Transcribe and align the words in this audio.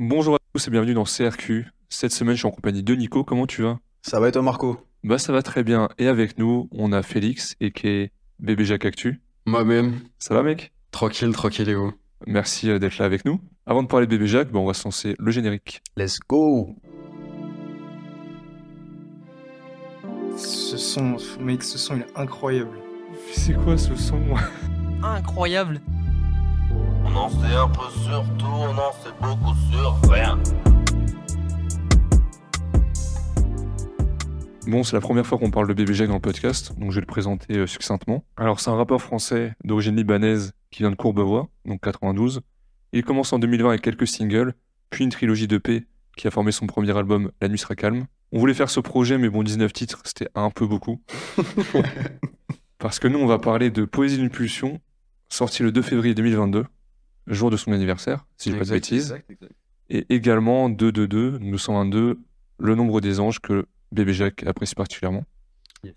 Bonjour 0.00 0.36
à 0.36 0.38
tous 0.54 0.68
et 0.68 0.70
bienvenue 0.70 0.94
dans 0.94 1.02
CRQ. 1.02 1.72
Cette 1.88 2.12
semaine, 2.12 2.34
je 2.36 2.38
suis 2.38 2.46
en 2.46 2.52
compagnie 2.52 2.84
de 2.84 2.94
Nico. 2.94 3.24
Comment 3.24 3.48
tu 3.48 3.62
vas? 3.62 3.80
Ça 4.02 4.20
va 4.20 4.28
et 4.28 4.32
toi, 4.32 4.42
Marco? 4.42 4.78
Bah, 5.02 5.18
ça 5.18 5.32
va 5.32 5.42
très 5.42 5.64
bien. 5.64 5.88
Et 5.98 6.06
avec 6.06 6.38
nous, 6.38 6.68
on 6.70 6.92
a 6.92 7.02
Félix 7.02 7.56
et 7.58 7.72
qui 7.72 7.88
est 7.88 8.12
Bébé 8.38 8.64
Jacques 8.64 8.84
Actu. 8.84 9.20
Moi-même. 9.46 9.98
Ça 10.20 10.34
va, 10.34 10.44
mec? 10.44 10.72
Tranquille, 10.92 11.32
tranquille, 11.32 11.68
et 11.68 11.74
vous 11.74 11.92
Merci 12.28 12.70
euh, 12.70 12.78
d'être 12.78 12.98
là 12.98 13.06
avec 13.06 13.24
nous. 13.24 13.40
Avant 13.66 13.82
de 13.82 13.88
parler 13.88 14.06
de 14.06 14.10
Bébé 14.12 14.28
Jacques, 14.28 14.52
bah, 14.52 14.60
on 14.60 14.66
va 14.66 14.72
se 14.72 14.84
lancer 14.84 15.16
le 15.18 15.32
générique. 15.32 15.82
Let's 15.96 16.20
go 16.28 16.76
Ce 20.36 20.76
son, 20.76 21.16
mec, 21.40 21.64
ce 21.64 21.76
son 21.76 21.96
il 21.96 22.02
est 22.02 22.16
incroyable. 22.16 22.78
C'est 23.32 23.54
quoi 23.54 23.76
ce 23.76 23.96
son? 23.96 24.20
Incroyable. 25.02 25.80
On 27.10 27.16
en 27.16 27.30
sait 27.30 27.54
un 27.54 27.68
peu 27.68 27.90
sur 28.02 28.22
tout, 28.36 28.44
on 28.44 28.76
en 28.76 28.92
sait 28.92 29.14
beaucoup 29.20 29.54
sur 29.70 30.10
rien. 30.10 30.38
Bon, 34.66 34.82
c'est 34.82 34.94
la 34.94 35.00
première 35.00 35.26
fois 35.26 35.38
qu'on 35.38 35.50
parle 35.50 35.68
de 35.68 35.72
Bébé 35.72 35.94
Jacques 35.94 36.08
dans 36.08 36.14
le 36.14 36.20
podcast, 36.20 36.78
donc 36.78 36.90
je 36.90 36.96
vais 36.96 37.00
le 37.00 37.06
présenter 37.06 37.56
euh, 37.56 37.66
succinctement. 37.66 38.24
Alors, 38.36 38.60
c'est 38.60 38.68
un 38.68 38.76
rappeur 38.76 39.00
français 39.00 39.54
d'origine 39.64 39.96
libanaise 39.96 40.52
qui 40.70 40.82
vient 40.82 40.90
de 40.90 40.96
Courbevoie, 40.96 41.48
donc 41.64 41.80
92. 41.80 42.42
Il 42.92 43.02
commence 43.04 43.32
en 43.32 43.38
2020 43.38 43.70
avec 43.70 43.82
quelques 43.82 44.06
singles, 44.06 44.52
puis 44.90 45.04
une 45.04 45.10
trilogie 45.10 45.48
d'EP 45.48 45.86
qui 46.16 46.26
a 46.26 46.30
formé 46.30 46.52
son 46.52 46.66
premier 46.66 46.94
album 46.94 47.30
La 47.40 47.48
nuit 47.48 47.58
sera 47.58 47.74
calme. 47.74 48.04
On 48.32 48.38
voulait 48.38 48.52
faire 48.52 48.68
ce 48.68 48.80
projet, 48.80 49.16
mais 49.16 49.30
bon, 49.30 49.42
19 49.42 49.72
titres, 49.72 50.02
c'était 50.04 50.28
un 50.34 50.50
peu 50.50 50.66
beaucoup. 50.66 51.00
Parce 52.78 52.98
que 52.98 53.08
nous, 53.08 53.18
on 53.18 53.26
va 53.26 53.38
parler 53.38 53.70
de 53.70 53.86
Poésie 53.86 54.18
d'une 54.18 54.28
pulsion, 54.28 54.78
sorti 55.30 55.62
le 55.62 55.72
2 55.72 55.80
février 55.80 56.14
2022, 56.14 56.66
jour 57.28 57.50
de 57.50 57.56
son 57.56 57.72
anniversaire, 57.72 58.26
si 58.36 58.48
je 58.50 58.54
dis 58.54 58.58
pas 58.60 58.64
de 58.64 58.70
bêtises. 58.70 59.14
Et 59.90 60.06
également 60.10 60.68
222, 60.68 61.38
222, 61.38 62.18
Le 62.58 62.74
nombre 62.74 63.00
des 63.00 63.20
anges 63.20 63.40
que 63.40 63.66
Bébé 63.92 64.12
Jacques 64.12 64.44
apprécie 64.46 64.74
particulièrement. 64.74 65.24
Yes. 65.84 65.94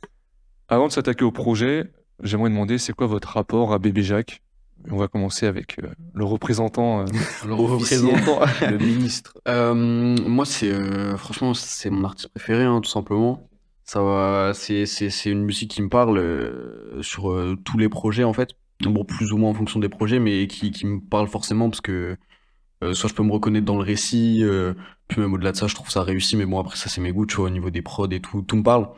Avant 0.70 0.88
de 0.88 0.92
s'attaquer 0.94 1.26
au 1.26 1.32
projet, 1.32 1.92
j'aimerais 2.24 2.50
demander 2.50 2.78
c'est 2.78 2.94
quoi 2.94 3.08
votre 3.08 3.30
rapport 3.30 3.74
à 3.74 3.80
Bébé 3.80 4.04
Jacques? 4.04 4.42
On 4.90 4.98
va 4.98 5.08
commencer 5.08 5.46
avec 5.46 5.78
euh, 5.84 5.88
le 6.14 6.24
représentant. 6.26 7.02
euh, 7.02 7.06
Le 7.46 7.54
représentant. 7.54 8.40
Le 8.62 8.78
ministre. 8.78 9.34
Euh, 9.48 9.74
moi, 9.76 10.46
c'est 10.46 10.72
euh, 10.72 11.18
franchement, 11.18 11.54
c'est 11.54 11.90
mon 11.90 12.04
artiste 12.06 12.30
préféré, 12.30 12.64
hein, 12.64 12.80
tout 12.82 12.90
simplement. 12.90 13.48
Ça 13.84 14.52
c'est 14.54 14.86
c'est 14.86 15.10
c'est 15.10 15.30
une 15.32 15.44
musique 15.44 15.72
qui 15.72 15.82
me 15.82 15.90
parle 15.90 16.24
sur 17.02 17.36
tous 17.66 17.78
les 17.78 17.90
projets 17.90 18.24
en 18.24 18.32
fait. 18.32 18.52
Bon, 18.90 19.04
plus 19.04 19.32
ou 19.32 19.38
moins 19.38 19.50
en 19.52 19.54
fonction 19.54 19.80
des 19.80 19.90
projets, 19.90 20.20
mais 20.20 20.48
qui 20.48 20.72
qui 20.72 20.86
me 20.86 21.00
parle 21.00 21.28
forcément 21.28 21.70
parce 21.70 21.82
que 21.82 22.18
euh, 22.84 22.94
soit 22.94 23.10
je 23.10 23.14
peux 23.14 23.24
me 23.24 23.32
reconnaître 23.32 23.66
dans 23.66 23.78
le 23.78 23.84
récit, 23.84 24.40
euh, 24.44 24.74
puis 25.08 25.22
même 25.22 25.34
au-delà 25.34 25.52
de 25.52 25.58
ça, 25.58 25.68
je 25.68 25.76
trouve 25.76 25.90
ça 25.90 26.04
réussi. 26.04 26.36
Mais 26.36 26.46
bon, 26.46 26.60
après 26.60 26.76
ça, 26.78 26.90
c'est 26.90 27.02
mes 27.02 27.12
goûts, 27.12 27.26
tu 27.26 27.36
vois, 27.38 27.46
au 27.46 27.50
niveau 27.50 27.70
des 27.70 27.82
prods 27.82 28.10
et 28.10 28.20
tout, 28.20 28.42
tout 28.42 28.56
me 28.56 28.64
parle. 28.64 28.90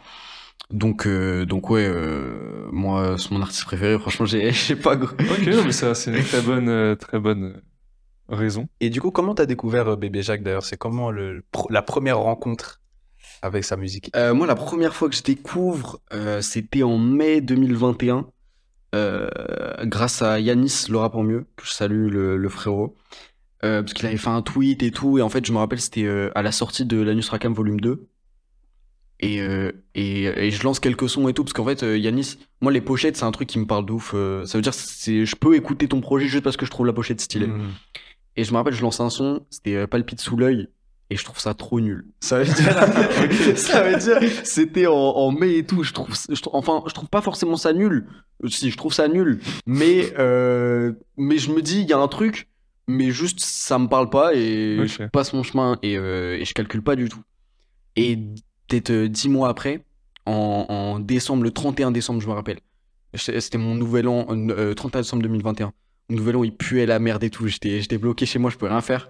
Donc 0.71 1.05
euh, 1.05 1.45
donc 1.45 1.69
ouais, 1.69 1.85
euh, 1.87 2.67
moi, 2.71 3.17
c'est 3.17 3.31
mon 3.31 3.41
artiste 3.41 3.65
préféré. 3.65 3.99
Franchement, 3.99 4.25
j'ai 4.25 4.51
j'ai 4.53 4.75
pas 4.75 4.95
gros. 4.95 5.13
Ok, 5.19 5.47
non, 5.47 5.63
mais 5.65 5.71
ça, 5.71 5.93
c'est 5.95 6.17
une 6.17 6.23
très 6.23 6.41
bonne, 6.41 6.95
très 6.97 7.19
bonne 7.19 7.61
raison. 8.29 8.67
Et 8.79 8.89
du 8.89 9.01
coup, 9.01 9.11
comment 9.11 9.35
t'as 9.35 9.45
découvert 9.45 9.97
Bébé 9.97 10.21
Jacques 10.21 10.43
d'ailleurs? 10.43 10.65
C'est 10.65 10.77
comment 10.77 11.11
le, 11.11 11.43
la 11.69 11.81
première 11.81 12.19
rencontre 12.19 12.81
avec 13.41 13.63
sa 13.63 13.75
musique? 13.75 14.09
Euh, 14.15 14.33
moi, 14.33 14.47
la 14.47 14.55
première 14.55 14.95
fois 14.95 15.09
que 15.09 15.15
je 15.15 15.23
découvre, 15.23 15.99
euh, 16.13 16.41
c'était 16.41 16.83
en 16.83 16.97
mai 16.97 17.41
2021, 17.41 18.27
euh, 18.93 19.27
grâce 19.83 20.21
à 20.21 20.39
Yanis, 20.39 20.85
le 20.89 20.97
rappeur 20.97 21.23
mieux, 21.23 21.45
que 21.55 21.65
je 21.65 21.71
salue, 21.71 22.09
le, 22.09 22.37
le 22.37 22.49
frérot. 22.49 22.95
Euh, 23.63 23.81
parce 23.81 23.93
qu'il 23.93 24.05
avait 24.05 24.17
fait 24.17 24.29
un 24.29 24.41
tweet 24.41 24.83
et 24.83 24.91
tout, 24.91 25.17
et 25.17 25.21
en 25.21 25.29
fait, 25.29 25.45
je 25.45 25.53
me 25.53 25.57
rappelle, 25.57 25.79
c'était 25.79 26.03
euh, 26.03 26.29
à 26.35 26.41
la 26.41 26.51
sortie 26.51 26.85
de 26.85 27.01
Lanus 27.01 27.29
Rakam 27.29 27.53
volume 27.53 27.79
2. 27.79 28.07
Et, 29.19 29.37
et, 29.95 30.23
et 30.23 30.51
je 30.51 30.63
lance 30.63 30.81
quelques 30.81 31.07
sons 31.07 31.29
et 31.29 31.33
tout, 31.33 31.45
parce 31.45 31.53
qu'en 31.53 31.63
fait, 31.63 31.81
Yanis, 31.81 32.39
moi, 32.59 32.73
les 32.73 32.81
pochettes, 32.81 33.15
c'est 33.15 33.23
un 33.23 33.31
truc 33.31 33.47
qui 33.47 33.57
me 33.57 33.65
parle 33.65 33.85
de 33.85 33.93
ouf. 33.93 34.11
ça 34.11 34.57
veut 34.57 34.61
dire, 34.61 34.73
c'est, 34.73 35.25
je 35.25 35.35
peux 35.37 35.55
écouter 35.55 35.87
ton 35.87 36.01
projet 36.01 36.27
juste 36.27 36.43
parce 36.43 36.57
que 36.57 36.65
je 36.65 36.71
trouve 36.71 36.85
la 36.85 36.91
pochette 36.91 37.21
stylée. 37.21 37.47
Mhm. 37.47 37.69
Et 38.35 38.43
je 38.43 38.51
me 38.51 38.57
rappelle, 38.57 38.73
je 38.73 38.81
lance 38.81 38.99
un 38.99 39.09
son, 39.09 39.45
c'était 39.49 39.87
Palpite 39.87 40.19
sous 40.19 40.35
l'œil, 40.35 40.67
et 41.13 41.15
je 41.15 41.23
trouve 41.23 41.39
ça 41.39 41.53
trop 41.53 41.79
nul. 41.79 42.05
Ça 42.19 42.39
veut 42.41 42.45
dire, 42.45 43.55
ça 43.57 43.83
veut 43.83 43.97
dire, 43.99 44.19
c'était 44.43 44.87
en, 44.87 44.93
en 44.95 45.31
mai 45.31 45.57
et 45.59 45.65
tout. 45.65 45.83
Je 45.83 45.93
trouve, 45.93 46.09
je 46.29 46.41
enfin, 46.51 46.83
je 46.87 46.93
trouve 46.93 47.09
pas 47.09 47.21
forcément 47.21 47.55
ça 47.55 47.71
nul. 47.73 48.07
Euh, 48.43 48.47
Si, 48.49 48.71
je 48.71 48.77
trouve 48.77 48.93
ça 48.93 49.07
nul, 49.07 49.39
mais 49.65 50.11
euh, 50.17 50.91
mais 51.17 51.37
je 51.37 51.51
me 51.51 51.61
dis, 51.61 51.81
il 51.81 51.87
y 51.89 51.93
a 51.93 51.99
un 51.99 52.07
truc, 52.07 52.49
mais 52.87 53.11
juste 53.11 53.39
ça 53.39 53.77
me 53.79 53.87
parle 53.87 54.09
pas 54.09 54.33
et 54.33 54.77
je 54.87 55.03
passe 55.03 55.33
mon 55.33 55.43
chemin 55.43 55.77
et, 55.83 55.97
euh, 55.97 56.37
et 56.39 56.45
je 56.45 56.53
calcule 56.53 56.81
pas 56.81 56.95
du 56.95 57.07
tout. 57.09 57.21
Et 57.95 58.17
peut-être 58.67 58.89
euh, 58.89 59.07
dix 59.07 59.29
mois 59.29 59.49
après, 59.49 59.85
en, 60.25 60.65
en 60.69 60.99
décembre, 60.99 61.43
le 61.43 61.51
31 61.51 61.91
décembre, 61.91 62.21
je 62.21 62.27
me 62.27 62.33
rappelle, 62.33 62.59
C'était 63.13 63.39
c'était 63.39 63.57
mon 63.59 63.75
nouvel 63.75 64.07
an, 64.07 64.25
euh, 64.31 64.73
31 64.73 65.01
décembre 65.01 65.21
2021. 65.23 65.71
Mon 66.09 66.17
nouvel 66.17 66.35
an, 66.37 66.43
il 66.43 66.55
puait 66.55 66.85
la 66.85 66.97
merde 66.99 67.23
et 67.23 67.29
tout. 67.29 67.47
J'étais 67.47 67.79
j'étais 67.81 67.97
bloqué 67.99 68.25
chez 68.25 68.39
moi, 68.39 68.49
je 68.49 68.57
pouvais 68.57 68.71
rien 68.71 68.81
faire. 68.81 69.07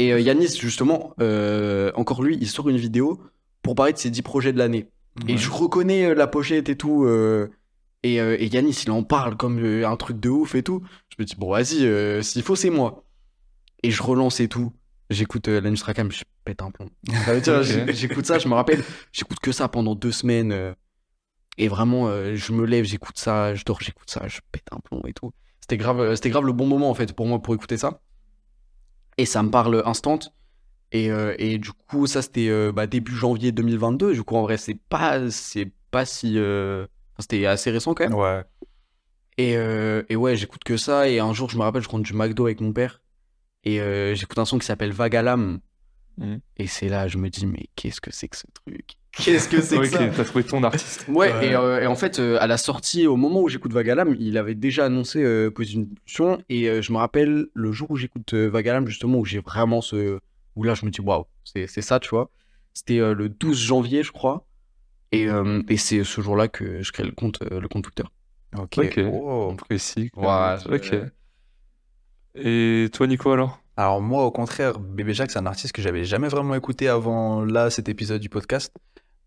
Et 0.00 0.12
euh, 0.12 0.20
Yanis, 0.20 0.56
justement, 0.58 1.14
euh, 1.20 1.92
encore 1.94 2.22
lui, 2.22 2.38
il 2.40 2.48
sort 2.48 2.68
une 2.70 2.78
vidéo 2.78 3.20
pour 3.62 3.74
parler 3.74 3.92
de 3.92 3.98
ses 3.98 4.08
10 4.10 4.22
projets 4.22 4.52
de 4.52 4.58
l'année. 4.58 4.88
Et 5.28 5.36
je 5.36 5.50
reconnais 5.50 6.06
euh, 6.06 6.14
la 6.14 6.26
pochette 6.26 6.68
et 6.70 6.76
tout. 6.76 7.04
euh, 7.04 7.48
et, 8.02 8.14
et 8.16 8.46
Yanis, 8.46 8.82
il 8.84 8.90
en 8.92 9.02
parle 9.02 9.36
comme 9.36 9.58
un 9.84 9.96
truc 9.96 10.18
de 10.18 10.30
ouf 10.30 10.54
et 10.54 10.62
tout. 10.62 10.82
Je 11.10 11.16
me 11.18 11.26
dis, 11.26 11.34
bon, 11.36 11.50
vas-y, 11.50 12.24
s'il 12.24 12.42
faut, 12.42 12.56
c'est 12.56 12.70
moi. 12.70 13.04
Et 13.82 13.90
je 13.90 14.02
relance 14.02 14.40
et 14.40 14.48
tout. 14.48 14.72
J'écoute 15.10 15.48
euh, 15.48 15.60
Lanus 15.60 15.82
Rakam, 15.82 16.10
je 16.10 16.22
pète 16.44 16.62
un 16.62 16.70
plomb. 16.70 16.88
Ça 17.26 17.34
veut 17.34 17.40
dire, 17.42 17.58
Ok. 17.58 17.64
j'ai- 17.64 17.92
j'écoute 17.92 18.24
ça, 18.24 18.38
je 18.38 18.48
me 18.48 18.54
rappelle, 18.54 18.82
j'écoute 19.12 19.38
que 19.40 19.52
ça 19.52 19.68
pendant 19.68 19.94
deux 19.94 20.12
semaines. 20.12 20.74
et 21.58 21.68
vraiment, 21.68 22.08
je 22.34 22.52
me 22.52 22.64
lève, 22.64 22.84
j'écoute 22.86 23.18
ça, 23.18 23.54
je 23.54 23.64
dors, 23.64 23.80
j'écoute 23.82 24.08
ça, 24.08 24.26
je 24.28 24.38
pète 24.50 24.64
un 24.72 24.78
plomb 24.80 25.02
et 25.06 25.12
tout. 25.12 25.32
C'était 25.60 25.76
grave, 25.76 26.14
c'était 26.14 26.30
grave 26.30 26.46
le 26.46 26.52
bon 26.52 26.66
moment 26.66 26.88
en 26.88 26.94
fait 26.94 27.12
pour 27.12 27.26
moi 27.26 27.42
pour 27.42 27.54
écouter 27.54 27.76
ça. 27.76 28.00
Et 29.20 29.26
ça 29.26 29.42
me 29.42 29.50
parle 29.50 29.82
instant. 29.84 30.18
Et, 30.92 31.10
euh, 31.10 31.34
et 31.38 31.58
du 31.58 31.72
coup, 31.72 32.06
ça 32.06 32.22
c'était 32.22 32.48
euh, 32.48 32.72
bah, 32.72 32.86
début 32.86 33.14
janvier 33.14 33.52
2022. 33.52 34.14
Du 34.14 34.22
coup, 34.22 34.34
en 34.34 34.40
vrai, 34.40 34.56
c'est 34.56 34.78
pas, 34.88 35.30
c'est 35.30 35.70
pas 35.90 36.06
si. 36.06 36.38
euh, 36.38 36.84
enfin, 37.12 37.20
c'était 37.20 37.44
assez 37.44 37.70
récent 37.70 37.92
quand 37.92 38.04
même. 38.08 38.14
Ouais. 38.14 38.42
Et, 39.36 39.52
et 40.08 40.16
ouais, 40.16 40.36
j'écoute 40.36 40.64
que 40.64 40.78
ça. 40.78 41.06
Et 41.06 41.18
un 41.18 41.34
jour, 41.34 41.50
je 41.50 41.58
me 41.58 41.62
rappelle, 41.62 41.82
je 41.82 41.88
rentre 41.90 42.04
du 42.04 42.14
McDo 42.14 42.46
avec 42.46 42.62
mon 42.62 42.72
père. 42.72 43.02
Et 43.64 43.76
j'écoute 44.14 44.38
un 44.38 44.46
son 44.46 44.58
qui 44.58 44.66
s'appelle 44.66 44.92
Vagalam. 44.92 45.60
Mhm. 46.18 46.40
Et 46.58 46.66
c'est 46.66 46.88
là, 46.88 47.08
je 47.08 47.18
me 47.18 47.28
dis, 47.30 47.46
mais 47.46 47.66
qu'est-ce 47.76 48.00
que 48.00 48.12
c'est 48.12 48.28
que 48.28 48.36
ce 48.36 48.46
truc? 48.52 48.94
Qu'est-ce 49.12 49.48
que 49.48 49.60
c'est 49.60 49.76
que 49.76 49.82
Ok, 49.82 49.90
ça? 49.90 50.08
t'as 50.08 50.24
trouvé 50.24 50.44
ton 50.44 50.62
artiste. 50.62 51.04
Ouais, 51.08 51.32
Ouais. 51.32 51.48
Et, 51.48 51.54
euh, 51.56 51.80
et 51.82 51.86
en 51.86 51.96
fait, 51.96 52.18
euh, 52.20 52.38
à 52.40 52.46
la 52.46 52.56
sortie, 52.56 53.06
au 53.06 53.16
moment 53.16 53.40
où 53.42 53.48
j'écoute 53.48 53.72
Vagalam, 53.72 54.14
il 54.20 54.38
avait 54.38 54.54
déjà 54.54 54.84
annoncé 54.86 55.22
euh, 55.22 55.50
pulsion. 55.50 56.42
Et 56.48 56.68
euh, 56.68 56.80
je 56.82 56.92
me 56.92 56.98
rappelle 56.98 57.46
le 57.54 57.72
jour 57.72 57.90
où 57.90 57.96
j'écoute 57.96 58.34
euh, 58.34 58.48
Vagalam, 58.48 58.86
justement, 58.86 59.18
où 59.18 59.24
j'ai 59.24 59.40
vraiment 59.40 59.80
ce. 59.80 60.20
Où 60.56 60.62
là, 60.62 60.74
je 60.74 60.84
me 60.86 60.90
dis, 60.90 61.00
waouh, 61.00 61.24
c'est 61.44 61.66
c'est 61.66 61.82
ça, 61.82 61.98
tu 62.00 62.10
vois. 62.10 62.30
C'était 62.72 63.00
euh, 63.00 63.14
le 63.14 63.28
12 63.28 63.58
janvier, 63.58 64.02
je 64.04 64.12
crois. 64.12 64.46
Et, 65.12 65.26
euh, 65.28 65.60
et 65.68 65.76
c'est 65.76 66.04
ce 66.04 66.20
jour-là 66.20 66.46
que 66.46 66.82
je 66.82 66.92
crée 66.92 67.02
le 67.04 67.10
compte, 67.12 67.40
euh, 67.50 67.60
le 67.60 67.66
compte 67.68 67.82
Twitter. 67.84 68.04
Ok. 68.56 68.78
Ok. 68.78 69.00
Oh. 69.12 69.54
Précis. 69.58 70.10
Ouais, 70.16 70.54
Ok. 70.70 70.94
Et 72.36 72.88
toi, 72.92 73.06
Nico, 73.08 73.32
alors? 73.32 73.60
Alors 73.80 74.02
moi, 74.02 74.26
au 74.26 74.30
contraire, 74.30 74.78
Bébé 74.78 75.14
Jacques, 75.14 75.30
c'est 75.30 75.38
un 75.38 75.46
artiste 75.46 75.72
que 75.72 75.80
j'avais 75.80 76.04
jamais 76.04 76.28
vraiment 76.28 76.54
écouté 76.54 76.86
avant 76.86 77.42
là, 77.46 77.70
cet 77.70 77.88
épisode 77.88 78.20
du 78.20 78.28
podcast. 78.28 78.74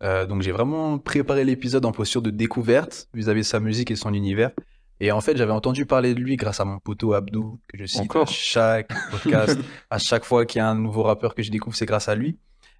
Euh, 0.03 0.27
donc 0.27 0.43
j'ai 0.43 0.51
vraiment 0.51 0.99
préparé 0.99 1.43
l'épisode 1.43 1.83
en 1.85 1.91
posture 1.91 2.21
de 2.21 2.29
découverte 2.29 3.09
vis-à-vis 3.15 3.39
de 3.39 3.45
sa 3.47 3.59
musique 3.59 3.89
et 3.89 3.95
son 3.95 4.13
univers. 4.13 4.51
Et 4.99 5.11
en 5.11 5.21
fait, 5.21 5.37
j'avais 5.37 5.53
entendu 5.53 5.87
parler 5.87 6.13
de 6.13 6.19
lui 6.19 6.35
grâce 6.35 6.59
à 6.59 6.65
mon 6.65 6.77
poteau 6.77 7.13
Abdou, 7.13 7.59
que 7.67 7.79
je 7.79 7.87
cite 7.87 8.01
Encore 8.01 8.29
à 8.29 8.31
chaque 8.31 8.91
podcast. 9.11 9.57
à 9.89 9.97
chaque 9.97 10.23
fois 10.23 10.45
qu'il 10.45 10.59
y 10.59 10.61
a 10.61 10.69
un 10.69 10.75
nouveau 10.75 11.01
rappeur 11.01 11.33
que 11.33 11.41
je 11.41 11.49
découvre, 11.49 11.75
c'est 11.75 11.87
grâce 11.87 12.07
à 12.07 12.13
lui. 12.13 12.37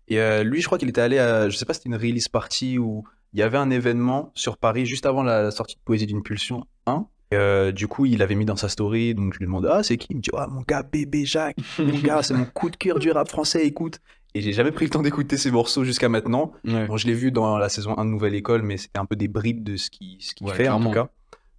Et 0.07 0.19
euh, 0.19 0.43
lui, 0.43 0.61
je 0.61 0.67
crois 0.67 0.77
qu'il 0.77 0.89
était 0.89 1.01
allé 1.01 1.17
à, 1.17 1.49
je 1.49 1.57
sais 1.57 1.65
pas, 1.65 1.73
si 1.73 1.79
c'était 1.79 1.89
une 1.89 1.99
release 1.99 2.27
party 2.27 2.77
où 2.77 3.03
il 3.33 3.39
y 3.39 3.41
avait 3.41 3.57
un 3.57 3.71
événement 3.71 4.31
sur 4.35 4.57
Paris 4.57 4.85
juste 4.85 5.07
avant 5.07 5.23
la 5.23 5.49
sortie 5.49 5.77
de 5.77 5.81
Poésie 5.83 6.05
d'une 6.05 6.21
Pulsion 6.21 6.67
1. 6.85 7.07
Et, 7.33 7.35
euh, 7.35 7.71
du 7.71 7.88
coup, 7.88 8.06
il 8.06 8.21
avait 8.21 8.35
mis 8.35 8.45
dans 8.45 8.56
sa 8.56 8.69
story, 8.69 9.15
donc 9.15 9.33
je 9.33 9.39
lui 9.39 9.45
demande 9.45 9.65
Ah, 9.65 9.83
c'est 9.83 9.97
qui? 9.97 10.07
Il 10.12 10.18
me 10.18 10.21
dit 10.21 10.30
Ah, 10.35 10.47
mon 10.50 10.62
gars, 10.62 10.83
bébé 10.83 11.25
Jacques, 11.25 11.57
mon 11.80 11.97
gars, 12.00 12.21
c'est 12.24 12.33
mon 12.33 12.45
coup 12.45 12.69
de 12.69 12.75
cœur 12.75 13.00
du 13.00 13.12
rap 13.12 13.27
français, 13.30 13.65
écoute. 13.65 14.00
Et 14.35 14.41
j'ai 14.41 14.51
jamais 14.53 14.71
pris 14.71 14.85
le 14.85 14.89
temps 14.91 15.01
d'écouter 15.01 15.38
ses 15.38 15.51
morceaux 15.51 15.83
jusqu'à 15.83 16.09
maintenant. 16.09 16.53
Ouais. 16.65 16.88
Bon, 16.88 16.97
je 16.97 17.06
l'ai 17.07 17.13
vu 17.13 17.31
dans 17.31 17.57
la 17.57 17.69
saison 17.69 17.97
1 17.97 18.06
de 18.06 18.09
Nouvelle 18.09 18.33
École, 18.35 18.63
mais 18.63 18.77
c'était 18.77 19.00
un 19.00 19.06
peu 19.06 19.15
des 19.15 19.27
bribes 19.27 19.63
de 19.63 19.77
ce 19.77 19.89
qu'il 19.91 20.18
ce 20.21 20.33
qu'il 20.33 20.47
Ouais, 20.47 20.53
fait 20.53 20.68
en 20.69 20.80
tout 20.80 20.91
cas. 20.91 21.09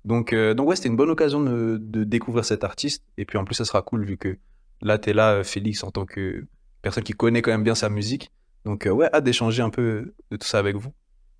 Donc, 0.04 0.32
euh, 0.32 0.54
donc 0.54 0.68
ouais, 0.68 0.76
c'était 0.76 0.88
une 0.88 0.96
bonne 0.96 1.10
occasion 1.10 1.40
de, 1.40 1.78
de 1.80 2.04
découvrir 2.04 2.44
cet 2.44 2.64
artiste. 2.64 3.04
Et 3.16 3.24
puis 3.24 3.38
en 3.38 3.44
plus, 3.44 3.54
ça 3.54 3.64
sera 3.64 3.80
cool 3.82 4.04
vu 4.04 4.16
que 4.16 4.36
là, 4.82 4.98
t'es 4.98 5.12
là, 5.12 5.34
euh, 5.34 5.44
Félix, 5.44 5.82
en 5.84 5.90
tant 5.90 6.04
que 6.04 6.44
personne 6.82 7.04
qui 7.04 7.12
connaît 7.12 7.42
quand 7.42 7.52
même 7.52 7.62
bien 7.62 7.74
sa 7.76 7.88
musique. 7.88 8.30
Donc 8.64 8.86
euh, 8.86 8.90
ouais, 8.90 9.08
hâte 9.14 9.24
d'échanger 9.24 9.62
un 9.62 9.70
peu 9.70 10.12
de 10.30 10.36
tout 10.36 10.46
ça 10.46 10.58
avec 10.58 10.76
vous. 10.76 10.92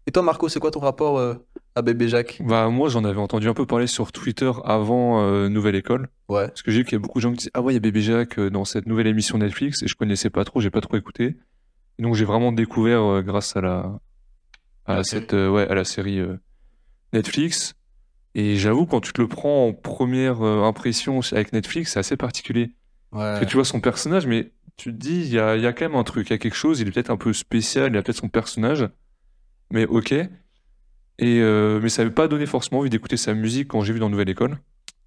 Et 0.06 0.12
toi, 0.12 0.23
Marco, 0.23 0.49
c'est 0.49 0.61
quoi 0.61 0.71
ton 0.71 0.81
rapport 0.81 1.19
euh, 1.19 1.35
à 1.75 1.83
Bébé 1.83 2.09
Jacques? 2.09 2.41
Bah, 2.45 2.69
moi, 2.69 2.89
j'en 2.91 3.05
avais 3.05 3.19
entendu 3.21 3.49
un 3.49 3.55
peu 3.55 3.65
parler 3.67 3.87
sur 3.87 4.12
Twitter 4.12 4.51
avant 4.65 5.23
euh, 5.23 5.49
Nouvelle 5.49 5.75
École. 5.77 6.09
Ouais. 6.29 6.49
Parce 6.49 6.62
que 6.62 6.71
j'ai 6.71 6.79
vu 6.79 6.85
qu'il 6.85 6.93
y 6.93 6.97
a 6.97 6.99
beaucoup 6.99 7.19
de 7.19 7.23
gens 7.23 7.31
qui 7.31 7.39
disaient 7.39 7.51
Ah 7.55 7.62
ouais, 7.62 7.73
il 7.73 7.77
y 7.77 7.79
a 7.79 7.81
Bébé 7.81 8.03
Jacques 8.03 8.39
euh, 8.39 8.51
dans 8.51 8.65
cette 8.67 8.87
nouvelle 8.87 9.06
émission 9.06 9.39
Netflix. 9.39 9.83
Et 9.83 9.89
je 9.89 9.95
connaissais 9.95 10.29
pas 10.31 10.45
trop, 10.45 10.61
j'ai 10.61 10.71
pas 10.71 10.83
trop 10.83 10.97
écouté. 10.97 11.37
Et 11.99 12.03
donc, 12.03 12.15
j'ai 12.17 12.25
vraiment 12.27 12.53
découvert 12.53 13.01
euh, 13.03 13.23
grâce 13.23 13.56
à 13.56 13.62
la, 13.62 13.99
à 14.85 15.03
cette, 15.05 15.33
ouais, 15.33 15.67
à 15.69 15.75
la 15.75 15.85
série 15.85 16.21
Netflix. 17.12 17.75
Et 18.35 18.56
j'avoue, 18.56 18.85
quand 18.87 19.01
tu 19.01 19.12
te 19.12 19.21
le 19.23 19.29
prends 19.29 19.69
en 19.69 19.73
première 19.73 20.43
impression 20.43 21.21
avec 21.33 21.53
Netflix, 21.53 21.93
c'est 21.93 22.01
assez 22.01 22.17
particulier. 22.17 22.73
Parce 23.12 23.39
que 23.39 23.45
Ouais. 23.45 23.49
tu 23.49 23.55
vois 23.56 23.65
son 23.65 23.81
personnage, 23.81 24.27
mais 24.27 24.51
tu 24.77 24.91
te 24.93 24.97
dis, 24.99 25.21
il 25.21 25.33
y 25.33 25.39
a, 25.39 25.56
y 25.56 25.67
a 25.67 25.73
quand 25.73 25.85
même 25.89 25.95
un 25.95 26.03
truc, 26.03 26.29
il 26.29 26.33
y 26.33 26.35
a 26.35 26.39
quelque 26.39 26.56
chose, 26.56 26.81
il 26.81 26.89
est 26.89 26.91
peut-être 26.91 27.11
un 27.11 27.17
peu 27.17 27.33
spécial, 27.33 27.93
il 27.93 27.97
a 27.97 28.03
peut-être 28.03 28.19
son 28.19 28.29
personnage, 28.29 28.89
mais 29.71 29.87
ok. 29.87 30.13
Et, 30.13 30.29
euh, 31.41 31.81
mais 31.83 31.89
ça 31.89 32.03
n'avait 32.03 32.15
pas 32.15 32.27
donné 32.29 32.47
forcément 32.47 32.81
envie 32.81 32.91
d'écouter 32.91 33.17
sa 33.17 33.35
musique 33.35 33.69
quand 33.69 33.83
j'ai 33.83 33.93
vu 33.93 34.01
dans 34.01 34.11
Nouvelle 34.11 34.29
École. 34.29 34.59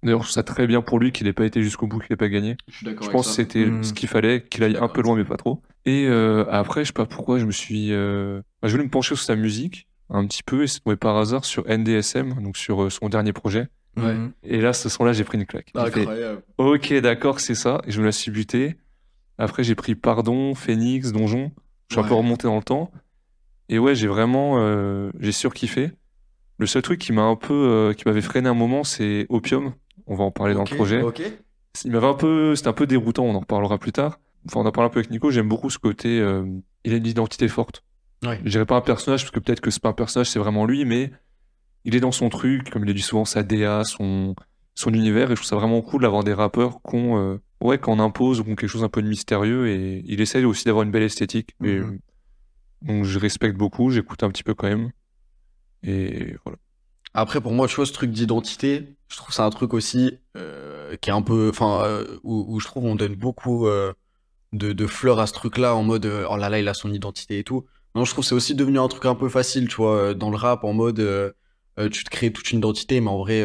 D'ailleurs, 0.02 0.20
je 0.20 0.26
trouve 0.26 0.34
ça 0.34 0.42
très 0.44 0.66
bien 0.66 0.80
pour 0.80 0.98
lui 1.00 1.10
qu'il 1.12 1.26
n'ait 1.26 1.32
pas 1.32 1.44
été 1.44 1.60
jusqu'au 1.62 1.86
bout, 1.86 1.98
qu'il 1.98 2.08
n'ait 2.10 2.16
pas 2.16 2.28
gagné. 2.28 2.56
Je 2.68 2.76
suis 2.76 2.86
d'accord 2.86 3.02
Je 3.02 3.08
avec 3.08 3.12
pense 3.16 3.26
que 3.28 3.32
c'était 3.34 3.66
Mm. 3.66 3.82
ce 3.84 3.92
qu'il 3.92 4.08
fallait, 4.08 4.42
qu'il 4.42 4.62
aille 4.62 4.76
un 4.76 4.88
peu 4.88 5.02
loin, 5.02 5.16
mais 5.16 5.24
pas 5.24 5.36
trop. 5.36 5.60
Et 5.86 6.06
euh, 6.06 6.44
après, 6.50 6.82
je 6.84 6.88
sais 6.88 6.92
pas 6.92 7.04
pourquoi, 7.06 7.38
je 7.38 7.44
me 7.44 7.50
suis. 7.50 7.92
euh, 7.92 8.40
bah, 8.62 8.68
je 8.68 8.72
voulais 8.72 8.84
me 8.84 8.90
pencher 8.90 9.16
sur 9.16 9.24
sa 9.24 9.34
musique 9.36 9.86
un 10.08 10.24
petit 10.26 10.42
peu, 10.44 10.62
et 10.62 10.66
c'est 10.68 10.80
tombé 10.80 10.96
par 10.96 11.16
hasard 11.16 11.44
sur 11.44 11.64
NDSM, 11.68 12.40
donc 12.42 12.56
sur 12.56 12.84
euh, 12.84 12.90
son 12.90 13.08
dernier 13.08 13.32
projet. 13.32 13.66
Ouais. 13.96 14.14
Mhm. 14.14 14.32
Et 14.44 14.60
là, 14.60 14.72
ce 14.72 14.88
son-là, 14.88 15.12
j'ai 15.12 15.24
pris 15.24 15.36
une 15.36 15.44
claque. 15.46 15.70
Fait, 15.74 16.00
Incroyable. 16.00 16.42
Ok, 16.58 16.94
d'accord, 17.00 17.40
c'est 17.40 17.56
ça. 17.56 17.82
Et 17.86 17.90
je 17.90 18.00
me 18.00 18.06
la 18.06 18.12
suis 18.12 18.30
buté. 18.30 18.76
Après, 19.36 19.64
j'ai 19.64 19.74
pris 19.74 19.94
Pardon, 19.96 20.54
Phoenix, 20.54 21.10
Donjon. 21.12 21.50
Je 21.90 21.94
suis 21.96 22.00
un 22.04 22.06
peu 22.08 22.14
remonté 22.14 22.44
dans 22.46 22.56
le 22.56 22.62
temps. 22.62 22.90
Et 23.68 23.78
ouais, 23.78 23.94
j'ai 23.94 24.06
vraiment, 24.08 24.54
euh, 24.58 25.10
j'ai 25.20 25.32
surkiffé. 25.32 25.92
Le 26.58 26.66
seul 26.66 26.82
truc 26.82 26.98
qui 26.98 27.12
m'a 27.12 27.22
un 27.22 27.36
peu, 27.36 27.54
euh, 27.54 27.92
qui 27.92 28.04
m'avait 28.06 28.20
freiné 28.22 28.48
un 28.48 28.54
moment, 28.54 28.82
c'est 28.84 29.26
Opium. 29.28 29.74
On 30.06 30.14
va 30.14 30.24
en 30.24 30.30
parler 30.30 30.54
dans 30.54 30.64
le 30.64 30.74
projet. 30.74 31.02
Ok. 31.02 31.22
Il 31.84 31.92
m'avait 31.92 32.06
un 32.06 32.14
peu, 32.14 32.56
c'était 32.56 32.68
un 32.68 32.72
peu 32.72 32.86
déroutant. 32.86 33.24
On 33.24 33.34
en 33.34 33.40
reparlera 33.40 33.78
plus 33.78 33.92
tard. 33.92 34.18
Enfin, 34.46 34.60
on 34.60 34.66
en 34.66 34.72
parle 34.72 34.86
un 34.86 34.90
peu 34.90 34.98
avec 35.00 35.10
Nico. 35.10 35.30
J'aime 35.30 35.48
beaucoup 35.48 35.70
ce 35.70 35.78
côté. 35.78 36.18
euh, 36.20 36.44
il 36.84 36.92
a 36.94 36.96
une 36.96 37.06
identité 37.06 37.46
forte. 37.48 37.82
Ouais. 38.24 38.40
Je 38.44 38.50
dirais 38.50 38.66
pas 38.66 38.76
un 38.76 38.80
personnage 38.80 39.22
parce 39.22 39.30
que 39.30 39.38
peut-être 39.40 39.60
que 39.60 39.70
c'est 39.70 39.82
pas 39.82 39.90
un 39.90 39.92
personnage, 39.94 40.28
c'est 40.30 40.38
vraiment 40.38 40.64
lui, 40.64 40.84
mais 40.84 41.12
il 41.84 41.94
est 41.94 42.00
dans 42.00 42.12
son 42.12 42.28
truc, 42.30 42.70
comme 42.70 42.84
il 42.84 42.90
a 42.90 42.94
dit 42.94 43.02
souvent, 43.02 43.24
sa 43.24 43.42
DA, 43.42 43.84
son, 43.84 44.34
son 44.74 44.92
univers, 44.92 45.26
et 45.26 45.30
je 45.30 45.34
trouve 45.36 45.46
ça 45.48 45.56
vraiment 45.56 45.80
cool 45.82 46.02
d'avoir 46.02 46.24
des 46.24 46.32
rappeurs 46.32 46.80
qu'on 46.82 47.18
euh, 47.18 47.36
ouais, 47.60 47.78
qu'on 47.78 47.98
impose 48.00 48.40
ou 48.40 48.44
qu'on 48.44 48.56
quelque 48.56 48.70
chose 48.70 48.82
un 48.84 48.88
peu 48.88 49.02
de 49.02 49.08
mystérieux, 49.08 49.68
et 49.68 50.02
il 50.06 50.20
essaye 50.20 50.44
aussi 50.44 50.64
d'avoir 50.64 50.84
une 50.84 50.90
belle 50.90 51.02
esthétique. 51.04 51.54
Mhm. 51.60 51.98
Donc 52.82 53.04
je 53.04 53.18
respecte 53.18 53.56
beaucoup, 53.56 53.90
j'écoute 53.90 54.22
un 54.22 54.30
petit 54.30 54.42
peu 54.42 54.54
quand 54.54 54.68
même. 54.68 54.90
Et 55.82 56.36
voilà. 56.44 56.58
Après, 57.14 57.40
pour 57.40 57.52
moi, 57.52 57.66
tu 57.66 57.76
vois, 57.76 57.86
ce 57.86 57.92
truc 57.92 58.10
d'identité, 58.10 58.96
je 59.08 59.16
trouve 59.16 59.34
c'est 59.34 59.42
un 59.42 59.50
truc 59.50 59.74
aussi 59.74 60.18
euh, 60.36 60.96
qui 61.00 61.10
est 61.10 61.12
un 61.12 61.22
peu. 61.22 61.48
Enfin, 61.50 61.82
euh, 61.84 62.18
où, 62.22 62.44
où 62.48 62.60
je 62.60 62.66
trouve 62.66 62.84
on 62.84 62.94
donne 62.94 63.14
beaucoup 63.14 63.66
euh, 63.66 63.92
de, 64.52 64.72
de 64.72 64.86
fleurs 64.86 65.18
à 65.18 65.26
ce 65.26 65.32
truc-là 65.32 65.74
en 65.74 65.82
mode 65.82 66.06
oh 66.30 66.36
là 66.36 66.48
là, 66.48 66.58
il 66.58 66.68
a 66.68 66.74
son 66.74 66.92
identité 66.92 67.38
et 67.38 67.44
tout. 67.44 67.64
Non, 67.94 68.04
je 68.04 68.12
trouve 68.12 68.24
que 68.24 68.28
c'est 68.28 68.34
aussi 68.34 68.54
devenu 68.54 68.78
un 68.78 68.88
truc 68.88 69.06
un 69.06 69.14
peu 69.14 69.28
facile, 69.28 69.68
tu 69.68 69.76
vois, 69.76 70.14
dans 70.14 70.30
le 70.30 70.36
rap, 70.36 70.64
en 70.64 70.72
mode 70.72 71.34
tu 71.92 72.02
te 72.04 72.10
crées 72.10 72.32
toute 72.32 72.50
une 72.50 72.58
identité, 72.58 73.00
mais 73.00 73.08
en 73.08 73.18
vrai, 73.18 73.44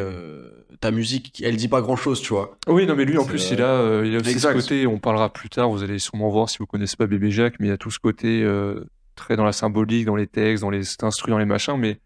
ta 0.82 0.92
musique, 0.92 1.42
elle 1.44 1.56
dit 1.56 1.68
pas 1.68 1.82
grand-chose, 1.82 2.20
tu 2.20 2.34
vois. 2.34 2.58
Oui, 2.68 2.86
non, 2.86 2.96
mais 2.96 3.06
lui, 3.06 3.18
en 3.18 3.26
plus, 3.26 3.52
il 3.52 3.62
a, 3.62 4.04
il 4.04 4.16
a 4.16 4.20
aussi 4.20 4.32
Exact. 4.32 4.60
ce 4.60 4.62
côté, 4.62 4.88
on 4.88 5.00
parlera 5.00 5.32
plus 5.32 5.50
tard, 5.50 5.70
vous 5.70 5.82
allez 5.82 5.98
sûrement 5.98 6.30
voir 6.30 6.50
si 6.50 6.58
vous 6.58 6.66
connaissez 6.66 6.98
pas 6.98 7.08
Bébé 7.08 7.32
Jacques, 7.32 7.56
mais 7.60 7.68
il 7.68 7.70
y 7.70 7.74
a 7.74 7.78
tout 7.78 7.92
ce 7.92 8.00
côté 8.00 8.44
très 9.16 9.36
dans 9.36 9.44
la 9.46 9.52
symbolique, 9.54 10.06
dans 10.06 10.16
les 10.16 10.28
textes, 10.28 10.62
dans 10.64 10.70
les 10.70 10.84
instrus, 11.02 11.32
dans 11.32 11.38
les 11.38 11.46
machins, 11.46 11.78
mais 11.78 12.00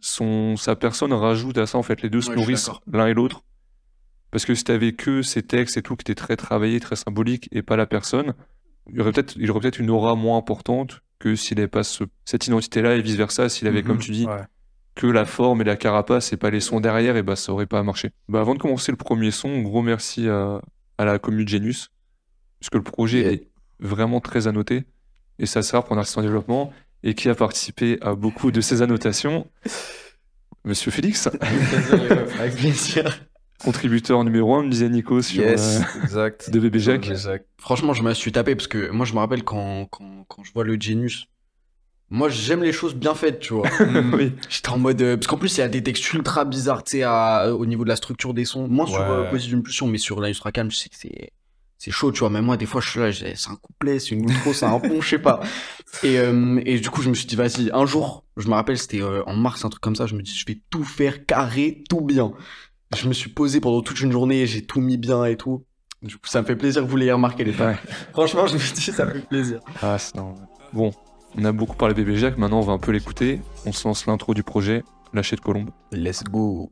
son, 0.00 0.56
sa 0.56 0.74
personne 0.76 1.12
rajoute 1.12 1.58
à 1.58 1.66
ça, 1.66 1.78
en 1.78 1.82
fait, 1.82 2.02
les 2.02 2.10
deux 2.10 2.20
se 2.20 2.30
Ouais, 2.30 2.36
nourrissent 2.36 2.70
l'un 2.90 3.06
et 3.06 3.14
l'autre. 3.14 3.42
Parce 4.30 4.44
que 4.44 4.54
si 4.54 4.64
t'avais 4.64 4.92
que 4.92 5.22
ces 5.22 5.42
textes 5.42 5.76
et 5.76 5.82
tout 5.82 5.94
qui 5.96 6.02
étaient 6.02 6.14
très 6.14 6.36
travaillés, 6.36 6.80
très 6.80 6.96
symboliques, 6.96 7.48
et 7.52 7.62
pas 7.62 7.76
la 7.76 7.86
personne, 7.86 8.34
il 8.90 8.96
y 8.96 9.00
aurait 9.00 9.12
peut-être, 9.12 9.34
il 9.36 9.50
aurait 9.50 9.60
peut-être 9.60 9.78
une 9.78 9.90
aura 9.90 10.14
moins 10.16 10.38
importante 10.38 11.02
que 11.18 11.36
s'il 11.36 11.58
n'avait 11.58 11.68
pas 11.68 11.84
ce- 11.84 12.04
cette 12.24 12.46
identité-là, 12.46 12.96
et 12.96 13.02
vice-versa, 13.02 13.48
s'il 13.48 13.68
avait, 13.68 13.82
Mhm, 13.82 13.86
comme 13.86 13.98
tu 13.98 14.10
dis, 14.10 14.26
ouais. 14.26 14.40
que 14.94 15.06
la 15.06 15.24
forme 15.24 15.60
et 15.60 15.64
la 15.64 15.76
carapace 15.76 16.32
et 16.32 16.36
pas 16.36 16.50
les 16.50 16.60
sons 16.60 16.80
derrière, 16.80 17.16
et 17.16 17.22
bah 17.22 17.36
ça 17.36 17.52
aurait 17.52 17.66
pas 17.66 17.82
marché. 17.82 18.10
Bah 18.28 18.40
avant 18.40 18.54
de 18.54 18.58
commencer 18.58 18.90
le 18.90 18.96
premier 18.96 19.30
son, 19.30 19.60
gros 19.62 19.82
merci 19.82 20.28
à, 20.28 20.60
à 20.98 21.04
la 21.04 21.18
commune 21.18 21.46
Genius, 21.46 21.90
puisque 22.58 22.74
le 22.74 22.82
projet 22.82 23.20
Yeah. 23.20 23.32
est 23.32 23.48
vraiment 23.80 24.20
très 24.20 24.46
annoté, 24.48 24.84
et 25.38 25.46
ça 25.46 25.62
sert 25.62 25.82
pour 25.84 25.94
un 25.96 25.98
artiste 25.98 26.18
en 26.18 26.22
développement, 26.22 26.72
et 27.02 27.14
qui 27.14 27.28
a 27.28 27.34
participé 27.34 27.98
à 28.00 28.14
beaucoup 28.14 28.50
de 28.50 28.60
ces 28.60 28.82
annotations. 28.82 29.46
Monsieur 30.64 30.90
Félix, 30.92 31.26
Avec 32.38 32.54
plaisir. 32.56 33.18
contributeur 33.64 34.22
numéro 34.24 34.54
un, 34.54 34.62
me 34.62 34.70
disait 34.70 34.88
Nico 34.88 35.20
sur 35.22 35.42
Yes, 35.42 35.80
euh, 35.80 36.02
exact. 36.04 36.50
de 36.50 36.60
Bébé 36.60 36.78
Jacques. 36.78 37.12
Jacques. 37.14 37.44
Franchement, 37.58 37.92
je 37.94 38.02
me 38.02 38.14
suis 38.14 38.30
tapé 38.32 38.54
parce 38.54 38.68
que 38.68 38.90
moi, 38.90 39.04
je 39.04 39.12
me 39.14 39.18
rappelle 39.18 39.42
quand, 39.42 39.86
quand, 39.90 40.24
quand 40.28 40.44
je 40.44 40.52
vois 40.52 40.64
le 40.64 40.80
Genius. 40.80 41.26
Moi, 42.10 42.28
j'aime 42.28 42.62
les 42.62 42.72
choses 42.72 42.94
bien 42.94 43.14
faites, 43.14 43.40
tu 43.40 43.54
vois. 43.54 43.68
oui. 44.12 44.34
J'étais 44.50 44.68
en 44.68 44.78
mode. 44.78 45.00
euh, 45.00 45.16
parce 45.16 45.26
qu'en 45.26 45.38
plus, 45.38 45.56
il 45.56 45.60
y 45.60 45.64
a 45.64 45.68
des 45.68 45.82
textes 45.82 46.12
ultra 46.12 46.44
bizarres, 46.44 46.84
tu 46.84 46.98
sais, 46.98 47.02
à- 47.04 47.54
au 47.54 47.64
niveau 47.66 47.84
de 47.84 47.88
la 47.88 47.96
structure 47.96 48.34
des 48.34 48.44
sons. 48.44 48.68
Moins 48.68 48.86
sur 48.86 49.00
Ouais. 49.00 49.06
euh, 49.08 49.30
Poésie 49.30 49.48
d'une 49.48 49.62
pulsion, 49.62 49.86
mais 49.86 49.96
sur 49.98 50.20
la 50.20 50.28
Ultra 50.28 50.52
Calme, 50.52 50.70
je 50.70 50.76
sais 50.76 50.88
que 50.90 50.96
c'est. 50.96 51.32
C'est 51.84 51.90
chaud, 51.90 52.12
tu 52.12 52.20
vois. 52.20 52.30
Même 52.30 52.44
moi, 52.44 52.56
des 52.56 52.64
fois, 52.64 52.80
je 52.80 52.88
suis 52.88 53.00
là, 53.00 53.10
c'est 53.12 53.50
un 53.50 53.56
couplet, 53.56 53.98
c'est 53.98 54.10
une 54.10 54.30
outro, 54.30 54.52
c'est 54.52 54.66
un 54.66 54.78
pont, 54.78 55.00
je 55.00 55.08
sais 55.08 55.18
pas. 55.18 55.40
Et, 56.04 56.16
euh, 56.16 56.62
et 56.64 56.78
du 56.78 56.88
coup, 56.88 57.02
je 57.02 57.10
me 57.10 57.14
suis 57.14 57.26
dit, 57.26 57.34
vas-y, 57.34 57.70
un 57.72 57.84
jour, 57.86 58.24
je 58.36 58.48
me 58.48 58.54
rappelle, 58.54 58.78
c'était 58.78 59.02
euh, 59.02 59.22
en 59.26 59.34
mars, 59.34 59.64
un 59.64 59.68
truc 59.68 59.82
comme 59.82 59.96
ça, 59.96 60.06
je 60.06 60.14
me 60.14 60.22
dis, 60.22 60.32
je 60.32 60.46
vais 60.46 60.58
tout 60.70 60.84
faire 60.84 61.26
carré, 61.26 61.82
tout 61.90 62.00
bien. 62.00 62.32
Je 62.96 63.08
me 63.08 63.12
suis 63.12 63.28
posé 63.28 63.60
pendant 63.60 63.82
toute 63.82 64.00
une 64.00 64.10
journée, 64.10 64.46
j'ai 64.46 64.64
tout 64.64 64.80
mis 64.80 64.96
bien 64.96 65.24
et 65.24 65.36
tout. 65.36 65.66
Du 66.00 66.14
coup, 66.14 66.28
ça 66.28 66.40
me 66.40 66.46
fait 66.46 66.56
plaisir 66.56 66.82
que 66.82 66.88
vous 66.88 66.96
l'ayez 66.96 67.12
remarqué, 67.12 67.42
les 67.42 67.52
frères. 67.52 67.82
Franchement, 68.12 68.46
je 68.46 68.54
me 68.54 68.58
dis, 68.58 68.80
ça 68.80 69.04
me 69.04 69.14
fait 69.14 69.28
plaisir. 69.28 69.60
Ah, 69.82 69.98
c'est 69.98 70.14
non. 70.14 70.36
Bon, 70.72 70.92
on 71.36 71.44
a 71.44 71.52
beaucoup 71.52 71.76
parlé 71.76 71.94
de 71.94 72.02
Bébé 72.02 72.16
Jacques, 72.16 72.38
maintenant 72.38 72.60
on 72.60 72.64
va 72.64 72.72
un 72.74 72.78
peu 72.78 72.92
l'écouter. 72.92 73.40
On 73.66 73.72
se 73.72 73.86
lance 73.86 74.06
l'intro 74.06 74.34
du 74.34 74.44
projet, 74.44 74.84
Lâcher 75.12 75.34
de 75.34 75.40
Colombe. 75.40 75.70
Let's 75.90 76.22
go. 76.22 76.70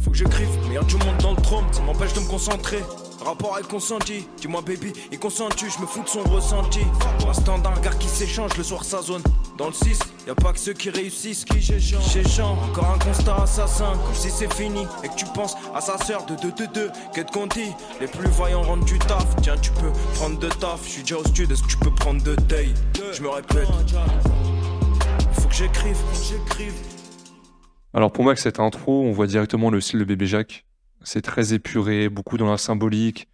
Faut 0.00 0.10
que 0.10 0.16
j'écrive, 0.16 0.48
y'a 0.72 0.82
du 0.82 0.96
monde 0.96 1.18
dans 1.20 1.34
le 1.34 1.42
trompe, 1.42 1.66
ça 1.72 1.82
m'empêche 1.82 2.14
de 2.14 2.20
me 2.20 2.28
concentrer. 2.28 2.78
Rapport 3.24 3.54
avec 3.54 3.68
consenti, 3.68 4.26
dis-moi 4.38 4.62
baby, 4.62 4.92
il 5.12 5.18
consent-tu, 5.18 5.70
je 5.70 5.78
me 5.80 5.86
fous 5.86 6.02
de 6.02 6.08
son 6.08 6.22
ressenti. 6.24 6.80
Instant 7.28 7.58
d'un 7.58 7.70
regard 7.70 7.98
qui 7.98 8.08
s'échange, 8.08 8.56
le 8.56 8.62
soir 8.62 8.82
ça 8.82 9.02
zone. 9.02 9.22
Dans 9.58 9.66
le 9.66 9.74
6, 9.74 9.98
y 10.26 10.30
a 10.30 10.34
pas 10.34 10.54
que 10.54 10.58
ceux 10.58 10.72
qui 10.72 10.88
réussissent, 10.88 11.44
qui 11.44 11.60
j'échange. 11.60 12.58
Encore 12.70 12.96
un 12.96 12.98
constat 12.98 13.42
assassin, 13.42 13.92
comme 14.06 14.14
si 14.14 14.30
c'est 14.30 14.52
fini 14.54 14.86
et 15.04 15.08
que 15.08 15.14
tu 15.14 15.26
penses 15.26 15.54
à 15.74 15.82
sa 15.82 15.98
sœur 15.98 16.24
de 16.24 16.34
2 16.36 16.52
2 16.52 16.66
2 16.68 16.90
Qu'est-ce 17.14 17.30
qu'on 17.30 17.46
dit? 17.46 17.72
Les 18.00 18.06
plus 18.06 18.28
vaillants 18.30 18.62
rendent 18.62 18.86
du 18.86 18.98
taf. 18.98 19.26
Tiens, 19.42 19.56
tu 19.60 19.70
peux 19.72 19.92
prendre 20.14 20.38
de 20.38 20.48
taf, 20.48 20.80
je 20.84 20.90
suis 20.90 21.02
déjà 21.02 21.18
au 21.18 21.24
studio, 21.24 21.54
est-ce 21.54 21.62
que 21.62 21.68
tu 21.68 21.76
peux 21.76 21.94
prendre 21.94 22.22
de 22.22 22.34
day 22.36 22.70
Je 23.12 23.22
me 23.22 23.28
répète, 23.28 23.68
faut 25.32 25.48
que 25.48 25.54
j'écrive, 25.54 25.98
j'écrive. 26.26 26.72
Alors 27.92 28.12
pour 28.12 28.24
moi, 28.24 28.32
avec 28.32 28.40
cette 28.40 28.60
intro, 28.60 29.02
on 29.02 29.12
voit 29.12 29.26
directement 29.26 29.68
le 29.68 29.82
style 29.82 29.98
de 29.98 30.04
Bébé 30.04 30.26
Jacques. 30.26 30.64
C'est 31.02 31.22
très 31.22 31.54
épuré, 31.54 32.08
beaucoup 32.08 32.36
dans 32.36 32.50
la 32.50 32.58
symbolique. 32.58 33.28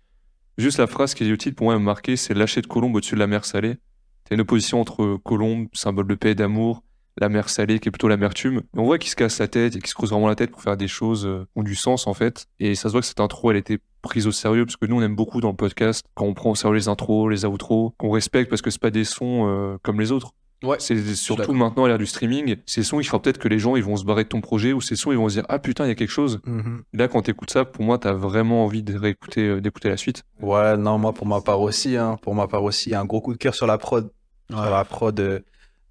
Juste 0.59 0.79
la 0.79 0.87
phrase 0.87 1.15
qui 1.15 1.25
est 1.25 1.29
utile 1.29 1.55
pour 1.55 1.67
moi 1.67 1.75
à 1.75 1.79
me 1.79 1.85
marquer, 1.85 2.17
c'est 2.17 2.33
lâcher 2.33 2.63
de 2.63 2.67
colombe 2.67 2.95
au-dessus 2.95 3.15
de 3.15 3.21
la 3.21 3.27
mer 3.27 3.45
salée. 3.45 3.77
T'as 4.25 4.35
une 4.35 4.41
opposition 4.41 4.81
entre 4.81 5.19
colombe, 5.23 5.69
symbole 5.73 6.07
de 6.07 6.15
paix 6.15 6.31
et 6.31 6.35
d'amour, 6.35 6.83
la 7.19 7.29
mer 7.29 7.49
salée 7.49 7.79
qui 7.79 7.89
est 7.89 7.91
plutôt 7.91 8.09
l'amertume. 8.09 8.63
On 8.75 8.85
voit 8.85 8.99
qu'il 8.99 9.11
se 9.11 9.17
casse 9.17 9.39
la 9.39 9.49
tête 9.49 9.77
et 9.77 9.79
qu'il 9.79 9.89
se 9.89 9.95
creuse 9.95 10.11
vraiment 10.11 10.29
la 10.29 10.35
tête 10.35 10.51
pour 10.51 10.63
faire 10.63 10.77
des 10.77 10.89
choses 10.89 11.27
euh, 11.27 11.45
qui 11.53 11.61
ont 11.61 11.63
du 11.63 11.75
sens 11.75 12.07
en 12.07 12.15
fait. 12.15 12.47
Et 12.59 12.75
ça 12.75 12.89
se 12.89 12.93
voit 12.93 13.01
que 13.01 13.07
cette 13.07 13.21
intro, 13.21 13.51
elle 13.51 13.57
était 13.57 13.79
prise 14.03 14.27
au 14.27 14.33
sérieux 14.33 14.65
parce 14.65 14.77
que 14.77 14.87
nous, 14.87 14.97
on 14.97 15.03
aime 15.03 15.17
beaucoup 15.17 15.41
dans 15.41 15.51
le 15.51 15.57
podcast 15.57 16.05
quand 16.15 16.27
on 16.27 16.35
prend 16.35 16.51
au 16.51 16.55
sérieux 16.55 16.77
les 16.77 16.89
intros, 16.89 17.31
les 17.31 17.45
outros, 17.45 17.95
qu'on 17.99 18.11
respecte 18.11 18.51
parce 18.51 18.63
que 18.63 18.71
c'est 18.71 18.81
pas 18.81 18.91
des 18.91 19.05
sons 19.05 19.47
euh, 19.49 19.77
comme 19.83 20.01
les 20.01 20.13
autres. 20.13 20.33
Ouais. 20.63 20.77
C'est 20.81 21.15
surtout 21.15 21.53
maintenant 21.53 21.85
à 21.85 21.89
l'ère 21.89 21.99
du 21.99 22.07
streaming, 22.07 22.57
ces 22.67 22.83
sons, 22.83 22.99
il 22.99 23.05
fera 23.05 23.21
peut-être 23.21 23.39
que 23.39 23.47
les 23.49 23.59
gens 23.59 23.77
ils 23.77 23.83
vont 23.85 23.97
se 23.97 24.05
barrer 24.05 24.25
de 24.25 24.29
ton 24.29 24.41
projet 24.41 24.73
ou 24.73 24.81
ces 24.81 24.97
sons 24.97 25.13
ils 25.13 25.19
vont 25.19 25.29
se 25.29 25.35
dire 25.35 25.45
ah 25.51 25.59
putain 25.59 25.85
il 25.85 25.89
y 25.89 25.91
a 25.91 25.95
quelque 25.95 26.11
chose. 26.11 26.41
Mhm. 26.47 26.83
Là 26.95 27.09
quand 27.09 27.23
t'écoutes 27.23 27.51
ça, 27.51 27.65
pour 27.67 27.85
moi 27.85 27.99
t'as 27.99 28.13
vraiment 28.15 28.65
envie 28.65 28.83
de 28.83 28.97
réécouter, 28.97 29.47
euh, 29.49 29.61
d'écouter 29.61 29.89
la 29.91 29.97
suite. 29.99 30.23
Ouais, 30.41 30.77
non, 30.79 30.97
moi 30.99 31.13
pour 31.13 31.27
ma 31.27 31.41
part 31.43 31.61
aussi, 31.61 31.97
hein, 31.97 32.17
pour 32.23 32.35
ma 32.35 32.49
part 32.49 32.63
aussi, 32.65 32.95
un 32.95 33.05
gros 33.05 33.21
coup 33.21 33.33
de 33.35 33.39
cœur 33.39 33.55
sur 33.55 33.67
la 33.67 33.77
prod. 33.79 34.11
Sur 34.51 34.61
la 34.71 34.85
prod, 34.85 35.19
euh, 35.21 35.41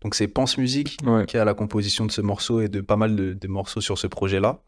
donc 0.02 0.16
c'est 0.16 0.28
Pense 0.28 0.58
Musique 0.58 0.98
Ouais. 1.06 1.26
qui 1.26 1.38
a 1.38 1.46
la 1.46 1.54
composition 1.54 2.06
de 2.06 2.12
ce 2.12 2.22
morceau 2.22 2.62
et 2.62 2.68
de 2.68 2.82
pas 2.82 2.96
mal 2.96 3.16
de, 3.16 3.34
de 3.34 3.48
morceaux 3.48 3.82
sur 3.82 3.98
ce 3.98 4.08
projet-là. 4.08 4.62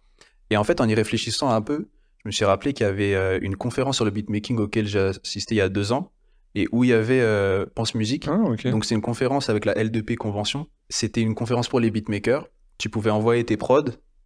Et 0.50 0.58
en 0.58 0.64
fait, 0.64 0.80
en 0.80 0.88
y 0.88 0.94
réfléchissant 0.96 1.50
un 1.50 1.62
peu, 1.62 1.88
je 2.24 2.28
me 2.28 2.32
suis 2.32 2.46
rappelé 2.46 2.74
qu'il 2.74 2.86
y 2.86 2.90
avait 2.90 3.16
euh, 3.16 3.40
une 3.42 3.56
conférence 3.56 3.96
sur 3.98 4.06
le 4.06 4.12
beatmaking 4.12 4.58
auquel 4.60 4.88
j'ai 4.88 5.00
assisté 5.00 5.56
il 5.56 5.58
y 5.58 5.62
a 5.62 5.70
deux 5.70 5.92
ans 5.92 6.12
et 6.60 6.68
où 6.72 6.84
il 6.84 6.90
y 6.90 6.94
avait 6.94 7.20
euh, 7.22 7.66
Pense 7.76 7.94
Musique. 7.96 8.28
Ah. 8.28 8.38
Donc 8.72 8.86
c'est 8.86 8.96
une 8.96 9.02
conférence 9.02 9.50
avec 9.50 9.66
la 9.66 9.74
L2P 9.76 10.16
Convention. 10.16 10.68
C'était 10.90 11.22
une 11.22 11.36
conférence 11.36 11.68
pour 11.68 11.80
les 11.80 11.92
beatmakers. 11.92 12.48
Tu 12.78 12.90
pouvais 12.90 13.12
envoyer 13.12 13.44
tes 13.44 13.58
prods 13.58 13.84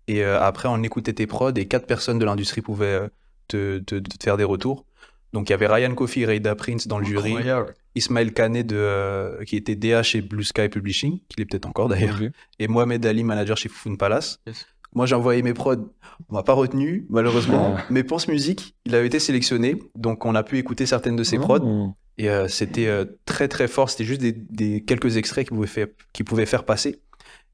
et 0.07 0.23
euh, 0.23 0.39
après 0.41 0.67
on 0.69 0.81
écoutait 0.83 1.13
tes 1.13 1.27
prods 1.27 1.53
et 1.55 1.65
quatre 1.67 1.87
personnes 1.87 2.19
de 2.19 2.25
l'industrie 2.25 2.61
pouvaient 2.61 2.85
euh, 2.85 3.07
te, 3.47 3.79
te- 3.79 3.95
te 3.99 4.23
faire 4.23 4.37
des 4.37 4.43
retours. 4.43 4.85
Donc 5.33 5.49
il 5.49 5.51
y 5.51 5.53
avait 5.53 5.67
Ryan 5.67 5.93
Coffey 5.95 6.25
Reda 6.25 6.55
Prince 6.55 6.87
dans 6.87 6.99
le 6.99 7.05
jury. 7.05 7.31
Incroyable. 7.31 7.73
Ismaël 7.95 8.33
Kané 8.33 8.63
de, 8.63 8.75
euh, 8.77 9.43
qui 9.43 9.57
était 9.57 9.75
DA 9.75 10.01
chez 10.03 10.21
Blue 10.21 10.43
Sky 10.45 10.69
Publishing, 10.69 11.19
qui 11.27 11.41
est 11.41 11.45
peut-être 11.45 11.65
encore 11.65 11.89
d'ailleurs, 11.89 12.17
et 12.59 12.67
Mohamed 12.69 13.05
Ali, 13.05 13.23
manager 13.25 13.57
chez 13.57 13.67
Fufun 13.67 13.95
Palace. 13.95 14.39
Yes. 14.47 14.65
Moi, 14.93 15.05
j'ai 15.05 15.15
envoyé 15.15 15.41
mes 15.41 15.53
prods. 15.53 15.89
On 16.29 16.35
m'a 16.35 16.43
pas 16.43 16.51
retenu, 16.53 17.05
malheureusement. 17.09 17.75
Mais 17.89 18.03
Pense 18.03 18.27
Musique, 18.27 18.75
il 18.85 18.93
avait 18.93 19.07
été 19.07 19.19
sélectionné. 19.19 19.75
Donc, 19.95 20.25
on 20.25 20.35
a 20.35 20.43
pu 20.43 20.57
écouter 20.57 20.85
certaines 20.85 21.15
de 21.15 21.23
ses 21.23 21.37
prods. 21.37 21.59
Oh. 21.63 21.93
Et 22.17 22.29
euh, 22.29 22.47
c'était 22.47 22.87
euh, 22.87 23.05
très, 23.25 23.47
très 23.47 23.67
fort. 23.67 23.89
C'était 23.89 24.03
juste 24.03 24.21
des, 24.21 24.83
quelques 24.83 25.17
extraits 25.17 25.47
qu'il 25.47 26.25
pouvait, 26.25 26.45
faire, 26.45 26.65
passer. 26.65 27.01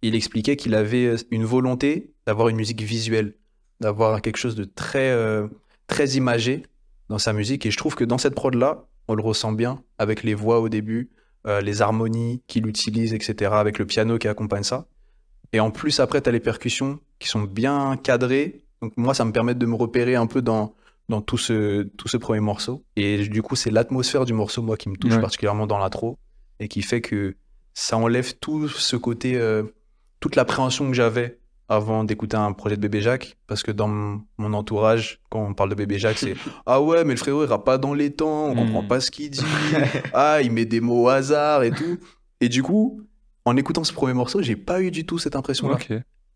Il 0.02 0.16
expliquait 0.16 0.56
qu'il 0.56 0.76
avait 0.76 1.06
euh, 1.06 1.18
une 1.32 1.46
volonté 1.46 2.12
d'avoir 2.26 2.50
une 2.50 2.58
musique 2.58 2.82
visuelle, 2.82 3.36
d'avoir 3.80 4.22
quelque 4.22 4.38
chose 4.38 4.56
de 4.56 4.64
très, 4.66 5.16
très 5.88 6.10
imagé 6.10 6.64
dans 7.10 7.20
sa 7.20 7.32
musique. 7.32 7.66
Et 7.66 7.72
je 7.72 7.78
trouve 7.78 7.96
que 7.96 8.04
dans 8.04 8.18
cette 8.18 8.36
prod-là, 8.36 8.86
on 9.08 9.16
le 9.16 9.24
ressent 9.24 9.54
bien 9.54 9.82
avec 9.98 10.24
les 10.24 10.34
voix 10.34 10.60
au 10.60 10.68
début, 10.68 11.10
les 11.62 11.82
harmonies 11.82 12.42
qu'il 12.48 12.68
utilise, 12.68 13.14
etc., 13.14 13.52
avec 13.54 13.80
le 13.80 13.86
piano 13.86 14.18
qui 14.18 14.28
accompagne 14.28 14.64
ça. 14.64 14.88
Et 15.54 15.62
en 15.62 15.72
plus, 15.72 16.02
après, 16.02 16.20
tu 16.20 16.28
as 16.28 16.34
les 16.34 16.42
percussions 16.42 17.00
qui 17.20 17.30
sont 17.30 17.44
bien 17.44 17.96
cadrées. 17.96 18.66
Donc, 18.82 18.92
moi, 18.98 19.14
ça 19.14 19.24
me 19.24 19.32
permet 19.32 19.56
de 19.56 19.66
me 19.66 19.76
repérer 19.76 20.16
un 20.16 20.28
peu 20.28 20.42
dans, 20.42 20.74
dans 21.10 21.22
tout, 21.22 21.38
ce, 21.38 21.84
tout 21.84 22.08
ce 22.08 22.18
premier 22.18 22.40
morceau. 22.42 22.84
Et 22.96 23.28
du 23.28 23.42
coup, 23.42 23.56
c'est 23.56 23.72
l'atmosphère 23.72 24.26
du 24.26 24.34
morceau, 24.34 24.62
moi, 24.62 24.76
qui 24.78 24.90
me 24.90 24.96
touche 24.98 25.14
Ouais. 25.14 25.22
particulièrement 25.22 25.68
dans 25.68 25.78
l'intro 25.78 26.18
et 26.60 26.68
qui 26.68 26.82
fait 26.82 27.02
que 27.02 27.36
ça 27.74 27.98
enlève 27.98 28.34
tout 28.40 28.68
ce 28.68 28.96
côté, 28.96 29.36
euh, 29.36 29.64
toute 30.20 30.36
l'appréhension 30.36 30.88
que 30.88 30.94
j'avais 30.94 31.40
avant 31.70 32.04
d'écouter 32.04 32.36
un 32.38 32.52
projet 32.54 32.76
de 32.78 32.82
Bébé 32.82 33.02
Jacques. 33.02 33.38
Parce 33.46 33.62
que 33.64 33.72
dans 33.72 33.88
mon 33.90 34.54
entourage, 34.54 35.20
quand 35.30 35.46
on 35.46 35.54
parle 35.54 35.70
de 35.70 35.76
Bébé 35.76 36.00
Jacques, 36.00 36.18
c'est 36.18 36.36
Ah 36.66 36.82
ouais, 36.82 37.04
mais 37.04 37.14
le 37.14 37.18
frérot, 37.20 37.44
il 37.44 37.48
rappe 37.48 37.66
pas 37.66 37.78
dans 37.78 37.94
les 37.94 38.12
temps, 38.12 38.48
on 38.48 38.56
Mm. 38.56 38.58
comprend 38.58 38.84
pas 38.84 39.00
ce 39.00 39.12
qu'il 39.12 39.30
dit. 39.30 39.42
ah, 40.14 40.40
il 40.42 40.52
met 40.52 40.66
des 40.66 40.82
mots 40.82 41.04
au 41.04 41.08
hasard 41.10 41.64
et 41.64 41.72
tout. 41.72 41.98
Et 42.42 42.50
du 42.50 42.64
coup, 42.64 43.02
en 43.46 43.56
écoutant 43.58 43.84
ce 43.84 43.94
premier 43.94 44.14
morceau, 44.14 44.42
j'ai 44.42 44.56
pas 44.56 44.82
eu 44.82 44.92
du 44.92 45.06
tout 45.06 45.20
cette 45.20 45.36
impression-là. 45.36 45.78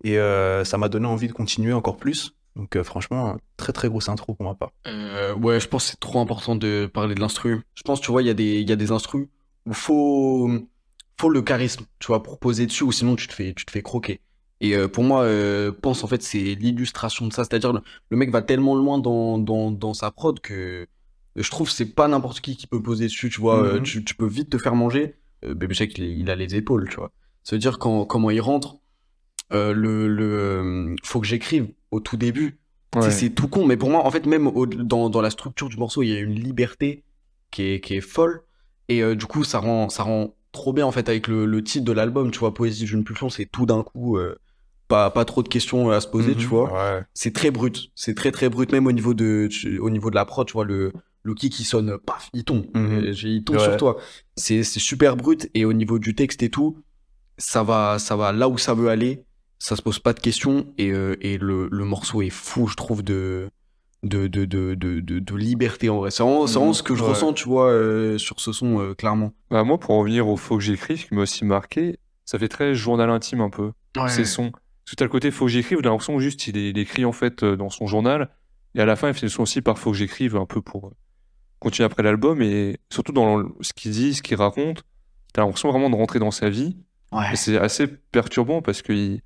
Et 0.03 0.17
euh, 0.17 0.63
ça 0.63 0.77
m'a 0.77 0.89
donné 0.89 1.07
envie 1.07 1.27
de 1.27 1.33
continuer 1.33 1.73
encore 1.73 1.97
plus. 1.97 2.33
Donc 2.55 2.75
euh, 2.75 2.83
franchement, 2.83 3.37
très 3.57 3.73
très 3.73 3.87
grosse 3.87 4.09
intro 4.09 4.33
pour 4.33 4.45
ma 4.45 4.55
part. 4.55 4.71
Euh, 4.87 5.33
ouais, 5.35 5.59
je 5.59 5.67
pense 5.67 5.85
que 5.85 5.91
c'est 5.91 5.99
trop 5.99 6.19
important 6.19 6.55
de 6.55 6.89
parler 6.93 7.15
de 7.15 7.19
l'instru. 7.19 7.61
Je 7.75 7.81
pense, 7.83 8.01
tu 8.01 8.11
vois, 8.11 8.21
il 8.21 8.27
y 8.27 8.31
a 8.31 8.33
des, 8.33 8.59
il 8.59 8.69
y 8.69 8.73
a 8.73 8.75
des 8.75 8.91
instrus 8.91 9.27
où 9.65 9.73
faut, 9.73 10.49
faut 11.19 11.29
le 11.29 11.41
charisme, 11.41 11.85
tu 11.99 12.07
vois, 12.07 12.23
pour 12.23 12.39
poser 12.39 12.65
dessus, 12.65 12.83
ou 12.83 12.91
sinon 12.91 13.15
tu 13.15 13.27
te 13.27 13.33
fais, 13.33 13.53
tu 13.53 13.65
te 13.65 13.71
fais 13.71 13.81
croquer. 13.81 14.19
Et 14.59 14.75
euh, 14.75 14.87
pour 14.87 15.03
moi, 15.03 15.25
pense 15.81 16.03
en 16.03 16.07
fait, 16.07 16.21
c'est 16.21 16.55
l'illustration 16.55 17.27
de 17.27 17.33
ça. 17.33 17.43
C'est-à-dire, 17.43 17.73
le, 17.73 17.81
le 18.09 18.17
mec 18.17 18.31
va 18.31 18.41
tellement 18.41 18.75
loin 18.75 18.99
dans, 18.99 19.37
dans, 19.37 19.71
dans 19.71 19.93
sa 19.93 20.11
prod 20.11 20.39
que 20.39 20.87
je 21.35 21.49
trouve 21.49 21.67
que 21.69 21.73
c'est 21.73 21.85
pas 21.95 22.07
n'importe 22.07 22.41
qui 22.41 22.57
qui 22.57 22.67
peut 22.67 22.81
poser 22.81 23.05
dessus, 23.05 23.29
tu 23.29 23.39
vois. 23.39 23.75
Mhm. 23.75 23.83
tu, 23.83 24.03
tu 24.03 24.15
peux 24.15 24.27
vite 24.27 24.49
te 24.49 24.57
faire 24.57 24.75
manger. 24.75 25.15
Euh, 25.45 25.55
Baby 25.55 25.75
Shake, 25.75 25.97
il, 25.97 26.03
il 26.19 26.29
a 26.29 26.35
les 26.35 26.55
épaules, 26.55 26.89
tu 26.89 26.97
vois. 26.97 27.11
Ça 27.43 27.55
veut 27.55 27.59
dire 27.59 27.79
quand, 27.79 28.05
comment 28.05 28.29
il 28.29 28.41
rentre, 28.41 28.75
euh, 29.53 29.73
le, 29.73 30.07
le, 30.07 30.23
euh, 30.39 30.95
faut 31.03 31.19
que 31.19 31.27
j'écrive 31.27 31.67
au 31.91 31.99
tout 31.99 32.17
début. 32.17 32.57
Ouais. 32.95 33.09
C'est 33.09 33.29
tout 33.29 33.47
con, 33.47 33.65
mais 33.65 33.77
pour 33.77 33.89
moi, 33.89 34.05
en 34.05 34.11
fait, 34.11 34.25
même 34.25 34.47
au- 34.47 34.65
dans, 34.65 35.09
dans 35.09 35.21
la 35.21 35.29
structure 35.29 35.69
du 35.69 35.77
morceau, 35.77 36.03
il 36.03 36.09
y 36.09 36.15
a 36.15 36.19
une 36.19 36.33
liberté 36.35 37.03
qui 37.49 37.63
est, 37.63 37.79
qui 37.79 37.95
est 37.95 38.01
folle. 38.01 38.41
Et 38.89 39.01
euh, 39.01 39.15
du 39.15 39.25
coup, 39.25 39.43
ça 39.45 39.59
rend, 39.59 39.87
ça 39.89 40.03
rend 40.03 40.35
trop 40.51 40.73
bien, 40.73 40.85
en 40.85 40.91
fait, 40.91 41.07
avec 41.07 41.27
le, 41.29 41.45
le 41.45 41.63
titre 41.63 41.85
de 41.85 41.91
l'album. 41.93 42.31
Tu 42.31 42.39
vois, 42.39 42.53
Poésie 42.53 42.83
d'une 42.85 43.03
pulsion, 43.05 43.29
c'est 43.29 43.45
tout 43.45 43.65
d'un 43.65 43.83
coup, 43.83 44.17
euh, 44.17 44.35
pas, 44.89 45.09
pas 45.09 45.23
trop 45.23 45.41
de 45.43 45.47
questions 45.47 45.89
à 45.91 46.01
se 46.01 46.07
poser, 46.07 46.35
tu 46.35 46.43
Mhm. 46.43 46.49
vois. 46.49 46.73
Ouais. 46.73 47.01
C'est 47.13 47.33
très 47.33 47.49
brut. 47.51 47.91
C'est 47.95 48.13
très, 48.15 48.31
très 48.31 48.49
brut, 48.49 48.71
même 48.73 48.87
au 48.87 48.91
niveau 48.91 49.13
de, 49.13 49.47
tu- 49.49 49.79
au 49.79 49.89
niveau 49.89 50.09
de 50.09 50.15
la 50.15 50.25
prod, 50.25 50.45
tu 50.45 50.51
vois, 50.53 50.65
le, 50.65 50.91
le 51.23 51.33
kick 51.33 51.53
qui 51.53 51.63
sonne, 51.63 51.97
paf, 52.05 52.29
il 52.33 52.43
tombe. 52.43 52.65
Mhm. 52.75 53.13
Il 53.23 53.43
tombe 53.45 53.55
Ouais. 53.55 53.63
sur 53.63 53.77
toi. 53.77 53.97
C'est 54.35 54.63
c'est 54.63 54.79
super 54.81 55.15
brut. 55.15 55.49
Et 55.53 55.63
au 55.63 55.71
niveau 55.71 55.97
du 55.97 56.13
texte 56.13 56.43
et 56.43 56.49
tout, 56.49 56.77
ça 57.37 57.63
va, 57.63 57.99
ça 57.99 58.17
va 58.17 58.33
là 58.33 58.49
où 58.49 58.57
ça 58.57 58.73
veut 58.73 58.89
aller. 58.89 59.23
Ça 59.63 59.75
se 59.75 59.83
pose 59.83 59.99
pas 59.99 60.13
de 60.13 60.19
questions. 60.19 60.65
Et, 60.79 60.89
euh, 60.91 61.15
et 61.21 61.37
le, 61.37 61.67
le 61.71 61.85
morceau 61.85 62.23
est 62.23 62.31
fou, 62.31 62.65
je 62.67 62.75
trouve, 62.75 63.03
de, 63.03 63.49
de, 64.01 64.25
de, 64.27 64.45
de, 64.45 64.73
de, 64.73 65.35
liberté 65.35 65.87
en 65.89 65.97
vrai. 65.99 66.09
C'est 66.09 66.23
vraiment, 66.23 66.45
vraiment 66.45 66.73
ce 66.73 66.81
que 66.81 66.95
je 66.95 67.03
Ouais. 67.03 67.09
ressens, 67.09 67.33
tu 67.33 67.47
vois, 67.47 67.67
euh, 67.69 68.17
sur 68.17 68.39
ce 68.39 68.53
son, 68.53 68.79
euh, 68.79 68.95
clairement. 68.95 69.33
Bah, 69.51 69.63
moi, 69.63 69.79
pour 69.79 69.95
revenir 69.97 70.27
au 70.27 70.35
Faut 70.35 70.57
que 70.57 70.63
j'écrive, 70.63 71.07
qui 71.07 71.13
m'a 71.13 71.21
aussi 71.21 71.45
marqué, 71.45 71.99
ça 72.25 72.39
fait 72.39 72.47
très 72.47 72.73
journal 72.73 73.11
intime 73.11 73.41
un 73.41 73.51
peu. 73.51 73.71
Ces 74.07 74.25
sons. 74.25 74.49
Parce 74.51 74.91
que 74.91 74.95
t'as 74.95 75.05
le 75.05 75.11
côté 75.11 75.29
Faut 75.29 75.45
que 75.45 75.51
j'écrive, 75.51 75.77
j'ai 75.83 75.89
l'impression 75.89 76.17
juste 76.19 76.47
il, 76.47 76.77
écrit 76.79 77.05
en 77.05 77.11
fait 77.11 77.43
dans 77.45 77.69
son 77.69 77.85
journal. 77.85 78.29
Et 78.73 78.79
à 78.81 78.85
la 78.85 78.95
fin, 78.95 79.09
il 79.09 79.13
fait 79.13 79.27
le 79.27 79.29
son 79.29 79.43
aussi 79.43 79.61
par 79.61 79.77
Faut 79.77 79.91
que 79.91 79.97
j'écrive, 79.97 80.35
un 80.37 80.45
peu 80.47 80.61
pour 80.61 80.91
continuer 81.59 81.85
après 81.85 82.01
l'album. 82.01 82.41
Et 82.41 82.77
surtout 82.89 83.11
dans 83.11 83.43
ce 83.61 83.73
qu'il 83.73 83.91
dit, 83.91 84.15
ce 84.15 84.23
qu'il 84.23 84.37
raconte, 84.37 84.83
t'as 85.33 85.43
l'impression 85.43 85.69
vraiment 85.69 85.91
de 85.91 85.95
rentrer 85.95 86.17
dans 86.17 86.31
sa 86.31 86.49
vie. 86.49 86.77
Ouais. 87.11 87.35
C'est 87.35 87.57
assez 87.59 87.85
perturbant 87.85 88.63
parce 88.63 88.81
que 88.81 88.91
il- 88.93 89.21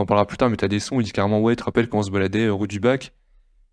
on 0.00 0.04
en 0.04 0.06
parlera 0.06 0.26
plus 0.26 0.38
tard, 0.38 0.48
mais 0.48 0.56
t'as 0.56 0.68
des 0.68 0.80
sons 0.80 0.96
où 0.96 1.00
il 1.00 1.04
dit 1.04 1.12
carrément 1.12 1.40
Ouais, 1.40 1.54
tu 1.54 1.60
te 1.60 1.64
rappelles 1.64 1.88
quand 1.88 1.98
on 1.98 2.02
se 2.02 2.10
baladait 2.10 2.46
euh, 2.46 2.54
rue 2.54 2.68
du 2.68 2.80
Bac? 2.80 3.12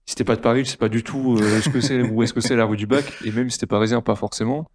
Si 0.05 0.15
t'es 0.15 0.25
pas 0.25 0.35
de 0.35 0.41
Paris, 0.41 0.65
je 0.65 0.71
sais 0.71 0.77
pas 0.77 0.89
du 0.89 1.03
tout 1.03 1.37
euh, 1.39 1.61
ce 1.61 1.69
que 1.69 2.11
où 2.11 2.23
est-ce 2.23 2.33
que 2.33 2.41
c'est 2.41 2.55
la 2.55 2.65
rue 2.65 2.77
du 2.77 2.85
Bac. 2.85 3.05
Et 3.23 3.31
même 3.31 3.49
si 3.49 3.57
t'es 3.57 3.65
parisien, 3.65 4.01
pas 4.01 4.15
forcément. 4.15 4.69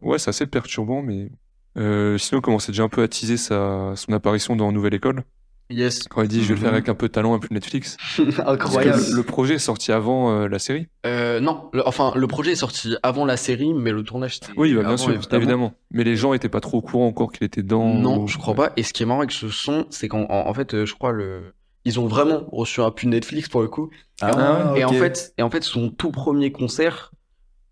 Ouais, 0.00 0.18
c'est 0.18 0.30
assez 0.30 0.46
perturbant, 0.46 1.02
mais. 1.02 1.30
Euh, 1.76 2.16
sinon, 2.18 2.40
il 2.40 2.42
commençait 2.42 2.72
déjà 2.72 2.84
un 2.84 2.88
peu 2.88 3.02
à 3.02 3.08
teaser 3.08 3.36
sa, 3.36 3.92
son 3.96 4.12
apparition 4.12 4.56
dans 4.56 4.72
Nouvelle 4.72 4.94
École? 4.94 5.24
Yes. 5.70 6.04
Quand 6.08 6.22
il 6.22 6.28
dit 6.28 6.42
je 6.42 6.48
vais 6.48 6.54
le 6.54 6.60
faire 6.60 6.68
Mhm. 6.70 6.74
avec 6.76 6.88
un 6.88 6.94
peu 6.94 7.08
de 7.08 7.12
talent, 7.12 7.34
un 7.34 7.38
peu 7.38 7.48
de 7.48 7.54
Netflix. 7.54 7.96
Incroyable. 8.46 9.02
le, 9.10 9.16
le 9.16 9.22
projet 9.22 9.54
est 9.54 9.58
sorti 9.58 9.92
avant 9.92 10.30
euh, 10.32 10.48
la 10.48 10.58
série. 10.58 10.86
Euh, 11.06 11.40
non, 11.40 11.70
le- 11.72 11.86
enfin, 11.88 12.12
le 12.14 12.26
projet 12.26 12.52
est 12.52 12.56
sorti 12.56 12.96
avant 13.02 13.24
la 13.24 13.36
série, 13.36 13.72
mais 13.74 13.90
le 13.90 14.02
tournage, 14.02 14.40
Oui, 14.56 14.74
bah, 14.74 14.80
bien 14.80 14.88
avant, 14.90 14.96
sûr, 14.98 15.14
évidemment. 15.32 15.72
Mais 15.90 16.04
les 16.04 16.16
gens 16.16 16.34
étaient 16.34 16.48
pas 16.48 16.60
trop 16.60 16.78
au 16.78 16.82
courant 16.82 17.06
encore 17.06 17.32
qu'il 17.32 17.44
était 17.44 17.62
dans. 17.62 17.94
Non, 17.94 18.26
je 18.26 18.36
crois 18.38 18.54
pas. 18.54 18.72
Et 18.76 18.82
ce 18.82 18.92
qui 18.92 19.02
est 19.02 19.06
marrant 19.06 19.20
avec 19.20 19.32
ce 19.32 19.48
son, 19.48 19.86
c'est 19.90 20.08
qu'en 20.08 20.24
en, 20.28 20.48
en 20.48 20.54
fait, 20.54 20.74
euh, 20.74 20.84
je 20.86 20.94
crois 20.94 21.12
le, 21.12 21.54
ils 21.86 21.98
ont 21.98 22.06
vraiment 22.06 22.44
reçu 22.52 22.80
un 22.82 22.90
pub 22.90 23.08
Netflix 23.08 23.48
pour 23.48 23.62
le 23.62 23.68
coup. 23.68 23.90
Ah, 24.20 24.74
Et 24.76 24.84
en 24.84 24.92
fait, 24.92 25.32
et 25.38 25.42
en 25.42 25.50
fait, 25.50 25.64
son 25.64 25.90
tout 25.90 26.10
premier 26.10 26.52
concert, 26.52 27.10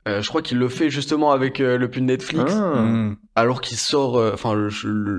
euh, 0.08 0.20
je 0.22 0.28
crois 0.28 0.42
qu'il 0.42 0.58
le 0.58 0.68
fait 0.68 0.90
justement 0.90 1.30
avec 1.32 1.60
euh, 1.60 1.78
le 1.78 1.88
pub 1.88 2.02
Netflix, 2.04 2.52
Ah. 2.56 2.82
Mm. 2.82 3.16
alors 3.36 3.60
qu'il 3.60 3.76
sort, 3.76 4.16
euh, 4.16 4.32
enfin, 4.34 4.68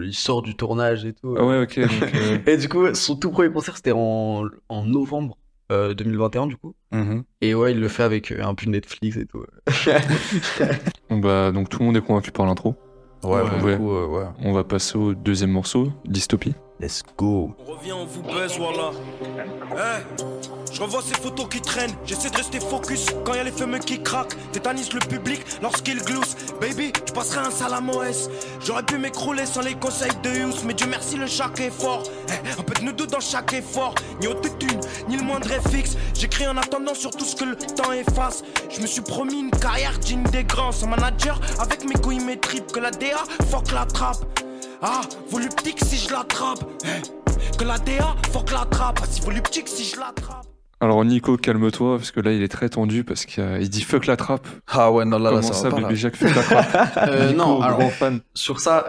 il 0.03 0.13
sort 0.13 0.41
du 0.41 0.55
tournage 0.55 1.05
et 1.05 1.13
tout. 1.13 1.35
Ah 1.37 1.45
ouais, 1.45 1.61
ok. 1.61 1.79
donc, 1.79 2.15
euh, 2.15 2.37
Et 2.47 2.57
du 2.57 2.67
coup, 2.69 2.93
son 2.93 3.15
tout 3.15 3.31
premier 3.31 3.51
concert, 3.51 3.75
c'était 3.77 3.93
en, 3.93 4.43
en 4.69 4.85
novembre 4.85 5.37
euh, 5.71 5.93
2021 5.93 6.47
du 6.47 6.57
coup. 6.57 6.75
Mhm. 6.91 7.23
Et 7.41 7.55
ouais, 7.55 7.71
il 7.71 7.79
le 7.79 7.87
fait 7.87 8.03
avec 8.03 8.31
euh, 8.31 8.43
un 8.43 8.53
pub 8.55 8.69
Netflix 8.69 9.15
et 9.17 9.25
tout. 9.25 9.43
bah, 11.09 11.51
donc 11.51 11.69
tout 11.69 11.79
le 11.79 11.85
monde 11.85 11.97
est 11.97 12.01
convaincu 12.01 12.31
par 12.31 12.45
l'intro. 12.45 12.75
Ouais, 13.23 13.41
Ouais. 13.63 13.77
coup, 13.77 13.91
euh, 13.91 14.07
ouais. 14.07 14.25
On 14.43 14.51
va 14.53 14.63
passer 14.63 14.97
au 14.97 15.13
deuxième 15.13 15.51
morceau, 15.51 15.91
Dystopie. 16.05 16.53
Let's 16.79 17.03
go. 17.17 17.51
On 17.67 17.71
revient, 17.73 17.93
on 17.93 18.05
vous 18.05 18.23
baise, 18.23 18.57
voilà. 18.57 18.91
Je 20.71 20.81
revois 20.81 21.01
ces 21.03 21.13
photos 21.13 21.47
qui 21.49 21.61
traînent. 21.61 21.93
J'essaie 22.05 22.29
de 22.31 22.35
rester 22.35 22.59
focus 22.59 23.05
quand 23.23 23.35
y 23.35 23.39
a 23.39 23.43
les 23.43 23.51
fameux 23.51 23.77
qui 23.77 24.01
craquent. 24.01 24.35
Tétanise 24.51 24.91
le 24.91 24.99
public 24.99 25.41
lorsqu'il 25.61 25.99
glousse. 26.03 26.35
Baby, 26.59 26.91
je 27.07 27.13
passerai 27.13 27.45
un 27.45 27.51
salam 27.51 27.89
OS. 27.89 28.27
J'aurais 28.65 28.83
pu 28.83 28.97
m'écrouler 28.97 29.45
sans 29.45 29.61
les 29.61 29.75
conseils 29.75 30.11
de 30.23 30.29
Yous. 30.31 30.65
Mais 30.65 30.73
Dieu 30.73 30.87
merci, 30.89 31.15
le 31.15 31.27
chaque 31.27 31.59
effort. 31.61 32.03
Eh, 32.29 32.59
un 32.59 32.63
peu 32.63 32.73
de 32.73 32.85
nous 32.85 32.91
deux 32.91 33.07
dans 33.07 33.19
chaque 33.19 33.53
effort. 33.53 33.93
Ni 34.19 34.27
autotune, 34.27 34.79
ni 35.07 35.17
le 35.17 35.23
moindre 35.23 35.49
fixe. 35.69 35.95
J'écris 36.13 36.47
en 36.47 36.57
attendant 36.57 36.93
sur 36.93 37.11
tout 37.11 37.25
ce 37.25 37.35
que 37.35 37.45
le 37.45 37.55
temps 37.55 37.91
efface. 37.91 38.43
Je 38.69 38.81
me 38.81 38.87
suis 38.87 39.01
promis 39.01 39.39
une 39.39 39.51
carrière 39.51 39.97
digne 39.99 40.23
des 40.23 40.43
grands. 40.43 40.71
Sans 40.71 40.87
manager, 40.87 41.39
avec 41.59 41.85
mes 41.85 41.95
couilles, 41.95 42.23
mes 42.23 42.39
tripes. 42.39 42.71
Que 42.71 42.79
la 42.79 42.91
DA, 42.91 43.23
fuck 43.49 43.71
la 43.71 43.85
trappe. 43.85 44.23
Ah, 44.81 45.01
voluptique 45.29 45.79
si 45.83 45.97
je 45.97 46.11
l'attrape. 46.11 46.63
Eh, 46.85 47.57
que 47.57 47.63
la 47.63 47.77
DA, 47.77 48.15
fuck 48.31 48.51
la 48.51 48.65
trappe. 48.65 48.99
Ah, 49.01 49.05
si 49.09 49.21
voluptique 49.21 49.67
si 49.67 49.85
je 49.85 49.99
l'attrape. 49.99 50.52
Alors, 50.83 51.05
Nico, 51.05 51.37
calme-toi, 51.37 51.95
parce 51.97 52.11
que 52.11 52.19
là, 52.19 52.33
il 52.33 52.43
est 52.43 52.49
très 52.49 52.67
tendu, 52.67 53.05
parce 53.05 53.25
qu'il 53.25 53.41
il 53.61 53.69
dit 53.69 53.81
fuck 53.83 54.05
la 54.05 54.17
trappe. 54.17 54.45
Ah 54.67 54.91
ouais, 54.91 55.05
non, 55.05 55.17
là, 55.17 55.31
là, 55.31 55.37
Comment 55.37 55.41
ça, 55.41 55.53
ça, 55.53 55.63
va 55.69 55.75
pas, 55.75 55.75
bébé 55.77 55.89
là. 55.91 55.95
Jacques 55.95 56.17
fuck 56.17 56.35
la 56.35 56.43
trappe 56.43 56.97
Euh, 57.07 57.27
Nico, 57.27 57.37
non, 57.37 57.61
alors 57.61 57.79
grand 57.79 57.89
fan. 57.89 58.19
sur 58.33 58.59
ça, 58.59 58.85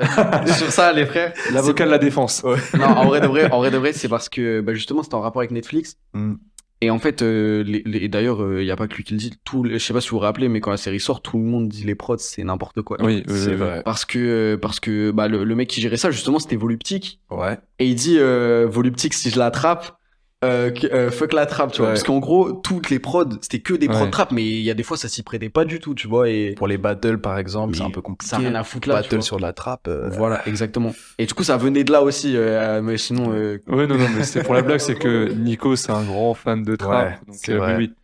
sur 0.59 0.73
ça, 0.73 0.93
les 0.93 1.07
frères. 1.07 1.33
L'avocat 1.53 1.85
de 1.87 1.91
la 1.91 1.99
défense. 1.99 2.43
Non, 2.45 2.85
en 2.85 3.07
vrai 3.07 3.21
de 3.21 3.29
vrai, 3.29 3.51
en 3.53 3.59
vrai 3.59 3.71
de 3.71 3.77
vrai, 3.79 3.93
c'est 3.93 4.09
parce 4.09 4.29
que 4.29 4.61
bah, 4.61 4.75
justement 4.75 5.03
c'était 5.05 5.15
en 5.15 5.21
rapport 5.21 5.41
avec 5.41 5.53
Netflix. 5.53 5.97
Mm. 6.15 6.35
Et 6.81 6.91
en 6.91 6.99
fait, 6.99 7.23
euh, 7.23 7.63
les, 7.63 7.83
les- 7.87 8.09
d'ailleurs, 8.09 8.41
il 8.61 8.67
y 8.67 8.71
a 8.71 8.77
pas 8.77 8.89
que 8.89 8.95
lui 8.97 9.05
qui 9.05 9.13
le 9.15 9.19
dit. 9.19 9.33
Tout, 9.45 9.65
je 9.71 9.79
sais 9.79 9.95
pas 9.95 10.01
si 10.03 10.09
vous 10.11 10.17
vous 10.17 10.21
rappelez, 10.23 10.49
mais 10.49 10.61
quand 10.61 10.71
la 10.73 10.77
série 10.77 11.01
sort, 11.01 11.23
tout 11.23 11.39
le 11.39 11.45
monde 11.45 11.69
dit 11.69 11.85
les 11.85 11.95
prods, 11.95 12.19
c'est 12.19 12.43
n'importe 12.45 12.83
quoi. 12.83 12.99
Oui, 13.01 13.23
euh, 13.31 13.45
C'est 13.45 13.55
vrai. 13.55 13.83
Parce 13.85 14.05
que 14.05 14.19
euh, 14.19 14.57
parce 14.59 14.81
que 14.81 15.13
bah, 15.13 15.29
le, 15.29 15.45
le 15.45 15.55
mec 15.55 15.69
qui 15.69 15.81
gérait 15.81 15.97
ça 15.97 16.11
justement, 16.11 16.41
c'était 16.41 16.57
Voluptique. 16.57 17.21
Ouais. 17.31 17.57
Et 17.79 17.87
il 17.87 17.95
dit 17.95 18.17
euh, 18.19 18.67
Voluptique, 18.69 19.15
si 19.15 19.31
je 19.31 19.39
l'attrape, 19.39 19.97
euh, 20.45 20.71
que- 20.71 20.87
euh, 20.87 21.11
fuck 21.11 21.33
la 21.33 21.47
trappe, 21.47 21.73
tu 21.73 21.79
vois. 21.79 21.89
Ouais. 21.89 21.93
Parce 21.95 22.03
qu'en 22.05 22.19
gros, 22.19 22.53
toutes 22.53 22.91
les 22.91 22.99
prods, 22.99 23.25
c'était 23.41 23.59
que 23.61 23.75
des 23.75 23.89
prods 23.89 24.05
Ouais. 24.05 24.11
trap, 24.11 24.31
mais 24.33 24.43
il 24.45 24.61
y 24.61 24.71
a 24.71 24.75
des 24.75 24.83
fois 24.83 24.97
ça 24.97 25.09
s'y 25.09 25.23
prêtait 25.23 25.49
pas 25.49 25.65
du 25.65 25.81
tout, 25.81 25.95
tu 25.95 26.07
vois. 26.09 26.29
Et 26.29 26.55
Pour 26.57 26.69
les 26.69 26.79
battles, 26.79 27.19
par 27.19 27.39
exemple, 27.39 27.75
c'est 27.77 27.83
un 27.83 27.91
peu 27.91 28.01
compliqué. 28.03 28.29
ça 28.31 28.37
a 28.37 28.39
rien 28.41 28.55
à 28.55 28.63
foutre 28.65 28.89
là. 28.89 28.95
Battle 28.97 29.23
sur 29.23 29.41
la 29.41 29.53
trappe. 29.53 29.89
euh, 29.89 30.09
Voilà, 30.13 30.47
exactement. 30.49 30.95
Et 31.19 31.27
du 31.27 31.35
coup, 31.35 31.43
ça 31.45 31.57
venait 31.57 31.85
de 31.85 31.93
là 31.93 32.03
aussi, 32.03 32.37
euh, 32.37 32.81
mais 32.83 32.97
sinon. 32.97 33.33
euh, 33.33 33.59
Ouais, 33.69 33.87
non, 33.87 33.97
non, 33.97 34.07
mais 34.17 34.23
c'est 34.25 34.43
pour 34.45 34.55
la 34.55 34.63
blague, 34.63 34.81
c'est 34.81 34.95
que 34.97 35.33
Nico, 35.33 35.75
c'est 35.77 35.93
un 35.93 36.03
grand 36.05 36.35
fan 36.35 36.63
de 36.63 36.77
trap. 36.77 37.07
Ouais, 37.07 37.19
donc, 37.27 37.37
c'est 37.39 37.53
euh, 37.53 37.59
vrai. 37.59 37.77
oui, 37.77 37.85
oui. 37.89 37.95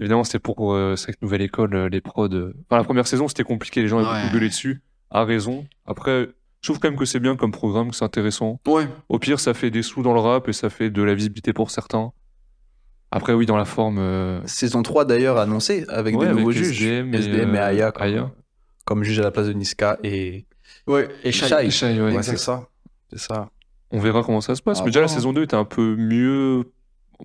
Évidemment, 0.00 0.24
c'était 0.24 0.40
pour 0.40 0.74
euh, 0.74 0.96
cette 0.96 1.22
nouvelle 1.22 1.42
école, 1.42 1.88
les 1.92 2.00
prods. 2.00 2.26
Enfin, 2.26 2.78
la 2.78 2.82
première 2.84 3.06
saison, 3.06 3.28
c'était 3.28 3.44
compliqué, 3.44 3.80
les 3.80 3.86
gens 3.88 3.98
avaient 3.98 4.08
Ouais. 4.08 4.22
beaucoup 4.22 4.34
gueulé 4.34 4.48
dessus, 4.48 4.82
à 5.10 5.24
raison. 5.24 5.66
Après, 5.86 6.28
je 6.64 6.68
trouve 6.70 6.78
quand 6.80 6.88
même 6.88 6.98
que 6.98 7.04
c'est 7.04 7.20
bien 7.20 7.36
comme 7.36 7.50
programme, 7.52 7.90
que 7.90 7.94
c'est 7.96 8.06
intéressant. 8.06 8.58
Ouais. 8.66 8.88
Au 9.10 9.18
pire, 9.18 9.38
ça 9.38 9.52
fait 9.52 9.70
des 9.70 9.82
sous 9.82 10.00
dans 10.02 10.14
le 10.14 10.20
rap 10.20 10.48
et 10.48 10.54
ça 10.54 10.70
fait 10.70 10.88
de 10.88 11.02
la 11.02 11.14
visibilité 11.14 11.52
pour 11.52 11.70
certains. 11.70 12.10
Après, 13.10 13.34
oui, 13.34 13.44
dans 13.44 13.58
la 13.58 13.66
forme. 13.66 13.98
euh, 13.98 14.40
Saison 14.46 14.82
3 14.82 15.04
d'ailleurs 15.04 15.36
annoncée 15.36 15.84
avec 15.90 16.16
ouais, 16.16 16.26
des 16.28 16.32
nouveaux 16.32 16.50
avec 16.52 16.62
juges. 16.64 16.82
SDM 16.82 17.12
et, 17.14 17.18
SDM 17.18 17.54
et 17.54 17.58
euh, 17.58 17.64
Aya, 17.66 17.92
comme, 17.92 18.02
Aya. 18.06 18.30
comme 18.86 19.04
juge 19.04 19.20
à 19.20 19.24
la 19.24 19.30
place 19.30 19.46
de 19.46 19.52
Niska 19.52 19.98
et 20.02 20.46
Ouais. 20.86 21.08
Et 21.22 21.32
Shai. 21.32 21.48
Shai. 21.48 21.66
Et 21.66 21.70
Shai, 21.70 22.00
ouais. 22.00 22.16
Ouais, 22.16 22.22
c'est 22.22 22.38
ça. 22.38 22.66
C'est 23.10 23.18
ça. 23.20 23.50
On 23.90 23.98
verra 24.00 24.22
comment 24.24 24.40
ça 24.40 24.54
se 24.54 24.62
passe. 24.62 24.80
Mais 24.80 24.86
déjà, 24.86 25.02
la 25.02 25.08
saison 25.08 25.34
2 25.34 25.42
était 25.42 25.54
un 25.56 25.66
peu 25.66 25.94
mieux 25.96 26.64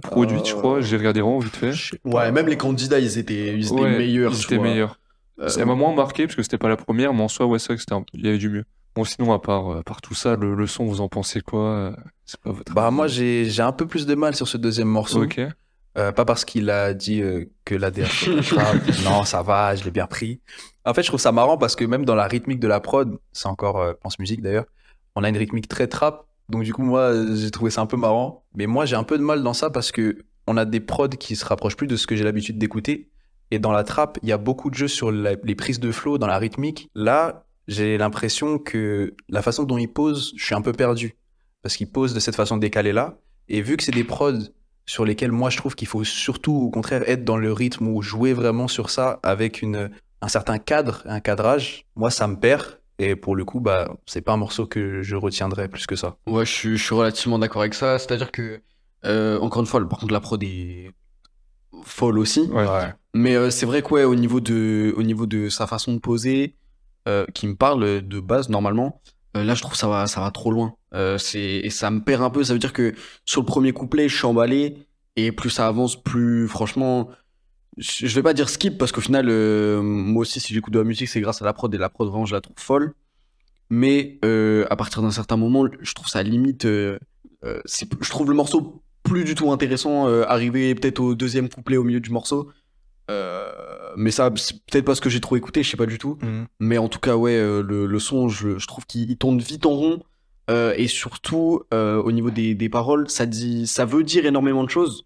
produite, 0.02 0.46
je 0.48 0.54
Euh, 0.54 0.58
crois. 0.58 0.82
J'ai 0.82 0.98
regardé 0.98 1.22
vraiment 1.22 1.40
vite 1.40 1.56
fait. 1.56 1.72
Ouais, 2.04 2.30
même 2.34 2.48
les 2.48 2.58
candidats, 2.58 3.00
ils 3.00 3.18
étaient, 3.18 3.58
ils 3.58 3.66
étaient 3.68 3.74
Ouais, 3.74 3.98
meilleurs. 3.98 4.34
Ils 4.34 4.44
étaient 4.44 4.60
meilleurs. 4.60 5.00
Euh, 5.40 5.48
Ça 5.48 5.64
m'a 5.66 5.76
moins 5.76 5.96
marqué 5.96 6.26
parce 6.26 6.36
que 6.36 6.44
c'était 6.44 6.58
pas 6.58 6.68
la 6.70 6.76
première, 6.76 7.14
mais 7.14 7.22
en 7.24 7.30
soi, 7.30 7.46
ouais, 7.48 7.58
c'est 7.58 7.68
vrai 7.68 7.76
que 7.78 7.82
c'était 7.82 7.96
un- 7.96 8.04
il 8.14 8.26
y 8.26 8.28
avait 8.28 8.38
du 8.38 8.50
mieux. 8.50 8.66
Bon, 8.96 9.04
sinon, 9.04 9.32
à 9.34 9.40
part, 9.40 9.78
à 9.78 9.84
part 9.84 10.02
tout 10.02 10.14
ça, 10.16 10.36
le, 10.36 10.56
le 10.56 10.68
son, 10.68 10.86
vous 10.86 11.02
en 11.02 11.08
pensez 11.10 11.42
quoi 11.42 11.62
euh, 11.70 11.96
C'est 12.26 12.40
pas 12.42 12.52
votre. 12.52 12.74
Bah 12.74 12.92
moi 12.92 13.08
j'ai 13.08 13.46
j'ai 13.46 13.62
un 13.62 13.72
peu 13.72 13.86
plus 13.88 14.06
de 14.06 14.16
mal 14.16 14.36
sur 14.36 14.48
ce 14.48 14.58
deuxième 14.58 14.88
morceau. 14.90 15.24
Ok. 15.24 15.40
Euh, 15.98 16.12
pas 16.12 16.24
parce 16.26 16.46
qu'il 16.46 16.70
a 16.70 16.94
dit 16.94 17.22
euh, 17.22 17.46
que 17.66 17.76
la 17.76 17.92
non, 19.04 19.24
ça 19.26 19.42
va, 19.42 19.76
je 19.76 19.84
l'ai 19.84 19.92
bien 19.92 20.06
pris. 20.08 20.40
En 20.86 20.94
fait, 20.94 21.02
je 21.02 21.08
trouve 21.08 21.20
ça 21.20 21.32
marrant 21.32 21.58
parce 21.58 21.76
que 21.76 21.84
même 21.86 22.06
dans 22.06 22.16
la 22.16 22.28
rythmique 22.28 22.60
de 22.60 22.68
la 22.68 22.80
prod, 22.80 23.18
c'est 23.32 23.48
encore 23.48 23.80
euh, 23.80 23.94
Pense 24.02 24.20
Musique 24.20 24.42
d'ailleurs, 24.42 24.66
on 25.16 25.24
a 25.24 25.30
une 25.30 25.38
rythmique 25.38 25.68
très 25.68 25.88
trap. 25.88 26.26
Donc 26.50 26.64
du 26.64 26.74
coup, 26.74 26.84
moi, 26.84 27.02
euh, 27.02 27.36
j'ai 27.36 27.52
trouvé 27.52 27.72
ça 27.72 27.82
un 27.82 27.86
peu 27.86 27.98
marrant. 27.98 28.44
Mais 28.56 28.66
moi, 28.68 28.86
j'ai 28.86 28.96
un 28.96 29.04
peu 29.04 29.18
de 29.18 29.24
mal 29.24 29.44
dans 29.44 29.54
ça 29.54 29.70
parce 29.70 29.92
que 29.92 30.18
on 30.48 30.58
a 30.58 30.66
des 30.66 30.80
prods 30.80 31.10
qui 31.10 31.36
se 31.36 31.46
rapprochent 31.46 31.76
plus 31.78 31.88
de 31.88 31.96
ce 31.96 32.08
que 32.08 32.16
j'ai 32.16 32.24
l'habitude 32.24 32.58
d'écouter. 32.58 33.10
Et 33.52 33.60
dans 33.60 33.72
la 33.72 33.84
trap, 33.84 34.18
il 34.24 34.30
y 34.30 34.32
a 34.32 34.38
beaucoup 34.38 34.70
de 34.70 34.76
jeux 34.76 34.88
sur 34.88 35.12
la- 35.12 35.36
les 35.44 35.56
prises 35.56 35.80
de 35.80 35.92
flow, 35.92 36.18
dans 36.20 36.28
la 36.28 36.38
rythmique. 36.38 36.90
Là, 36.96 37.46
j'ai 37.70 38.00
l'impression 38.00 38.58
que 38.58 39.14
la 39.30 39.44
façon 39.44 39.64
dont 39.64 39.78
il 39.78 39.88
pose, 39.88 40.34
je 40.36 40.44
suis 40.44 40.56
un 40.56 40.62
peu 40.62 40.74
perdu. 40.74 41.16
Parce 41.62 41.78
qu'il 41.78 41.90
pose 41.90 42.16
de 42.16 42.20
cette 42.20 42.36
façon 42.36 42.58
décalée-là. 42.58 43.20
Et 43.48 43.62
vu 43.62 43.78
que 43.78 43.84
c'est 43.84 43.92
des 43.92 44.04
prods 44.04 44.40
sur 44.88 45.06
lesquels 45.06 45.32
moi 45.32 45.52
je 45.52 45.58
trouve 45.58 45.76
qu'il 45.76 45.88
faut 45.88 46.04
surtout 46.04 46.54
au 46.54 46.72
contraire 46.72 47.04
être 47.08 47.24
dans 47.24 47.38
le 47.38 47.54
rythme 47.54 47.88
ou 47.88 48.02
jouer 48.02 48.34
vraiment 48.34 48.68
sur 48.68 48.90
ça 48.90 49.20
avec 49.22 49.62
une, 49.62 49.92
un 50.22 50.28
certain 50.28 50.58
cadre, 50.58 51.04
un 51.06 51.20
cadrage, 51.20 51.86
moi 51.96 52.10
ça 52.10 52.28
me 52.28 52.38
perd. 52.38 52.80
Et 52.98 53.16
pour 53.16 53.36
le 53.36 53.46
coup, 53.46 53.60
bah, 53.60 53.96
c'est 54.08 54.22
pas 54.22 54.34
un 54.34 54.38
morceau 54.38 54.66
que 54.66 55.04
je 55.04 55.16
retiendrai 55.16 55.68
plus 55.70 55.86
que 55.86 55.96
ça. 55.96 56.18
Ouais, 56.28 56.46
je 56.46 56.52
suis, 56.52 56.78
je 56.78 56.84
suis 56.84 56.96
relativement 56.96 57.38
d'accord 57.40 57.62
avec 57.62 57.76
ça. 57.76 57.98
C'est-à-dire 58.00 58.32
que, 58.32 58.62
euh, 59.06 59.40
encore 59.40 59.62
une 59.62 59.68
fois, 59.68 59.88
par 59.88 60.00
contre, 60.00 60.12
la 60.12 60.20
prod 60.20 60.42
est 60.44 60.92
folle 61.84 62.20
aussi. 62.20 62.42
Ouais. 62.52 62.66
Mais 63.14 63.36
euh, 63.36 63.52
c'est 63.52 63.66
vrai 63.66 63.84
que, 63.84 63.94
ouais, 63.94 64.04
au 64.04 64.16
niveau 64.16 64.42
de, 64.42 64.94
au 64.98 65.04
niveau 65.04 65.28
de 65.28 65.48
sa 65.48 65.66
façon 65.66 65.94
de 65.94 66.00
poser, 66.00 66.56
euh, 67.08 67.26
qui 67.34 67.48
me 67.48 67.56
parle 67.56 68.02
de 68.02 68.20
base, 68.20 68.50
normalement, 68.50 69.02
euh, 69.38 69.44
là, 69.44 69.54
je 69.56 69.62
trouve 69.62 69.76
ça 69.76 69.88
va, 69.88 70.08
ça 70.08 70.22
va 70.22 70.32
trop 70.32 70.52
loin. 70.52 70.76
Euh, 70.94 71.18
et 71.36 71.70
ça 71.70 71.92
me 71.92 72.02
perd 72.02 72.24
un 72.24 72.30
peu. 72.30 72.44
Ça 72.44 72.54
veut 72.54 72.60
dire 72.60 72.74
que 72.74 72.94
sur 73.26 73.42
le 73.42 73.46
premier 73.46 73.72
couplet, 73.74 74.10
je 74.10 74.16
suis 74.16 74.26
emballé. 74.26 74.78
Et 75.16 75.32
plus 75.32 75.50
ça 75.50 75.68
avance, 75.68 76.02
plus, 76.02 76.48
franchement, 76.48 77.10
je 77.78 78.08
vais 78.08 78.24
pas 78.24 78.34
dire 78.34 78.50
skip 78.50 78.78
parce 78.78 78.92
qu'au 78.92 79.02
final, 79.02 79.28
euh, 79.30 79.82
moi 79.82 80.22
aussi, 80.22 80.40
si 80.40 80.54
j'écoute 80.54 80.74
de 80.74 80.80
la 80.80 80.86
musique, 80.86 81.10
c'est 81.10 81.22
grâce 81.22 81.42
à 81.42 81.46
la 81.46 81.54
prod. 81.54 81.74
Et 81.74 81.78
la 81.78 81.90
prod, 81.90 82.08
vraiment, 82.10 82.26
je 82.26 82.36
la 82.36 82.42
trouve 82.42 82.56
folle. 82.58 82.94
Mais 83.70 84.20
à 84.70 84.76
partir 84.76 85.02
d'un 85.02 85.12
certain 85.12 85.38
moment, 85.38 85.68
je 85.80 85.94
trouve 85.94 86.08
ça 86.08 86.24
limite. 86.24 86.64
je 86.66 88.10
trouve 88.10 88.30
le 88.30 88.36
morceau 88.36 88.82
plus 89.04 89.24
du 89.24 89.36
tout 89.36 89.52
intéressant. 89.52 90.08
arriver 90.24 90.74
peut-être 90.74 91.00
au 91.00 91.14
deuxième 91.14 91.50
couplet 91.50 91.78
au 91.78 91.84
milieu 91.84 92.00
du 92.00 92.10
morceau. 92.10 92.50
Mais 94.00 94.12
ça, 94.12 94.32
c'est 94.38 94.56
peut-être 94.66 94.86
parce 94.86 95.02
que 95.02 95.10
j'ai 95.10 95.20
trop 95.20 95.36
écouté, 95.36 95.62
je 95.62 95.70
sais 95.70 95.76
pas 95.78 95.86
du 95.86 95.98
tout. 95.98 96.18
Mais 96.60 96.78
en 96.78 96.88
tout 96.88 97.00
cas, 97.00 97.18
ouais, 97.18 97.36
euh, 97.36 97.62
le, 97.62 97.86
le 97.86 98.00
son, 98.00 98.30
je, 98.30 98.58
je 98.58 98.66
trouve 98.66 98.86
qu'il 98.86 99.12
il 99.12 99.18
tourne 99.18 99.40
vite 99.40 99.66
en 99.66 99.72
rond. 99.72 100.04
Euh, 100.50 100.74
et 100.78 100.88
surtout, 100.88 101.64
euh, 101.74 102.02
au 102.02 102.14
niveau 102.14 102.32
des, 102.32 102.56
des 102.56 102.70
paroles, 102.70 103.10
ça, 103.10 103.26
dit, 103.26 103.68
ça 103.68 103.84
veut 103.84 104.04
dire 104.04 104.26
énormément 104.26 104.64
de 104.64 104.70
choses. 104.70 105.06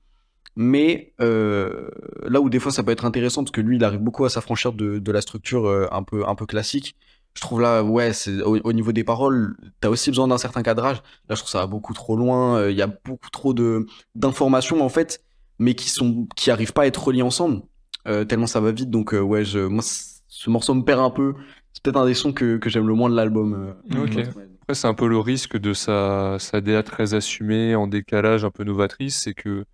Mais 0.56 1.14
euh, 1.22 1.90
là 2.22 2.40
où 2.40 2.50
des 2.52 2.60
fois 2.60 2.72
ça 2.72 2.84
peut 2.84 2.92
être 2.92 3.04
intéressant, 3.04 3.44
parce 3.44 3.52
que 3.52 3.62
lui, 3.62 3.78
il 3.78 3.84
arrive 3.84 4.00
beaucoup 4.00 4.26
à 4.26 4.30
s'affranchir 4.30 4.74
de, 4.74 5.00
de 5.00 5.12
la 5.12 5.22
structure 5.22 5.68
un, 5.92 6.04
peu, 6.04 6.28
un 6.28 6.36
peu 6.36 6.46
classique. 6.46 6.96
Je 7.34 7.42
trouve 7.42 7.62
là, 7.62 7.84
ouais, 7.84 8.14
c'est, 8.14 8.44
au, 8.44 8.60
au 8.64 8.74
niveau 8.74 8.92
des 8.92 9.04
paroles, 9.04 9.58
t'as 9.82 9.90
aussi 9.90 10.12
besoin 10.12 10.28
d'un 10.28 10.38
certain 10.38 10.62
cadrage. 10.62 10.98
Là, 11.28 11.34
je 11.36 11.40
trouve 11.40 11.50
ça 11.50 11.62
va 11.62 11.68
beaucoup 11.68 11.96
trop 11.96 12.16
loin. 12.16 12.70
Il 12.70 12.78
y 12.78 12.84
a 12.84 12.88
beaucoup 12.88 13.32
trop 13.32 13.56
de, 13.56 13.88
d'informations, 14.14 14.86
en 14.86 14.90
fait, 14.90 15.24
mais 15.58 15.74
qui 15.74 15.90
sont 15.90 16.28
qui 16.36 16.52
arrivent 16.52 16.74
pas 16.74 16.84
à 16.84 16.86
être 16.86 17.04
reliées 17.04 17.24
ensemble. 17.24 17.64
Euh, 18.08 18.26
tellement 18.26 18.48
ça 18.48 18.60
va 18.60 18.72
vite. 18.72 18.90
Donc, 18.90 19.14
euh, 19.14 19.20
ouais, 19.22 19.46
je, 19.46 19.60
moi, 19.60 19.84
ce 19.84 20.50
morceau 20.50 20.74
me 20.74 20.84
perd 20.84 21.00
un 21.00 21.10
peu. 21.10 21.34
C'est 21.74 21.82
peut-être 21.84 21.98
un 21.98 22.06
des 22.06 22.14
sons 22.14 22.34
que, 22.34 22.58
que 22.58 22.70
j'aime 22.70 22.88
le 22.88 22.94
moins 22.94 23.10
de 23.10 23.16
l'album. 23.16 23.76
euh. 23.94 24.04
Ok. 24.04 24.18
Après, 24.62 24.76
c'est 24.76 24.88
un 24.88 24.94
peu 24.94 25.08
le 25.08 25.18
risque 25.18 25.58
de 25.58 25.74
sa, 25.74 26.38
sa 26.40 26.62
DA 26.62 26.84
très 26.84 27.14
assumée, 27.16 27.76
en 27.76 27.88
décalage, 27.88 28.46
un 28.46 28.52
peu 28.52 28.64
novatrice, 28.64 29.20
c'est 29.24 29.34
que 29.34 29.66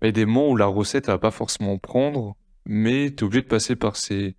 bah, 0.00 0.02
il 0.02 0.06
y 0.06 0.08
a 0.08 0.12
des 0.12 0.26
moments 0.26 0.50
où 0.50 0.56
la 0.56 0.66
recette, 0.66 1.08
elle 1.08 1.14
va 1.14 1.18
pas 1.18 1.30
forcément 1.32 1.78
prendre, 1.78 2.36
mais 2.64 3.10
tu 3.10 3.16
es 3.16 3.26
obligé 3.26 3.42
de 3.42 3.48
passer 3.48 3.74
par 3.74 3.96
ces 3.96 4.36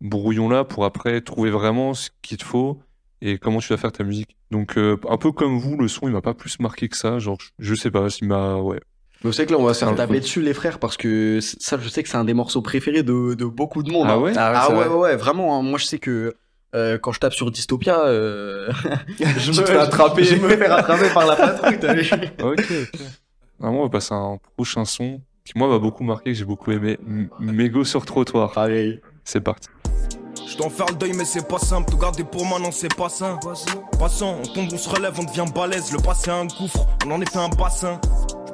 brouillons-là 0.00 0.64
pour 0.64 0.84
après 0.84 1.20
trouver 1.20 1.50
vraiment 1.50 1.94
ce 1.94 2.10
qu'il 2.22 2.36
te 2.38 2.44
faut 2.44 2.80
et 3.20 3.38
comment 3.38 3.58
tu 3.58 3.68
vas 3.72 3.76
faire 3.76 3.92
ta 3.92 4.04
musique. 4.04 4.36
Donc, 4.50 4.76
euh, 4.76 4.96
un 5.08 5.16
peu 5.16 5.32
comme 5.32 5.58
vous, 5.58 5.76
le 5.76 5.88
son, 5.88 6.06
il 6.08 6.12
m'a 6.12 6.20
pas 6.22 6.34
plus 6.34 6.58
marqué 6.60 6.88
que 6.88 6.96
ça. 6.96 7.18
Genre, 7.18 7.38
je, 7.40 7.50
je 7.58 7.74
sais 7.74 7.90
pas, 7.90 8.06
il 8.20 8.28
m'a. 8.28 8.56
Ouais. 8.56 8.80
Mais 9.24 9.28
vous 9.30 9.32
savez 9.32 9.46
que 9.46 9.52
là, 9.52 9.58
on 9.58 9.64
va 9.64 9.72
se 9.74 9.80
faire 9.80 9.88
un 9.88 9.94
taper 9.94 10.20
dessus, 10.20 10.42
les 10.42 10.54
frères, 10.54 10.78
parce 10.78 10.96
que 10.96 11.38
ça, 11.40 11.78
je 11.80 11.88
sais 11.88 12.02
que 12.02 12.08
c'est 12.08 12.16
un 12.16 12.24
des 12.24 12.34
morceaux 12.34 12.60
préférés 12.62 13.02
de, 13.02 13.34
de 13.34 13.44
beaucoup 13.44 13.82
de 13.82 13.90
monde. 13.92 14.06
Ah 14.08 14.14
hein. 14.14 14.18
ouais? 14.18 14.32
Ah 14.36 14.50
ouais, 14.52 14.58
Ah 14.60 14.68
ouais, 14.70 14.74
vrai. 14.74 14.88
ouais, 14.88 14.94
ouais, 14.96 15.16
vraiment. 15.16 15.56
hein. 15.58 15.62
Moi, 15.62 15.78
je 15.78 15.84
sais 15.86 15.98
que 15.98 16.34
euh, 16.74 16.98
quand 16.98 17.12
je 17.12 17.20
tape 17.20 17.32
sur 17.34 17.50
Dystopia, 17.50 18.00
euh, 18.00 18.70
je, 19.38 19.52
te 19.52 19.64
fais 19.66 19.76
attraper. 19.76 20.24
je 20.24 20.36
me 20.36 20.48
fais 20.48 20.66
rattraper 20.66 21.08
par 21.14 21.26
la 21.26 21.36
patrouille, 21.36 21.78
t'as 21.78 21.94
vu 21.94 22.10
Ok, 22.42 22.58
ok. 22.60 23.00
Vraiment, 23.60 23.80
on 23.80 23.84
va 23.84 23.90
passer 23.90 24.12
à 24.14 24.16
un 24.16 24.38
prochain 24.56 24.84
son 24.84 25.20
qui, 25.44 25.52
moi, 25.56 25.68
m'a 25.68 25.78
beaucoup 25.78 26.02
marqué, 26.02 26.32
que 26.32 26.38
j'ai 26.38 26.44
beaucoup 26.44 26.72
aimé. 26.72 26.98
M- 27.06 27.28
Mégo 27.38 27.84
sur 27.84 28.04
trottoir. 28.04 28.52
Pareil. 28.52 29.00
C'est 29.24 29.40
parti. 29.40 29.68
Je 30.48 30.56
dois 30.56 30.66
en 30.66 30.70
faire 30.70 30.86
le 30.86 30.94
deuil, 30.96 31.12
mais 31.16 31.24
c'est 31.24 31.46
pas 31.46 31.58
simple. 31.58 31.90
Tout 31.90 31.96
garder 31.96 32.24
pour 32.24 32.44
moi, 32.44 32.58
non, 32.58 32.72
c'est 32.72 32.92
pas 32.94 33.08
sain. 33.08 33.38
Passant, 33.98 34.38
on 34.42 34.46
tombe, 34.52 34.68
on 34.72 34.76
se 34.76 34.88
relève, 34.88 35.14
on 35.18 35.22
devient 35.24 35.44
balèze. 35.54 35.92
Le 35.92 35.98
passé 36.02 36.30
a 36.30 36.34
un 36.36 36.46
gouffre, 36.46 36.86
on 37.06 37.12
en 37.12 37.20
est 37.20 37.30
fait 37.30 37.38
un 37.38 37.48
bassin. 37.48 38.00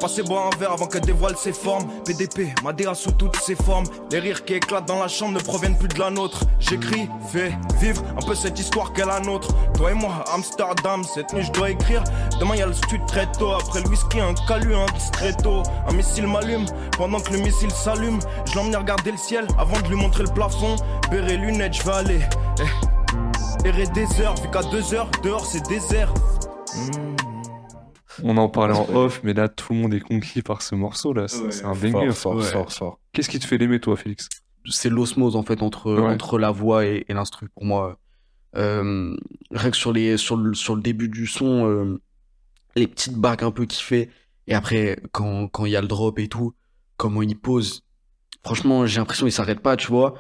Passais 0.01 0.23
boire 0.23 0.51
un 0.53 0.57
verre 0.59 0.73
avant 0.73 0.87
qu'elle 0.87 1.03
dévoile 1.03 1.37
ses 1.37 1.53
formes. 1.53 1.87
PDP, 2.05 2.55
Madéa 2.63 2.95
sous 2.95 3.11
toutes 3.13 3.37
ses 3.37 3.57
formes. 3.57 3.85
Les 4.13 4.21
rires 4.21 4.45
qui 4.45 4.55
éclatent 4.55 4.87
dans 4.87 5.01
la 5.01 5.09
chambre 5.09 5.35
ne 5.35 5.41
proviennent 5.41 5.77
plus 5.77 5.89
de 5.89 5.99
la 5.99 6.11
nôtre. 6.11 6.45
J'écris, 6.61 7.09
fais 7.33 7.53
vivre 7.81 8.03
un 8.17 8.25
peu 8.25 8.35
cette 8.35 8.59
histoire 8.59 8.93
qu'est 8.93 9.05
la 9.05 9.19
nôtre. 9.21 9.49
Toi 9.75 9.91
et 9.91 9.95
moi, 9.95 10.25
Amsterdam, 10.33 11.03
cette 11.03 11.33
nuit 11.33 11.43
je 11.43 11.51
dois 11.53 11.71
écrire. 11.71 12.05
Demain 12.39 12.57
y 12.57 12.63
a 12.63 12.67
le 12.67 12.75
stud 12.75 13.01
très 13.07 13.31
tôt. 13.33 13.53
Après 13.53 13.81
le 13.81 13.89
whisky, 13.89 14.21
un 14.21 14.35
calu, 14.47 14.75
un 14.75 14.87
ristretto. 14.87 15.63
Un 15.89 15.93
missile 15.95 16.29
m'allume 16.29 16.67
pendant 16.97 17.19
que 17.19 17.33
le 17.33 17.39
missile 17.41 17.71
s'allume. 17.73 18.21
Je 18.47 18.55
l'emmène 18.55 18.77
regarder 18.77 19.11
le 19.11 19.19
ciel 19.19 19.47
avant 19.59 19.81
de 19.81 19.89
lui 19.89 19.97
montrer 19.97 20.23
le 20.23 20.33
plafond. 20.33 20.77
Béret, 21.11 21.37
lunettes, 21.37 21.75
je 21.75 21.83
vais 21.83 21.95
aller. 21.95 22.21
Eh. 22.61 22.99
Des 23.95 24.21
heures, 24.23 24.35
vu 24.37 24.49
qu'à 24.51 24.63
deux 24.63 24.95
heures, 24.95 25.11
dehors 25.23 25.45
c'est 25.45 25.67
désert. 25.69 26.13
On 28.25 28.37
en 28.37 28.49
parlait 28.49 28.75
en 28.75 28.89
off, 28.95 29.21
mais 29.23 29.33
là, 29.35 29.49
tout 29.49 29.73
le 29.73 29.79
monde 29.81 29.95
est 29.95 30.01
conquis 30.01 30.43
par 30.43 30.63
ce 30.63 30.75
morceau-là. 30.75 31.29
C'est 31.29 31.51
c'est 31.53 31.65
un 31.65 31.75
banger. 31.75 32.13
Fort, 32.13 32.15
fort, 32.15 32.37
Ouais. 32.37 32.43
fort, 32.45 32.73
fort. 32.73 32.99
Qu'est-ce 33.13 33.29
qui 33.29 33.39
te 33.39 33.47
fait 33.47 33.59
l'aimer, 33.59 33.81
toi, 33.81 33.97
Félix? 33.97 34.29
C'est 34.71 34.91
l'osmose 34.91 35.35
en 35.37 35.43
fait 35.43 35.63
entre, 35.63 35.93
Ouais. 35.95 36.13
entre 36.13 36.39
la 36.39 36.51
voix 36.51 36.85
et, 36.85 37.05
et 37.09 37.15
l'instru 37.15 37.49
pour 37.55 37.65
moi. 37.65 37.99
Euh, 38.57 39.15
rien 39.51 39.71
que 39.71 39.77
sur, 39.77 39.93
les, 39.93 40.17
sur, 40.17 40.37
le, 40.37 40.55
sur 40.55 40.75
le 40.75 40.83
début 40.83 41.09
du 41.09 41.27
son, 41.27 41.67
euh, 41.67 42.01
les 42.77 42.87
petites 42.87 43.15
bagues 43.15 43.45
un 43.45 43.51
peu 43.51 43.67
qu'il 43.67 43.83
fait, 43.83 44.09
et 44.47 44.55
après 44.55 44.99
quand 45.13 45.49
quand 45.49 45.67
il 45.67 45.73
y 45.73 45.77
a 45.77 45.81
le 45.83 45.87
drop 45.89 46.19
et 46.19 46.29
tout, 46.29 46.55
comment 46.97 47.23
il 47.23 47.39
pose, 47.39 47.83
franchement 48.43 48.87
j'ai 48.87 49.01
l'impression 49.01 49.27
qu'il 49.27 49.33
s'arrête 49.33 49.61
pas, 49.61 49.77
tu 49.77 49.89
vois. 49.89 50.15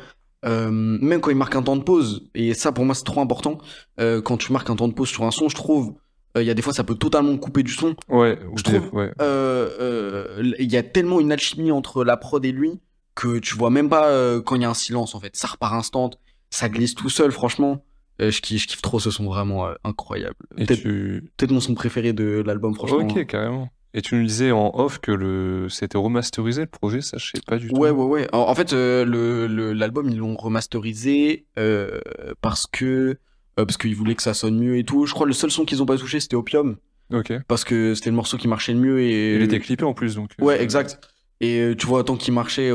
Euh, 0.45 0.71
même 0.71 1.21
quand 1.21 1.31
il 1.31 1.37
marque 1.37 1.57
un 1.57 1.63
temps 1.63 1.77
de 1.77 1.83
pause, 1.83 2.29
et 2.35 2.55
ça 2.55 2.71
pour 2.71 2.85
moi 2.85 2.95
c'est 2.95 3.05
trop 3.05 3.21
important, 3.21 3.59
euh, 3.99 4.21
quand 4.23 4.37
tu 4.37 4.53
marques 4.53 4.71
un 4.71 4.77
temps 4.77 4.89
de 4.89 4.95
pause 4.95 5.09
sur 5.09 5.25
un 5.25 5.31
son, 5.31 5.49
je 5.49 5.57
trouve, 5.57 5.89
euh, 5.89 5.93
il 6.37 6.43
y 6.43 6.51
a 6.51 6.55
des 6.55 6.63
fois 6.63 6.73
ça 6.73 6.85
peut 6.85 6.95
totalement 6.95 7.37
couper 7.37 7.63
du 7.63 7.73
son, 7.73 7.97
Ouais, 8.09 8.39
Je 8.57 8.63
des- 8.63 8.79
trouve- 8.81 8.95
ouais. 8.95 9.11
euh, 9.21 9.69
euh, 9.81 10.53
il 10.59 10.71
y 10.73 10.77
a 10.77 10.83
tellement 10.83 11.21
une 11.21 11.33
alchimie 11.33 11.73
entre 11.73 12.05
la 12.05 12.17
prod 12.17 12.45
et 12.45 12.53
lui 12.53 12.81
que 13.15 13.39
tu 13.39 13.57
vois 13.57 13.71
même 13.71 13.89
pas 13.89 14.09
euh, 14.09 14.41
quand 14.41 14.55
il 14.57 14.63
y 14.63 14.65
a 14.65 14.71
un 14.71 14.75
silence 14.75 15.15
en 15.15 15.21
fait. 15.21 15.35
Ça 15.37 15.49
repart 15.49 15.75
instant, 15.75 16.11
ça 16.51 16.69
glisse 16.69 16.95
tout 16.95 17.11
seul, 17.11 17.33
franchement. 17.33 17.85
Euh, 18.21 18.31
je, 18.31 18.41
kiffe, 18.41 18.63
je 18.63 18.67
kiffe 18.69 18.83
trop 18.83 18.99
ce 19.01 19.11
son, 19.11 19.25
vraiment 19.27 19.67
euh, 19.67 19.75
incroyable. 19.85 20.35
Peut-être 20.57 20.83
tu... 20.83 21.31
mon 21.51 21.61
son 21.61 21.75
préféré 21.75 22.13
de 22.13 22.43
l'album, 22.47 22.75
franchement. 22.75 22.99
Ok, 22.99 23.27
carrément. 23.27 23.69
Et 23.95 24.03
tu 24.03 24.17
nous 24.17 24.25
disais 24.27 24.51
en 24.53 24.71
off 24.75 24.99
que 24.99 25.11
le... 25.13 25.69
c'était 25.71 25.97
remasterisé, 25.99 26.61
le 26.63 26.67
projet, 26.67 27.01
ça, 27.01 27.17
je 27.17 27.31
sais 27.31 27.41
pas 27.47 27.57
du 27.59 27.69
tout. 27.69 27.77
Ouais, 27.77 27.91
ouais, 27.91 28.05
ouais. 28.05 28.29
En, 28.35 28.39
en 28.41 28.55
fait, 28.55 28.73
euh, 28.73 29.05
le- 29.05 29.47
le- 29.47 29.73
l'album, 29.73 30.09
ils 30.11 30.19
l'ont 30.19 30.37
remasterisé 30.37 31.47
euh, 31.59 32.01
parce 32.41 32.67
que 32.67 32.85
euh, 32.85 33.19
parce 33.65 33.77
qu'ils 33.77 33.95
voulaient 33.97 34.15
que 34.15 34.23
ça 34.23 34.35
sonne 34.35 34.59
mieux 34.59 34.77
et 34.77 34.85
tout. 34.85 35.07
Je 35.07 35.13
crois 35.15 35.25
que 35.25 35.29
le 35.29 35.35
seul 35.35 35.51
son 35.51 35.65
qu'ils 35.65 35.83
ont 35.83 35.87
pas 35.87 35.97
touché, 35.97 36.21
c'était 36.21 36.37
Opium, 36.37 36.77
Ok. 37.13 37.33
parce 37.49 37.65
que 37.65 37.95
c'était 37.95 38.11
le 38.11 38.17
morceau 38.17 38.37
qui 38.37 38.49
marchait 38.49 38.73
le 38.73 38.81
mieux 38.81 39.01
et 39.01 39.37
Il 39.37 39.43
était 39.43 39.61
clippé 39.61 39.85
en 39.85 39.95
plus, 39.95 40.15
donc. 40.15 40.31
euh, 40.41 40.45
Ouais, 40.45 40.63
exact. 40.63 40.99
Et 41.41 41.61
euh, 41.61 41.75
tu 41.77 41.87
vois, 41.87 42.03
tant 42.05 42.17
qu'il 42.17 42.35
marchait, 42.35 42.71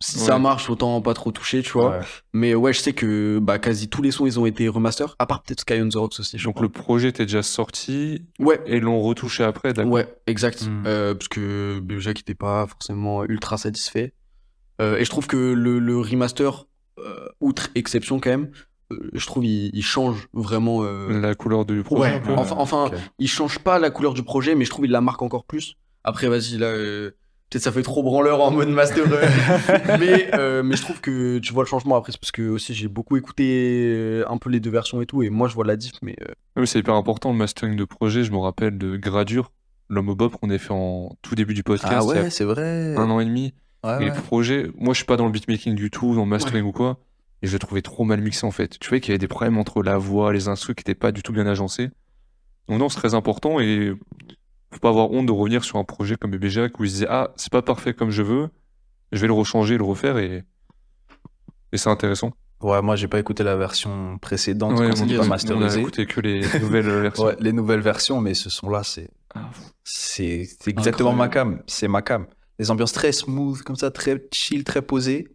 si 0.00 0.18
Ouais. 0.18 0.24
ça 0.24 0.38
marche, 0.38 0.68
autant 0.68 1.00
pas 1.00 1.14
trop 1.14 1.30
toucher, 1.30 1.62
tu 1.62 1.72
vois. 1.72 1.90
Ouais. 1.98 2.04
Mais 2.32 2.54
ouais, 2.56 2.72
je 2.72 2.80
sais 2.80 2.92
que 2.92 3.38
bah, 3.40 3.58
quasi 3.60 3.88
tous 3.88 4.02
les 4.02 4.10
sons, 4.10 4.26
ils 4.26 4.38
ont 4.40 4.46
été 4.46 4.66
remaster, 4.68 5.14
à 5.20 5.26
part 5.26 5.42
peut-être 5.42 5.60
Sky 5.60 5.80
on 5.80 5.88
the 5.88 5.94
Rocks 5.94 6.18
aussi. 6.18 6.36
Donc 6.38 6.54
crois. 6.56 6.66
le 6.66 6.68
projet 6.72 7.08
était 7.10 7.24
déjà 7.24 7.42
sorti 7.44 8.22
Ouais, 8.40 8.60
et 8.66 8.80
l'ont 8.80 9.00
retouché 9.00 9.44
après, 9.44 9.72
d'accord 9.72 9.92
ouais, 9.92 10.12
exact. 10.26 10.66
Mm. 10.66 10.82
Euh, 10.86 11.14
parce 11.14 11.28
que 11.28 11.78
BBJ 11.80 12.08
n'était 12.08 12.34
pas 12.34 12.66
forcément 12.66 13.24
ultra 13.24 13.56
satisfait. 13.58 14.12
Euh, 14.80 14.96
et 14.98 15.04
je 15.04 15.10
trouve 15.10 15.26
que 15.28 15.36
le, 15.52 15.78
le 15.78 15.98
remaster, 16.00 16.66
euh, 16.98 17.28
outre 17.40 17.68
exception 17.76 18.18
quand 18.20 18.30
même, 18.30 18.50
euh, 18.50 18.56
je 19.12 19.26
trouve 19.26 19.44
il, 19.44 19.70
il 19.74 19.82
change 19.82 20.28
vraiment. 20.32 20.80
euh, 20.82 21.20
La 21.20 21.34
couleur 21.34 21.64
du 21.64 21.82
projet. 21.82 22.02
Ouais, 22.14 22.22
enfin, 22.36 22.56
enfin 22.58 22.84
Ok. 22.86 22.94
il 23.18 23.28
change 23.28 23.58
pas 23.58 23.78
la 23.78 23.90
couleur 23.90 24.14
du 24.14 24.22
projet, 24.22 24.54
mais 24.54 24.64
je 24.64 24.70
trouve 24.70 24.84
il 24.86 24.90
la 24.90 25.00
marque 25.00 25.22
encore 25.22 25.44
plus. 25.44 25.76
Après, 26.04 26.28
vas-y, 26.28 26.58
là, 26.58 26.66
euh, 26.66 27.10
peut-être 27.50 27.62
ça 27.62 27.70
fait 27.72 27.82
trop 27.82 28.02
branleur 28.02 28.40
en 28.40 28.50
mode 28.50 28.68
master. 28.70 29.04
euh, 29.12 29.96
mais, 30.00 30.30
euh, 30.34 30.62
mais 30.62 30.76
je 30.76 30.82
trouve 30.82 31.00
que 31.00 31.38
tu 31.38 31.52
vois 31.52 31.62
le 31.64 31.68
changement 31.68 31.96
après, 31.96 32.12
parce 32.20 32.32
que 32.32 32.48
aussi 32.48 32.74
j'ai 32.74 32.88
beaucoup 32.88 33.16
écouté 33.16 33.44
euh, 33.94 34.24
un 34.28 34.38
peu 34.38 34.50
les 34.50 34.58
deux 34.60 34.70
versions 34.70 35.00
et 35.02 35.06
tout, 35.06 35.22
et 35.22 35.30
moi 35.30 35.48
je 35.48 35.54
vois 35.54 35.64
la 35.64 35.76
diff, 35.76 35.92
mais 36.02 36.16
euh, 36.22 36.32
Oui, 36.56 36.66
c'est 36.66 36.78
hyper 36.80 36.94
important 36.94 37.30
le 37.30 37.36
mastering 37.38 37.76
de 37.76 37.84
projet. 37.84 38.24
Je 38.24 38.32
me 38.32 38.38
rappelle 38.38 38.78
de 38.78 38.96
Gradure, 38.96 39.52
l'homme 39.88 40.08
au 40.08 40.14
bob 40.16 40.32
qu'on 40.32 40.50
a 40.50 40.58
fait 40.58 40.72
en 40.72 41.14
tout 41.22 41.34
début 41.34 41.54
du 41.54 41.62
podcast, 41.62 41.92
Ah 41.94 42.04
ouais, 42.04 42.30
c'est 42.30 42.44
vrai. 42.44 42.94
un 42.96 43.10
an 43.10 43.20
et 43.20 43.24
demi. 43.26 43.52
Ouais, 43.84 43.96
Et 43.96 44.08
ouais. 44.10 44.16
le 44.16 44.22
projet, 44.22 44.70
moi 44.78 44.92
je 44.94 44.98
suis 44.98 45.06
pas 45.06 45.16
dans 45.16 45.26
le 45.26 45.32
beatmaking 45.32 45.74
du 45.74 45.90
tout, 45.90 46.14
dans 46.14 46.22
le 46.22 46.28
mastering 46.30 46.64
ou 46.64 46.70
quoi, 46.72 46.98
et 47.42 47.46
je 47.46 47.52
le 47.52 47.58
trouvais 47.58 47.82
trop 47.82 48.04
mal 48.04 48.20
mixé 48.20 48.46
en 48.46 48.50
fait. 48.50 48.78
Tu 48.78 48.88
vois 48.88 49.00
qu'il 49.00 49.10
y 49.10 49.12
avait 49.12 49.18
des 49.18 49.28
problèmes 49.28 49.58
entre 49.58 49.82
la 49.82 49.98
voix, 49.98 50.32
les 50.32 50.48
instruments 50.48 50.74
qui 50.74 50.82
étaient 50.82 50.94
pas 50.94 51.12
du 51.12 51.22
tout 51.22 51.32
bien 51.32 51.46
agencés. 51.46 51.90
Donc 52.68 52.78
non, 52.78 52.88
c'est 52.88 52.98
très 52.98 53.14
important 53.14 53.60
et 53.60 53.92
faut 54.72 54.80
pas 54.80 54.88
avoir 54.88 55.10
honte 55.10 55.26
de 55.26 55.32
revenir 55.32 55.64
sur 55.64 55.78
un 55.78 55.84
projet 55.84 56.16
comme 56.16 56.40
Jacques 56.48 56.78
où 56.80 56.84
ils 56.84 56.88
se 56.90 56.94
disaient 56.94 57.06
ah 57.10 57.32
c'est 57.36 57.52
pas 57.52 57.62
parfait 57.62 57.92
comme 57.92 58.10
je 58.10 58.22
veux, 58.22 58.48
je 59.10 59.20
vais 59.20 59.26
le 59.26 59.32
rechanger, 59.32 59.76
le 59.76 59.84
refaire 59.84 60.18
et 60.18 60.44
et 61.72 61.78
c'est 61.78 61.90
intéressant. 61.90 62.32
Ouais, 62.62 62.80
moi 62.80 62.94
j'ai 62.94 63.08
pas 63.08 63.18
écouté 63.18 63.42
la 63.42 63.56
version 63.56 64.18
précédente 64.18 64.78
Ouais, 64.78 64.90
quand 64.90 65.02
on, 65.02 65.28
pas 65.28 65.34
a 65.34 65.78
écouté 65.78 66.06
que 66.06 66.20
les 66.20 66.42
nouvelles 66.60 66.88
versions. 67.02 67.24
Ouais, 67.24 67.36
les 67.40 67.52
nouvelles 67.52 67.80
versions, 67.80 68.20
mais 68.20 68.34
ce 68.34 68.50
son-là, 68.50 68.84
c'est 68.84 69.08
Ah, 69.34 69.50
c'est 69.82 70.48
c'est 70.60 70.70
exactement 70.70 71.12
ma 71.12 71.28
cam. 71.28 71.60
C'est 71.66 71.88
ma 71.88 72.02
cam. 72.02 72.26
Des 72.60 72.70
ambiances 72.70 72.92
très 72.92 73.10
smooth, 73.10 73.62
comme 73.62 73.74
ça, 73.74 73.90
très 73.90 74.22
chill, 74.32 74.62
très 74.62 74.82
posées, 74.82 75.26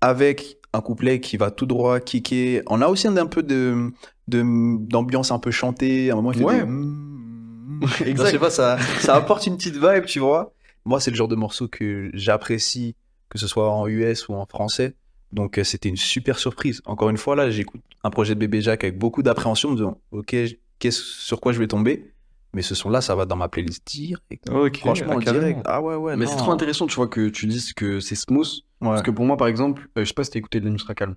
avec 0.00 0.59
un 0.72 0.80
couplet 0.80 1.20
qui 1.20 1.36
va 1.36 1.50
tout 1.50 1.66
droit, 1.66 2.00
kicker. 2.00 2.62
On 2.68 2.80
a 2.80 2.88
aussi 2.88 3.06
un, 3.08 3.16
un 3.16 3.26
peu 3.26 3.42
de 3.42 3.90
de- 4.28 4.76
d'ambiance 4.86 5.32
un 5.32 5.38
peu 5.40 5.50
chantée. 5.50 6.10
À 6.10 6.12
un 6.12 6.16
moment, 6.16 6.32
il 6.32 6.38
fait 6.38 6.44
Ouais. 6.44 6.58
des 6.60 6.64
mm, 6.66 7.80
mm. 7.80 7.86
Exact. 8.06 8.26
Je 8.26 8.30
sais 8.32 8.38
pas, 8.38 8.50
ça, 8.50 8.78
ça 9.00 9.14
apporte 9.16 9.46
une 9.46 9.56
petite 9.56 9.74
vibe, 9.76 10.04
tu 10.06 10.20
vois. 10.20 10.52
Moi, 10.84 11.00
c'est 11.00 11.10
le 11.10 11.16
genre 11.16 11.28
de 11.28 11.34
morceau 11.36 11.66
que 11.68 12.10
j'apprécie, 12.14 12.94
que 13.28 13.38
ce 13.38 13.46
soit 13.46 13.70
en 13.70 13.86
US 13.88 14.28
ou 14.28 14.34
en 14.34 14.46
français. 14.46 14.94
Donc, 15.32 15.58
euh, 15.58 15.64
c'était 15.64 15.88
une 15.88 15.96
super 15.96 16.38
surprise. 16.38 16.80
Encore 16.84 17.10
une 17.10 17.16
fois, 17.16 17.36
là, 17.36 17.50
j'écoute 17.50 17.80
un 18.02 18.10
projet 18.10 18.34
de 18.34 18.40
Bébé 18.40 18.60
Jacques 18.62 18.84
avec 18.84 18.98
beaucoup 18.98 19.22
d'appréhension, 19.22 19.68
en 19.70 19.72
me 19.72 19.76
disant, 19.76 19.98
OK, 20.12 20.34
qu'est-ce, 20.78 21.00
sur 21.02 21.40
quoi 21.40 21.52
je 21.52 21.58
vais 21.58 21.66
tomber? 21.68 22.12
Mais 22.52 22.62
ce 22.62 22.74
son-là, 22.74 23.00
ça 23.00 23.14
va 23.14 23.26
dans 23.26 23.36
ma 23.36 23.48
playlist 23.48 23.86
direct. 23.86 24.50
Ok, 24.50 24.78
Franchement, 24.78 25.18
ah, 25.24 25.32
direct. 25.32 25.60
Ah 25.66 25.80
ouais, 25.80 25.94
ouais. 25.94 26.16
mais 26.16 26.26
c'est 26.26 26.36
trop 26.36 26.50
intéressant, 26.50 26.86
tu 26.86 26.96
vois, 26.96 27.06
que 27.08 27.28
tu 27.28 27.46
dises 27.46 27.72
que 27.72 28.00
c'est 28.00 28.16
smooth. 28.16 28.48
Ouais. 28.80 28.88
Parce 28.88 29.02
que 29.02 29.10
pour 29.12 29.24
moi, 29.24 29.36
par 29.36 29.46
exemple, 29.46 29.88
euh, 29.96 30.02
je 30.02 30.04
sais 30.06 30.14
pas 30.14 30.24
si 30.24 30.30
t'as 30.30 30.38
écouté 30.40 30.58
de 30.60 30.64
la 30.64 30.70
Nusra 30.72 30.94
Calme. 30.94 31.14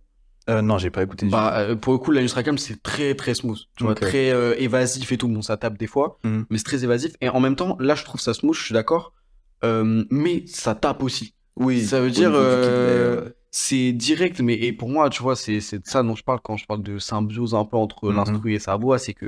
Euh, 0.50 0.62
non, 0.62 0.78
j'ai 0.78 0.90
pas 0.92 1.02
écouté. 1.04 1.26
Bah, 1.28 1.58
euh, 1.60 1.76
pour 1.76 1.94
le 1.94 2.00
coup, 2.00 2.12
la 2.12 2.22
Nusra 2.22 2.44
Calme, 2.44 2.58
c'est 2.58 2.84
très 2.84 3.16
très 3.16 3.34
smooth. 3.34 3.58
Tu 3.78 3.84
vois, 3.84 3.94
Ok. 3.94 4.02
très 4.02 4.30
euh, 4.32 4.54
évasif 4.60 5.12
et 5.12 5.18
tout. 5.18 5.28
Bon, 5.30 5.42
ça 5.42 5.58
tape 5.58 5.78
des 5.78 5.88
fois, 5.88 6.20
Mhm. 6.24 6.46
mais 6.50 6.58
c'est 6.58 6.66
très 6.66 6.84
évasif. 6.84 7.14
Et 7.22 7.30
en 7.30 7.40
même 7.40 7.56
temps, 7.56 7.78
là, 7.80 7.96
je 7.96 8.04
trouve 8.04 8.20
ça 8.22 8.34
smooth, 8.34 8.56
je 8.56 8.64
suis 8.64 8.74
d'accord. 8.74 9.14
Euh, 9.64 10.04
mais 10.12 10.44
ça 10.46 10.76
tape 10.76 11.02
aussi. 11.02 11.34
Oui. 11.56 11.82
Ça 11.86 12.02
veut 12.02 12.12
dire, 12.12 12.32
euh, 12.34 13.30
c'est 13.52 13.92
direct, 13.94 14.42
mais 14.42 14.56
et 14.56 14.74
pour 14.74 14.90
moi, 14.90 15.10
tu 15.10 15.24
vois, 15.24 15.36
c'est 15.36 15.62
c'est 15.62 15.80
de 15.80 15.86
ça 15.88 16.04
dont 16.04 16.16
je 16.16 16.24
parle 16.24 16.40
quand 16.44 16.58
je 16.58 16.66
parle 16.66 16.84
de 16.84 17.00
symbiose 17.00 17.56
un 17.56 17.64
peu 17.66 17.78
entre 17.78 18.12
l'instru 18.12 18.54
et 18.54 18.60
sa 18.60 18.76
voix, 18.76 19.00
c'est 19.00 19.14
que 19.14 19.26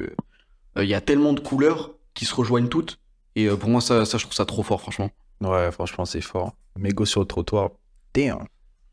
euh, 0.78 0.84
il 0.84 0.90
y 0.90 0.94
a 0.94 1.00
tellement 1.02 1.32
de 1.34 1.40
couleurs 1.40 1.94
qui 2.16 2.26
se 2.26 2.34
rejoignent 2.34 2.68
toutes. 2.70 2.98
Et 3.36 3.46
euh, 3.48 3.56
pour 3.56 3.70
moi, 3.70 3.82
ça, 3.82 4.06
ça, 4.06 4.18
je 4.18 4.24
trouve 4.24 4.34
ça 4.34 4.46
trop 4.46 4.64
fort, 4.64 4.82
franchement. 4.82 5.12
Ouais, 5.42 5.72
franchement, 5.72 6.06
c'est 6.06 6.22
fort. 6.22 6.54
Mégo 6.80 7.06
sur 7.06 7.20
le 7.22 7.28
trottoir. 7.28 7.70
Damn. 8.14 8.46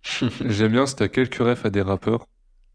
J'aime 0.46 0.72
bien 0.72 0.85
si 0.87 0.96
t'as 0.96 1.08
quelques 1.08 1.37
refs 1.38 1.64
à 1.64 1.70
des 1.70 1.82
rappeurs. 1.82 2.26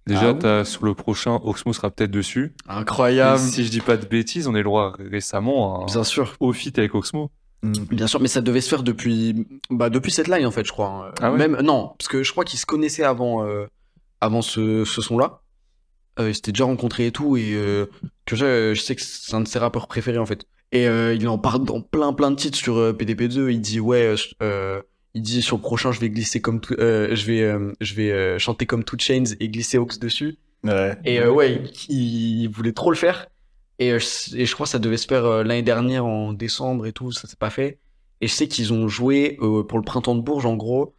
Déjà, 0.06 0.30
Ah 0.30 0.32
oui 0.32 0.40
t'as 0.40 0.64
sur 0.64 0.86
le 0.86 0.94
prochain, 0.94 1.38
Oxmo 1.44 1.74
sera 1.74 1.92
peut-être 1.92 2.12
dessus. 2.12 2.56
Et 2.66 2.72
Incroyable. 2.72 3.40
si 3.40 3.66
je 3.66 3.70
dis 3.70 3.82
pas 3.82 3.98
de 3.98 4.06
bêtises, 4.06 4.48
on 4.48 4.54
est 4.56 4.60
le 4.60 4.64
droit 4.64 4.96
récemment 4.98 5.80
à 5.80 5.84
un 5.84 5.86
Bien 5.86 6.04
sûr, 6.06 6.34
au 6.40 6.54
feat 6.54 6.80
avec 6.80 6.96
Oxmo. 6.96 7.30
Mm. 7.64 7.72
bien 7.92 8.08
sûr, 8.08 8.22
mais 8.22 8.30
ça 8.30 8.40
devait 8.40 8.62
se 8.62 8.70
faire 8.70 8.84
depuis, 8.84 9.46
bah, 9.70 9.90
depuis 9.90 10.12
cette 10.14 10.30
line 10.30 10.46
en 10.46 10.52
fait, 10.52 10.66
je 10.66 10.72
crois. 10.72 10.88
hein. 11.10 11.12
Ah 11.22 11.32
ouais 11.34 11.38
Même 11.38 11.60
non, 11.62 11.94
parce 12.00 12.08
que 12.08 12.24
je 12.24 12.32
crois 12.32 12.46
qu'ils 12.46 12.60
se 12.60 12.66
connaissaient 12.66 13.04
avant, 13.04 13.44
euh, 13.44 13.66
avant 14.22 14.42
ce, 14.42 14.86
ce 14.86 15.02
son-là. 15.02 15.42
Euh, 16.20 16.30
ils 16.30 16.36
s'étaient 16.36 16.52
déjà 16.52 16.66
rencontrés 16.66 17.08
et 17.08 17.12
tout, 17.12 17.38
et 17.38 17.54
euh, 17.54 17.86
que 18.26 18.36
je, 18.36 18.74
je 18.74 18.82
sais 18.82 18.96
que 18.96 19.02
c'est 19.02 19.34
un 19.36 19.42
de 19.42 19.48
ses 19.48 19.60
rappeurs 19.60 19.88
préférés 19.88 20.18
en 20.18 20.26
fait. 20.26 20.46
Et 20.72 20.88
euh, 20.88 21.14
il 21.14 21.28
en 21.28 21.38
parle 21.38 21.64
dans 21.64 21.82
plein 21.82 22.12
plein 22.14 22.32
de 22.32 22.36
titres 22.36 22.58
sur 22.58 22.78
euh, 22.78 22.92
PDP2. 22.94 23.52
Il 23.52 23.62
dit 23.62 23.80
ouais, 23.80 24.04
euh, 24.04 24.16
euh, 24.42 24.82
il 25.14 25.22
dit 25.22 25.42
sur 25.42 25.58
le 25.58 25.62
prochain 25.62 25.92
je 25.92 26.00
vais 26.00 26.10
glisser 26.10 26.42
comme 26.42 26.60
tout, 26.60 26.76
euh, 26.80 27.16
je 27.16 27.26
vais 27.26 27.42
euh, 27.44 27.72
je 27.82 27.94
vais 27.94 28.12
euh, 28.12 28.38
chanter 28.40 28.66
comme 28.66 28.84
Two 28.84 28.98
Chains 29.00 29.24
et 29.40 29.48
glisser 29.50 29.78
Ox 29.78 30.00
dessus. 30.00 30.38
Ouais. 30.64 30.98
Et 31.06 31.20
euh, 31.20 31.32
ouais, 31.32 31.62
il, 31.88 32.42
il 32.42 32.48
voulait 32.50 32.74
trop 32.74 32.90
le 32.92 32.98
faire. 32.98 33.28
Et, 33.80 33.92
euh, 33.94 34.00
je- 34.00 34.36
et 34.36 34.46
je 34.48 34.54
crois 34.56 34.66
que 34.66 34.72
ça 34.72 34.80
devait 34.80 34.98
se 34.98 35.06
faire 35.08 35.24
euh, 35.26 35.44
l'année 35.44 35.62
dernière 35.62 36.06
en 36.06 36.34
décembre 36.34 36.88
et 36.88 36.94
tout, 36.94 37.12
ça 37.12 37.28
s'est 37.28 37.38
pas 37.38 37.52
fait. 37.52 37.80
Et 38.22 38.28
je 38.28 38.34
sais 38.34 38.48
qu'ils 38.48 38.74
ont 38.74 38.88
joué 38.88 39.38
euh, 39.42 39.64
pour 39.64 39.78
le 39.78 39.84
printemps 39.86 40.16
de 40.16 40.22
Bourges 40.22 40.48
en 40.48 40.56
gros. 40.56 40.96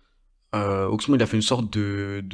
Euh, 0.54 0.86
Oxmo 0.86 1.16
il 1.16 1.22
a 1.22 1.26
fait 1.26 1.36
une 1.36 1.42
sorte 1.42 1.70
de 1.72 2.24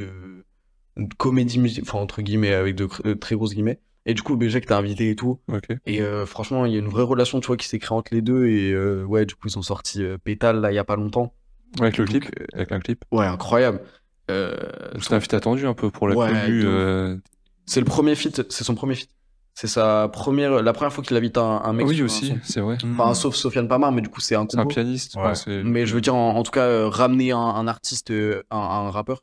comédie 1.19 1.59
musicale, 1.59 1.85
enfin 1.89 1.99
entre 1.99 2.23
guillemets, 2.23 2.53
avec 2.55 2.75
de, 2.77 2.87
très 3.15 3.35
grosses 3.35 3.55
guillemets. 3.55 3.81
Et 4.07 4.13
du 4.15 4.23
coup, 4.23 4.37
BG 4.37 4.61
que 4.61 4.67
t'as 4.67 4.77
invité 4.79 5.09
et 5.11 5.17
tout. 5.17 5.41
Et 5.87 6.03
euh, 6.03 6.27
franchement, 6.27 6.67
il 6.67 6.73
y 6.73 6.77
a 6.77 6.79
une 6.79 6.89
vraie 6.89 7.03
relation, 7.05 7.41
tu 7.41 7.47
vois, 7.47 7.57
qui 7.57 7.67
s'est 7.67 7.79
créée 7.79 7.97
entre 7.97 8.13
les 8.15 8.21
deux. 8.21 8.47
Et 8.47 8.71
euh, 8.73 9.03
ouais, 9.05 9.25
du 9.25 9.35
coup, 9.35 9.49
ils 9.49 9.59
ont 9.59 9.63
sorti 9.63 10.03
euh, 10.03 10.19
Pétale 10.23 10.61
là 10.61 10.71
il 10.71 10.75
y 10.75 10.79
a 10.79 10.85
pas 10.85 10.97
longtemps. 10.97 11.33
Avec 11.81 11.97
le 11.97 12.05
Donc, 12.05 12.21
clip. 12.21 12.31
euh, 12.39 12.45
Avec 12.55 12.71
un 12.73 12.81
clip. 12.81 13.03
Ouais, 13.11 13.25
incroyable. 13.25 13.81
Euh, 14.31 14.55
C'est 15.01 15.15
un 15.15 15.21
feat 15.21 15.33
attendu 15.35 15.67
un 15.67 15.75
peu 15.75 15.91
pour 15.91 16.07
la 16.09 16.17
Ouais, 16.17 16.29
commu. 16.29 16.63
euh, 16.65 17.17
c'est 17.67 17.81
le 17.81 17.87
premier 17.87 18.15
feat, 18.15 18.43
c'est 18.51 18.63
son 18.65 18.75
premier 18.75 18.95
feat. 18.95 19.09
C'est 19.55 19.69
sa 19.69 20.09
première, 20.09 20.63
la 20.63 20.73
première 20.73 20.93
fois 20.93 21.03
qu'il 21.05 21.17
invite 21.17 21.39
un, 21.39 21.63
un 21.65 21.73
mec. 21.73 21.87
Oui, 21.87 22.03
aussi, 22.03 22.35
c'est 22.43 22.61
vrai. 22.61 22.77
Enfin, 22.93 23.15
sauf 23.15 23.35
Sofiane 23.37 23.69
Pamar, 23.69 23.93
mais 23.93 24.03
du 24.03 24.09
coup, 24.09 24.21
c'est 24.21 24.35
un 24.35 24.47
C'est 24.51 24.59
un 24.59 24.67
pianiste. 24.67 25.15
Ouais. 25.15 25.23
enfin, 25.23 25.35
c'est- 25.35 25.63
Mais 25.63 25.87
je 25.87 25.95
veux 25.95 26.01
dire, 26.01 26.15
en, 26.15 26.37
en 26.37 26.43
tout 26.43 26.51
cas, 26.51 26.63
euh, 26.67 26.89
ramener 26.89 27.31
un, 27.33 27.39
un 27.39 27.67
artiste, 27.69 28.11
euh, 28.11 28.43
un, 28.51 28.59
un 28.59 28.91
rappeur. 28.91 29.23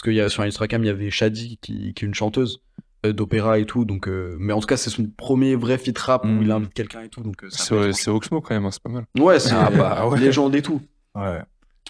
Parce 0.00 0.08
qu'il 0.08 0.16
y 0.16 0.22
a 0.22 0.30
sur 0.30 0.42
Instagram, 0.44 0.82
il 0.82 0.86
y 0.86 0.88
avait 0.88 1.10
Shadi, 1.10 1.58
qui, 1.60 1.92
qui 1.92 2.04
est 2.04 2.08
une 2.08 2.14
chanteuse 2.14 2.62
euh, 3.04 3.12
d'opéra 3.12 3.58
et 3.58 3.66
tout. 3.66 3.84
Donc, 3.84 4.08
euh, 4.08 4.34
mais 4.40 4.54
en 4.54 4.60
tout 4.60 4.66
cas, 4.66 4.78
c'est 4.78 4.88
son 4.88 5.04
premier 5.14 5.56
vrai 5.56 5.76
feat 5.76 5.98
rap 5.98 6.24
où 6.24 6.40
il 6.40 6.50
invite 6.50 6.72
quelqu'un 6.72 7.02
et 7.02 7.10
tout. 7.10 7.22
Donc, 7.22 7.44
euh, 7.44 7.48
C'est 7.50 8.08
Oxmo 8.08 8.40
quand 8.40 8.54
même, 8.54 8.64
hein, 8.64 8.70
c'est 8.70 8.82
pas 8.82 8.88
mal. 8.88 9.04
Ouais, 9.18 9.38
c'est 9.38 9.52
Ah 9.54 9.68
bah, 9.68 10.08
ouais. 10.08 10.18
légende 10.18 10.54
et 10.54 10.62
tout. 10.62 10.80
Ouais. 11.14 11.42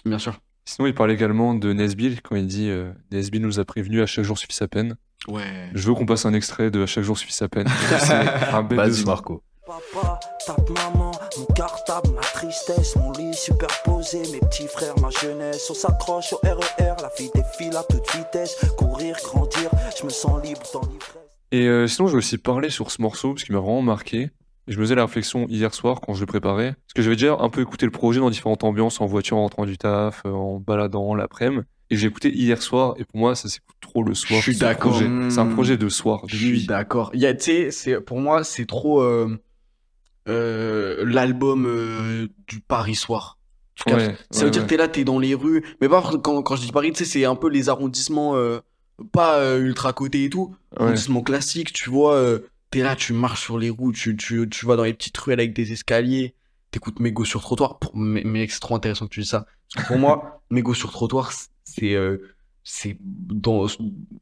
Bien 0.03 0.19
sûr. 0.19 0.37
Sinon, 0.65 0.87
il 0.89 0.93
parle 0.93 1.09
également 1.13 1.53
de 1.53 1.71
Nesbill 1.71 2.21
quand 2.21 2.35
il 2.35 2.47
dit 2.47 2.69
euh, 2.69 2.91
Nesbill 3.13 3.43
nous 3.43 3.61
a 3.61 3.63
prévenu 3.63 4.01
à 4.01 4.05
chaque 4.07 4.25
jour 4.25 4.37
suffit 4.37 4.55
sa 4.55 4.67
peine. 4.67 4.97
Ouais. 5.29 5.69
Je 5.73 5.87
veux 5.87 5.93
qu'on 5.93 6.05
passe 6.05 6.25
un 6.25 6.33
extrait 6.33 6.69
de 6.69 6.83
à 6.83 6.87
chaque 6.87 7.05
jour 7.05 7.17
suffit 7.17 7.31
sa 7.31 7.47
peine. 7.47 7.67
c'est 7.99 8.11
un. 8.11 9.05
Marco. 9.05 9.41
Papa, 9.65 10.19
tape 10.45 10.69
maman, 10.69 11.10
mon 11.37 11.45
cartable, 11.45 12.09
ma 12.13 12.21
tristesse, 12.21 12.95
mon 12.95 13.11
lit 13.13 13.33
superposé, 13.33 14.19
mes 14.31 14.39
petits 14.39 14.67
frères, 14.67 14.95
ma 14.99 15.09
jeunesse. 15.09 15.67
On 15.69 15.73
s'accroche 15.73 16.33
au 16.33 16.37
RER, 16.43 16.95
la 17.01 17.11
vie 17.17 17.29
défile 17.33 17.75
à 17.77 17.83
toute 17.83 18.09
vitesse. 18.15 18.55
Courir, 18.77 19.15
grandir, 19.23 19.69
je 19.99 20.05
me 20.05 20.09
sens 20.09 20.43
libre 20.43 20.61
dans 20.73 20.81
l'ivresse. 20.81 21.17
Et 21.51 21.67
euh, 21.67 21.87
sinon, 21.87 22.07
je 22.07 22.13
vais 22.13 22.17
aussi 22.19 22.37
parler 22.37 22.69
sur 22.69 22.91
ce 22.91 23.01
morceau 23.01 23.33
parce 23.33 23.43
qu'il 23.43 23.53
m'a 23.55 23.61
vraiment 23.61 23.81
marqué. 23.81 24.29
Et 24.67 24.73
je 24.73 24.77
me 24.77 24.83
faisais 24.83 24.95
la 24.95 25.05
réflexion 25.05 25.47
hier 25.49 25.73
soir 25.73 26.01
quand 26.01 26.13
je 26.13 26.19
le 26.21 26.25
préparais. 26.27 26.73
Parce 26.85 26.93
que 26.95 27.01
j'avais 27.01 27.15
déjà 27.15 27.35
un 27.39 27.49
peu 27.49 27.61
écouté 27.61 27.85
le 27.85 27.91
projet 27.91 28.19
dans 28.19 28.29
différentes 28.29 28.63
ambiances, 28.63 29.01
en 29.01 29.05
voiture, 29.05 29.37
en 29.37 29.41
rentrant 29.41 29.65
du 29.65 29.77
taf, 29.77 30.21
euh, 30.25 30.31
en 30.31 30.59
baladant 30.59 31.15
l'après-midi. 31.15 31.63
Et 31.89 31.97
j'ai 31.97 32.07
écouté 32.07 32.29
hier 32.33 32.61
soir, 32.61 32.93
et 32.97 33.03
pour 33.03 33.17
moi, 33.19 33.35
ça 33.35 33.49
s'écoute 33.49 33.75
trop 33.81 34.01
le 34.01 34.13
soir. 34.13 34.39
Je 34.39 34.51
suis 34.51 34.57
d'accord. 34.57 34.91
projet. 34.91 35.07
C'est 35.29 35.39
un 35.39 35.43
Mmh. 35.45 35.53
projet 35.55 35.75
de 35.77 35.89
soir, 35.89 36.23
de 36.23 36.29
Je 36.29 36.37
suis 36.37 36.49
nuit. 36.51 36.65
d'accord. 36.67 37.09
Il 37.13 37.19
y 37.19 37.25
a, 37.25 37.33
tu 37.33 37.69
sais, 37.71 37.99
pour 37.99 38.19
moi, 38.19 38.45
c'est 38.45 38.65
trop 38.65 39.01
euh, 39.01 39.37
l'album 40.27 41.65
euh, 41.65 42.27
du 42.47 42.59
Paris 42.59 42.95
soir. 42.95 43.37
Ouais, 43.87 44.15
Ça 44.31 44.39
ouais, 44.41 44.45
veut 44.45 44.51
dire 44.51 44.61
ouais. 44.61 44.67
que 44.67 44.69
t'es 44.69 44.77
là, 44.77 44.87
t'es 44.87 45.03
dans 45.03 45.17
les 45.19 45.33
rues. 45.33 45.63
Mais 45.81 45.89
pas 45.89 46.01
quand, 46.23 46.43
quand 46.43 46.55
je 46.55 46.61
dis 46.61 46.71
Paris, 46.71 46.91
tu 46.91 46.99
sais, 46.99 47.05
c'est 47.05 47.25
un 47.25 47.35
peu 47.35 47.49
les 47.49 47.69
arrondissements, 47.69 48.35
euh, 48.35 48.59
pas 49.11 49.39
euh, 49.39 49.59
ultra 49.59 49.93
cotés 49.93 50.25
et 50.25 50.29
tout. 50.29 50.55
Ouais. 50.77 50.83
Arrondissements 50.85 51.21
classiques, 51.23 51.73
tu 51.73 51.89
vois. 51.89 52.13
euh, 52.15 52.39
t'es 52.69 52.81
là, 52.81 52.95
tu 52.95 53.13
marches 53.13 53.41
sur 53.41 53.57
les 53.57 53.69
routes, 53.69 53.95
tu, 53.95 54.15
tu, 54.15 54.47
tu 54.49 54.65
vas 54.65 54.75
dans 54.75 54.83
les 54.83 54.93
petites 54.93 55.17
ruelles 55.17 55.39
avec 55.39 55.53
des 55.53 55.71
escaliers. 55.71 56.35
T'écoutes 56.69 56.99
Mégo 56.99 57.25
sur 57.25 57.41
trottoir. 57.41 57.79
Pour, 57.79 57.95
mais, 57.97 58.21
mais 58.23 58.47
c'est 58.47 58.59
trop 58.59 58.75
intéressant 58.75 59.07
que 59.07 59.13
tu 59.13 59.21
dis 59.21 59.27
ça. 59.27 59.45
Parce 59.73 59.85
que 59.87 59.93
pour 59.93 59.99
moi, 59.99 60.41
Mégo 60.51 60.73
sur 60.73 60.91
trottoir, 60.91 61.31
c'est. 61.63 61.95
euh, 61.95 62.17
c'est 62.63 62.95
dans 63.01 63.65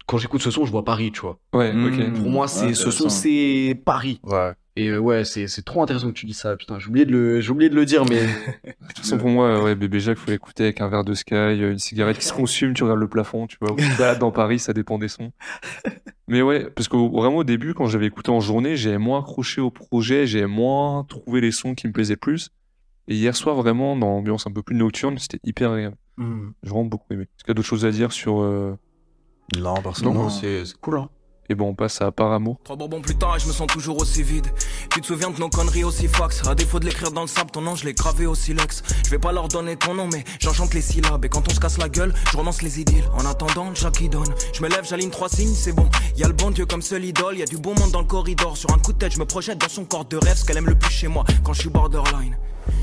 quand 0.08 0.18
j'écoute 0.18 0.42
ce 0.42 0.50
son 0.50 0.64
je 0.66 0.72
vois 0.72 0.86
Paris 0.86 1.12
tu 1.12 1.20
vois 1.20 1.40
Ouais, 1.54 1.74
Mmh. 1.74 1.86
ok. 2.14 2.14
pour 2.22 2.30
moi 2.30 2.48
c'est 2.48 2.74
ce 2.74 2.90
son 2.90 3.10
c'est 3.10 3.78
Paris 3.84 4.22
Ouais. 4.24 4.54
Et 4.80 4.88
euh, 4.88 4.98
ouais, 4.98 5.26
c'est 5.26 5.48
c'est 5.48 5.63
trop 5.63 5.84
intéressant 5.84 6.08
que 6.08 6.13
tu 6.13 6.26
dis 6.26 6.34
ça. 6.34 6.56
Putain, 6.56 6.80
j'ai 6.80 6.88
oublié 6.88 7.06
de 7.06 7.12
le, 7.12 7.42
j'ai 7.42 7.52
oublié 7.52 7.70
de 7.70 7.76
le 7.76 7.86
dire, 7.86 8.06
mais 8.06 8.22
De 8.63 8.88
toute 8.88 9.00
façon, 9.00 9.18
pour 9.18 9.28
moi, 9.28 9.48
euh, 9.48 9.62
ouais, 9.63 9.76
Bébé 9.76 10.00
Jacques, 10.00 10.18
faut 10.18 10.32
l'écouter 10.32 10.63
avec 10.63 10.80
un 10.80 10.88
verre 10.88 11.04
de 11.04 11.13
Sky, 11.13 11.34
euh, 11.36 11.72
une 11.74 11.80
cigarette 11.80 12.18
qui 12.18 12.26
se 12.26 12.32
consume, 12.32 12.74
tu 12.74 12.84
regardes 12.84 13.02
le 13.02 13.10
plafond, 13.10 13.46
tu 13.46 13.58
vois, 13.60 14.15
dans 14.15 14.32
Paris, 14.32 14.58
ça 14.58 14.72
dépend 14.72 14.98
des 14.98 15.10
sons. 15.10 15.34
Mais 16.30 16.42
ouais, 16.42 16.70
parce 16.70 16.88
que 16.88 16.96
vraiment 16.96 17.38
au 17.38 17.44
début, 17.44 17.74
quand 17.74 17.88
j'avais 17.88 18.06
écouté 18.06 18.32
en 18.32 18.39
journée, 18.39 18.78
j'avais 18.78 18.98
moins 18.98 19.20
accroché 19.20 19.60
au 19.60 19.70
projet, 19.70 20.26
j'avais 20.28 20.48
moins 20.48 21.04
trouvé 21.04 21.42
les 21.42 21.52
sons 21.52 21.76
qui 21.76 21.88
me 21.88 21.92
plaisaient 21.92 22.15
plus. 22.15 22.52
Et 23.10 23.15
hier 23.15 23.36
soir, 23.36 23.58
vraiment, 23.58 23.98
dans 23.98 24.08
l'ambiance 24.08 24.48
un 24.48 24.52
peu 24.52 24.62
plus 24.63 24.78
nocturne, 24.78 25.18
c'était 25.18 25.39
hyper 25.44 25.72
agréable. 25.72 25.98
Hmm. 26.15 26.52
J'ai 26.63 26.70
vraiment 26.70 26.86
beaucoup 26.86 27.12
aimé. 27.12 27.24
Est-ce 27.24 27.44
qu'il 27.44 27.50
y 27.50 27.52
a 27.52 27.56
d'autres 27.56 27.68
choses 27.68 27.86
à 27.86 27.92
dire 27.92 28.13
sur... 28.13 28.39
euh, 28.39 28.78
Non, 29.60 29.74
personne. 29.82 30.13
non, 30.13 30.30
c'est 30.30 30.63
c'est 30.63 30.78
cool. 30.80 31.00
Hein. 31.00 31.10
Et 31.52 31.56
bon, 31.56 31.70
on 31.70 31.74
passe 31.74 32.00
à 32.02 32.12
Par 32.12 32.32
amour. 32.32 32.58
Trois 32.64 32.76
bonbons 32.76 33.02
plus 33.02 33.16
tard 33.16 33.36
et 33.36 33.40
je 33.40 33.48
me 33.48 33.52
sens 33.52 33.66
toujours 33.68 34.00
aussi 34.00 34.22
vide. 34.22 34.48
Tu 34.92 35.02
te 35.02 35.08
souviens 35.08 35.32
de 35.32 35.40
nos 35.40 35.50
conneries 35.50 35.84
aussi 35.84 36.08
fax 36.08 36.48
À 36.48 36.54
défaut 36.54 36.80
de 36.80 36.86
l'écrire 36.86 37.12
dans 37.12 37.22
le 37.22 37.28
sable, 37.28 37.50
ton 37.50 37.62
nom 37.62 37.76
je 37.76 37.86
l'ai 37.86 37.94
gravé 37.94 38.28
au 38.28 38.36
silex. 38.36 38.84
Je 39.04 39.10
vais 39.10 39.18
pas 39.18 39.32
leur 39.32 39.48
donner 39.48 39.76
ton 39.76 39.96
nom, 39.96 40.08
mais 40.08 40.24
j'enchante 40.40 40.76
les 40.76 40.82
syllabes. 40.82 41.26
Et 41.26 41.30
quand 41.30 41.50
on 41.50 41.54
se 41.54 41.60
casse 41.60 41.80
la 41.80 41.90
gueule, 41.90 42.14
je 42.32 42.38
romance 42.38 42.62
les 42.62 42.80
idylles. 42.80 43.10
En 43.14 43.26
attendant, 43.26 43.74
Jackie 43.74 44.10
donne. 44.10 44.34
Je 44.54 44.62
me 44.62 44.70
lève, 44.70 44.86
j'aligne 44.88 45.10
trois 45.10 45.30
signes, 45.30 45.56
c'est 45.56 45.74
bon. 45.74 45.90
Y 46.16 46.24
a 46.24 46.28
le 46.28 46.34
bon 46.34 46.52
Dieu 46.52 46.68
comme 46.68 46.84
seul 46.84 47.04
idole. 47.04 47.38
Y 47.40 47.44
a 47.44 47.46
du 47.46 47.58
beau 47.58 47.74
monde 47.74 47.92
dans 47.92 48.02
le 48.02 48.08
corridor. 48.08 48.56
Sur 48.56 48.72
un 48.72 48.78
coup 48.78 48.94
de 48.94 49.00
tête, 49.00 49.14
je 49.14 49.20
me 49.20 49.26
projette 49.26 49.58
dans 49.58 49.70
son 49.70 49.86
corps 49.86 50.06
de 50.06 50.18
rêve. 50.18 50.38
Ce 50.38 50.46
qu'elle 50.46 50.58
aime 50.58 50.68
le 50.68 50.78
plus 50.78 50.92
chez 50.92 51.08
moi 51.08 51.24
quand 51.44 51.54
je 51.54 51.62
suis 51.62 51.70
borderline. 51.70 52.38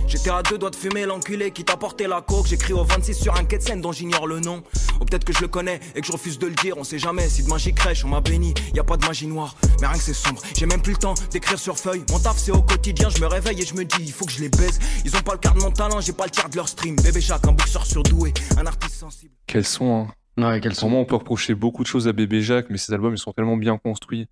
J'étais 0.06 0.30
à 0.30 0.42
deux 0.42 0.58
doigts 0.58 0.70
de 0.70 0.76
fumer 0.76 1.04
l'enculé 1.06 1.50
qui 1.50 1.64
t'a 1.64 1.76
porté 1.76 2.06
la 2.06 2.20
coke. 2.20 2.46
J'écris 2.46 2.72
au 2.72 2.84
26 2.84 3.14
sur 3.14 3.36
un 3.36 3.44
quai 3.44 3.58
de 3.58 3.62
scène 3.62 3.80
dont 3.80 3.92
j'ignore 3.92 4.26
le 4.26 4.40
nom. 4.40 4.62
Ou 5.00 5.04
peut-être 5.04 5.24
que 5.24 5.32
je 5.32 5.40
le 5.40 5.48
connais 5.48 5.80
et 5.94 6.00
que 6.00 6.06
je 6.06 6.12
refuse 6.12 6.38
de 6.38 6.46
le 6.46 6.54
dire. 6.54 6.76
On 6.78 6.84
sait 6.84 6.98
jamais 6.98 7.28
si 7.28 7.42
demain 7.42 7.58
j'y 7.58 7.74
crèche, 7.74 8.04
on 8.04 8.08
m'a 8.08 8.20
béni. 8.20 8.54
Y 8.74 8.80
a 8.80 8.84
pas 8.84 8.96
de 8.96 9.06
magie 9.06 9.26
noire, 9.26 9.56
mais 9.80 9.86
rien 9.86 9.96
que 9.96 10.02
c'est 10.02 10.14
sombre. 10.14 10.42
J'ai 10.56 10.66
même 10.66 10.82
plus 10.82 10.92
le 10.92 10.98
temps 10.98 11.14
d'écrire 11.30 11.58
sur 11.58 11.78
feuille. 11.78 12.04
Mon 12.10 12.18
taf 12.18 12.38
c'est 12.38 12.52
au 12.52 12.62
quotidien, 12.62 13.08
je 13.10 13.20
me 13.20 13.26
réveille 13.26 13.60
et 13.60 13.66
je 13.66 13.74
me 13.74 13.84
dis 13.84 13.96
il 14.00 14.12
faut 14.12 14.24
que 14.24 14.32
je 14.32 14.40
les 14.40 14.48
baise. 14.48 14.78
Ils 15.04 15.14
ont 15.16 15.22
pas 15.22 15.32
le 15.32 15.38
quart 15.38 15.54
de 15.54 15.60
mon 15.60 15.70
talent, 15.70 16.00
j'ai 16.00 16.12
pas 16.12 16.24
le 16.24 16.30
tiers 16.30 16.48
de 16.48 16.56
leur 16.56 16.68
stream. 16.68 16.96
Bébé 16.96 17.20
Jacques, 17.20 17.46
un 17.46 17.52
boxeur 17.52 17.84
surdoué, 17.86 18.32
un 18.58 18.66
artiste 18.66 18.94
sensible. 18.96 19.32
Quels 19.46 19.64
sons, 19.64 20.08
hein. 20.08 20.12
Ouais, 20.38 20.60
quels 20.60 20.74
sont 20.74 20.80
Sûrement, 20.80 21.00
on 21.00 21.04
peut 21.06 21.16
reprocher 21.16 21.54
beaucoup 21.54 21.82
de 21.82 21.88
choses 21.88 22.08
à 22.08 22.12
Bébé 22.12 22.42
Jacques, 22.42 22.66
mais 22.68 22.76
ces 22.76 22.92
albums, 22.92 23.14
ils 23.14 23.18
sont 23.18 23.32
tellement 23.32 23.56
bien 23.56 23.78
construits. 23.78 24.28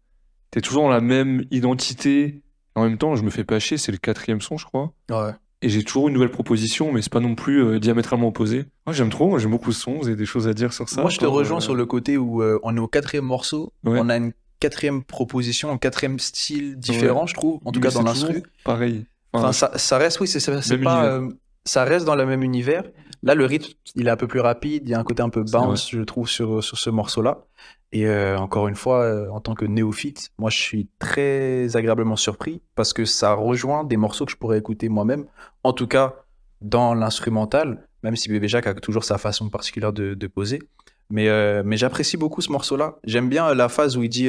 T'es 0.51 0.61
toujours 0.61 0.85
dans 0.85 0.91
la 0.91 1.01
même 1.01 1.45
identité. 1.51 2.43
En 2.75 2.83
même 2.83 2.99
temps, 2.99 3.17
je 3.17 3.23
me 3.23 3.31
fais 3.31 3.45
pas 3.45 3.59
chier, 3.59 3.79
c'est 3.79 3.93
le 3.93 3.99
quatrième 3.99 4.41
son, 4.41 4.57
je 4.57 4.67
crois. 4.67 4.93
Ouais. 5.11 5.33
Et 5.65 5.71
j'ai 5.71 5.83
toujours 5.83 6.09
une 6.09 6.15
nouvelle 6.15 6.31
proposition, 6.31 6.93
mais 6.93 7.01
c'est 7.01 7.11
pas 7.11 7.21
non 7.21 7.35
plus 7.35 7.65
euh, 7.65 7.81
diamétralement 7.81 8.29
opposé. 8.29 8.67
Moi, 8.85 8.93
j'aime 8.93 9.09
trop, 9.09 9.31
moi, 9.31 9.39
j'aime 9.39 9.51
beaucoup 9.51 9.73
ce 9.73 9.81
son. 9.81 9.95
Vous 9.95 10.09
avez 10.09 10.17
des 10.17 10.27
choses 10.27 10.47
à 10.47 10.53
dire 10.53 10.75
sur 10.75 10.91
ça 10.91 11.01
Moi, 11.01 11.09
je 11.09 11.17
te 11.17 11.25
rejoins 11.25 11.57
euh, 11.57 11.61
sur 11.61 11.75
le 11.75 11.87
côté 11.87 12.19
où 12.19 12.43
euh, 12.43 12.59
on 12.65 12.77
est 12.77 12.81
au 12.81 12.87
quatrième 12.87 13.25
morceau. 13.25 13.73
Ouais. 13.83 13.99
On 13.99 14.11
a 14.11 14.19
une 14.19 14.33
quatrième 14.61 15.03
proposition, 15.03 15.71
un 15.71 15.79
quatrième 15.79 16.19
style 16.19 16.79
différent, 16.79 17.27
je 17.27 17.33
trouve. 17.33 17.61
En 17.65 17.73
tout 17.73 17.81
mais 17.81 17.89
cas, 17.89 17.95
dans 17.95 18.03
l'instru. 18.03 18.43
Pareil. 18.63 19.07
Enfin, 19.33 19.53
ça, 19.53 19.73
ça 19.77 19.97
reste, 19.97 20.21
oui, 20.21 20.29
c'est 20.29 20.79
pas. 20.83 21.19
Ça 21.65 21.85
reste 21.85 22.05
dans 22.05 22.15
le 22.15 22.27
même 22.27 22.43
univers. 22.43 22.85
Là, 23.23 23.35
le 23.35 23.47
rythme, 23.47 23.73
il 23.95 24.07
est 24.07 24.11
un 24.11 24.17
peu 24.17 24.27
plus 24.27 24.41
rapide. 24.41 24.83
Il 24.85 24.91
y 24.91 24.95
a 24.95 24.99
un 24.99 25.05
côté 25.05 25.23
un 25.23 25.31
peu 25.31 25.43
bounce, 25.43 25.91
je 25.91 26.03
trouve, 26.03 26.29
sur, 26.29 26.63
sur 26.63 26.79
ce 26.79 26.91
morceau-là. 26.91 27.47
Et 27.93 28.07
euh, 28.07 28.37
encore 28.39 28.69
une 28.69 28.75
fois, 28.75 29.03
euh, 29.03 29.29
en 29.31 29.41
tant 29.41 29.55
que 29.55 29.65
néophyte, 29.65 30.31
moi, 30.37 30.51
je 30.51 30.59
suis 30.59 30.89
très 30.99 31.77
agréablement 31.77 32.17
surpris 32.17 32.61
parce 32.75 32.93
que 32.93 33.05
ça 33.05 33.33
rejoint 33.33 33.85
des 33.85 33.97
morceaux 33.97 34.27
que 34.27 34.33
je 34.33 34.37
pourrais 34.37 34.59
écouter 34.59 34.89
moi-même. 34.89 35.27
En 35.63 35.73
tout 35.73 35.87
cas, 35.87 36.15
dans 36.61 36.93
l'instrumental, 36.93 37.89
même 38.03 38.17
si 38.17 38.29
Bébé 38.29 38.49
Jacques 38.49 38.67
a 38.67 38.75
toujours 38.75 39.05
sa 39.05 39.17
façon 39.17 39.49
particulière 39.49 39.93
de, 39.93 40.15
de 40.15 40.27
poser. 40.27 40.61
Mais, 41.09 41.29
euh, 41.29 41.63
mais 41.65 41.77
j'apprécie 41.77 42.17
beaucoup 42.17 42.41
ce 42.41 42.51
morceau-là. 42.51 42.97
J'aime 43.05 43.29
bien 43.29 43.55
la 43.55 43.69
phase 43.69 43.97
où 43.97 44.03
il 44.03 44.09
dit 44.09 44.29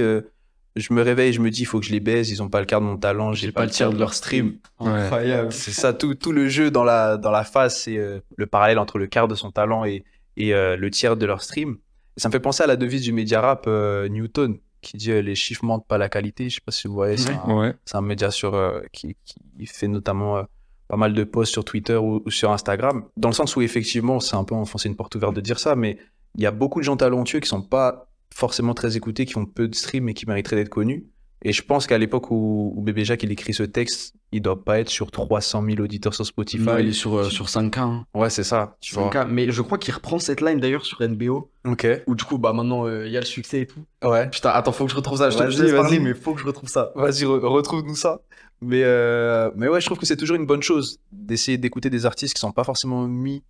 Je 0.76 0.94
me 0.94 1.02
réveille, 1.02 1.32
je 1.32 1.40
me 1.40 1.50
dis, 1.50 1.62
il 1.62 1.66
faut 1.66 1.80
que 1.80 1.86
je 1.86 1.92
les 1.92 2.02
baise, 2.02 2.30
ils 2.32 2.44
ont 2.44 2.50
pas 2.50 2.60
le 2.60 2.66
quart 2.66 2.82
de 2.82 2.86
mon 2.86 2.98
talent, 2.98 3.32
j'ai 3.34 3.52
pas 3.52 3.64
le 3.64 3.72
tiers 3.72 3.92
de 3.92 3.98
leur 3.98 4.14
stream. 4.14 4.56
Ouais. 4.82 4.90
Incroyable. 4.90 5.54
C'est 5.54 5.72
ça, 5.72 5.94
tout, 5.94 6.16
tout 6.16 6.34
le 6.34 6.50
jeu 6.50 6.70
dans 6.70 6.84
la, 6.84 7.16
dans 7.18 7.32
la 7.32 7.44
phase, 7.46 7.78
c'est 7.78 7.98
euh, 7.98 8.20
le 8.36 8.46
parallèle 8.46 8.78
entre 8.80 8.98
le 9.00 9.08
quart 9.08 9.28
de 9.30 9.36
son 9.36 9.52
talent 9.52 9.86
et, 9.86 10.04
et 10.36 10.54
euh, 10.54 10.76
le 10.76 10.92
tiers 10.92 11.16
de 11.16 11.26
leur 11.26 11.42
stream. 11.42 11.78
Et 12.18 12.20
ça 12.20 12.28
me 12.28 12.32
fait 12.34 12.40
penser 12.42 12.62
à 12.64 12.68
la 12.68 12.76
devise 12.76 13.04
du 13.04 13.14
média 13.14 13.40
rap 13.40 13.66
euh, 13.68 14.10
Newton, 14.10 14.58
qui 14.82 14.98
dit 14.98 15.12
euh, 15.12 15.22
les 15.22 15.36
chiffres 15.36 15.64
mentent 15.64 15.88
pas 15.88 15.98
la 15.98 16.10
qualité. 16.10 16.50
Je 16.50 16.56
sais 16.56 16.62
pas 16.66 16.74
si 16.74 16.88
vous 16.90 16.94
voyez, 16.94 17.16
c'est 17.16 17.32
un, 17.34 17.56
Ouais. 17.58 17.74
c'est 17.86 17.96
un 17.96 18.02
média 18.02 18.30
sur, 18.30 18.54
euh, 18.54 18.82
qui, 18.92 19.16
qui 19.26 19.66
fait 19.66 19.88
notamment 19.88 20.38
euh, 20.38 20.44
pas 20.90 20.98
mal 20.98 21.14
de 21.14 21.24
posts 21.24 21.54
sur 21.54 21.64
Twitter 21.64 21.96
ou, 21.96 22.22
ou 22.26 22.30
sur 22.32 22.52
Instagram. 22.52 23.06
Dans 23.16 23.30
le 23.30 23.34
sens 23.34 23.56
où 23.56 23.62
effectivement, 23.62 24.20
c'est 24.20 24.36
un 24.36 24.44
peu 24.44 24.56
enfoncer 24.56 24.90
une 24.90 24.96
porte 24.98 25.16
ouverte 25.16 25.34
de 25.36 25.42
dire 25.42 25.58
ça, 25.58 25.76
mais 25.78 25.98
il 26.36 26.42
y 26.42 26.46
a 26.46 26.52
beaucoup 26.52 26.80
de 26.82 26.84
gens 26.86 26.98
talentueux 26.98 27.40
qui 27.40 27.48
sont 27.48 27.62
pas 27.62 28.10
forcément 28.34 28.74
très 28.74 28.98
écoutés, 28.98 29.26
qui 29.26 29.34
font 29.34 29.46
peu 29.46 29.68
de 29.68 29.76
streams 29.76 30.10
et 30.10 30.14
qui 30.14 30.26
mériteraient 30.26 30.56
d'être 30.58 30.70
connus. 30.70 31.06
Et 31.44 31.52
je 31.52 31.62
pense 31.62 31.86
qu'à 31.86 31.98
l'époque 32.00 32.32
où, 32.32 32.74
où 32.76 32.82
Bébé 32.82 33.06
Jacques 33.06 33.22
il 33.22 33.32
écrit 33.32 33.54
ce 33.54 33.62
texte, 33.62 34.16
il 34.32 34.42
doit 34.42 34.64
pas 34.64 34.80
être 34.80 34.90
sur 34.90 35.12
300 35.12 35.64
000 35.64 35.80
auditeurs 35.82 36.16
sur 36.16 36.26
Spotify. 36.26 36.64
Non, 36.64 36.78
il 36.80 36.88
est 36.88 36.92
sur, 36.94 37.16
euh, 37.20 37.30
sur 37.30 37.46
5K. 37.48 37.80
hein. 37.80 38.06
Ouais, 38.16 38.32
c'est 38.32 38.44
ça. 38.44 38.78
Tu 38.82 38.96
vois. 38.96 39.10
5K. 39.12 39.28
Mais 39.30 39.52
je 39.52 39.62
crois 39.62 39.78
qu'il 39.78 39.94
reprend 39.94 40.18
cette 40.18 40.42
line 40.42 40.60
d'ailleurs 40.60 40.86
sur 40.86 41.02
NBO. 41.08 41.52
Ok. 41.66 41.86
Où 42.08 42.16
du 42.16 42.24
coup, 42.24 42.40
bah 42.40 42.52
maintenant, 42.52 42.88
euh, 42.88 43.06
il 43.06 43.12
y 43.12 43.18
a 43.18 43.20
le 43.20 43.26
succès 43.28 43.62
et 43.62 43.68
tout. 43.68 43.82
Ouais. 44.04 44.28
Putain, 44.30 44.50
attends, 44.50 44.72
faut 44.72 44.86
que 44.86 44.92
je 44.92 44.96
retrouve 44.96 45.20
ça. 45.20 45.30
Je 45.30 45.38
te 45.38 45.44
laisse 45.44 45.60
vas-y. 45.60 45.72
parler, 45.74 46.00
mais 46.00 46.14
faut 46.16 46.34
que 46.34 46.42
je 46.42 46.48
retrouve 46.48 46.70
ça. 46.70 46.92
Vas-y, 46.96 47.26
re- 47.26 47.40
retrouve-nous 47.46 47.96
ça. 47.96 48.22
Mais, 48.62 48.82
euh, 48.84 49.52
mais 49.56 49.68
ouais, 49.68 49.82
je 49.82 49.86
trouve 49.86 50.00
que 50.00 50.06
c'est 50.08 50.18
toujours 50.18 50.38
une 50.38 50.48
bonne 50.48 50.64
chose 50.64 51.00
d'essayer 51.12 51.58
d'écouter 51.60 51.92
des 51.92 52.08
artistes 52.08 52.34
qui 52.34 52.40
sont 52.40 52.54
pas 52.54 52.64
forcément 52.64 53.08
mis 53.08 53.44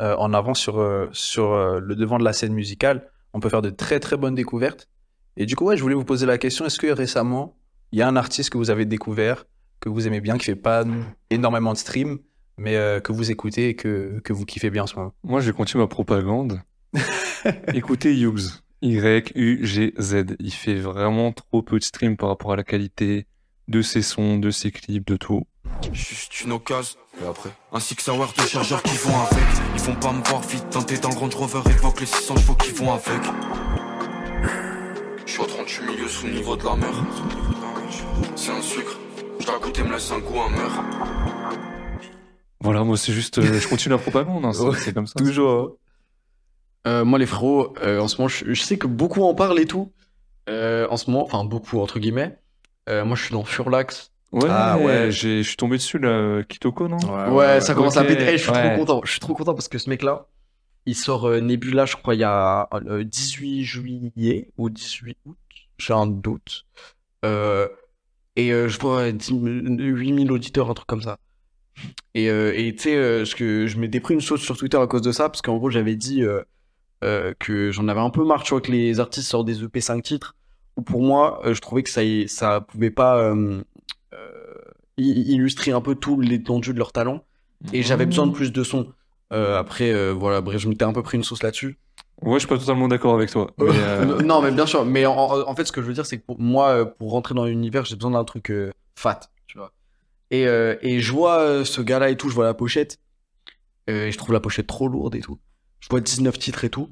euh, 0.00 0.16
en 0.16 0.32
avant 0.32 0.54
sur, 0.54 0.82
sur 1.12 1.54
le 1.80 1.94
devant 1.94 2.18
de 2.18 2.24
la 2.24 2.32
scène 2.32 2.54
musicale. 2.54 3.10
On 3.34 3.40
peut 3.40 3.48
faire 3.48 3.62
de 3.62 3.70
très 3.70 4.00
très 4.00 4.16
bonnes 4.16 4.34
découvertes. 4.34 4.88
Et 5.36 5.44
du 5.44 5.56
coup, 5.56 5.66
ouais, 5.66 5.76
je 5.76 5.82
voulais 5.82 5.96
vous 5.96 6.04
poser 6.04 6.24
la 6.24 6.38
question 6.38 6.64
est-ce 6.64 6.78
que 6.78 6.86
récemment, 6.86 7.56
il 7.92 7.98
y 7.98 8.02
a 8.02 8.08
un 8.08 8.16
artiste 8.16 8.50
que 8.50 8.58
vous 8.58 8.70
avez 8.70 8.86
découvert, 8.86 9.44
que 9.80 9.88
vous 9.88 10.06
aimez 10.06 10.20
bien, 10.20 10.38
qui 10.38 10.46
fait 10.46 10.54
pas 10.54 10.84
énormément 11.30 11.72
de 11.72 11.78
streams, 11.78 12.18
mais 12.56 12.76
euh, 12.76 13.00
que 13.00 13.12
vous 13.12 13.30
écoutez 13.30 13.70
et 13.70 13.74
que, 13.74 14.20
que 14.22 14.32
vous 14.32 14.44
kiffez 14.44 14.70
bien 14.70 14.84
en 14.84 14.86
ce 14.86 14.94
moment? 14.94 15.12
Moi, 15.24 15.40
je 15.40 15.46
vais 15.46 15.52
continuer 15.52 15.82
ma 15.82 15.88
propagande. 15.88 16.60
Écoutez 17.74 18.16
Hughes. 18.16 18.62
Y-U-G-Z. 18.82 20.36
Il 20.38 20.52
fait 20.52 20.76
vraiment 20.76 21.32
trop 21.32 21.62
peu 21.62 21.78
de 21.78 21.84
streams 21.84 22.16
par 22.16 22.28
rapport 22.28 22.52
à 22.52 22.56
la 22.56 22.64
qualité 22.64 23.26
de 23.66 23.82
ses 23.82 24.02
sons, 24.02 24.38
de 24.38 24.50
ses 24.50 24.70
clips, 24.70 25.06
de 25.06 25.16
tout. 25.16 25.46
Juste 25.92 26.42
une 26.42 26.52
occasion, 26.52 26.98
et 27.22 27.26
après 27.26 27.50
Un 27.72 27.80
six 27.80 27.96
hour 28.08 28.32
de 28.36 28.42
chargeurs 28.42 28.82
qui 28.82 28.96
vont 28.96 29.16
avec 29.16 29.44
Ils 29.74 29.80
vont 29.82 29.94
pas 29.96 30.12
me 30.12 30.22
voir 30.24 30.40
vite 30.42 30.68
tenter 30.70 30.98
dans 30.98 31.10
le 31.10 31.16
Range 31.16 31.34
Rover 31.34 31.60
Évoque 31.70 32.00
les 32.00 32.06
600 32.06 32.36
chevaux 32.36 32.54
qui 32.54 32.72
vont 32.72 32.92
avec 32.92 33.22
Je 35.26 35.32
suis 35.32 35.40
au 35.40 35.46
38 35.46 35.86
milieu 35.86 36.08
sous 36.08 36.26
le 36.26 36.32
niveau 36.34 36.56
de 36.56 36.64
la 36.64 36.76
mer 36.76 36.92
C'est 38.36 38.52
un 38.52 38.62
sucre 38.62 38.98
Je 39.40 39.46
dois 39.46 39.58
goûter 39.58 39.82
me 39.82 39.92
laisse 39.92 40.10
un 40.12 40.18
goût 40.18 40.40
amer 40.40 40.84
Voilà, 42.60 42.84
moi, 42.84 42.96
c'est 42.96 43.12
juste. 43.12 43.38
euh, 43.38 43.60
je 43.60 43.68
continue 43.68 43.92
la 43.94 43.98
propagande, 43.98 44.44
hein, 44.44 44.52
c'est 44.52 44.62
Ouais, 44.62 44.78
c'est 44.78 44.94
comme 44.94 45.06
ça. 45.06 45.14
Toujours. 45.18 45.76
Euh, 46.86 47.04
moi, 47.04 47.18
les 47.18 47.26
frérots, 47.26 47.74
euh, 47.82 48.00
en 48.00 48.08
ce 48.08 48.16
moment, 48.16 48.28
je, 48.28 48.44
je 48.52 48.62
sais 48.62 48.78
que 48.78 48.86
beaucoup 48.86 49.22
en 49.22 49.34
parlent 49.34 49.58
et 49.58 49.66
tout. 49.66 49.92
Euh, 50.48 50.86
en 50.90 50.96
ce 50.96 51.10
moment, 51.10 51.24
enfin, 51.24 51.44
beaucoup, 51.44 51.80
entre 51.80 51.98
guillemets. 51.98 52.38
Euh, 52.88 53.04
moi, 53.04 53.16
je 53.16 53.24
suis 53.24 53.32
dans 53.32 53.44
Furlax. 53.44 54.12
Ouais, 54.34 54.48
Ah 54.50 54.78
ouais. 54.78 55.10
j'ai- 55.10 55.42
je 55.42 55.48
suis 55.48 55.56
tombé 55.56 55.76
dessus, 55.76 55.98
là, 55.98 56.08
euh, 56.08 56.42
Kitoko, 56.42 56.88
non? 56.88 56.98
Ouais, 57.34 57.60
ça 57.60 57.74
commence 57.74 57.96
à 57.96 58.04
péter. 58.04 58.32
Je 58.36 58.42
suis 58.42 58.50
ouais. 58.50 58.74
trop 58.74 58.84
content. 58.84 59.00
Je 59.04 59.10
suis 59.12 59.20
trop 59.20 59.34
content 59.34 59.54
parce 59.54 59.68
que 59.68 59.78
ce 59.78 59.88
mec-là, 59.90 60.26
il 60.86 60.94
sort 60.94 61.26
euh, 61.28 61.40
Nebula, 61.40 61.86
je 61.86 61.96
crois, 61.96 62.14
il 62.14 62.20
y 62.20 62.24
a 62.24 62.68
euh, 62.74 63.04
18 63.04 63.64
juillet 63.64 64.50
ou 64.58 64.70
18 64.70 65.16
août. 65.24 65.36
J'ai 65.78 65.92
un 65.92 66.06
doute. 66.06 66.66
Euh, 67.24 67.68
et 68.36 68.52
euh, 68.52 68.68
je 68.68 68.78
vois 68.78 69.12
10 69.12 69.26
000 69.28 69.40
8000 69.42 70.32
auditeurs, 70.32 70.68
un 70.70 70.74
truc 70.74 70.86
comme 70.88 71.02
ça. 71.02 71.18
Et 72.14 72.28
euh, 72.30 72.52
et 72.54 72.74
tu 72.74 72.84
sais, 72.84 72.96
euh, 72.96 73.24
ce 73.24 73.34
que 73.34 73.66
je 73.66 73.78
m'étais 73.78 74.00
pris 74.00 74.14
une 74.14 74.20
sauce 74.20 74.40
sur 74.42 74.56
Twitter 74.56 74.76
à 74.78 74.86
cause 74.86 75.02
de 75.02 75.12
ça, 75.12 75.28
parce 75.28 75.42
qu'en 75.42 75.56
gros, 75.56 75.70
j'avais 75.70 75.96
dit 75.96 76.22
euh, 76.22 76.42
euh, 77.02 77.34
que 77.38 77.70
j'en 77.72 77.88
avais 77.88 78.00
un 78.00 78.10
peu 78.10 78.24
marre, 78.24 78.42
tu 78.42 78.50
vois, 78.50 78.60
que 78.60 78.70
les 78.72 79.00
artistes 79.00 79.28
sortent 79.28 79.46
des 79.46 79.62
EP 79.62 79.80
5 79.80 80.02
titres. 80.02 80.34
Où 80.76 80.82
pour 80.82 81.02
moi, 81.02 81.40
euh, 81.46 81.54
je 81.54 81.60
trouvais 81.60 81.82
que 81.84 81.90
ça, 81.90 82.02
ça 82.26 82.60
pouvait 82.60 82.90
pas 82.90 83.16
euh, 83.18 83.34
euh, 83.34 83.62
illustrer 84.96 85.72
un 85.72 85.80
peu 85.80 85.94
tout 85.94 86.20
l'étendue 86.20 86.72
de 86.72 86.78
leur 86.78 86.92
talent. 86.92 87.24
Et 87.72 87.82
j'avais 87.82 88.06
besoin 88.06 88.26
de 88.26 88.32
plus 88.32 88.52
de 88.52 88.62
sons. 88.62 88.88
Euh, 89.32 89.58
après, 89.58 89.90
euh, 89.92 90.12
voilà, 90.12 90.40
bref, 90.40 90.60
je 90.60 90.68
m'étais 90.68 90.84
un 90.84 90.92
peu 90.92 91.02
pris 91.02 91.16
une 91.16 91.24
sauce 91.24 91.42
là-dessus. 91.42 91.78
Ouais, 92.22 92.34
je 92.34 92.40
suis 92.40 92.48
pas 92.48 92.58
totalement 92.58 92.88
d'accord 92.88 93.14
avec 93.14 93.30
toi. 93.30 93.50
Mais, 93.58 93.66
euh, 93.70 94.22
Non, 94.22 94.40
mais 94.42 94.50
bien 94.52 94.66
sûr. 94.66 94.84
Mais 94.84 95.06
en, 95.06 95.14
en 95.16 95.54
fait, 95.56 95.64
ce 95.64 95.72
que 95.72 95.80
je 95.82 95.86
veux 95.86 95.94
dire, 95.94 96.06
c'est 96.06 96.18
que 96.18 96.24
pour 96.24 96.40
moi, 96.40 96.86
pour 96.98 97.10
rentrer 97.10 97.34
dans 97.34 97.44
l'univers, 97.46 97.84
j'ai 97.84 97.96
besoin 97.96 98.12
d'un 98.12 98.24
truc 98.24 98.50
euh, 98.50 98.70
fat, 98.96 99.20
tu 99.46 99.58
vois. 99.58 99.72
Et, 100.30 100.46
euh, 100.46 100.76
et 100.82 101.00
je 101.00 101.12
vois 101.12 101.64
ce 101.64 101.80
gars-là 101.80 102.10
et 102.10 102.16
tout, 102.16 102.28
je 102.28 102.34
vois 102.34 102.44
la 102.44 102.54
pochette. 102.54 102.98
euh, 103.90 104.06
et 104.06 104.12
je 104.12 104.18
trouve 104.18 104.32
la 104.32 104.40
pochette 104.40 104.66
trop 104.66 104.88
lourde 104.88 105.14
et 105.16 105.20
tout. 105.20 105.38
Je 105.80 105.88
vois 105.90 106.00
19 106.00 106.38
titres 106.38 106.64
et 106.64 106.70
tout. 106.70 106.88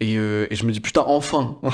Et, 0.00 0.16
euh, 0.16 0.46
et 0.50 0.56
je 0.56 0.64
me 0.64 0.72
dis, 0.72 0.80
putain, 0.80 1.02
enfin 1.06 1.58
ouais, 1.62 1.70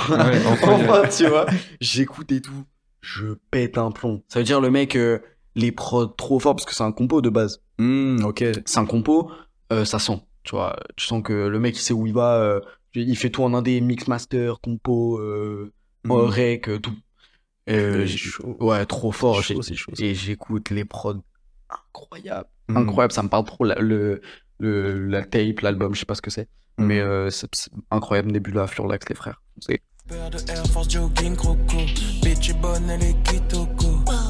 Enfin, 0.47 1.03
tu 1.17 1.27
vois, 1.29 1.47
j'écoute 1.81 2.33
et 2.33 2.41
tout. 2.41 2.65
Je 3.01 3.35
pète 3.51 3.79
un 3.79 3.91
plomb. 3.93 4.23
Ça 4.29 4.41
veut 4.41 4.45
dire 4.45 4.61
le 4.61 4.71
mec, 4.71 4.97
euh, 4.97 5.19
les 5.55 5.73
prods 5.73 6.07
trop 6.09 6.39
forts, 6.41 6.55
parce 6.57 6.67
que 6.67 6.75
c'est 6.75 6.83
un 6.85 6.93
compo 6.93 7.21
de 7.23 7.29
base. 7.31 7.63
Hmm, 7.79 8.25
ok. 8.25 8.45
C'est 8.65 8.79
un 8.79 8.87
compo, 8.87 9.31
euh, 9.73 9.85
ça 9.85 9.99
sent. 9.99 10.21
Tu 10.45 10.53
vois, 10.55 10.77
tu 10.97 11.07
sens 11.07 11.23
que 11.23 11.33
le 11.33 11.59
mec, 11.59 11.77
il 11.77 11.81
sait 11.81 11.93
où 11.95 12.07
il 12.07 12.13
va. 12.13 12.37
euh, 12.41 12.61
il 12.95 13.17
fait 13.17 13.31
tout 13.31 13.43
en 13.43 13.53
indé, 13.55 13.81
mix 13.81 14.09
master, 14.09 14.61
compo, 14.61 15.19
Hmm. 15.19 16.11
euh, 16.13 16.25
rec, 16.27 16.71
tout. 16.83 16.95
Chaud. 18.07 18.57
Ouais, 18.61 18.87
trop 18.87 19.13
fort. 19.13 19.43
Chaud, 19.43 19.61
chaud, 19.63 19.93
Et 19.99 20.15
j'écoute 20.15 20.71
les 20.71 20.85
prods 20.85 21.23
incroyables. 21.69 22.49
Mhm. 22.69 22.77
Incroyable, 22.79 23.13
ça 23.13 23.23
me 23.23 23.29
parle 23.29 23.45
trop. 23.45 23.65
La, 23.65 23.75
le, 23.77 24.21
le, 24.59 25.07
la 25.09 25.25
tape, 25.25 25.61
l'album, 25.61 25.95
je 25.95 26.01
sais 26.01 26.07
pas 26.07 26.15
ce 26.15 26.23
que 26.23 26.31
c'est. 26.31 26.49
Mhm. 26.79 26.87
Mais 26.87 27.31
c'est 27.31 27.49
incroyable. 27.91 28.31
Nebula, 28.33 28.67
Furlax, 28.67 29.09
les 29.09 29.15
frères. 29.15 29.43
C'est 29.61 29.81
Paire 30.09 30.31
de 30.31 30.39
Air 30.51 30.65
Force 30.69 30.89
jogging 30.89 31.35
croco. 31.35 31.79
Bitch 32.23 32.51
est 32.51 32.61
bonne, 32.61 32.89
elle 32.89 33.03
est 33.03 33.23
kitoko. 33.25 33.87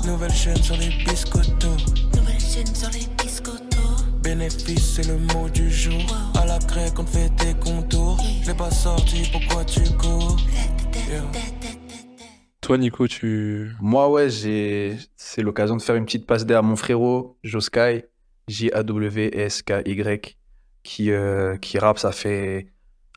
Nouvelle 0.06 0.32
chaîne 0.32 0.56
sur 0.56 0.74
les 0.76 0.88
biscottos. 1.04 1.76
Nouvelle 2.14 2.40
chaîne 2.40 2.74
sur 2.74 2.88
les 2.90 3.06
biscottos. 3.22 4.04
Bénéfice, 4.22 4.94
c'est 4.94 5.06
le 5.06 5.18
mot 5.18 5.50
du 5.50 5.70
jour. 5.70 6.00
À 6.40 6.46
la 6.46 6.58
grecque, 6.60 6.98
on 6.98 7.04
te 7.04 7.10
fait 7.10 7.28
tes 7.36 7.54
contours. 7.54 8.18
Je 8.42 8.48
l'ai 8.48 8.56
pas 8.56 8.70
sorti, 8.70 9.28
pourquoi 9.30 9.66
tu 9.66 9.82
cours? 9.98 10.38
Yeah. 11.10 11.22
Toi, 12.62 12.78
Nico, 12.78 13.06
tu. 13.06 13.72
Moi, 13.78 14.08
ouais, 14.08 14.30
j'ai... 14.30 14.96
c'est 15.16 15.42
l'occasion 15.42 15.76
de 15.76 15.82
faire 15.82 15.96
une 15.96 16.06
petite 16.06 16.26
passe 16.26 16.46
d'air 16.46 16.60
à 16.60 16.62
mon 16.62 16.76
frérot, 16.76 17.38
Josky, 17.44 18.02
J-A-W-S-K-Y, 18.48 20.38
qui, 20.82 21.10
euh, 21.10 21.58
qui 21.58 21.78
rappe, 21.78 21.98
ça 21.98 22.12
fait 22.12 22.68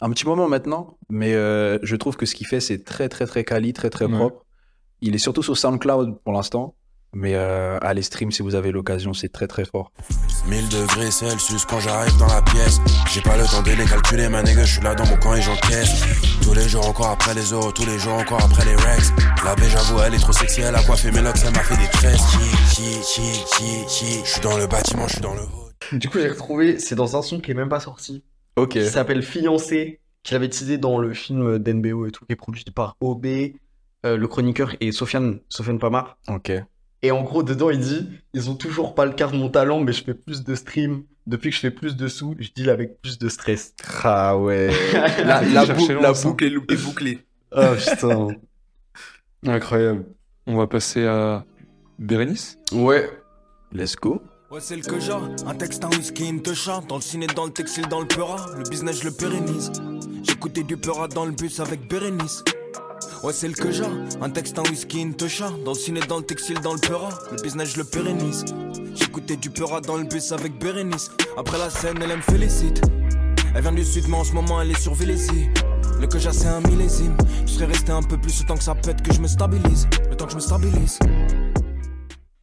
un 0.02 0.10
petit 0.12 0.26
moment 0.26 0.48
maintenant, 0.48 0.98
mais 1.10 1.34
euh, 1.34 1.78
je 1.84 1.96
trouve 1.96 2.16
que 2.16 2.26
ce 2.26 2.36
qu'il 2.36 2.48
fait, 2.48 2.60
c'est 2.60 2.84
très, 2.84 3.10
très, 3.10 3.26
très 3.26 3.44
quali, 3.44 3.74
très, 3.74 3.90
très 3.90 4.06
Ouais. 4.06 4.16
propre. 4.18 4.46
Il 5.02 5.16
est 5.16 5.20
surtout 5.20 5.44
sur 5.44 5.58
SoundCloud 5.58 6.20
pour 6.24 6.34
l'instant, 6.34 6.76
mais 7.14 7.34
euh, 7.36 7.78
allez 7.82 8.02
stream 8.02 8.32
si 8.32 8.42
vous 8.42 8.56
avez 8.56 8.72
l'occasion, 8.72 9.14
c'est 9.14 9.30
très, 9.30 9.48
très 9.48 9.66
fort. 9.66 9.92
1000 10.48 10.70
degrés 10.70 11.10
Celsius 11.12 11.66
quand 11.66 11.80
j'arrive 11.80 12.16
dans 12.18 12.28
la 12.28 12.42
pièce. 12.42 12.80
J'ai 13.12 13.22
pas 13.22 13.36
le 13.38 13.44
temps 13.46 13.62
de 13.62 13.72
les 13.72 13.86
calculer, 13.86 14.30
ma 14.30 14.44
nigga, 14.44 14.64
je 14.66 14.74
suis 14.76 14.84
là 14.84 14.96
dans 14.96 15.06
mon 15.08 15.18
coin 15.18 15.36
et 15.38 15.42
j'encaisse. 15.42 16.04
Tous 16.42 16.54
les 16.54 16.68
jours 16.70 16.86
encore 16.88 17.08
après 17.10 17.34
les 17.34 17.52
euros, 17.52 17.72
tous 17.72 17.86
les 17.86 17.98
jours 18.00 18.14
encore 18.14 18.44
après 18.44 18.66
les 18.66 18.76
Rex. 18.76 19.12
La 19.44 19.56
baie, 19.56 19.70
j'avoue, 19.70 20.00
elle 20.02 20.14
est 20.14 20.20
trop 20.20 20.34
sexy, 20.34 20.62
elle 20.62 20.76
a 20.76 20.84
coiffé 20.84 21.12
mes 21.12 21.22
locks, 21.22 21.38
elle 21.46 21.54
m'a 21.54 21.64
fait 21.64 21.78
des 21.78 21.90
tresses. 21.90 22.22
Chi, 22.32 22.76
chi, 22.76 23.02
chi, 23.04 23.44
chi, 23.58 23.86
chi. 23.88 24.22
Je 24.26 24.30
suis 24.32 24.42
dans 24.42 24.58
le 24.58 24.68
bâtiment, 24.68 25.08
je 25.08 25.14
suis 25.14 25.22
dans 25.22 25.34
le 25.34 25.42
haut. 25.42 25.98
Du 25.98 26.10
coup, 26.10 26.20
j'ai 26.20 26.30
retrouvé, 26.30 26.78
c'est 26.80 26.96
dans 26.96 27.16
un 27.18 27.22
son 27.22 27.40
qui 27.40 27.52
est 27.52 27.56
même 27.56 27.70
pas 27.70 27.80
sorti. 27.80 28.24
Ok. 28.62 28.69
Qui 28.72 28.86
s'appelle 28.86 29.24
Fiancé, 29.24 30.00
qu'il 30.24 30.36
avait 30.36 30.50
teasé 30.50 30.78
dans 30.78 30.98
le 30.98 31.13
film 31.13 31.60
d'NBO 31.60 32.06
et 32.06 32.12
tout, 32.12 32.26
qui 32.26 32.34
est 32.34 32.36
produit 32.36 32.63
par 32.74 32.95
OB, 33.02 33.26
euh, 34.06 34.17
le 34.17 34.28
chroniqueur 34.28 34.76
et 34.80 34.91
Sofiane, 34.91 35.39
Sofiane 35.50 35.80
Pamar. 35.80 36.17
Ok. 36.28 36.52
Et 37.02 37.12
en 37.12 37.24
gros, 37.24 37.43
dedans, 37.43 37.69
il 37.69 37.80
dit 37.80 38.10
Ils 38.34 38.50
ont 38.50 38.56
toujours 38.56 38.93
pas 38.95 39.06
le 39.06 39.13
quart 39.13 39.32
de 39.32 39.38
mon 39.38 39.50
talent, 39.50 39.80
mais 39.80 39.93
je 39.93 40.04
fais 40.04 40.13
plus 40.13 40.43
de 40.43 40.56
stream. 40.56 41.04
Depuis 41.28 41.50
que 41.50 41.56
je 41.56 41.62
fais 41.62 41.72
plus 41.72 41.95
de 41.95 42.08
sous, 42.08 42.36
je 42.39 42.50
deal 42.56 42.69
avec 42.69 43.02
plus 43.02 43.19
de 43.19 43.30
stress. 43.30 43.74
Ah 44.04 44.38
ouais. 44.38 44.69
la, 45.24 45.43
cherchait 45.65 45.95
boucle, 45.95 46.48
la 46.48 46.48
est 46.48 46.84
bouclée. 46.84 47.19
Ah 47.52 47.74
putain. 47.76 48.30
Incroyable. 49.45 50.06
On 50.48 50.58
va 50.58 50.67
passer 50.67 51.06
à 51.06 51.45
Bérénice? 52.00 52.58
Ouais. 52.72 53.10
Let's 53.72 53.95
go. 53.95 54.22
Ouais, 54.52 54.62
c'est 54.62 54.76
le 54.76 54.82
que 54.82 55.00
j'ai. 55.00 55.14
Un 55.46 55.54
texte, 55.54 55.86
un 55.86 55.90
whisky, 55.90 56.28
une 56.28 56.42
te 56.42 56.56
chante. 56.56 56.88
Dans 56.88 56.96
le 56.96 57.02
ciné, 57.04 57.28
dans 57.28 57.46
le 57.46 57.52
textile, 57.52 57.88
dans 57.88 58.00
le 58.00 58.08
peura. 58.08 58.48
Le 58.58 58.68
business, 58.68 59.02
je 59.02 59.04
le 59.04 59.12
pérennise. 59.12 59.72
J'écoutais 60.24 60.64
du 60.64 60.76
peura 60.76 61.08
dans 61.08 61.26
le 61.26 61.32
bus 61.34 61.60
avec 61.60 61.88
Bérénice. 61.88 62.44
Ouais, 63.22 63.32
c'est 63.32 63.48
le 63.48 63.54
que 63.54 63.70
j'ai. 63.72 63.84
Un 64.20 64.30
texte, 64.32 64.58
un 64.58 64.64
whisky, 64.64 65.02
une 65.02 65.14
te 65.14 65.28
chante. 65.28 65.64
Dans 65.64 65.74
le 65.74 65.78
ciné, 65.78 66.00
dans 66.00 66.18
le 66.18 66.24
textile, 66.24 66.60
dans 66.62 66.74
le 66.74 66.80
peura. 66.80 67.10
Le 67.32 67.40
business, 67.44 67.74
je 67.74 67.78
le 67.78 67.84
pérennise. 67.84 68.44
J'écoutais 68.96 69.36
du 69.36 69.52
peura 69.52 69.82
dans 69.82 69.98
le 69.98 70.06
bus 70.06 70.32
avec 70.32 70.58
Bérénice. 70.58 71.12
Après 71.38 71.60
la 71.60 71.70
scène, 71.70 72.00
elle, 72.02 72.10
elle 72.10 72.18
me 72.18 72.24
félicite. 72.24 72.82
Elle 73.54 73.62
vient 73.62 73.72
du 73.72 73.86
sud, 73.86 74.06
mais 74.08 74.18
en 74.18 74.24
ce 74.24 74.34
moment, 74.34 74.60
elle 74.64 74.72
est 74.72 74.82
sur 74.82 74.96
Vélizy. 74.96 75.48
Le 76.00 76.08
que 76.08 76.18
j'ai, 76.18 76.34
c'est 76.34 76.48
un 76.48 76.62
millésime. 76.62 77.16
Je 77.46 77.52
serais 77.52 77.66
resté 77.66 77.92
un 77.92 78.02
peu 78.02 78.18
plus 78.18 78.40
le 78.40 78.48
temps 78.48 78.58
que 78.58 78.64
ça 78.64 78.74
pète 78.74 79.04
que 79.04 79.14
je 79.14 79.22
me 79.22 79.28
stabilise. 79.28 79.88
Le 80.10 80.16
temps 80.16 80.26
que 80.26 80.32
je 80.32 80.38
me 80.38 80.42
stabilise. 80.42 80.98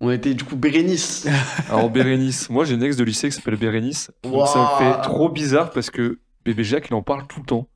On 0.00 0.10
était 0.10 0.34
du 0.34 0.44
coup 0.44 0.56
Bérénice. 0.56 1.26
Alors, 1.70 1.88
Bérénice. 1.90 2.50
Moi, 2.50 2.64
j'ai 2.64 2.74
une 2.74 2.82
ex 2.82 2.96
de 2.96 3.04
lycée 3.04 3.28
qui 3.30 3.34
s'appelle 3.36 3.56
Bérénice. 3.56 4.10
Donc, 4.24 4.46
ça 4.46 4.58
me 4.58 4.84
fait 4.84 5.00
trop 5.02 5.28
bizarre 5.30 5.70
parce 5.70 5.90
que 5.90 6.18
bébé 6.44 6.64
Jacques, 6.64 6.88
il 6.90 6.94
en 6.94 7.02
parle 7.02 7.26
tout 7.26 7.40
le 7.40 7.46
temps. 7.46 7.68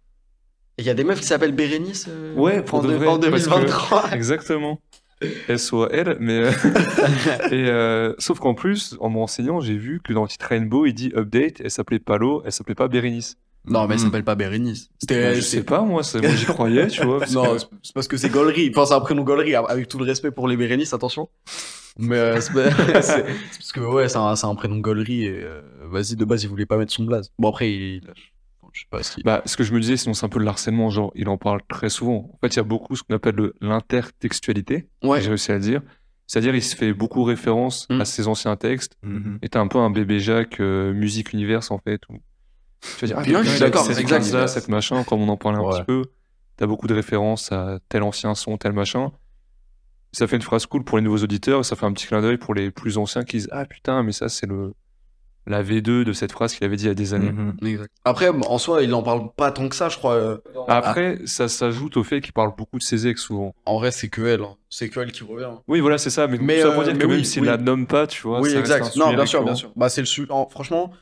Il 0.79 0.85
y 0.85 0.91
a 0.91 0.95
des 0.95 1.05
meufs 1.05 1.21
qui 1.21 1.27
s'appellent 1.27 1.53
Bérénice 1.55 2.07
euh, 2.09 2.35
Ouais, 2.35 2.63
pour 2.63 2.79
en, 2.81 2.83
de 2.83 2.89
de- 2.89 2.95
vrai, 2.95 3.07
en 3.07 3.19
parce 3.19 3.45
que- 3.45 3.51
2023. 3.51 4.11
Exactement. 4.13 4.81
S-O-A-L, 5.49 6.17
mais. 6.21 6.33
euh, 6.45 6.51
et, 7.51 7.69
euh, 7.69 8.15
sauf 8.19 8.39
qu'en 8.39 8.55
plus, 8.55 8.97
en 9.01 9.11
me 9.11 9.19
renseignant, 9.19 9.61
j'ai 9.61 9.77
vu 9.77 10.01
que 10.03 10.13
dans 10.15 10.23
le 10.23 10.29
titre 10.29 10.47
Rainbow, 10.49 10.87
il 10.87 10.95
dit 10.95 11.13
update, 11.15 11.61
elle 11.63 11.71
s'appelait 11.71 11.99
pas 11.99 12.17
Lo, 12.19 12.43
elle 12.47 12.53
s'appelait 12.53 12.75
pas 12.75 12.89
Bérénice. 12.89 13.37
Non, 13.67 13.87
mais 13.87 13.95
elle 13.95 14.01
Hmm. 14.01 14.05
s'appelle 14.05 14.25
pas 14.25 14.35
Bérénice. 14.37 14.85
Bah, 14.89 14.95
C'était. 15.01 15.35
je 15.35 15.41
sais 15.43 15.63
pas, 15.63 15.83
moi, 15.83 16.03
c'est- 16.03 16.21
moi 16.23 16.31
j'y 16.31 16.47
croyais, 16.47 16.87
tu 16.87 17.05
vois. 17.05 17.19
parce 17.19 17.33
Non, 17.33 17.55
que- 17.57 17.61
c'est 17.83 17.93
parce 17.95 18.09
que 18.09 18.17
c'est 18.17 18.31
Gollery. 18.31 18.73
Enfin, 18.75 18.87
c'est 18.87 18.95
un 18.95 19.01
prénom 19.01 19.23
Gollery, 19.23 19.55
avec 19.55 19.87
tout 19.89 19.99
le 19.99 20.05
respect 20.07 20.31
pour 20.31 20.49
les 20.49 20.57
Bérénices, 20.57 20.95
attention. 20.95 21.29
Mais 21.99 22.17
euh, 22.17 22.41
c'est 22.41 22.53
c'est 22.53 23.03
c'est 23.03 23.23
parce 23.25 23.73
que, 23.73 23.81
ouais, 23.81 24.09
c'est 24.09 24.17
un, 24.19 24.37
c'est 24.37 24.47
un 24.47 24.55
prénom 24.55 24.79
Gollery 24.79 25.25
et 25.25 25.41
euh, 25.43 25.61
vas-y, 25.91 26.17
de 26.17 26.25
base, 26.25 26.43
il 26.45 26.49
voulait 26.49 26.67
pas 26.67 26.77
mettre 26.79 26.93
son 26.93 27.05
blaze. 27.05 27.31
Bon, 27.39 27.49
après, 27.51 27.71
il. 27.73 28.03
Je 28.73 28.81
sais 28.83 28.87
pas 28.89 29.03
si. 29.03 29.21
Bah, 29.25 29.43
ce 29.47 29.57
que 29.57 29.65
je 29.65 29.73
me 29.75 29.81
disais, 29.81 29.97
sinon 29.97 30.15
c'est 30.15 30.25
un 30.25 30.29
peu 30.29 30.39
le 30.39 30.47
harcèlement, 30.47 30.91
genre, 30.91 31.11
il 31.17 31.29
en 31.29 31.37
parle 31.37 31.61
très 31.69 31.89
souvent. 31.89 32.31
En 32.33 32.39
fait, 32.41 32.55
il 32.55 32.57
y 32.59 32.61
a 32.61 32.63
beaucoup 32.63 32.95
ce 32.95 33.03
qu'on 33.03 33.17
appelle 33.17 33.35
le- 33.35 33.55
l'intertextualité, 33.61 34.89
Ouais. 35.03 35.21
j'ai 35.21 35.29
réussi 35.29 35.51
à 35.51 35.55
le 35.55 35.61
dire. 35.61 35.83
C'est-à-dire, 36.29 36.55
il 36.55 36.63
se 36.63 36.77
fait 36.77 36.93
beaucoup 36.93 37.25
référence 37.25 37.89
Mm. 37.91 38.01
à 38.01 38.05
ses 38.05 38.29
anciens 38.29 38.55
textes, 38.57 38.95
Mhm. 39.03 39.39
et 39.43 39.49
t'as 39.49 39.59
un 39.61 39.67
peu 39.67 39.79
un 39.79 39.91
bébé 39.91 40.21
Jacques 40.21 40.61
euh, 40.61 40.93
musique 40.93 41.33
univers, 41.33 41.61
en 41.73 41.79
fait, 41.79 42.01
où 42.09 42.19
tu 42.81 43.01
vas 43.01 43.07
dire, 43.09 43.17
ah, 43.19 43.23
Bien, 43.23 43.43
je 43.43 43.51
suis 43.51 43.59
d'accord, 43.61 43.83
cette 43.85 43.99
exact. 43.99 44.21
phrase-là, 44.23 44.47
cette 44.47 44.69
machin, 44.69 45.03
comme 45.03 45.21
on 45.23 45.29
en 45.29 45.37
parlait 45.37 45.59
un 45.59 45.63
Ouais. 45.63 45.79
petit 45.79 45.85
peu, 45.85 46.05
t'as 46.57 46.67
beaucoup 46.67 46.87
de 46.87 46.95
références 46.95 47.51
à 47.51 47.81
tel 47.89 48.05
ancien 48.05 48.37
son, 48.37 48.57
tel 48.57 48.73
machin. 48.73 49.11
Ça 50.13 50.27
fait 50.27 50.37
une 50.37 50.43
phrase 50.43 50.67
cool 50.67 50.85
pour 50.85 50.99
les 50.99 51.05
nouveaux 51.05 51.23
auditeurs, 51.23 51.61
et 51.61 51.65
ça 51.65 51.77
fait 51.77 51.87
un 51.87 51.93
petit 51.93 52.07
clin 52.07 52.21
d'œil 52.21 52.37
pour 52.39 52.55
les 52.55 52.71
plus 52.71 52.99
anciens 52.99 53.23
qui 53.25 53.37
disent, 53.39 53.49
ah 53.53 53.65
putain, 53.65 54.03
mais 54.03 54.13
ça, 54.13 54.29
c'est 54.29 54.47
le 54.47 54.73
la 55.47 55.63
V2 55.65 56.05
de 56.05 56.13
cette 56.13 56.33
phrase 56.33 56.55
qu'il 56.55 56.65
avait 56.65 56.77
dit 56.77 56.85
il 56.85 56.89
y 56.89 56.91
a 56.91 56.95
des 56.95 57.15
années. 57.15 57.33
Exact. 57.63 57.91
Après, 58.05 58.29
en 58.29 58.59
soi, 58.59 58.83
il 58.83 58.93
en 58.95 59.03
parle 59.03 59.33
pas 59.37 59.51
tant 59.51 59.69
que 59.69 59.75
ça, 59.75 59.89
je 59.89 59.97
crois. 59.97 60.15
euh. 60.15 60.39
Après, 60.69 61.19
ça 61.25 61.49
s'ajoute 61.49 61.97
au 61.97 62.05
fait 62.05 62.21
qu'il 62.21 62.33
parle 62.35 62.53
beaucoup 62.57 62.79
de 62.79 62.83
ses 62.83 63.07
ex 63.09 63.21
souvent. 63.23 63.55
En 63.65 63.79
vrai, 63.79 63.91
c'est 63.91 64.09
que 64.09 64.21
elle. 64.23 64.43
hein. 64.43 64.57
C'est 64.69 64.89
que 64.91 65.01
elle 65.01 65.11
qui 65.13 65.25
revient. 65.25 65.51
Oui, 65.67 65.81
voilà, 65.81 65.97
c'est 65.99 66.11
ça. 66.11 66.27
Mais, 66.29 66.39
Mais, 66.39 66.61
ça 66.61 66.69
euh, 66.69 66.85
dire 66.85 66.93
mais 66.93 66.99
que 67.01 67.07
même 67.07 67.17
oui, 67.19 67.25
s'il 67.25 67.43
oui. 67.43 67.49
la 67.49 67.57
nomme 67.57 67.87
pas, 67.87 68.07
tu 68.07 68.23
vois. 68.23 68.41
oui, 68.41 68.51
ça 68.51 68.59
reste 68.61 68.71
exact. 68.73 68.97
un 68.97 68.99
Non, 69.11 69.15
bien 69.15 69.27
sûr, 69.27 69.43
bien 69.43 69.55
sûr. 69.55 69.73
Bah, 69.77 69.89
c'est 69.89 70.03
le 70.03 70.07
su- 70.07 70.27
en- 70.29 70.47
Franchement, 70.49 70.93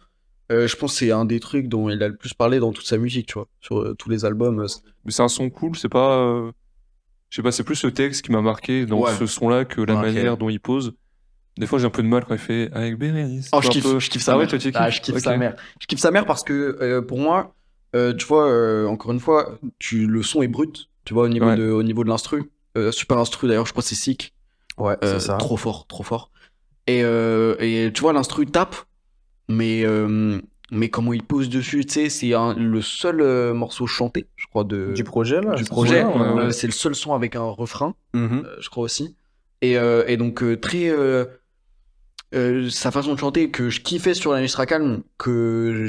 euh, 0.52 0.66
je 0.68 0.76
pense 0.76 0.92
que 0.92 0.98
c'est 1.00 1.10
un 1.10 1.24
des 1.24 1.40
trucs 1.40 1.66
dont 1.68 1.90
il 1.90 2.02
a 2.02 2.08
le 2.08 2.16
plus 2.16 2.32
parlé 2.32 2.58
dans 2.60 2.72
toute 2.72 2.86
sa 2.86 2.96
musique, 2.96 3.26
tu 3.26 3.34
vois. 3.34 3.48
Sur 3.60 3.80
euh, 3.80 3.94
tous 3.98 4.08
les 4.08 4.24
albums. 4.24 4.60
euh, 4.60 4.66
Mais 5.04 5.10
c'est 5.10 5.22
un 5.22 5.28
son 5.28 5.50
cool, 5.50 5.76
c'est 5.76 5.90
pas. 5.90 6.50
Je 7.30 7.36
sais 7.36 7.42
pas, 7.42 7.52
c'est 7.52 7.64
plus 7.64 7.82
le 7.84 7.92
texte 7.92 8.22
qui 8.24 8.32
m'a 8.32 8.40
marqué 8.40 8.86
dans 8.86 9.00
Ouais. 9.00 9.12
ce 9.18 9.26
son-là 9.26 9.64
que 9.64 9.80
la 9.80 9.94
manière 9.94 10.36
dont 10.36 10.48
il 10.48 10.60
pose. 10.60 10.94
Des 11.58 11.66
fois, 11.66 11.78
j'ai 11.78 11.86
un 11.86 11.90
peu 11.90 12.02
de 12.02 12.08
mal 12.08 12.24
quand 12.24 12.34
il 12.34 12.40
fait 12.40 12.70
avec 12.72 12.96
Bérénice. 12.96 13.50
Oh, 13.52 13.60
je 13.60 13.68
kiffe, 13.68 13.82
peu- 13.82 13.98
je 13.98 14.08
kiffe 14.10 14.22
sa 14.22 14.32
Ah 14.32 14.36
ouais, 14.36 14.42
mère. 14.44 14.50
toi, 14.50 14.58
tu 14.58 14.68
kiffes 14.68 14.80
Ah, 14.80 14.90
je 14.90 15.00
kiffe 15.00 15.18
sa 15.18 15.36
mère. 15.36 15.56
Je 15.80 15.86
kiffe 15.86 15.98
sa 15.98 16.10
mère 16.10 16.24
parce 16.24 16.42
que 16.44 16.78
euh, 16.80 17.02
pour 17.02 17.18
moi, 17.18 17.54
euh, 17.96 18.14
tu 18.14 18.24
vois, 18.26 18.48
euh, 18.48 18.86
encore 18.86 19.10
une 19.12 19.18
fois, 19.20 19.58
tu, 19.78 20.06
le 20.06 20.22
son 20.22 20.40
est 20.42 20.48
brut, 20.48 20.88
tu 21.04 21.14
vois, 21.14 21.24
au 21.24 21.28
niveau 21.28 21.46
Ouais. 21.46 21.56
de, 21.56 21.68
au 21.70 21.82
niveau 21.82 22.04
de 22.04 22.08
l'instru. 22.08 22.50
Euh, 22.76 22.92
super 22.92 23.18
instru 23.18 23.48
d'ailleurs, 23.48 23.66
je 23.66 23.72
crois 23.72 23.82
que 23.82 23.88
c'est 23.88 23.94
sick. 23.96 24.34
Ouais, 24.78 24.94
Euh, 25.02 25.18
c'est 25.18 25.26
ça. 25.26 25.36
Trop 25.38 25.56
fort, 25.56 25.86
trop 25.88 26.04
fort. 26.04 26.30
Et, 26.86 27.02
euh, 27.02 27.56
et 27.58 27.90
tu 27.92 28.00
vois, 28.02 28.12
l'instru 28.12 28.46
tape, 28.46 28.76
mais, 29.48 29.82
euh, 29.84 30.40
mais 30.70 30.88
comment 30.90 31.12
il 31.12 31.22
pose 31.22 31.48
dessus, 31.48 31.84
tu 31.86 31.94
sais, 31.94 32.08
c'est 32.10 32.32
le 32.56 32.80
seul 32.82 33.20
euh, 33.20 33.54
morceau 33.54 33.86
chanté, 33.86 34.26
je 34.36 34.46
crois, 34.46 34.64
de, 34.64 34.92
Du 34.94 35.04
projet, 35.04 35.40
là 35.40 35.54
du 35.54 35.64
c'est 35.64 35.70
projet. 35.70 36.04
ouais, 36.04 36.12
Euh, 36.20 36.46
ouais. 36.46 36.52
c'est 36.52 36.66
le 36.66 36.72
seul 36.72 36.94
son 36.94 37.14
avec 37.14 37.36
un 37.36 37.42
refrain, 37.42 37.94
Mhm. 38.14 38.42
euh, 38.44 38.56
je 38.60 38.68
crois 38.68 38.84
aussi. 38.84 39.14
Et, 39.62 39.76
euh, 39.78 40.04
et 40.06 40.16
donc, 40.16 40.42
très. 40.60 40.92
sa 42.70 42.90
façon 42.90 43.14
de 43.14 43.18
chanter 43.18 43.50
que 43.50 43.70
je 43.70 43.80
kiffais 43.80 44.14
sur 44.14 44.32
la 44.32 44.40
Nistra 44.42 44.66
Calme, 44.66 45.02
que 45.16 45.88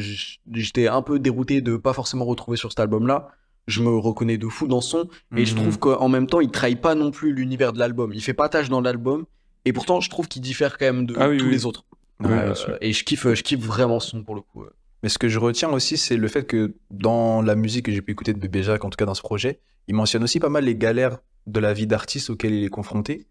j'étais 0.54 0.88
un 0.88 1.02
peu 1.02 1.20
dérouté 1.20 1.62
de 1.62 1.76
pas 1.78 1.94
forcément 1.94 2.26
retrouver 2.26 2.58
sur 2.58 2.70
cet 2.72 2.80
album-là. 2.80 3.30
Je 3.68 3.82
me 3.84 3.90
reconnais 3.90 4.38
de 4.38 4.48
fou 4.48 4.68
dans 4.68 4.82
son. 4.82 5.10
Et 5.36 5.46
je 5.46 5.54
Mhm. 5.54 5.62
trouve 5.62 5.80
qu'en 5.80 6.08
même 6.10 6.26
temps, 6.28 6.40
il 6.40 6.50
trahit 6.50 6.80
pas 6.82 6.96
non 6.96 7.12
plus 7.12 7.34
l'univers 7.34 7.74
de 7.74 7.78
l'album. 7.80 8.12
Il 8.14 8.22
fait 8.24 8.34
pas 8.34 8.50
tâche 8.50 8.70
dans 8.70 8.82
l'album. 8.82 9.26
Et 9.66 9.74
pourtant, 9.74 10.00
je 10.00 10.10
trouve 10.10 10.28
qu'il 10.28 10.42
diffère 10.42 10.78
quand 10.78 10.86
même 10.86 11.06
de 11.06 11.14
Ah 11.20 11.30
oui, 11.30 11.38
tous 11.38 11.46
oui. 11.46 11.52
les 11.52 11.66
autres. 11.66 11.84
Euh, 12.26 12.78
et 12.82 12.92
je 12.94 13.04
kiffe, 13.04 13.28
je 13.34 13.42
kiffe 13.44 13.60
vraiment 13.62 14.00
son 14.00 14.24
pour 14.24 14.36
le 14.36 14.42
coup. 14.42 14.64
euh. 14.64 14.70
Mais 15.04 15.10
ce 15.10 15.18
que 15.18 15.30
je 15.30 15.40
retiens 15.40 15.70
aussi, 15.70 15.98
c'est 15.98 16.18
le 16.18 16.28
fait 16.28 16.44
que 16.44 16.76
dans 16.92 17.42
la 17.42 17.56
musique 17.56 17.86
que 17.86 17.92
j'ai 17.92 18.02
pu 18.02 18.12
écouter 18.12 18.34
de 18.34 18.40
Bébé 18.40 18.64
Jacques, 18.64 18.84
en 18.84 18.90
tout 18.90 18.98
cas 18.98 19.06
dans 19.06 19.14
ce 19.14 19.22
projet, 19.22 19.60
il 19.88 19.96
mentionne 19.96 20.24
aussi 20.24 20.40
pas 20.40 20.50
mal 20.50 20.66
les 20.66 20.76
galères 20.76 21.20
de 21.48 21.60
la 21.62 21.74
vie 21.74 21.88
d'artiste 21.88 22.30
auxquelles 22.30 22.54
il 22.54 22.66
est 22.66 22.70
confronté. 22.70 23.28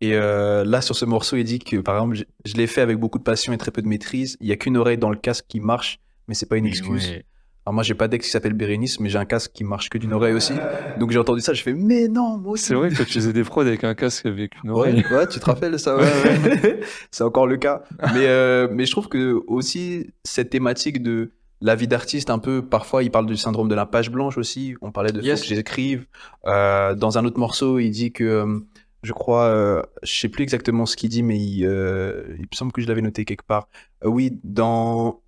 Et 0.00 0.14
euh, 0.14 0.64
là, 0.64 0.80
sur 0.80 0.96
ce 0.96 1.04
morceau, 1.04 1.36
il 1.36 1.44
dit 1.44 1.60
que, 1.60 1.76
par 1.76 1.94
exemple, 1.94 2.16
je, 2.16 2.24
je 2.44 2.54
l'ai 2.56 2.66
fait 2.66 2.80
avec 2.80 2.98
beaucoup 2.98 3.18
de 3.18 3.22
passion 3.22 3.52
et 3.52 3.58
très 3.58 3.70
peu 3.70 3.82
de 3.82 3.86
maîtrise. 3.86 4.36
Il 4.40 4.48
y 4.48 4.52
a 4.52 4.56
qu'une 4.56 4.76
oreille 4.76 4.98
dans 4.98 5.10
le 5.10 5.16
casque 5.16 5.44
qui 5.46 5.60
marche, 5.60 6.00
mais 6.26 6.34
c'est 6.34 6.46
pas 6.46 6.56
une 6.56 6.66
excuse. 6.66 7.20
Alors 7.64 7.74
moi, 7.74 7.82
j'ai 7.84 7.94
pas 7.94 8.08
d'ex 8.08 8.26
qui 8.26 8.30
s'appelle 8.32 8.54
Bérénice, 8.54 8.98
mais 8.98 9.08
j'ai 9.08 9.18
un 9.18 9.24
casque 9.24 9.52
qui 9.54 9.62
marche 9.62 9.88
que 9.88 9.96
d'une 9.98 10.12
oreille 10.12 10.34
aussi. 10.34 10.52
Donc 10.98 11.12
j'ai 11.12 11.18
entendu 11.18 11.40
ça, 11.40 11.52
je 11.54 11.62
fais, 11.62 11.74
mais 11.74 12.08
non, 12.08 12.36
moi 12.38 12.52
aussi. 12.54 12.64
C'est 12.66 12.74
vrai 12.74 12.88
que 12.90 12.96
tu 13.04 13.12
faisais 13.12 13.32
des 13.32 13.44
prods 13.44 13.60
avec 13.60 13.84
un 13.84 13.94
casque 13.94 14.26
avec 14.26 14.52
une 14.64 14.70
Ouais, 14.70 14.76
oreille. 14.78 15.04
ouais, 15.12 15.26
tu 15.28 15.38
te 15.38 15.44
rappelles 15.44 15.78
ça, 15.78 15.96
ouais, 15.96 16.02
ouais. 16.02 16.80
c'est 17.12 17.22
encore 17.24 17.46
le 17.46 17.56
cas. 17.58 17.82
Mais, 18.14 18.26
euh, 18.26 18.66
mais 18.72 18.84
je 18.84 18.90
trouve 18.90 19.08
que 19.08 19.40
aussi 19.46 20.10
cette 20.24 20.50
thématique 20.50 21.02
de 21.02 21.30
la 21.60 21.76
vie 21.76 21.86
d'artiste, 21.86 22.30
un 22.30 22.40
peu, 22.40 22.62
parfois, 22.62 23.04
il 23.04 23.12
parle 23.12 23.26
du 23.26 23.36
syndrome 23.36 23.68
de 23.68 23.76
la 23.76 23.86
page 23.86 24.10
blanche 24.10 24.36
aussi. 24.38 24.74
On 24.82 24.90
parlait 24.90 25.12
de 25.12 25.20
Yes. 25.22 25.40
faut 25.44 25.48
que 25.48 25.54
j'écrive. 25.54 26.06
Euh, 26.46 26.96
dans 26.96 27.18
un 27.18 27.24
autre 27.24 27.38
morceau, 27.38 27.78
il 27.78 27.90
dit 27.90 28.10
que 28.10 28.24
euh, 28.24 28.58
je 29.04 29.12
crois, 29.12 29.44
euh, 29.44 29.82
je 30.02 30.12
sais 30.12 30.28
plus 30.28 30.42
exactement 30.42 30.84
ce 30.86 30.96
qu'il 30.96 31.10
dit, 31.10 31.22
mais 31.22 31.38
il, 31.38 31.64
euh, 31.64 32.24
il 32.34 32.42
me 32.42 32.56
semble 32.56 32.72
que 32.72 32.82
je 32.82 32.88
l'avais 32.88 33.02
noté 33.02 33.24
quelque 33.24 33.46
part. 33.46 33.68
Euh, 34.04 34.08
oui, 34.08 34.40
dans, 34.42 35.20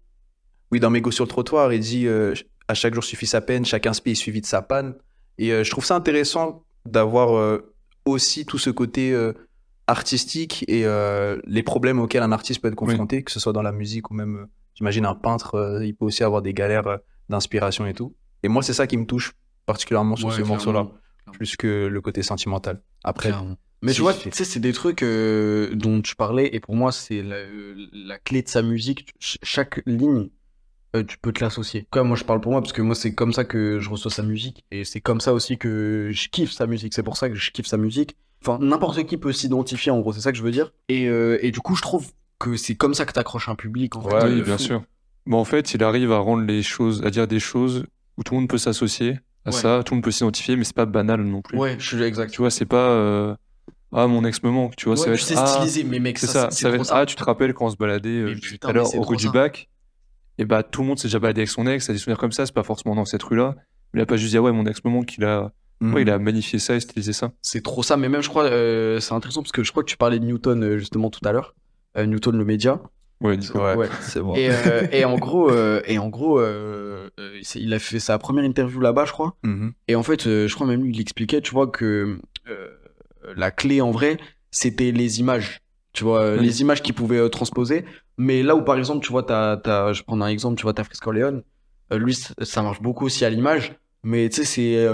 oui, 0.74 0.80
dans 0.80 0.90
Mégo 0.90 1.10
sur 1.12 1.24
le 1.24 1.28
trottoir, 1.28 1.72
il 1.72 1.78
dit 1.80 2.06
euh, 2.08 2.34
à 2.68 2.74
chaque 2.74 2.94
jour 2.94 3.04
suffit 3.04 3.26
sa 3.26 3.40
peine, 3.40 3.64
chaque 3.64 3.86
inspi 3.86 4.10
est 4.10 4.14
suivi 4.16 4.40
de 4.40 4.46
sa 4.46 4.60
panne. 4.60 4.94
Et 5.38 5.52
euh, 5.52 5.62
je 5.64 5.70
trouve 5.70 5.84
ça 5.84 5.94
intéressant 5.94 6.64
d'avoir 6.84 7.36
euh, 7.36 7.72
aussi 8.04 8.44
tout 8.44 8.58
ce 8.58 8.70
côté 8.70 9.14
artistique 9.86 10.64
et 10.68 10.84
les 11.46 11.62
problèmes 11.62 11.98
auxquels 12.00 12.22
un 12.22 12.32
artiste 12.32 12.60
peut 12.60 12.68
être 12.68 12.74
confronté, 12.74 13.22
que 13.22 13.30
ce 13.30 13.40
soit 13.40 13.52
dans 13.52 13.62
la 13.62 13.72
musique 13.72 14.10
ou 14.10 14.14
même, 14.14 14.46
j'imagine, 14.74 15.06
un 15.06 15.14
peintre, 15.14 15.80
il 15.82 15.94
peut 15.94 16.04
aussi 16.06 16.24
avoir 16.24 16.42
des 16.42 16.54
galères 16.54 16.98
d'inspiration 17.28 17.86
et 17.86 17.94
tout. 17.94 18.14
Et 18.42 18.48
moi, 18.48 18.62
c'est 18.62 18.72
ça 18.72 18.86
qui 18.86 18.96
me 18.96 19.06
touche 19.06 19.32
particulièrement 19.66 20.16
sur 20.16 20.28
Ouais, 20.28 20.34
ce 20.36 20.42
morceau-là, 20.42 20.88
plus 21.32 21.56
que 21.56 21.86
le 21.86 22.00
côté 22.00 22.22
sentimental. 22.22 22.82
Après, 23.02 23.30
Clairement. 23.30 23.56
Mais 23.82 23.92
tu 23.92 24.00
vois, 24.00 24.14
tu 24.14 24.30
sais, 24.32 24.44
c'est 24.44 24.60
des 24.60 24.72
trucs 24.72 25.02
euh, 25.02 25.74
dont 25.74 26.00
tu 26.00 26.16
parlais, 26.16 26.48
et 26.54 26.60
pour 26.60 26.74
moi, 26.74 26.90
c'est 26.90 27.22
la, 27.22 27.36
la 27.92 28.18
clé 28.18 28.40
de 28.40 28.48
sa 28.48 28.62
musique. 28.62 29.12
Ch- 29.20 29.36
chaque 29.42 29.82
ligne, 29.84 30.30
euh, 30.94 31.02
tu 31.04 31.18
peux 31.18 31.32
te 31.32 31.42
l'associer. 31.42 31.86
Comme 31.90 32.08
moi, 32.08 32.16
je 32.16 32.24
parle 32.24 32.40
pour 32.40 32.52
moi, 32.52 32.60
parce 32.60 32.72
que 32.72 32.82
moi, 32.82 32.94
c'est 32.94 33.14
comme 33.14 33.32
ça 33.32 33.44
que 33.44 33.78
je 33.80 33.90
reçois 33.90 34.10
sa 34.10 34.22
musique, 34.22 34.64
et 34.70 34.84
c'est 34.84 35.00
comme 35.00 35.20
ça 35.20 35.32
aussi 35.34 35.58
que 35.58 36.10
je 36.12 36.28
kiffe 36.28 36.52
sa 36.52 36.66
musique. 36.66 36.94
C'est 36.94 37.02
pour 37.02 37.16
ça 37.16 37.28
que 37.28 37.34
je 37.34 37.50
kiffe 37.50 37.66
sa 37.66 37.76
musique. 37.76 38.16
Enfin, 38.42 38.58
n'importe 38.60 39.04
qui 39.04 39.16
peut 39.16 39.32
s'identifier, 39.32 39.90
en 39.90 40.00
gros, 40.00 40.12
c'est 40.12 40.20
ça 40.20 40.30
que 40.32 40.38
je 40.38 40.42
veux 40.42 40.50
dire. 40.50 40.72
Et, 40.88 41.06
euh, 41.08 41.38
et 41.42 41.50
du 41.50 41.60
coup, 41.60 41.74
je 41.76 41.82
trouve 41.82 42.10
que 42.38 42.56
c'est 42.56 42.74
comme 42.74 42.94
ça 42.94 43.06
que 43.06 43.12
t'accroches 43.12 43.48
un 43.48 43.54
public, 43.54 43.96
en 43.96 44.02
fait. 44.02 44.24
oui, 44.26 44.42
bien 44.42 44.58
fou. 44.58 44.62
sûr. 44.62 44.82
Bon, 45.26 45.38
en 45.38 45.44
fait, 45.44 45.72
il 45.72 45.82
arrive 45.82 46.12
à 46.12 46.18
rendre 46.18 46.44
les 46.44 46.62
choses, 46.62 47.02
à 47.04 47.10
dire 47.10 47.26
des 47.26 47.40
choses 47.40 47.84
où 48.18 48.22
tout 48.22 48.34
le 48.34 48.40
monde 48.40 48.48
peut 48.48 48.58
s'associer 48.58 49.18
à 49.46 49.50
Ouais. 49.50 49.52
ça, 49.52 49.82
tout 49.84 49.94
le 49.94 49.96
monde 49.96 50.04
peut 50.04 50.10
s'identifier, 50.10 50.56
mais 50.56 50.64
c'est 50.64 50.74
pas 50.76 50.84
banal 50.86 51.22
non 51.22 51.40
plus. 51.42 51.58
Ouais, 51.58 51.76
je 51.78 51.86
suis 51.96 52.02
exact. 52.02 52.30
Tu 52.30 52.38
vois, 52.42 52.50
c'est 52.50 52.64
pas 52.66 52.88
euh, 52.90 53.34
ah 53.92 54.06
mon 54.06 54.24
ex 54.24 54.42
me 54.42 54.50
manque, 54.50 54.76
tu 54.76 54.86
vois, 54.86 54.96
ça 54.96 55.04
Ouais, 55.04 55.10
va 55.10 55.14
puis 55.16 55.22
être 55.24 55.28
c'est 55.28 55.36
ah, 55.38 55.46
stylisé, 55.46 55.84
mais 55.84 55.98
mec, 55.98 56.18
c'est 56.18 56.26
ça, 56.26 56.50
ça, 56.50 56.50
ça 56.50 56.68
va 56.70 56.76
être 56.76 56.84
ça. 56.86 56.98
ah 56.98 57.06
tu 57.06 57.14
te 57.16 57.24
rappelles 57.24 57.52
quand 57.54 57.66
on 57.66 57.70
se 57.70 57.76
baladait 57.76 58.08
euh, 58.10 58.34
tout 58.34 58.66
à 58.66 58.72
l'heure 58.72 58.94
au 58.94 59.02
rue 59.02 59.16
du 59.16 59.24
ça. 59.26 59.32
bac, 59.32 59.68
et 60.38 60.44
bah 60.44 60.62
tout 60.62 60.82
le 60.82 60.88
monde 60.88 60.98
s'est 60.98 61.08
déjà 61.08 61.18
baladé 61.18 61.40
avec 61.42 61.50
son 61.50 61.66
ex, 61.66 61.86
ça 61.86 61.92
a 61.92 61.94
des 61.94 61.98
souvenirs 61.98 62.18
comme 62.18 62.32
ça, 62.32 62.46
c'est 62.46 62.54
pas 62.54 62.62
forcément 62.62 62.94
dans 62.94 63.04
cette 63.04 63.22
rue-là. 63.22 63.54
Il 63.94 64.00
a 64.00 64.06
pas 64.06 64.16
juste 64.16 64.30
dit 64.32 64.36
ah 64.38 64.42
ouais 64.42 64.52
mon 64.52 64.66
ex 64.66 64.84
me 64.84 64.90
manque, 64.90 65.16
il 65.16 65.24
a 65.24 65.52
Mhm. 65.80 65.92
ouais, 65.94 66.02
il 66.02 66.10
a 66.10 66.18
magnifié 66.20 66.60
ça 66.60 66.76
et 66.76 66.80
stylisé 66.80 67.12
ça. 67.12 67.32
C'est 67.42 67.62
trop 67.62 67.82
ça, 67.82 67.96
mais 67.96 68.08
même 68.08 68.22
je 68.22 68.28
crois, 68.28 68.44
euh, 68.44 69.00
c'est 69.00 69.12
intéressant 69.12 69.42
parce 69.42 69.50
que 69.52 69.64
je 69.64 69.70
crois 69.72 69.82
que 69.82 69.88
tu 69.90 69.96
parlais 69.96 70.20
de 70.20 70.24
Newton 70.24 70.62
euh, 70.62 70.78
justement 70.78 71.10
tout 71.10 71.20
à 71.26 71.32
l'heure, 71.32 71.54
Euh, 71.98 72.06
Newton 72.06 72.36
le 72.38 72.44
média. 72.44 72.80
Ouais, 73.20 73.36
Ouais, 73.54 73.74
Ouais. 73.74 73.88
c'est 74.00 74.20
bon. 74.20 74.34
Et, 74.36 74.48
euh, 74.50 74.86
et 74.92 75.04
en 75.04 75.16
gros, 75.18 75.50
euh, 75.50 75.80
et 75.86 75.98
en 75.98 76.08
gros, 76.08 76.38
euh, 76.38 77.10
euh, 77.18 77.40
il 77.56 77.74
a 77.74 77.78
fait 77.80 77.98
sa 77.98 78.18
première 78.18 78.44
interview 78.44 78.80
là-bas, 78.80 79.04
je 79.04 79.12
crois. 79.12 79.36
Mhm. 79.42 79.72
Et 79.88 79.96
en 79.96 80.02
fait, 80.04 80.26
euh, 80.26 80.46
je 80.48 80.54
crois 80.54 80.66
même 80.66 80.82
lui, 80.84 80.94
il 80.94 81.00
expliquait, 81.00 81.40
tu 81.40 81.50
vois, 81.52 81.66
que 81.66 82.18
euh, 82.48 82.68
la 83.36 83.50
clé 83.50 83.80
en 83.80 83.90
vrai, 83.90 84.16
c'était 84.52 84.92
les 84.92 85.20
images. 85.20 85.60
Tu 85.94 86.02
vois, 86.02 86.22
euh, 86.22 86.36
les 86.36 86.60
images 86.60 86.82
qu'il 86.82 86.92
pouvait 86.92 87.18
euh, 87.18 87.28
transposer. 87.28 87.84
Mais 88.18 88.42
là 88.42 88.56
où, 88.56 88.62
par 88.62 88.76
exemple, 88.76 89.04
tu 89.04 89.12
vois, 89.12 89.22
t'as, 89.22 89.56
t'as, 89.56 89.92
je 89.92 90.02
prends 90.02 90.20
un 90.20 90.26
exemple, 90.26 90.56
tu 90.56 90.64
vois, 90.64 90.74
t'as 90.74 90.82
Frisco 90.82 91.12
Leon, 91.12 91.44
euh, 91.92 91.98
lui, 91.98 92.18
ça 92.42 92.62
marche 92.62 92.82
beaucoup 92.82 93.06
aussi 93.06 93.24
à 93.24 93.30
l'image. 93.30 93.76
Mais 94.02 94.28
tu 94.28 94.44
sais, 94.44 94.44
c'est 94.44 94.88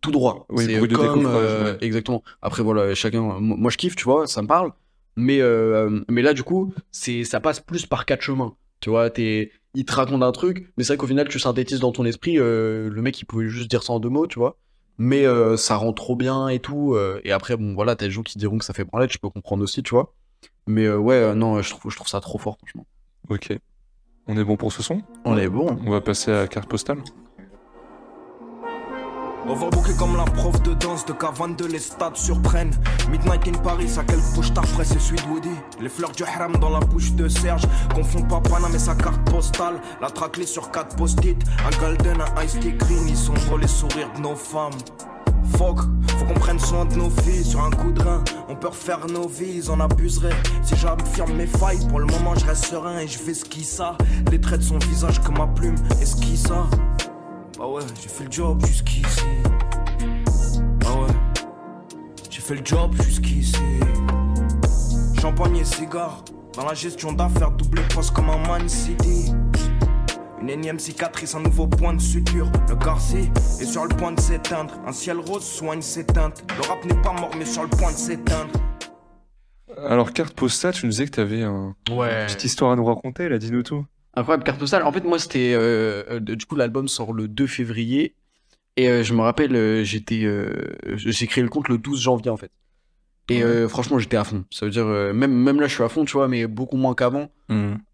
tout 0.00 0.10
droit. 0.10 0.46
Oui, 0.48 0.64
c'est 0.64 0.88
comme, 0.88 1.26
ouais. 1.26 1.76
Exactement. 1.82 2.24
Après, 2.42 2.64
voilà, 2.64 2.94
chacun. 2.96 3.20
Moi, 3.38 3.70
je 3.70 3.76
kiffe, 3.76 3.94
tu 3.94 4.04
vois, 4.04 4.26
ça 4.26 4.42
me 4.42 4.48
parle. 4.48 4.72
Mais, 5.14 5.40
mais 6.08 6.22
là, 6.22 6.32
du 6.32 6.42
coup, 6.42 6.72
c'est, 6.90 7.22
ça 7.22 7.38
passe 7.38 7.60
plus 7.60 7.86
par 7.86 8.06
quatre 8.06 8.22
chemins. 8.22 8.56
Tu 8.80 8.90
vois, 8.90 9.08
t'es, 9.08 9.52
il 9.74 9.84
te 9.84 9.92
raconte 9.94 10.22
un 10.22 10.32
truc, 10.32 10.72
mais 10.76 10.82
c'est 10.84 10.94
vrai 10.94 10.96
qu'au 10.96 11.06
final, 11.06 11.28
tu 11.28 11.38
synthétises 11.38 11.78
dans 11.78 11.92
ton 11.92 12.04
esprit, 12.04 12.36
le 12.36 12.90
mec, 12.96 13.20
il 13.20 13.24
pouvait 13.24 13.46
juste 13.46 13.70
dire 13.70 13.84
ça 13.84 13.92
en 13.92 14.00
deux 14.00 14.08
mots, 14.08 14.26
tu 14.26 14.38
vois. 14.40 14.56
Mais 14.98 15.26
ça 15.56 15.76
rend 15.76 15.92
trop 15.92 16.16
bien 16.16 16.48
et 16.48 16.58
tout. 16.58 16.96
et 17.22 17.30
après, 17.30 17.56
bon, 17.56 17.74
voilà, 17.74 17.94
t'as 17.94 18.06
des 18.06 18.10
gens 18.10 18.24
qui 18.24 18.36
diront 18.36 18.58
que 18.58 18.64
ça 18.64 18.72
fait 18.72 18.84
branlette, 18.84 19.12
je 19.12 19.18
peux 19.18 19.30
comprendre 19.30 19.62
aussi, 19.62 19.84
tu 19.84 19.90
vois. 19.90 20.12
Mais 20.66 20.84
euh, 20.84 20.98
ouais, 20.98 21.14
euh, 21.14 21.34
non, 21.34 21.62
je 21.62 21.70
trouve, 21.70 21.90
je 21.90 21.96
trouve 21.96 22.08
ça 22.08 22.20
trop 22.20 22.38
fort, 22.38 22.56
franchement. 22.58 22.86
Ok. 23.28 23.56
On 24.26 24.36
est 24.36 24.44
bon 24.44 24.56
pour 24.56 24.72
ce 24.72 24.82
son? 24.82 25.02
On 25.24 25.36
est 25.36 25.48
bon. 25.48 25.78
On 25.86 25.90
va 25.90 26.00
passer 26.00 26.32
à 26.32 26.48
carte 26.48 26.68
postale. 26.68 26.98
Overbooké 29.48 29.92
comme 29.96 30.16
la 30.16 30.24
prof 30.24 30.60
de 30.62 30.74
danse 30.74 31.06
de 31.06 31.12
K22, 31.12 31.70
les 31.70 31.78
stades 31.78 32.16
surprennent. 32.16 32.72
Midnight 33.08 33.46
in 33.46 33.52
Paris, 33.62 33.92
à 33.96 34.02
quelle 34.02 34.18
bouche 34.34 34.52
t'as 34.52 34.62
et 34.62 34.98
Sweet 34.98 35.24
Woody. 35.28 35.54
Les 35.80 35.88
fleurs 35.88 36.10
du 36.10 36.24
haram 36.24 36.56
dans 36.56 36.70
la 36.70 36.80
bouche 36.80 37.12
de 37.12 37.28
Serge. 37.28 37.62
Confond 37.94 38.22
pas 38.22 38.40
Paname 38.40 38.74
et 38.74 38.80
sa 38.80 38.96
carte 38.96 39.22
postale. 39.30 39.80
La 40.00 40.10
traclée 40.10 40.46
sur 40.46 40.72
4 40.72 40.96
post-it. 40.96 41.38
Un 41.64 41.78
golden, 41.78 42.20
un 42.20 42.42
ice 42.42 42.58
tea 42.58 42.72
green. 42.72 43.08
Ils 43.08 43.16
sont 43.16 43.34
drôles 43.34 43.60
les 43.60 43.68
sourires 43.68 44.12
de 44.16 44.22
nos 44.22 44.34
femmes. 44.34 44.72
Fuck, 45.52 45.80
faut 46.18 46.24
qu'on 46.26 46.34
prenne 46.34 46.58
soin 46.58 46.84
de 46.84 46.94
nos 46.96 47.10
filles 47.10 47.44
sur 47.44 47.62
un 47.62 47.70
coup 47.70 47.90
de 47.90 48.02
rein. 48.02 48.22
On 48.48 48.56
peut 48.56 48.68
refaire 48.68 49.06
nos 49.06 49.28
vies, 49.28 49.56
ils 49.56 49.70
en 49.70 49.80
abuseraient. 49.80 50.36
Si 50.62 50.76
j'affirme 50.76 51.34
mes 51.34 51.46
failles, 51.46 51.78
pour 51.88 52.00
le 52.00 52.06
moment 52.06 52.34
je 52.34 52.44
reste 52.44 52.66
serein 52.66 52.98
et 52.98 53.08
je 53.08 53.18
ce 53.18 53.44
qui 53.44 53.64
ça. 53.64 53.96
Les 54.30 54.40
traits 54.40 54.60
de 54.60 54.64
son 54.64 54.78
visage 54.78 55.20
que 55.22 55.30
ma 55.30 55.46
plume 55.46 55.76
esquisse 56.00 56.44
ça. 56.44 56.66
Bah 57.58 57.66
ouais, 57.66 57.82
j'ai 58.00 58.08
fait 58.08 58.24
le 58.24 58.32
job 58.32 58.64
jusqu'ici. 58.66 59.22
Bah 60.80 60.92
ouais, 61.00 61.14
j'ai 62.30 62.40
fait 62.40 62.54
le 62.54 62.64
job 62.64 62.94
jusqu'ici. 63.02 63.56
Champagne 65.20 65.56
et 65.56 65.64
cigare, 65.64 66.22
dans 66.54 66.64
la 66.64 66.74
gestion 66.74 67.12
d'affaires, 67.12 67.50
double 67.52 67.82
poste 67.94 68.12
comme 68.12 68.30
un 68.30 68.38
Man 68.46 68.68
City. 68.68 69.32
Une 70.40 70.50
énième 70.50 70.78
cicatrice, 70.78 71.34
un 71.34 71.40
nouveau 71.40 71.66
point 71.66 71.94
de 71.94 72.00
suture. 72.00 72.50
Le 72.68 72.76
Garci 72.76 73.30
est 73.60 73.64
sur 73.64 73.84
le 73.86 73.94
point 73.96 74.12
de 74.12 74.20
s'éteindre. 74.20 74.74
Un 74.86 74.92
ciel 74.92 75.18
rose 75.18 75.44
soigne 75.44 75.80
ses 75.82 76.04
teintes. 76.04 76.44
Le 76.56 76.62
rap 76.68 76.84
n'est 76.84 77.00
pas 77.02 77.12
mort, 77.12 77.30
mais 77.38 77.44
sur 77.46 77.62
le 77.62 77.68
point 77.68 77.90
de 77.90 77.96
s'éteindre. 77.96 78.52
Alors 79.88 80.12
carte 80.12 80.34
postale, 80.34 80.74
tu 80.74 80.86
nous 80.86 80.90
disais 80.90 81.06
que 81.06 81.10
t'avais 81.10 81.42
un... 81.42 81.74
Ouais. 81.90 82.20
une 82.20 82.26
petite 82.26 82.44
histoire 82.44 82.72
à 82.72 82.76
nous 82.76 82.84
raconter, 82.84 83.28
là, 83.28 83.38
dis-nous 83.38 83.62
tout. 83.62 83.84
Incroyable 84.14 84.44
carte 84.44 84.58
postale. 84.58 84.82
En 84.82 84.92
fait, 84.92 85.04
moi, 85.04 85.18
c'était. 85.18 85.52
euh, 85.54 86.02
euh, 86.10 86.20
du 86.20 86.44
coup, 86.46 86.56
l'album 86.56 86.88
sort 86.88 87.12
le 87.12 87.28
2 87.28 87.46
février. 87.46 88.14
Et 88.76 88.88
euh, 88.88 89.02
je 89.02 89.14
me 89.14 89.20
rappelle, 89.22 89.54
euh, 89.56 89.84
j'étais. 89.84 90.24
euh, 90.24 90.76
j'ai 90.96 91.26
créé 91.26 91.42
le 91.44 91.50
compte 91.50 91.68
le 91.68 91.78
12 91.78 92.00
janvier, 92.00 92.30
en 92.30 92.36
fait. 92.36 92.50
Et 93.28 93.42
euh, 93.42 93.68
franchement, 93.68 93.98
j'étais 93.98 94.16
à 94.16 94.24
fond. 94.24 94.44
Ça 94.50 94.66
veut 94.66 94.70
dire, 94.70 94.86
euh, 94.86 95.12
même, 95.12 95.32
même 95.32 95.60
là, 95.60 95.66
je 95.66 95.74
suis 95.74 95.82
à 95.82 95.88
fond, 95.88 96.04
tu 96.04 96.12
vois, 96.12 96.28
mais 96.28 96.46
beaucoup 96.46 96.76
moins 96.76 96.94
qu'avant. 96.94 97.28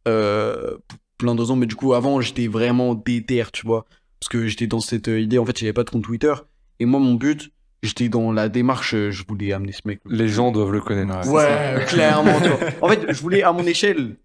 Euh, 0.07 0.77
pour 0.89 0.99
plein 1.23 1.35
de 1.35 1.41
raisons. 1.41 1.57
Mais 1.57 1.67
du 1.67 1.75
coup, 1.77 1.95
avant, 1.95 2.21
j'étais 2.21 2.47
vraiment 2.47 2.95
déter, 2.95 3.45
tu 3.53 3.67
vois. 3.67 3.87
Parce 4.21 4.29
que 4.29 4.47
j'étais 4.47 4.67
dans 4.67 4.81
cette 4.81 5.09
euh, 5.09 5.21
idée, 5.21 5.39
en 5.39 5.45
fait, 5.47 5.59
j'avais 5.59 5.73
pas 5.73 5.85
de 5.85 5.91
compte 5.91 6.05
Twitter. 6.05 6.35
Et 6.79 6.85
moi, 6.85 7.01
mon 7.01 7.15
but, 7.15 7.51
j'étais 7.83 8.09
dans 8.09 8.33
la 8.33 8.49
démarche, 8.49 8.95
euh, 8.95 9.11
je 9.11 9.25
voulais 9.27 9.53
amener 9.53 9.73
ce 9.73 9.81
mec. 9.85 10.01
Les 10.07 10.29
gens 10.29 10.53
doivent 10.53 10.73
le 10.73 10.81
connaître. 10.81 11.29
Ouais, 11.29 11.85
clairement, 11.89 12.41
tu 12.41 12.49
vois. 12.49 12.59
En 12.83 12.89
fait, 12.89 13.13
je 13.13 13.21
voulais, 13.21 13.43
à 13.43 13.53
mon 13.53 13.65
échelle, 13.65 14.17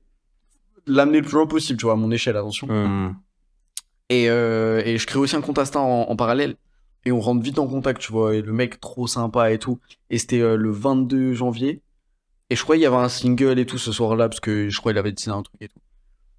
l'amener 0.85 1.19
le 1.19 1.25
plus 1.25 1.35
loin 1.35 1.47
possible, 1.47 1.79
tu 1.79 1.85
vois, 1.85 1.93
à 1.93 1.97
mon 1.97 2.11
échelle, 2.11 2.37
attention. 2.37 2.67
Et, 4.09 4.29
euh, 4.29 4.81
et 4.85 4.97
je 4.97 5.05
crée 5.05 5.19
aussi 5.19 5.35
un 5.35 5.41
compte 5.41 5.59
Insta 5.59 5.79
en, 5.79 6.03
en 6.09 6.15
parallèle. 6.15 6.55
Et 7.05 7.11
on 7.11 7.19
rentre 7.19 7.41
vite 7.41 7.59
en 7.59 7.67
contact, 7.67 8.01
tu 8.01 8.11
vois. 8.11 8.35
Et 8.35 8.41
le 8.41 8.53
mec, 8.53 8.79
trop 8.79 9.07
sympa 9.07 9.51
et 9.51 9.59
tout. 9.59 9.79
Et 10.09 10.17
c'était 10.17 10.41
euh, 10.41 10.55
le 10.55 10.71
22 10.71 11.33
janvier. 11.33 11.81
Et 12.49 12.55
je 12.55 12.63
crois 12.63 12.75
qu'il 12.75 12.83
y 12.83 12.85
avait 12.85 12.95
un 12.95 13.09
single 13.09 13.59
et 13.59 13.65
tout 13.65 13.77
ce 13.77 13.91
soir-là, 13.91 14.29
parce 14.29 14.39
que 14.39 14.69
je 14.69 14.77
crois 14.79 14.91
qu'il 14.91 14.99
avait 14.99 15.11
dessiné 15.11 15.35
un 15.35 15.41
truc 15.41 15.61
et 15.61 15.67
tout. 15.67 15.79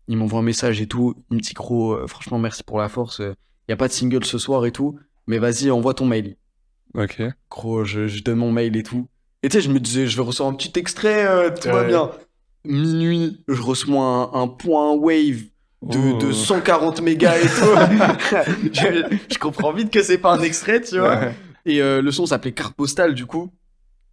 Il 0.09 0.16
m'envoie 0.16 0.40
un 0.40 0.42
message 0.42 0.80
et 0.80 0.86
tout. 0.86 1.14
Il 1.30 1.36
me 1.36 1.40
dit, 1.40 1.52
gros, 1.54 1.92
euh, 1.92 2.06
franchement, 2.06 2.38
merci 2.38 2.62
pour 2.64 2.78
la 2.78 2.88
force. 2.88 3.18
Il 3.20 3.34
n'y 3.68 3.72
a 3.74 3.76
pas 3.76 3.88
de 3.88 3.92
single 3.92 4.24
ce 4.24 4.38
soir 4.38 4.64
et 4.66 4.72
tout. 4.72 4.98
Mais 5.26 5.38
vas-y, 5.38 5.70
envoie 5.70 5.94
ton 5.94 6.06
mail. 6.06 6.36
Ok. 6.94 7.20
Gros, 7.50 7.84
je, 7.84 8.06
je 8.09 8.22
donne 8.22 8.38
mon 8.38 8.50
mail 8.50 8.76
et 8.76 8.82
tout. 8.82 9.06
Et 9.42 9.48
tu 9.50 9.56
sais, 9.56 9.61
je 9.61 9.70
me 9.70 9.78
disais, 9.78 10.06
je 10.06 10.16
vais 10.16 10.22
recevoir 10.22 10.50
un 10.52 10.56
petit 10.56 10.72
extrait, 10.78 11.26
euh, 11.26 11.50
tout 11.50 11.68
va 11.68 11.84
bien. 11.84 12.11
Minuit, 12.64 13.42
je 13.48 13.61
reçois 13.62 14.02
un, 14.02 14.42
un 14.42 14.48
point 14.48 14.92
wave 14.94 15.42
de, 15.82 15.98
Oh. 16.14 16.18
de 16.18 16.32
140 16.32 17.02
mégas 17.02 17.36
et 17.38 17.42
tout. 17.42 18.66
je, 18.72 19.16
je 19.32 19.38
comprends 19.38 19.72
vite 19.72 19.90
que 19.90 20.02
c'est 20.02 20.18
pas 20.18 20.32
un 20.32 20.40
extrait, 20.40 20.80
tu 20.80 20.98
vois. 20.98 21.16
Ouais. 21.18 21.34
Et 21.66 21.80
euh, 21.82 22.00
le 22.02 22.11
son 22.11 22.26
s'appelait 22.26 22.52
carte 22.52 22.74
postale, 22.74 23.14
du 23.14 23.26
coup. 23.26 23.52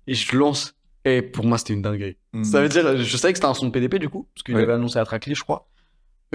Et 0.07 0.13
je 0.13 0.35
lance. 0.35 0.73
Et 1.05 1.21
pour 1.21 1.45
moi, 1.45 1.57
c'était 1.57 1.73
une 1.73 1.81
dinguerie. 1.81 2.17
Ça 2.43 2.61
veut 2.61 2.69
dire, 2.69 2.97
je 2.97 3.17
savais 3.17 3.31
que 3.33 3.37
c'était 3.37 3.47
un 3.47 3.53
son 3.53 3.67
de 3.67 3.71
PDP, 3.71 3.95
du 3.95 4.09
coup, 4.09 4.27
parce 4.35 4.43
qu'il 4.43 4.55
Ouais. 4.55 4.63
avait 4.63 4.73
annoncé 4.73 4.99
à 4.99 5.05
Trackley, 5.05 5.33
je 5.35 5.41
crois. 5.43 5.67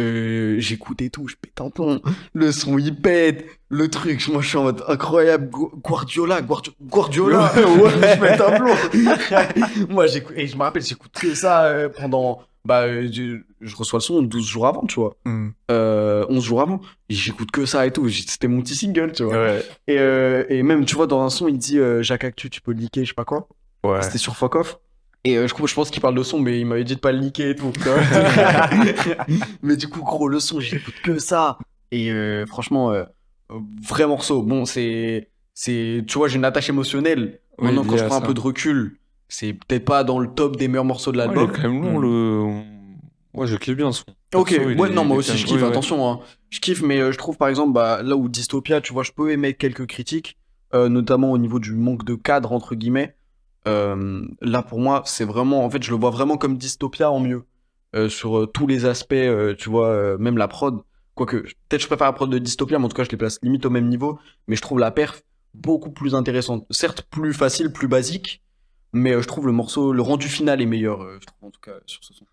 Euh, 0.00 0.56
J'écoutais 0.58 1.08
tout, 1.10 1.28
je 1.28 1.36
pète 1.36 1.60
un 1.60 1.70
plomb. 1.70 2.00
Le 2.34 2.50
son, 2.52 2.78
il 2.78 2.94
pète. 2.96 3.44
Le 3.68 3.88
truc, 3.88 4.26
moi, 4.28 4.42
je 4.42 4.48
suis 4.48 4.56
en 4.58 4.64
mode 4.64 4.82
incroyable. 4.88 5.48
Gu- 5.50 5.70
Guardiola, 5.82 6.40
Guardi- 6.42 6.74
Guardiola. 6.82 7.52
Ouais, 7.56 7.90
je 8.14 8.20
pète 8.20 8.40
un 8.40 8.56
plomb. 8.58 9.86
moi, 9.88 10.06
j'écoute, 10.06 10.34
et 10.36 10.46
je 10.46 10.56
me 10.56 10.62
rappelle, 10.62 10.82
j'écoute 10.82 11.12
que 11.12 11.34
ça 11.34 11.64
euh, 11.64 11.88
pendant. 11.88 12.42
Bah, 12.64 12.82
euh, 12.82 13.08
je, 13.10 13.38
je 13.62 13.76
reçois 13.76 13.98
le 13.98 14.02
son 14.02 14.20
12 14.22 14.46
jours 14.46 14.66
avant, 14.66 14.84
tu 14.86 14.96
vois. 15.00 15.16
Euh, 15.70 16.26
11 16.28 16.44
jours 16.44 16.60
avant. 16.60 16.80
Et 17.08 17.14
j'écoute 17.14 17.50
que 17.50 17.64
ça 17.64 17.86
et 17.86 17.90
tout. 17.92 18.08
C'était 18.10 18.48
mon 18.48 18.60
petit 18.60 18.74
single, 18.74 19.12
tu 19.12 19.22
vois. 19.24 19.32
Ouais. 19.34 19.64
Et, 19.88 19.98
euh, 19.98 20.44
et 20.50 20.62
même, 20.62 20.84
tu 20.84 20.94
vois, 20.94 21.06
dans 21.06 21.22
un 21.22 21.30
son, 21.30 21.48
il 21.48 21.56
dit 21.56 21.78
euh, 21.78 22.02
Jacques 22.02 22.24
Actu, 22.24 22.50
tu 22.50 22.60
peux 22.60 22.72
liker, 22.72 23.02
je 23.04 23.08
sais 23.08 23.14
pas 23.14 23.24
quoi. 23.24 23.48
Ouais. 23.82 24.02
C'était 24.02 24.18
sur 24.18 24.36
Fuck 24.36 24.56
Off. 24.56 24.78
Et 25.24 25.36
euh, 25.36 25.46
je, 25.46 25.74
pense 25.74 25.90
qu'il 25.90 26.00
parle 26.00 26.14
de 26.14 26.22
son, 26.22 26.38
mais 26.38 26.58
il 26.60 26.66
m'avait 26.66 26.84
dit 26.84 26.94
de 26.94 27.00
pas 27.00 27.12
le 27.12 27.18
niquer 27.18 27.50
et 27.50 27.54
tout. 27.54 27.72
mais 29.62 29.76
du 29.76 29.88
coup, 29.88 30.00
gros, 30.00 30.28
le 30.28 30.40
son, 30.40 30.60
j'écoute 30.60 30.94
que 31.02 31.18
ça. 31.18 31.58
Et 31.90 32.10
euh, 32.10 32.46
franchement, 32.46 32.92
euh, 32.92 33.04
vrai 33.82 34.06
morceau. 34.06 34.42
Bon, 34.42 34.64
c'est. 34.64 35.30
c'est 35.54 36.04
Tu 36.06 36.16
vois, 36.16 36.28
j'ai 36.28 36.36
une 36.36 36.44
attache 36.44 36.70
émotionnelle. 36.70 37.40
Oui, 37.58 37.66
Maintenant, 37.66 37.84
quand 37.84 37.98
je 37.98 38.04
prends 38.04 38.16
un 38.16 38.20
peu 38.22 38.32
de 38.32 38.40
recul, 38.40 38.98
c'est 39.28 39.52
peut-être 39.52 39.84
pas 39.84 40.04
dans 40.04 40.18
le 40.18 40.28
top 40.28 40.56
des 40.56 40.68
meilleurs 40.68 40.84
morceaux 40.84 41.12
de 41.12 41.18
Ouais, 41.18 41.26
il 41.26 41.32
est 41.32 41.34
l'album. 41.36 41.54
quand 41.54 41.68
même 41.68 41.82
lourd, 41.82 42.00
le. 42.00 42.62
Moi, 43.34 43.46
je 43.46 43.56
kiffe 43.56 43.76
bien 43.76 43.92
son. 43.92 44.04
Ok, 44.34 44.50
Perso, 44.50 44.64
ouais, 44.64 44.90
est- 44.90 44.94
non, 44.94 45.04
moi 45.04 45.18
aussi 45.18 45.36
je 45.36 45.44
kiffe, 45.44 45.56
ouais, 45.56 45.62
ouais. 45.62 45.68
attention, 45.68 46.08
hein. 46.08 46.20
je 46.50 46.60
kiffe, 46.60 46.82
mais 46.82 47.00
euh, 47.00 47.12
je 47.12 47.18
trouve 47.18 47.36
par 47.36 47.48
exemple, 47.48 47.72
bah, 47.72 48.00
là 48.02 48.16
où 48.16 48.28
Dystopia, 48.28 48.80
tu 48.80 48.92
vois, 48.92 49.02
je 49.02 49.12
peux 49.12 49.30
émettre 49.30 49.58
quelques 49.58 49.86
critiques, 49.86 50.36
euh, 50.74 50.88
notamment 50.88 51.32
au 51.32 51.38
niveau 51.38 51.58
du 51.58 51.74
manque 51.74 52.04
de 52.04 52.14
cadre, 52.14 52.52
entre 52.52 52.74
guillemets. 52.74 53.16
Euh, 53.68 54.22
là, 54.40 54.62
pour 54.62 54.80
moi, 54.80 55.02
c'est 55.04 55.24
vraiment, 55.24 55.64
en 55.64 55.70
fait, 55.70 55.82
je 55.82 55.90
le 55.90 55.96
vois 55.96 56.10
vraiment 56.10 56.36
comme 56.36 56.56
Dystopia 56.56 57.10
en 57.10 57.20
mieux, 57.20 57.44
euh, 57.94 58.08
sur 58.08 58.38
euh, 58.38 58.46
tous 58.46 58.66
les 58.66 58.86
aspects, 58.86 59.12
euh, 59.12 59.54
tu 59.56 59.68
vois, 59.68 59.88
euh, 59.88 60.18
même 60.18 60.38
la 60.38 60.48
prod. 60.48 60.80
Quoique, 61.14 61.36
peut-être 61.68 61.82
je 61.82 61.86
préfère 61.86 62.06
la 62.06 62.12
prod 62.12 62.30
de 62.30 62.38
Dystopia, 62.38 62.78
mais 62.78 62.86
en 62.86 62.88
tout 62.88 62.96
cas, 62.96 63.04
je 63.04 63.10
les 63.10 63.16
place 63.18 63.38
limite 63.42 63.66
au 63.66 63.70
même 63.70 63.88
niveau, 63.88 64.18
mais 64.48 64.56
je 64.56 64.62
trouve 64.62 64.78
la 64.78 64.90
perf 64.90 65.22
beaucoup 65.54 65.90
plus 65.90 66.14
intéressante. 66.14 66.64
Certes, 66.70 67.02
plus 67.10 67.34
facile, 67.34 67.70
plus 67.72 67.88
basique, 67.88 68.42
mais 68.92 69.12
euh, 69.12 69.20
je 69.22 69.26
trouve 69.28 69.46
le 69.46 69.52
morceau, 69.52 69.92
le 69.92 70.00
rendu 70.02 70.28
final 70.28 70.62
est 70.62 70.66
meilleur, 70.66 71.02
euh, 71.02 71.18
je 71.20 71.26
trouve, 71.26 71.48
en 71.48 71.50
tout 71.50 71.60
cas, 71.60 71.72
sur 71.86 72.02
ce 72.02 72.14
son. 72.14 72.24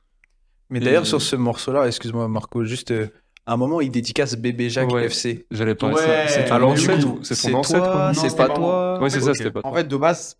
Mais 0.69 0.79
d'ailleurs, 0.79 1.07
sur 1.07 1.21
ce 1.21 1.35
morceau-là, 1.35 1.87
excuse-moi 1.87 2.27
Marco, 2.27 2.63
juste 2.65 2.91
euh, 2.91 3.07
à 3.45 3.53
un 3.53 3.57
moment, 3.57 3.79
il 3.81 3.89
dédicace 3.89 4.35
Bébé 4.35 4.69
Jacques 4.69 4.91
Ouais. 4.91 5.05
FC. 5.05 5.45
J'allais 5.49 5.75
pas. 5.75 5.91
Ouais. 5.91 6.49
Alors, 6.51 6.73
du 6.73 6.85
coup, 6.87 6.93
ou- 6.93 7.19
c'est 7.23 7.35
ton 7.49 7.57
ancêtre 7.57 8.11
c'est 8.15 8.35
pas 8.35 8.49
toi. 8.49 8.99
Ouais, 9.01 9.09
c'est 9.09 9.21
ça, 9.21 9.33
c'était 9.33 9.51
pas 9.51 9.59
En 9.63 9.71
toi. 9.71 9.77
fait, 9.79 9.85
de 9.87 9.95
base, 9.97 10.37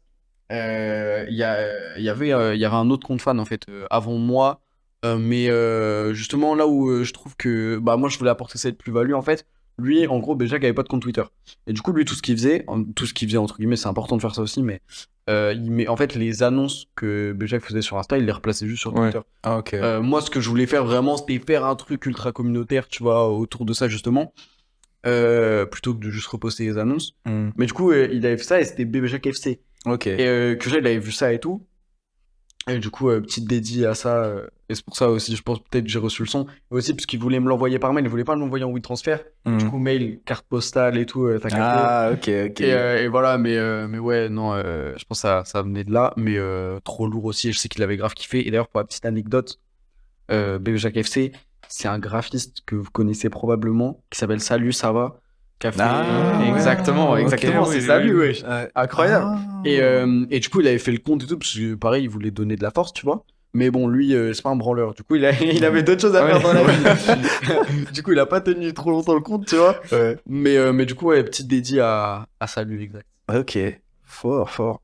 il 0.52 1.36
y, 1.36 1.44
a- 1.44 1.98
il 1.98 2.04
y 2.04 2.10
avait, 2.10 2.34
euh, 2.34 2.56
il 2.56 2.60
y 2.62 2.66
avait 2.66 2.76
un 2.76 2.90
autre 2.90 3.06
compte 3.08 3.22
fan 3.22 3.40
en 3.40 3.46
fait 3.46 3.64
euh, 3.70 3.86
avant 3.90 4.18
moi, 4.18 4.62
euh, 5.06 5.18
mais 5.18 5.50
euh, 5.50 6.14
justement 6.14 6.56
là 6.56 6.68
où 6.68 6.90
euh, 6.90 7.04
je 7.04 7.14
trouve 7.14 7.36
que 7.38 7.78
bah 7.78 7.98
moi 7.98 8.10
je 8.10 8.18
voulais 8.18 8.32
apporter 8.32 8.58
cette 8.58 8.78
plus-value 8.78 9.14
en 9.14 9.22
fait. 9.22 9.46
Lui, 9.80 10.08
en 10.08 10.18
gros, 10.18 10.34
Béjac 10.34 10.64
avait 10.64 10.74
pas 10.74 10.82
de 10.82 10.88
compte 10.88 11.04
Twitter. 11.04 11.22
Et 11.68 11.74
du 11.74 11.82
coup, 11.84 11.92
lui, 11.94 12.04
tout 12.04 12.16
ce 12.16 12.24
qu'il 12.24 12.36
faisait, 12.36 12.66
tout 12.96 13.06
ce 13.06 13.14
qu'il 13.14 13.28
faisait 13.28 13.38
entre 13.38 13.58
guillemets, 13.58 13.76
c'est 13.76 13.88
important 13.88 14.16
de 14.18 14.22
faire 14.22 14.34
ça 14.34 14.42
aussi, 14.42 14.64
mais 14.64 14.82
euh, 15.30 15.54
il 15.56 15.70
met 15.70 15.88
en 15.88 15.96
fait 15.96 16.16
les 16.16 16.42
annonces 16.42 16.88
que 16.96 17.32
Béjac 17.34 17.62
faisait 17.62 17.84
sur 17.84 17.96
Insta, 18.00 18.18
il 18.18 18.26
les 18.26 18.32
replaçait 18.32 18.66
juste 18.66 18.82
sur 18.82 18.96
Ouais. 18.96 19.12
Twitter. 19.12 19.24
Ah. 19.44 19.62
Euh, 19.74 20.02
moi, 20.02 20.22
ce 20.22 20.32
que 20.32 20.40
je 20.42 20.50
voulais 20.50 20.66
faire 20.66 20.84
vraiment, 20.84 21.16
c'était 21.16 21.38
faire 21.38 21.64
un 21.64 21.76
truc 21.76 22.04
ultra 22.08 22.32
communautaire, 22.32 22.88
tu 22.88 23.04
vois, 23.04 23.30
autour 23.30 23.66
de 23.66 23.74
ça 23.74 23.88
justement, 23.88 24.34
euh, 25.08 25.66
plutôt 25.66 25.94
que 25.94 26.00
de 26.00 26.10
juste 26.10 26.28
reposter 26.28 26.66
les 26.66 26.78
annonces. 26.78 27.16
Hmm. 27.26 27.50
Mais 27.56 27.66
du 27.66 27.74
coup, 27.74 27.92
euh, 27.92 28.10
il 28.12 28.26
avait 28.26 28.38
fait 28.38 28.44
ça 28.44 28.60
et 28.60 28.66
c'était 28.66 28.86
Bébé 28.86 29.08
Jacques 29.08 29.26
FC. 29.26 29.62
Ok. 29.86 30.08
Et 30.08 30.28
euh, 30.28 30.56
que 30.56 30.70
j'ai, 30.70 30.80
il 30.80 30.88
avait 30.88 31.00
vu 31.00 31.12
ça 31.12 31.32
et 31.32 31.40
tout. 31.40 31.66
Et 32.70 32.80
du 32.80 32.90
coup, 32.90 33.08
petite 33.08 33.48
dédie 33.48 33.86
à 33.86 33.96
ça. 33.96 34.30
et 34.68 34.76
c'est 34.76 34.84
pour 34.84 34.98
ça 34.98 35.10
aussi, 35.10 35.38
je 35.38 35.42
pense 35.42 35.60
peut-être 35.60 35.86
que 35.86 35.90
j'ai 35.90 36.00
reçu 36.00 36.24
le 36.24 36.28
son. 36.28 36.48
Et 36.70 36.76
aussi 36.76 36.94
parce 36.94 37.06
qu'il 37.06 37.20
voulait 37.20 37.40
me 37.40 37.48
l'envoyer 37.48 37.80
par 37.80 37.94
mail, 37.94 38.04
il 38.04 38.10
voulait 38.10 38.26
pas 38.26 38.36
me 38.36 38.42
l'envoyer 38.42 38.66
en 38.66 38.72
WeTransfer. 38.74 39.20
Hmm. 39.46 39.58
Du 39.58 39.70
coup, 39.70 39.78
mail, 39.78 40.20
carte 40.26 40.46
postale 40.50 40.98
et 40.98 41.06
tout, 41.06 41.30
t'as. 41.42 41.48
Ah, 41.54 42.12
ok, 42.12 42.30
ok. 42.50 42.60
Et, 42.60 43.04
et 43.04 43.08
voilà, 43.08 43.38
mais, 43.38 43.56
mais 43.88 44.00
ouais, 44.00 44.28
non, 44.28 44.58
je 44.58 45.06
pense 45.06 45.20
que 45.20 45.28
ça, 45.28 45.44
ça 45.46 45.62
venait 45.62 45.86
de 45.86 45.94
là, 45.94 46.14
mais 46.18 46.38
trop 46.84 47.08
lourd 47.08 47.24
aussi. 47.24 47.48
et 47.48 47.52
Je 47.54 47.58
sais 47.58 47.70
qu'il 47.70 47.84
avait 47.84 47.96
grave 47.96 48.14
kiffé. 48.14 48.46
Et 48.46 48.52
d'ailleurs, 48.52 48.68
pour 48.68 48.82
la 48.82 48.86
petite 48.86 49.06
anecdote, 49.06 49.62
Bébé 50.28 50.78
Jacques 50.78 50.98
FC, 50.98 51.32
c'est 51.70 51.88
un 51.88 52.00
graphiste 52.00 52.60
que 52.66 52.76
vous 52.76 52.90
connaissez 52.92 53.30
probablement, 53.30 54.02
qui 54.10 54.18
s'appelle 54.20 54.42
Salut, 54.42 54.72
ça 54.74 54.92
va 54.92 55.20
qui 55.60 55.66
a 55.66 55.72
fait- 55.72 55.82
Ah, 55.82 56.38
ouais. 56.40 56.50
exactement, 56.50 57.18
exactement, 57.18 57.66
c'est 57.66 57.78
oui, 57.80 57.82
Salut, 57.82 58.14
oui. 58.14 58.28
wesh. 58.28 58.44
Ouais. 58.44 58.70
Incroyable. 58.76 59.26
Ah. 59.28 59.62
Et, 59.66 59.82
euh, 59.82 60.24
et 60.30 60.40
du 60.40 60.50
coup, 60.50 60.62
il 60.62 60.68
avait 60.68 60.78
fait 60.78 60.92
le 60.92 61.00
compte 61.00 61.24
et 61.24 61.26
tout, 61.26 61.38
parce 61.40 61.52
que 61.56 61.74
pareil, 61.74 62.04
il 62.04 62.10
voulait 62.10 62.30
donner 62.30 62.56
de 62.56 62.62
la 62.62 62.70
force, 62.70 62.94
tu 62.94 63.04
vois. 63.06 63.26
Mais 63.56 63.72
bon, 63.72 63.88
lui, 63.88 64.14
euh, 64.14 64.34
c'est 64.34 64.44
pas 64.44 64.52
un 64.52 64.56
branleur. 64.56 64.94
Du 64.94 65.02
coup, 65.02 65.16
il, 65.16 65.26
a- 65.26 65.32
il 65.42 65.66
avait 65.66 65.82
d'autres 65.82 66.02
choses 66.02 66.16
à 66.16 66.24
Ouais. 66.24 66.40
faire 66.40 66.42
dans 66.44 66.54
la 66.54 66.64
vie. 66.64 67.84
du 67.94 68.04
coup, 68.04 68.12
il 68.12 68.20
a 68.20 68.28
pas 68.28 68.40
tenu 68.40 68.72
trop 68.76 68.92
longtemps 68.92 69.16
le 69.16 69.22
compte, 69.22 69.48
tu 69.48 69.56
vois. 69.56 69.80
Ouais. 69.92 70.18
Mais, 70.28 70.58
euh, 70.58 70.74
mais 70.74 70.86
du 70.86 70.94
coup, 70.94 71.08
ouais, 71.08 71.24
petite 71.24 71.48
dédiée 71.48 71.80
à, 71.82 72.28
à 72.40 72.46
Salut, 72.46 72.80
exact. 72.84 73.08
Ok. 73.34 73.58
Fort, 74.04 74.52
fort. 74.52 74.82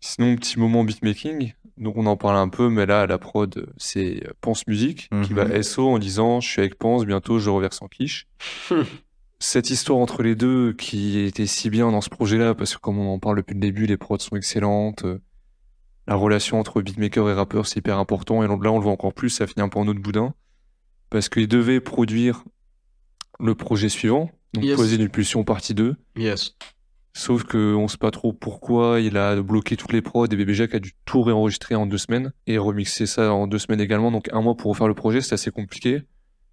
Sinon, 0.00 0.36
petit 0.36 0.58
moment 0.58 0.84
beatmaking. 0.84 1.54
Donc, 1.78 1.96
on 1.96 2.06
en 2.06 2.16
parle 2.16 2.36
un 2.36 2.48
peu, 2.48 2.68
mais 2.70 2.86
là, 2.86 3.06
la 3.06 3.18
prod, 3.18 3.66
c'est 3.76 4.22
Pense 4.40 4.66
Musique 4.66 5.08
qui 5.24 5.34
Mhm. 5.34 5.36
va 5.40 5.62
SO 5.62 5.88
en 5.88 5.98
disant 5.98 6.40
Je 6.40 6.48
suis 6.48 6.60
avec 6.60 6.76
Pense, 6.78 7.04
bientôt 7.04 7.38
je 7.38 7.50
reverse 7.50 7.82
en 7.82 7.88
quiche. 7.88 8.26
Cette 9.38 9.68
histoire 9.68 9.98
entre 9.98 10.22
les 10.22 10.34
deux 10.34 10.72
qui 10.72 11.18
était 11.20 11.46
si 11.46 11.68
bien 11.68 11.90
dans 11.92 12.00
ce 12.00 12.08
projet-là, 12.08 12.54
parce 12.54 12.74
que 12.74 12.80
comme 12.80 12.98
on 12.98 13.12
en 13.12 13.18
parle 13.18 13.36
depuis 13.36 13.52
le 13.54 13.60
début, 13.60 13.84
les 13.86 13.98
prods 13.98 14.18
sont 14.18 14.34
excellentes. 14.36 15.04
euh, 15.04 15.18
La 16.08 16.14
relation 16.14 16.58
entre 16.58 16.80
beatmaker 16.80 17.28
et 17.28 17.34
rappeur, 17.34 17.66
c'est 17.66 17.80
hyper 17.80 17.98
important. 17.98 18.42
Et 18.42 18.46
là, 18.46 18.52
on 18.54 18.78
le 18.78 18.82
voit 18.82 18.92
encore 18.92 19.12
plus, 19.12 19.28
ça 19.28 19.46
finit 19.46 19.62
un 19.62 19.68
peu 19.68 19.78
en 19.78 19.86
autre 19.88 20.00
boudin. 20.00 20.32
Parce 21.10 21.28
qu'ils 21.28 21.48
devaient 21.48 21.80
produire 21.80 22.44
le 23.38 23.54
projet 23.54 23.88
suivant, 23.90 24.30
donc 24.54 24.64
Yes. 24.64 24.76
Poser 24.76 24.96
d'une 24.96 25.10
pulsion 25.10 25.44
partie 25.44 25.74
2. 25.74 25.96
Yes. 26.16 26.56
Sauf 27.18 27.44
que 27.44 27.74
on 27.74 27.88
sait 27.88 27.96
pas 27.96 28.10
trop 28.10 28.34
pourquoi 28.34 29.00
il 29.00 29.16
a 29.16 29.40
bloqué 29.40 29.74
toutes 29.78 29.94
les 29.94 30.02
prods 30.02 30.26
et 30.26 30.36
Bébé 30.36 30.52
Jacques 30.52 30.74
a 30.74 30.78
dû 30.78 30.92
tout 31.06 31.22
réenregistrer 31.22 31.74
en 31.74 31.86
deux 31.86 31.96
semaines 31.96 32.30
et 32.46 32.58
remixer 32.58 33.06
ça 33.06 33.32
en 33.32 33.46
deux 33.46 33.58
semaines 33.58 33.80
également. 33.80 34.10
Donc 34.10 34.28
un 34.34 34.42
mois 34.42 34.54
pour 34.54 34.70
refaire 34.72 34.86
le 34.86 34.92
projet, 34.92 35.22
c'est 35.22 35.32
assez 35.32 35.50
compliqué. 35.50 36.02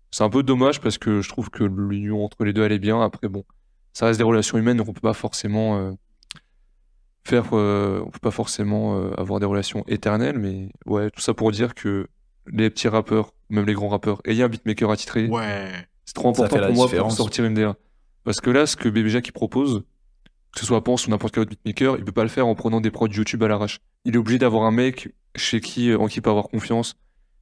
C'est 0.09 0.23
un 0.23 0.29
peu 0.29 0.41
dommage 0.41 0.79
parce 0.79 0.97
que 0.97 1.19
je 1.19 1.27
trouve 1.27 1.49
que 1.49 1.65
l'union 1.65 2.23
entre 2.23 2.45
les 2.45 2.53
deux 2.53 2.63
allait 2.63 2.79
bien. 2.79 3.01
Après 3.01 3.27
bon, 3.27 3.43
ça 3.91 4.05
reste 4.05 4.19
des 4.19 4.23
relations 4.23 4.57
humaines 4.57 4.77
donc 4.77 4.87
on 4.87 4.93
peut 4.93 5.01
pas 5.01 5.11
forcément 5.13 5.79
euh, 5.79 5.91
faire, 7.25 7.47
euh, 7.51 8.01
on 8.05 8.09
peut 8.09 8.19
pas 8.19 8.31
forcément 8.31 8.97
euh, 8.97 9.11
avoir 9.17 9.41
des 9.41 9.45
relations 9.45 9.83
éternelles. 9.89 10.39
Mais 10.39 10.69
ouais, 10.85 11.09
tout 11.11 11.19
ça 11.19 11.33
pour 11.33 11.51
dire 11.51 11.75
que 11.75 12.07
les 12.47 12.69
petits 12.69 12.87
rappeurs, 12.87 13.33
même 13.49 13.65
les 13.65 13.73
grands 13.73 13.89
rappeurs, 13.89 14.21
ayant 14.23 14.45
un 14.45 14.49
beatmaker 14.49 14.89
attitré, 14.91 15.27
Ouais. 15.27 15.67
c'est 16.05 16.13
trop 16.15 16.29
important 16.29 16.55
pour 16.57 16.67
moi 16.67 16.85
pour 16.85 16.89
différence. 16.89 17.17
sortir 17.17 17.43
une 17.43 17.53
DA. 17.53 17.75
Parce 18.23 18.39
que 18.39 18.49
là, 18.49 18.65
ce 18.65 18.77
que 18.77 18.87
Bébé 18.87 19.09
Jacques 19.09 19.33
propose, 19.33 19.83
que 20.53 20.59
ce 20.59 20.65
soit 20.65 20.83
Pense 20.83 21.07
ou 21.07 21.09
n'importe 21.09 21.33
quel 21.33 21.41
autre 21.41 21.49
beatmaker, 21.51 21.97
il 21.97 22.05
peut 22.05 22.11
pas 22.11 22.23
le 22.23 22.29
faire 22.29 22.47
en 22.47 22.55
prenant 22.55 22.79
des 22.81 22.91
prods 22.91 23.07
YouTube 23.07 23.41
à 23.43 23.47
l'arrache. 23.47 23.79
Il 24.05 24.15
est 24.15 24.17
obligé 24.17 24.37
d'avoir 24.39 24.63
un 24.63 24.71
mec 24.71 25.09
chez 25.35 25.59
qui, 25.61 25.89
euh, 25.89 25.97
en 25.99 26.07
qui 26.07 26.19
il 26.19 26.21
peut 26.21 26.29
avoir 26.29 26.47
confiance, 26.47 26.95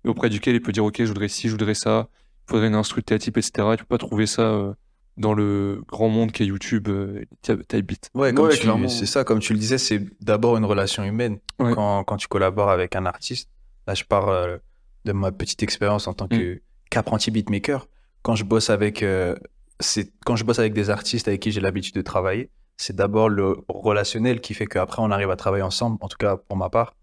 et 0.05 0.09
auprès 0.09 0.29
duquel 0.29 0.55
il 0.55 0.61
peut 0.61 0.71
dire, 0.71 0.85
ok, 0.85 0.95
je 0.99 1.05
voudrais 1.05 1.27
ci, 1.27 1.47
je 1.47 1.51
voudrais 1.51 1.73
ça, 1.73 2.07
il 2.47 2.51
faudrait 2.51 2.67
une 2.67 2.75
instru 2.75 3.01
de 3.05 3.17
type, 3.17 3.37
etc. 3.37 3.51
Tu 3.77 3.83
peux 3.83 3.85
pas 3.85 3.97
trouver 3.97 4.25
ça 4.27 4.41
euh, 4.43 4.73
dans 5.17 5.33
le 5.33 5.81
grand 5.87 6.07
monde 6.09 6.31
qui 6.31 6.43
est 6.43 6.45
YouTube, 6.45 6.87
euh, 6.87 7.23
type 7.41 7.85
beat. 7.85 8.09
Ouais, 8.13 8.33
comme 8.33 8.45
Ouais, 8.47 8.53
tu- 8.53 8.61
clairement. 8.61 8.87
c'est 8.87 9.05
ça, 9.05 9.23
comme 9.25 9.39
tu 9.39 9.51
le 9.53 9.59
disais, 9.59 9.77
c'est 9.77 10.01
d'abord 10.21 10.55
une 10.57 10.65
relation 10.65 11.03
humaine. 11.03 11.37
Ouais. 11.59 11.73
Quand, 11.73 12.03
quand 12.05 12.17
tu 12.17 12.27
collabores 12.27 12.69
avec 12.69 12.95
un 12.95 13.05
artiste, 13.05 13.49
là 13.87 13.93
je 13.93 14.03
pars 14.05 14.29
euh, 14.29 14.57
de 15.05 15.11
ma 15.11 15.31
petite 15.31 15.61
expérience 15.63 16.07
en 16.07 16.13
tant 16.13 16.27
que 16.27 16.61
qu'apprenti 16.89 17.29
beatmaker. 17.31 17.87
Quand 18.21 18.35
je 18.35 18.43
bosse 18.45 18.69
avec, 18.69 19.03
euh, 19.03 19.35
c'est 19.79 20.11
quand 20.25 20.35
je 20.37 20.43
bosse 20.45 20.59
avec 20.59 20.73
des 20.73 20.89
artistes 20.89 21.27
avec 21.27 21.41
qui 21.41 21.51
j'ai 21.51 21.59
l'habitude 21.61 21.95
de 21.95 22.01
travailler, 22.01 22.49
c'est 22.81 22.95
d'abord 22.95 23.29
le 23.29 23.57
relationnel 23.67 24.41
qui 24.41 24.53
fait 24.53 24.67
qu'après 24.67 25.01
on 25.01 25.11
arrive 25.11 25.29
à 25.29 25.35
travailler 25.35 25.63
ensemble, 25.63 25.97
en 26.01 26.07
tout 26.07 26.17
cas 26.17 26.37
pour 26.37 26.57
ma 26.57 26.69
part. 26.69 26.95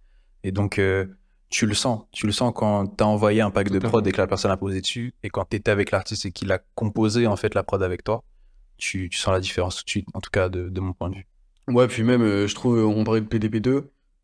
Et 0.44 0.52
donc 0.52 0.78
euh, 0.78 1.06
tu 1.50 1.66
le 1.66 1.74
sens, 1.74 2.02
tu 2.12 2.26
le 2.26 2.32
sens 2.32 2.52
quand 2.54 2.86
t'as 2.86 3.04
envoyé 3.04 3.40
un 3.40 3.50
pack 3.50 3.70
de 3.70 3.78
prod 3.78 4.06
et 4.06 4.12
que 4.12 4.18
la 4.18 4.26
personne 4.26 4.50
a 4.50 4.56
posé 4.56 4.80
dessus, 4.80 5.14
et 5.22 5.30
quand 5.30 5.44
t'étais 5.44 5.70
avec 5.70 5.90
l'artiste 5.90 6.26
et 6.26 6.32
qu'il 6.32 6.52
a 6.52 6.60
composé 6.74 7.26
en 7.26 7.36
fait 7.36 7.54
la 7.54 7.62
prod 7.62 7.82
avec 7.82 8.04
toi, 8.04 8.22
tu, 8.76 9.08
tu 9.08 9.18
sens 9.18 9.32
la 9.32 9.40
différence 9.40 9.76
tout 9.76 9.84
de 9.84 9.90
suite, 9.90 10.06
en 10.14 10.20
tout 10.20 10.30
cas 10.30 10.48
de, 10.48 10.68
de 10.68 10.80
mon 10.80 10.92
point 10.92 11.10
de 11.10 11.16
vue. 11.16 11.26
Ouais, 11.68 11.86
puis 11.86 12.02
même, 12.02 12.22
euh, 12.22 12.46
je 12.46 12.54
trouve, 12.54 12.78
euh, 12.78 12.84
on 12.84 13.04
parlait 13.04 13.20
de 13.20 13.26
PDP2, 13.26 13.68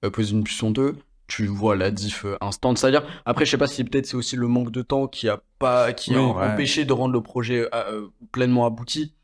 euh, 0.04 0.10
Poser 0.10 0.32
une 0.32 0.44
pulsion 0.44 0.70
2, 0.70 0.96
tu 1.26 1.46
vois 1.46 1.76
la 1.76 1.90
diff 1.90 2.26
instant. 2.40 2.74
C'est-à-dire, 2.74 3.04
après, 3.26 3.44
je 3.44 3.50
sais 3.50 3.58
pas 3.58 3.66
si 3.66 3.84
peut-être 3.84 4.06
c'est 4.06 4.16
aussi 4.16 4.36
le 4.36 4.46
manque 4.46 4.70
de 4.70 4.82
temps 4.82 5.08
qui 5.08 5.28
a 5.28 5.40
pas, 5.58 5.92
qui 5.92 6.14
a 6.14 6.22
ouais. 6.22 6.46
empêché 6.46 6.84
de 6.84 6.92
rendre 6.92 7.12
le 7.12 7.22
projet 7.22 7.68
euh, 7.74 8.08
pleinement 8.32 8.66
abouti. 8.66 9.14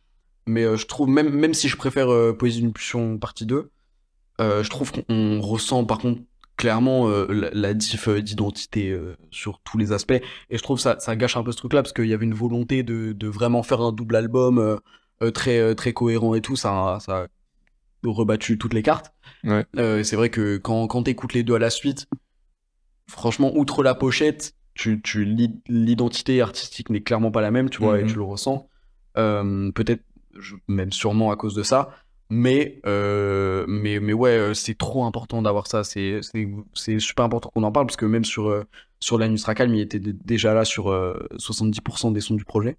Mais 0.47 0.65
euh, 0.65 0.77
je 0.77 0.87
trouve, 0.87 1.09
même, 1.09 1.31
même 1.31 1.55
si 1.55 1.69
je 1.69 1.77
préfère 1.77 2.11
euh, 2.13 2.33
Poésie 2.33 2.61
d'une 2.61 2.73
pulsion 2.73 3.19
partie 3.19 3.47
2, 3.47 3.71
euh, 4.41 4.63
je 4.63 4.71
trouve 4.71 4.91
qu'on 4.93 5.41
ressent 5.41 5.85
par 5.85 5.99
contre 5.99 6.23
clairement 6.57 7.09
euh, 7.09 7.27
la, 7.31 7.51
la 7.53 7.75
diff 7.75 8.09
d'identité 8.09 8.99
sur 9.31 9.61
tous 9.65 9.79
les 9.79 9.93
aspects. 9.93 10.21
Et 10.51 10.59
je 10.59 10.63
trouve 10.63 10.79
ça, 10.81 10.97
ça 11.01 11.15
gâche 11.17 11.37
un 11.37 11.43
peu 11.43 11.53
ce 11.53 11.57
truc-là 11.59 11.83
parce 11.83 11.93
qu'il 11.93 12.07
y 12.07 12.15
avait 12.15 12.25
une 12.27 12.35
volonté 12.35 12.83
de, 12.83 13.13
de 13.13 13.29
vraiment 13.29 13.63
faire 13.63 13.81
un 13.81 13.93
double 13.93 14.17
album 14.17 14.79
très, 15.35 15.75
très 15.75 15.93
cohérent 15.93 16.35
et 16.35 16.41
tout. 16.41 16.57
Ça, 16.57 16.99
ça 17.01 17.23
a 17.23 17.27
rebattu 18.05 18.59
toutes 18.59 18.75
les 18.75 18.83
cartes. 18.83 19.13
Ouais. 19.45 19.65
C'est 19.75 20.17
vrai 20.17 20.29
que 20.31 20.57
quand, 20.59 20.87
quand 20.87 21.03
t'écoutes 21.05 21.33
les 21.35 21.43
deux 21.43 21.55
à 21.55 21.59
la 21.59 21.71
suite, 21.71 22.07
franchement, 23.09 23.53
outre 23.57 23.83
la 23.83 23.95
pochette, 23.95 24.55
tu, 24.75 25.01
tu 25.03 25.25
l'i- 25.25 25.61
l'identité 25.69 26.41
artistique 26.41 26.91
n'est 26.91 27.03
clairement 27.03 27.31
pas 27.31 27.41
la 27.41 27.51
même, 27.51 27.71
tu 27.71 27.79
vois, 27.83 27.99
et 28.01 28.03
Mhm. 28.05 28.09
tu 28.09 28.17
le 28.17 28.23
ressens. 28.23 28.69
Euh, 29.17 29.71
Peut-être, 29.73 30.03
même 30.69 30.93
sûrement 30.93 31.31
à 31.31 31.37
cause 31.37 31.55
de 31.55 31.63
ça. 31.63 31.91
Mais, 32.33 32.81
euh, 32.87 33.65
mais, 33.67 33.99
mais 33.99 34.13
ouais, 34.13 34.31
euh, 34.31 34.55
c'est 34.55 34.79
trop 34.79 35.05
important 35.05 35.43
d'avoir 35.43 35.67
ça. 35.67 35.83
C'est 35.83 36.21
super 37.01 37.25
important 37.25 37.51
qu'on 37.53 37.65
en 37.65 37.73
parle 37.73 37.87
parce 37.87 37.97
que 37.97 38.07
même 38.07 38.25
sur, 38.25 38.49
euh, 38.49 38.65
sur 39.01 39.19
la 39.19 39.29
Nusra 39.29 39.55
Calm, 39.57 39.75
il 39.75 39.81
était 39.81 39.99
déjà 39.99 40.55
là 40.55 40.65
sur 40.65 40.91
euh, 40.91 41.27
70% 41.39 42.13
des 42.13 42.21
sons 42.21 42.37
du 42.37 42.45
projet. 42.45 42.77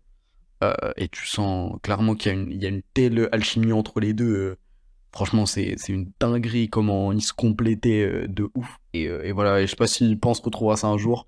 Euh, 0.63 0.73
et 0.95 1.09
tu 1.09 1.25
sens 1.27 1.77
clairement 1.81 2.15
qu'il 2.15 2.53
y, 2.53 2.57
y 2.59 2.65
a 2.65 2.69
une 2.69 2.83
telle 2.93 3.27
alchimie 3.33 3.73
entre 3.73 3.99
les 3.99 4.13
deux. 4.13 4.55
franchement, 5.11 5.45
c'est 5.45 5.75
une 5.89 6.11
dinguerie 6.19 6.69
comment 6.69 7.11
ils 7.11 7.21
se 7.21 7.33
complétaient 7.33 8.27
de 8.29 8.49
ouf. 8.55 8.77
Et, 8.93 9.03
et 9.05 9.33
voilà, 9.33 9.61
je 9.61 9.69
sais 9.69 9.75
pas 9.75 9.87
s'ils 9.87 10.17
pensent 10.19 10.39
retrouver 10.39 10.77
ça 10.77 10.87
un 10.87 10.97
jour. 10.97 11.27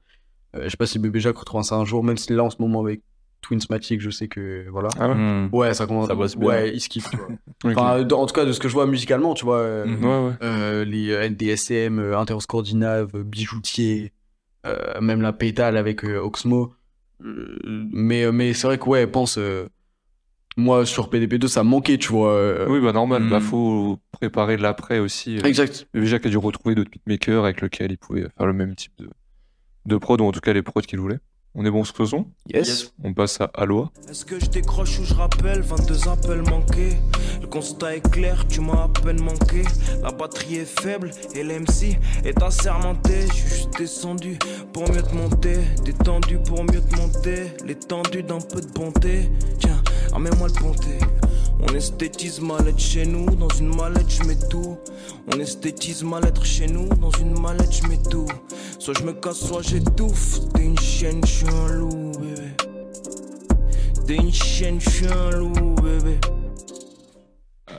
Je 0.53 0.69
sais 0.69 0.77
pas 0.77 0.85
si 0.85 0.99
Bébé 0.99 1.19
Jacques 1.19 1.37
retrouvera 1.37 1.63
ça 1.63 1.75
un 1.75 1.83
jour, 1.83 2.03
même 2.03 2.15
si 2.15 2.31
là 2.31 2.43
en 2.43 2.51
ce 2.51 2.57
moment 2.61 2.79
avec 2.81 3.01
Twinsmatic, 3.43 4.01
je 4.01 4.09
sais 4.09 4.27
que 4.27 4.65
voilà. 4.71 4.89
Ah 4.99 5.09
ouais 5.09 5.13
Hmm. 5.15 5.49
Ouais, 5.51 5.73
ça 5.75 5.85
commence. 5.85 6.07
Ça 6.07 6.15
bosse 6.15 6.35
bien. 6.35 6.47
Ouais, 6.49 6.73
ils 6.75 6.81
tu 6.81 6.99
vois. 6.99 7.27
Enfin, 7.65 8.03
dans- 8.03 8.21
en 8.21 8.25
tout 8.25 8.33
cas, 8.33 8.45
de 8.45 8.51
ce 8.51 8.59
que 8.59 8.67
je 8.67 8.73
vois 8.73 8.87
musicalement, 8.87 9.35
tu 9.35 9.45
vois. 9.45 9.57
euh, 9.59 9.85
Mhm. 9.85 10.03
Ouais, 10.03 10.27
ouais. 10.29 10.33
euh, 10.41 10.83
les 10.85 11.11
euh, 11.11 11.21
NDSM, 11.29 11.99
euh, 11.99 12.17
Inter 12.17 12.39
Scandinave, 12.39 13.11
Bijoutier, 13.23 14.11
euh, 14.65 14.99
même 15.01 15.21
la 15.21 15.31
Pétale 15.33 15.77
avec 15.77 16.03
euh, 16.03 16.17
Oxmo. 16.19 16.73
Euh, 17.23 17.57
mais 17.93 18.31
mais 18.31 18.53
c'est 18.53 18.65
vrai 18.67 18.77
que, 18.79 18.85
ouais, 18.85 19.05
pense. 19.07 19.37
euh, 19.37 19.67
moi, 20.55 20.85
sur 20.85 21.09
PDP2, 21.09 21.47
ça 21.47 21.63
manquait, 21.63 21.97
tu 21.97 22.09
vois. 22.09 22.31
euh, 22.33 22.67
Oui, 22.69 22.79
bah 22.79 22.91
normal, 22.91 23.23
Mm. 23.23 23.29
bah 23.31 23.39
faut 23.39 23.99
préparer 24.11 24.55
l'après 24.57 24.99
aussi. 24.99 25.37
euh. 25.37 25.43
Exact. 25.43 25.87
Déjà 25.95 26.19
qu'il 26.19 26.27
a 26.27 26.31
dû 26.31 26.37
retrouver 26.37 26.75
d'autres 26.75 26.91
beatmakers 26.91 27.43
avec 27.43 27.61
lesquels 27.61 27.91
il 27.91 27.97
pouvait 27.97 28.27
faire 28.37 28.45
le 28.45 28.53
même 28.53 28.75
type 28.75 28.91
de, 28.99 29.09
de 29.87 29.97
prod, 29.97 30.21
ou 30.21 30.25
en 30.25 30.31
tout 30.31 30.41
cas 30.41 30.53
les 30.53 30.61
prods 30.61 30.81
qu'il 30.81 30.99
voulait. 30.99 31.19
On 31.55 31.63
est 31.65 31.69
bon 31.69 31.83
ce 31.83 32.05
son? 32.05 32.25
Yes. 32.51 32.93
On 33.03 33.13
passe 33.13 33.39
à 33.39 33.45
Aloha. 33.53 33.91
Est-ce 34.09 34.25
que 34.25 34.39
je 34.39 34.47
décroche 34.47 34.97
ou 34.99 35.03
je 35.03 35.13
rappelle? 35.13 35.61
22 35.61 36.07
appels 36.07 36.41
manqués. 36.49 36.97
Le 37.41 37.47
constat 37.47 37.97
est 37.97 38.09
clair, 38.11 38.47
tu 38.47 38.59
m'as 38.59 38.85
à 38.85 38.89
peine 38.89 39.21
manqué. 39.21 39.61
La 40.01 40.11
batterie 40.11 40.55
est 40.55 40.79
faible 40.81 41.11
et 41.35 41.43
l'MC 41.43 41.99
est 42.25 42.41
assermenté. 42.41 43.27
Je 43.27 43.33
suis 43.33 43.49
juste 43.49 43.77
descendu 43.77 44.39
pour 44.73 44.89
mieux 44.89 45.03
te 45.03 45.13
monter. 45.13 45.57
Détendu 45.85 46.39
pour 46.39 46.63
mieux 46.63 46.81
te 46.81 46.95
monter. 46.95 47.43
L'étendue 47.65 48.23
d'un 48.23 48.41
peu 48.41 48.59
de 48.59 48.71
bonté. 48.71 49.29
Tiens, 49.59 49.81
ramène-moi 50.11 50.47
le 50.47 50.59
bonté 50.59 50.97
on 51.59 51.73
esthétise 51.75 52.41
mal 52.41 52.67
être 52.67 52.79
chez 52.79 53.05
nous, 53.05 53.25
dans 53.35 53.49
une 53.49 53.75
mallette 53.75 54.09
je 54.09 54.23
mets 54.23 54.49
tout. 54.49 54.77
On 55.33 55.39
esthétise 55.39 56.03
mal 56.03 56.25
être 56.25 56.45
chez 56.45 56.67
nous, 56.67 56.87
dans 56.87 57.11
une 57.11 57.39
mallette 57.39 57.71
je 57.71 57.87
mets 57.87 58.01
tout. 58.09 58.27
Soit 58.79 58.97
je 58.99 59.03
me 59.03 59.13
casse, 59.13 59.39
soit 59.39 59.61
j'étouffe. 59.61 60.39
T'es 60.53 60.63
une 60.63 60.79
chienne, 60.79 61.21
je 61.25 61.31
suis 61.31 61.47
un 61.47 61.67
loup, 61.67 62.11
bébé. 62.19 62.51
T'es 64.07 64.15
une 64.15 64.33
chienne, 64.33 64.79
je 64.81 64.89
suis 64.89 65.07
un 65.07 65.31
loup, 65.31 65.75
bébé. 65.81 66.19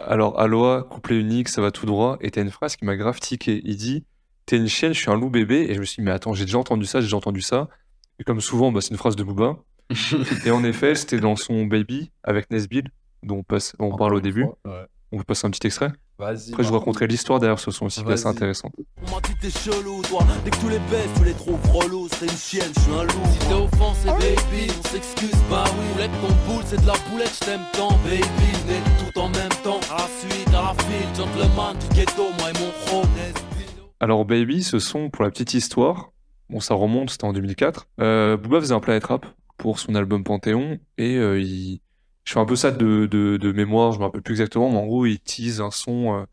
Alors, 0.06 0.38
Aloha, 0.38 0.82
couplet 0.82 1.18
unique, 1.18 1.48
ça 1.48 1.60
va 1.60 1.70
tout 1.70 1.86
droit. 1.86 2.18
Et 2.20 2.30
t'as 2.30 2.42
une 2.42 2.50
phrase 2.50 2.76
qui 2.76 2.84
m'a 2.84 2.96
grave 2.96 3.20
tiqué. 3.20 3.60
Il 3.64 3.76
dit 3.76 4.04
T'es 4.46 4.56
une 4.56 4.68
chienne, 4.68 4.92
je 4.92 5.00
suis 5.00 5.10
un 5.10 5.16
loup 5.16 5.30
bébé. 5.30 5.66
Et 5.68 5.74
je 5.74 5.80
me 5.80 5.84
suis 5.84 6.00
dit 6.00 6.04
Mais 6.04 6.10
attends, 6.10 6.34
j'ai 6.34 6.44
déjà 6.44 6.58
entendu 6.58 6.86
ça, 6.86 7.00
j'ai 7.00 7.06
déjà 7.06 7.16
entendu 7.16 7.40
ça. 7.40 7.68
Et 8.18 8.24
comme 8.24 8.40
souvent, 8.40 8.72
bah, 8.72 8.80
c'est 8.80 8.90
une 8.90 8.96
phrase 8.96 9.16
de 9.16 9.22
Booba. 9.22 9.56
et 10.46 10.50
en 10.50 10.64
effet, 10.64 10.94
c'était 10.94 11.20
dans 11.20 11.36
son 11.36 11.66
Baby 11.66 12.10
avec 12.22 12.50
Nesbill, 12.50 12.90
dont 13.24 13.38
on, 13.38 13.42
passe, 13.42 13.74
on 13.78 13.96
parle 13.96 14.14
au 14.14 14.20
début. 14.20 14.46
On 15.12 15.18
peut 15.18 15.24
passer 15.24 15.46
un 15.46 15.50
petit 15.50 15.66
extrait. 15.66 15.92
Vas-y. 16.18 16.50
Après, 16.50 16.62
je 16.64 16.68
vous 16.68 16.78
raconterai 16.78 17.06
l'histoire 17.06 17.38
derrière 17.38 17.58
ce 17.58 17.70
son 17.70 17.86
aussi, 17.86 18.02
qui 18.02 18.10
est 18.10 18.12
assez 18.14 18.26
intéressant. 18.26 18.70
On 19.06 19.14
m'a 19.14 19.20
dit 19.20 19.34
t'es 19.40 19.50
chelou, 19.50 20.02
toi? 20.02 20.24
Dès 20.44 20.50
que 20.50 20.56
tu 20.56 20.68
les 20.68 20.78
baisses, 20.78 21.10
tu 21.16 21.24
les 21.24 21.34
trouves 21.34 21.60
relous. 21.72 22.08
C'est 22.08 22.26
une 22.26 22.36
chienne, 22.36 22.72
je 22.76 22.80
suis 22.80 22.92
un 22.92 23.04
loup. 23.04 23.32
Si 23.32 23.38
t'es 23.46 23.54
offensé, 23.54 24.08
baby, 24.08 24.72
on 24.78 24.88
s'excuse, 24.88 25.42
bah 25.50 25.64
oui. 25.66 25.84
Roulette 25.92 26.10
ton 26.20 26.52
boule, 26.52 26.62
c'est 26.66 26.80
de 26.80 26.86
la 26.86 26.94
boulette, 27.10 27.32
je 27.40 27.46
t'aime 27.46 27.60
tant, 27.72 27.92
baby. 28.04 28.22
Venez 28.66 28.80
tout 28.98 29.18
en 29.20 29.28
même 29.28 29.48
temps. 29.62 29.80
À 29.90 29.98
la 29.98 30.08
suite, 30.18 30.48
à 30.48 30.62
la 30.62 30.74
file, 30.84 31.14
gentleman 31.16 31.76
du 31.78 31.96
ghetto, 31.96 32.24
moi 32.38 32.50
et 32.50 32.58
mon 32.58 32.70
chrome. 32.86 33.08
Alors, 34.00 34.24
Baby, 34.24 34.62
ce 34.62 34.78
son, 34.78 35.10
pour 35.10 35.24
la 35.24 35.30
petite 35.30 35.54
histoire, 35.54 36.12
bon, 36.50 36.60
ça 36.60 36.74
remonte, 36.74 37.10
c'était 37.10 37.24
en 37.24 37.32
2004. 37.32 37.86
Euh, 38.00 38.36
Booba 38.36 38.60
faisait 38.60 38.74
un 38.74 38.80
Planet 38.80 39.04
Rap 39.04 39.26
pour 39.56 39.78
son 39.78 39.94
album 39.94 40.24
Panthéon, 40.24 40.78
et 40.98 41.16
euh, 41.16 41.40
il... 41.40 41.80
je 42.24 42.32
fais 42.32 42.40
un 42.40 42.44
peu 42.46 42.56
ça 42.56 42.70
de, 42.70 43.06
de, 43.06 43.36
de 43.36 43.52
mémoire, 43.52 43.92
je 43.92 43.98
me 43.98 44.04
rappelle 44.04 44.22
plus 44.22 44.32
exactement, 44.34 44.70
mais 44.70 44.78
en 44.78 44.86
gros, 44.86 45.06
il 45.06 45.18
tease 45.20 45.60
un 45.60 45.70
son. 45.70 46.14
euh, 46.14 46.24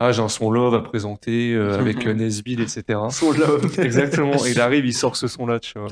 Ah, 0.00 0.12
j'ai 0.12 0.22
un 0.22 0.28
son 0.28 0.50
love 0.50 0.74
à 0.74 0.80
présenter 0.80 1.54
euh, 1.54 1.78
avec 1.80 2.06
euh, 2.06 2.12
Nesbill, 2.14 2.60
etc. 2.60 2.98
Son 3.10 3.32
love. 3.32 3.78
Exactement. 3.80 4.36
Et 4.46 4.50
il 4.52 4.60
arrive, 4.60 4.86
il 4.86 4.94
sort 4.94 5.16
ce 5.16 5.26
son-là, 5.26 5.58
tu 5.60 5.78
vois. 5.78 5.88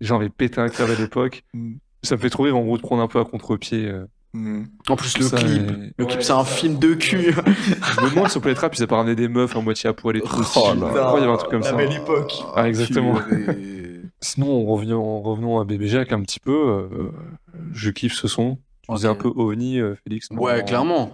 J'en 0.00 0.16
avais 0.16 0.28
pété 0.30 0.60
un 0.60 0.68
câble 0.68 0.92
à 0.92 0.94
l'époque. 0.96 1.44
Mm. 1.54 1.74
Ça 2.02 2.16
me 2.16 2.20
fait 2.20 2.30
trouver 2.30 2.50
en 2.50 2.62
gros 2.62 2.76
de 2.76 2.82
prendre 2.82 3.02
un 3.02 3.08
peu 3.08 3.20
à 3.20 3.24
contre-pied. 3.24 3.86
euh, 3.86 4.64
En 4.88 4.96
plus, 4.96 5.18
le 5.18 5.24
ça, 5.26 5.36
clip. 5.36 5.70
et- 5.70 5.92
Le 5.98 6.06
clip, 6.06 6.22
c'est 6.22 6.32
un 6.32 6.44
film 6.44 6.78
de 6.78 6.94
cul. 6.94 7.32
Je 7.34 8.00
me 8.04 8.10
demande 8.10 8.28
sur 8.28 8.40
Planet 8.40 8.58
Rap, 8.58 8.74
ils 8.74 8.78
avaient 8.82 8.86
pas 8.88 8.96
ramené 8.96 9.14
des 9.14 9.28
meufs 9.28 9.54
en 9.54 9.60
moitié 9.62 9.90
à 9.90 9.92
poil 9.92 10.16
et 10.16 10.20
tout. 10.22 10.28
Oh 10.56 10.70
Je 10.74 10.80
là 10.80 10.88
crois 10.88 11.12
qu'il 11.12 11.20
y 11.20 11.24
avait 11.24 11.32
un 11.32 11.36
truc 11.36 11.50
comme 11.50 11.60
La 11.62 11.70
ça. 11.70 11.76
belle 11.76 11.92
époque. 11.92 12.32
Ah, 12.56 12.68
exactement. 12.68 13.18
Sinon, 14.22 14.48
en 14.68 14.72
revenant, 14.74 15.02
en 15.02 15.20
revenant 15.22 15.60
à 15.60 15.64
Bébé 15.64 15.88
Jacques 15.88 16.12
un 16.12 16.20
petit 16.22 16.40
peu, 16.40 16.52
euh, 16.52 17.10
je 17.72 17.90
kiffe 17.90 18.14
ce 18.14 18.28
son. 18.28 18.58
Tu 18.82 18.92
faisais 18.92 19.08
un 19.08 19.14
peu 19.14 19.28
ovni, 19.34 19.78
euh, 19.80 19.94
Félix. 20.04 20.28
Ouais, 20.30 20.64
clairement. 20.64 21.12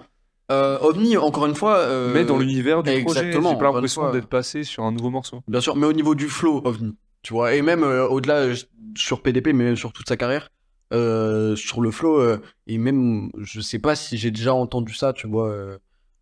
Euh, 0.53 0.79
OVNI, 0.79 1.17
encore 1.17 1.47
une 1.47 1.57
fois. 1.57 1.79
euh, 1.79 2.15
Mais 2.15 2.25
dans 2.25 2.39
l'univers 2.39 2.83
du 2.85 2.91
projet, 3.03 3.21
exactement, 3.21 3.51
j'ai 3.51 3.59
pas 3.59 3.65
l'impression 3.65 4.13
d'être 4.13 4.29
passé 4.29 4.63
sur 4.63 4.85
un 4.85 4.93
nouveau 4.93 5.11
morceau. 5.11 5.43
Bien 5.49 5.61
sûr, 5.61 5.75
mais 5.75 5.87
au 5.87 5.93
niveau 5.93 6.15
du 6.15 6.29
flow, 6.29 6.63
OVNI. 6.65 6.95
Tu 7.23 7.33
vois, 7.33 7.55
et 7.55 7.63
même 7.63 7.83
euh, 7.83 8.07
au-delà 8.07 8.55
sur 8.97 9.23
PDP, 9.23 9.49
mais 9.53 9.75
sur 9.75 9.93
toute 9.93 10.09
sa 10.09 10.17
carrière, 10.17 10.51
sur 10.93 11.81
le 11.81 11.91
flow, 11.91 12.39
et 12.69 12.79
même, 12.79 13.31
je 13.39 13.61
sais 13.61 13.81
pas 13.81 13.97
si 13.97 14.17
j'ai 14.17 14.31
déjà 14.31 14.55
entendu 14.55 14.95
ça, 14.95 15.13
tu 15.13 15.27
vois. 15.27 15.53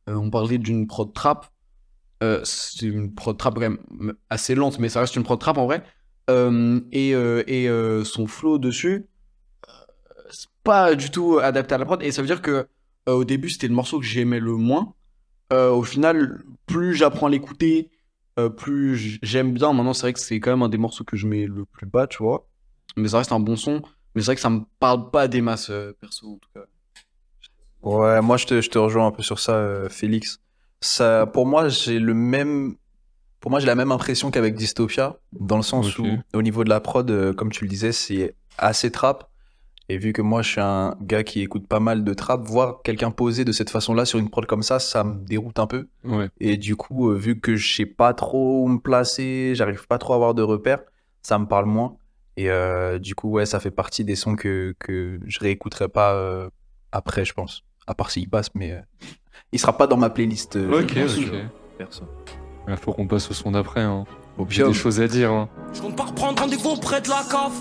on 0.07 0.31
parlait 0.31 0.59
d'une 0.59 0.87
prod 0.87 1.13
trap. 1.13 1.51
C'est 2.45 2.87
une 2.87 3.13
prod 3.15 3.37
trap 3.37 3.55
quand 3.55 3.61
même 3.61 3.79
assez 4.31 4.55
lente, 4.55 4.79
mais 4.79 4.89
ça 4.89 5.01
reste 5.01 5.17
une 5.17 5.23
prod 5.25 5.39
trap 5.39 5.59
en 5.59 5.67
vrai. 5.67 5.83
Et 6.93 7.11
et 7.11 8.05
son 8.05 8.27
flow 8.27 8.57
dessus, 8.59 9.05
pas 10.65 10.95
du 10.95 11.11
tout 11.11 11.39
adapté 11.39 11.75
à 11.75 11.79
la 11.79 11.85
prod. 11.85 12.03
Et 12.03 12.11
ça 12.11 12.23
veut 12.23 12.27
dire 12.27 12.43
que 12.43 12.67
euh, 13.09 13.13
au 13.13 13.25
début, 13.25 13.51
c'était 13.51 13.69
le 13.69 13.75
morceau 13.75 14.01
que 14.01 14.07
j'aimais 14.07 14.41
le 14.41 14.57
moins. 14.57 14.95
Euh, 15.53 15.71
au 15.71 15.83
final, 15.85 16.43
plus 16.67 16.95
j'apprends 16.95 17.27
à 17.27 17.31
l'écouter, 17.31 17.91
euh, 18.39 18.49
plus 18.49 19.19
j'aime 19.23 19.53
bien. 19.53 19.73
Maintenant, 19.73 19.93
c'est 19.93 20.03
vrai 20.03 20.13
que 20.15 20.21
c'est 20.21 20.41
quand 20.41 20.51
même 20.51 20.63
un 20.63 20.69
des 20.69 20.79
morceaux 20.79 21.05
que 21.05 21.17
je 21.17 21.27
mets 21.27 21.47
le 21.47 21.65
plus 21.65 21.87
bas, 21.87 22.07
tu 22.07 22.23
vois. 22.23 22.49
Mais 22.97 23.09
ça 23.09 23.19
reste 23.19 23.33
un 23.33 23.41
bon 23.41 23.57
son. 23.57 23.83
Mais 24.15 24.23
c'est 24.23 24.27
vrai 24.27 24.35
que 24.37 24.41
ça 24.41 24.51
me 24.51 24.63
parle 24.79 25.11
pas 25.11 25.29
des 25.29 25.41
masses, 25.41 25.71
euh, 25.71 25.93
perso, 26.01 26.35
en 26.35 26.39
tout 26.39 26.49
cas. 26.55 26.67
Ouais, 27.83 28.23
moi 28.23 28.37
je 28.39 28.47
te, 28.47 28.61
je 28.61 28.71
te 28.71 28.79
rejoins 28.79 29.07
un 29.07 29.11
peu 29.11 29.23
sur 29.23 29.39
ça, 29.39 29.57
euh, 29.57 29.89
Félix. 29.89 30.39
Ça, 30.81 31.27
pour 31.27 31.47
moi, 31.47 31.69
j'ai 31.69 31.99
le 31.99 32.15
même, 32.15 32.77
pour 33.41 33.51
moi 33.51 33.61
j'ai 33.61 33.67
la 33.67 33.75
même 33.75 33.93
impression 33.93 34.31
qu'avec 34.31 34.55
Dystopia, 34.55 35.19
dans 35.33 35.57
le 35.57 35.63
sens 35.63 35.99
où 35.99 36.07
au 36.33 36.43
niveau 36.43 36.65
de 36.65 36.71
la 36.71 36.81
prod, 36.81 37.11
euh, 37.11 37.35
comme 37.35 37.51
tu 37.51 37.65
le 37.65 37.69
disais, 37.69 37.93
c'est 37.93 38.35
assez 38.57 38.91
trap. 38.91 39.31
Et 39.91 39.99
vu 39.99 40.13
que 40.15 40.23
moi 40.23 40.41
je 40.43 40.51
suis 40.51 40.61
un 40.61 40.97
gars 41.03 41.23
qui 41.25 41.43
écoute 41.43 41.67
pas 41.69 41.81
mal 41.81 42.05
de 42.05 42.15
trap, 42.15 42.43
voir 42.45 42.81
quelqu'un 42.83 43.11
poser 43.11 43.45
de 43.45 43.53
cette 43.53 43.69
façon-là 43.71 44.05
sur 44.07 44.19
une 44.19 44.31
prod 44.31 44.47
comme 44.47 44.63
ça, 44.63 44.79
ça 44.79 45.05
me 45.05 45.15
déroute 45.27 45.59
un 45.59 45.67
peu. 45.67 45.89
Ouais. 46.05 46.29
Et 46.41 46.57
du 46.57 46.75
coup, 46.75 47.11
euh, 47.11 47.15
vu 47.17 47.39
que 47.39 47.55
je 47.57 47.75
sais 47.77 47.85
pas 47.87 48.15
trop 48.15 48.63
où 48.65 48.69
me 48.69 48.79
placer, 48.79 49.53
j'arrive 49.55 49.87
pas 49.87 49.99
trop 49.99 50.15
à 50.15 50.17
avoir 50.17 50.33
de 50.35 50.43
repères, 50.43 50.81
ça 51.23 51.39
me 51.39 51.47
parle 51.47 51.67
moins. 51.67 51.97
Et 52.37 52.51
euh, 52.51 52.99
du 52.99 53.15
coup, 53.15 53.29
ouais, 53.31 53.47
ça 53.47 53.61
fait 53.61 53.71
partie 53.71 54.05
des 54.05 54.17
sons 54.17 54.37
que, 54.37 54.75
que 54.79 55.21
je 55.27 55.39
réécouterai 55.41 55.89
pas 55.89 56.15
euh, 56.15 56.49
après, 56.91 57.25
je 57.25 57.35
pense. 57.35 57.63
À 57.87 57.95
part 57.95 58.11
s'il 58.11 58.31
passe, 58.31 58.49
mais 58.55 58.73
euh, 58.73 58.81
il 59.53 59.59
sera 59.59 59.77
pas 59.77 59.87
dans 59.87 59.99
ma 59.99 60.09
playlist. 60.09 60.57
euh, 60.57 60.81
Ok, 60.83 60.95
pense, 60.95 61.19
ok. 61.19 61.31
perso. 61.77 62.05
Il 62.67 62.77
faut 62.79 62.95
qu'on 62.95 63.07
passe 63.07 63.31
au 63.31 63.35
son 63.35 63.51
d'après. 63.51 63.83
Hein. 63.83 64.05
J'ai 64.49 64.65
des 64.65 64.73
choses 64.73 64.99
à 65.01 65.07
dire. 65.07 65.31
Hein. 65.31 65.51
Je 65.75 65.83
compte 65.83 65.95
pas 65.95 66.05
reprendre 66.05 66.41
rendez-vous 66.41 66.77
près 66.81 67.03
de 67.03 67.09
la 67.11 67.23
cave. 67.31 67.53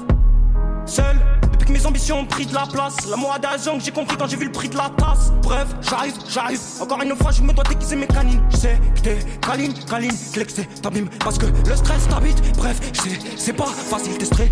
Seul, 0.85 1.17
depuis 1.63 1.73
que 1.73 1.79
mes 1.79 1.85
ambitions 1.85 2.19
ont 2.19 2.25
pris 2.25 2.45
de 2.45 2.53
la 2.53 2.65
place. 2.65 2.95
La 3.09 3.15
moi 3.15 3.39
d'argent 3.39 3.77
que 3.77 3.83
j'ai 3.83 3.91
compris 3.91 4.17
quand 4.17 4.27
j'ai 4.27 4.37
vu 4.37 4.45
le 4.45 4.51
prix 4.51 4.69
de 4.69 4.75
la 4.75 4.89
tasse. 4.97 5.31
Bref, 5.41 5.67
j'arrive, 5.81 6.15
j'arrive. 6.29 6.59
Encore 6.81 7.01
une 7.01 7.15
fois, 7.15 7.31
je 7.31 7.41
me 7.41 7.53
dois 7.53 7.63
déguiser 7.63 7.95
mes 7.95 8.07
canines. 8.07 8.41
Je 8.51 8.57
sais 8.57 8.79
que 8.95 9.01
t'es 9.01 9.19
câline, 9.41 9.73
câline, 9.85 10.11
que 10.11 10.79
t'abîme. 10.81 11.09
Parce 11.23 11.37
que 11.37 11.45
le 11.45 11.75
stress 11.75 12.07
t'habite. 12.07 12.57
Bref, 12.57 12.79
je 12.93 13.01
sais, 13.01 13.19
c'est 13.37 13.53
pas 13.53 13.67
facile 13.67 14.17
de 14.17 14.25
stresser. 14.25 14.51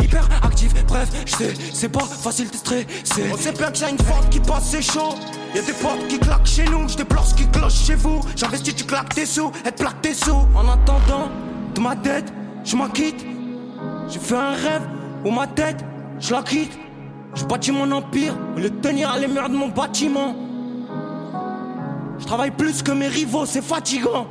Hyper 0.00 0.28
actif, 0.42 0.72
bref, 0.86 1.08
je 1.26 1.36
sais, 1.36 1.54
c'est 1.72 1.88
pas 1.88 2.04
facile 2.04 2.50
de 2.50 2.56
stresser. 2.56 2.86
On 3.32 3.36
sait 3.36 3.52
bien 3.52 3.70
que 3.70 3.78
j'ai 3.78 3.90
une 3.90 3.98
forte 3.98 4.28
qui 4.30 4.40
passe, 4.40 4.70
c'est 4.70 4.82
chaud. 4.82 5.14
Y'a 5.54 5.62
des 5.62 5.72
portes 5.74 6.08
qui 6.08 6.18
claquent 6.18 6.46
chez 6.46 6.64
nous, 6.64 6.88
j'ai 6.88 6.96
des 6.96 7.04
blocs 7.04 7.34
qui 7.36 7.46
clochent 7.48 7.84
chez 7.84 7.94
vous. 7.94 8.20
J'investis, 8.36 8.74
tu 8.74 8.84
claques 8.84 9.14
tes 9.14 9.26
sous, 9.26 9.52
et 9.66 9.70
te 9.70 9.82
plaques 9.82 10.00
tes 10.00 10.14
sous. 10.14 10.46
En 10.54 10.68
attendant, 10.68 11.30
de 11.74 11.80
ma 11.80 11.94
tête, 11.94 12.32
je 12.64 12.74
m'en 12.76 12.88
quitte. 12.88 13.24
J'ai 14.08 14.18
fait 14.18 14.36
un 14.36 14.52
rêve 14.52 14.82
où 15.24 15.30
ma 15.30 15.46
tête, 15.46 15.84
je 16.22 16.32
la 16.32 16.42
quitte. 16.42 16.78
Je 17.34 17.44
bâtis 17.44 17.72
mon 17.72 17.90
empire, 17.92 18.34
au 18.56 18.60
lieu 18.60 18.70
de 18.70 18.80
tenir 18.80 19.10
à 19.10 19.18
les 19.18 19.26
murs 19.28 19.48
de 19.48 19.54
mon 19.54 19.68
bâtiment. 19.68 20.36
Je 22.18 22.26
travaille 22.26 22.50
plus 22.50 22.82
que 22.82 22.92
mes 22.92 23.08
rivaux, 23.08 23.46
c'est 23.46 23.62
fatigant. 23.62 24.26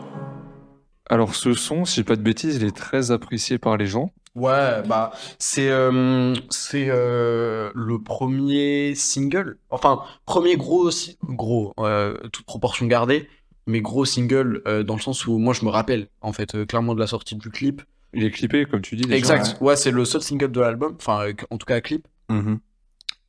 Alors, 1.10 1.36
ce 1.36 1.54
son, 1.54 1.84
si 1.84 1.96
j'ai 1.98 2.04
pas 2.04 2.16
de 2.16 2.22
bêtises, 2.22 2.56
il 2.58 2.64
est 2.64 2.76
très 2.76 3.12
apprécié 3.12 3.58
par 3.58 3.76
les 3.76 3.88
gens. 3.88 4.12
Ouais, 4.36 4.82
bah, 4.88 5.12
c'est 5.40 5.70
euh, 5.70 6.34
c'est 6.50 6.86
euh, 6.90 7.70
le 7.76 8.02
premier 8.02 8.94
single, 8.96 9.58
enfin, 9.72 10.00
premier 10.26 10.56
gros, 10.56 10.90
si- 10.90 11.18
gros, 11.24 11.74
euh, 11.80 12.16
toute 12.32 12.46
proportion 12.46 12.86
gardée, 12.86 13.28
mais 13.68 13.82
gros 13.82 14.06
single 14.06 14.62
euh, 14.68 14.84
dans 14.84 14.96
le 14.96 15.02
sens 15.02 15.28
où 15.28 15.38
moi 15.38 15.54
je 15.54 15.66
me 15.66 15.70
rappelle, 15.70 16.08
en 16.22 16.32
fait, 16.32 16.56
euh, 16.56 16.66
clairement 16.66 16.94
de 16.96 17.00
la 17.02 17.08
sortie 17.08 17.36
du 17.36 17.50
clip. 17.50 17.82
Il 18.14 18.24
est 18.26 18.32
clippé, 18.32 18.66
comme 18.66 18.82
tu 18.82 18.96
dis. 18.96 19.04
déjà. 19.04 19.16
Exact, 19.18 19.58
ouais, 19.62 19.76
c'est 19.76 19.92
le 19.92 20.04
seul 20.06 20.22
single 20.22 20.52
de 20.52 20.60
l'album, 20.60 20.96
enfin, 21.00 21.28
euh, 21.28 21.34
en 21.50 21.58
tout 21.58 21.66
cas, 21.66 21.80
clip. 21.82 22.08
Mhm. 22.30 22.60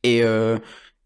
Et, 0.03 0.23
euh, 0.23 0.57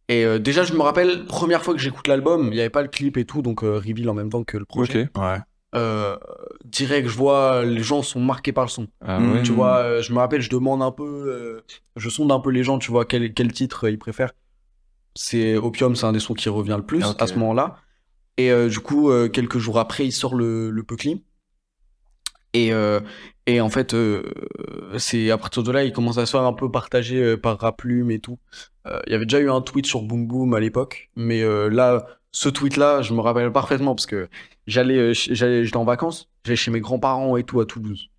et 0.10 0.26
euh, 0.26 0.40
déjà, 0.40 0.64
je 0.64 0.74
me 0.74 0.82
rappelle, 0.82 1.26
première 1.26 1.62
fois 1.64 1.74
que 1.76 1.80
j'écoute 1.80 2.08
l'album, 2.08 2.48
il 2.48 2.54
n'y 2.54 2.60
avait 2.60 2.70
pas 2.72 2.82
le 2.82 2.88
clip 2.88 3.18
et 3.18 3.26
tout, 3.26 3.42
donc 3.42 3.64
euh, 3.64 3.76
reveal 3.78 4.10
en 4.10 4.14
même 4.16 4.30
temps 4.30 4.44
que 4.44 4.58
le 4.58 4.66
projet. 4.66 5.10
Ok. 5.16 5.22
Ouais. 5.22 5.38
euh, 5.76 6.18
direct, 6.66 7.08
je 7.08 7.16
vois 7.16 7.64
les 7.66 7.84
gens 7.84 8.02
sont 8.02 8.20
marqués 8.22 8.54
par 8.54 8.64
le 8.66 8.70
son. 8.70 8.88
Ah 9.06 9.20
ouais. 9.20 9.44
Tu 9.44 9.52
vois, 9.52 9.78
euh, 9.78 10.02
je 10.02 10.12
me 10.14 10.18
rappelle, 10.18 10.42
je 10.42 10.50
demande 10.50 10.82
un 10.82 10.92
peu, 10.92 11.04
euh, 11.06 11.62
je 11.98 12.10
sonde 12.10 12.32
un 12.32 12.40
peu 12.40 12.50
les 12.50 12.64
gens, 12.64 12.80
tu 12.80 12.90
vois, 12.90 13.06
quel, 13.06 13.34
quel 13.34 13.52
titre 13.52 13.84
euh, 13.86 13.92
ils 13.92 14.00
préfèrent. 14.00 14.32
C'est 15.14 15.56
Opium, 15.56 15.96
c'est 15.96 16.06
un 16.06 16.14
des 16.14 16.20
sons 16.20 16.34
qui 16.34 16.48
revient 16.50 16.76
le 16.78 16.86
plus 16.86 17.04
Ok. 17.06 17.22
à 17.22 17.28
ce 17.28 17.36
moment-là. 17.36 17.78
Et 18.38 18.52
euh, 18.52 18.70
du 18.70 18.80
coup, 18.80 19.12
euh, 19.12 19.30
quelques 19.30 19.58
jours 19.58 19.78
après, 19.78 20.06
il 20.06 20.12
sort 20.12 20.36
le, 20.36 20.70
le 20.72 20.84
Puckly. 20.84 21.24
Et, 22.54 22.72
euh, 22.72 23.00
et 23.48 23.60
en 23.62 23.70
fait, 23.70 23.94
euh, 23.96 24.24
c'est 24.98 25.32
à 25.32 25.38
partir 25.40 25.64
de 25.64 25.72
là, 25.72 25.84
il 25.84 25.92
commence 25.94 26.18
à 26.20 26.26
se 26.28 26.32
faire 26.32 26.44
un 26.44 26.54
peu 26.54 26.70
partager 26.70 27.22
euh, 27.24 27.38
par 27.38 27.58
Raplume 27.60 28.12
et 28.12 28.20
tout. 28.20 28.38
Euh, 28.86 29.00
Il 29.08 29.14
y 29.14 29.16
avait 29.16 29.26
déjà 29.26 29.40
eu 29.40 29.50
un 29.50 29.62
tweet 29.62 29.86
sur 29.88 30.02
Boom 30.04 30.28
Boom 30.28 30.54
à 30.54 30.60
l'époque, 30.60 31.10
mais 31.16 31.42
là, 31.70 32.06
ce 32.32 32.50
tweet-là, 32.50 33.02
je 33.02 33.14
me 33.14 33.22
rappelle 33.22 33.52
parfaitement 33.52 33.96
parce 33.96 34.06
que 34.06 34.28
j'allais, 34.68 35.14
j'allais, 35.14 35.66
j'étais 35.66 35.78
en 35.78 35.86
vacances, 35.86 36.30
j'allais 36.46 36.56
chez 36.58 36.70
mes 36.72 36.80
grands-parents 36.82 37.36
et 37.38 37.44
tout 37.44 37.60
à 37.62 37.66
Toulouse. 37.66 38.10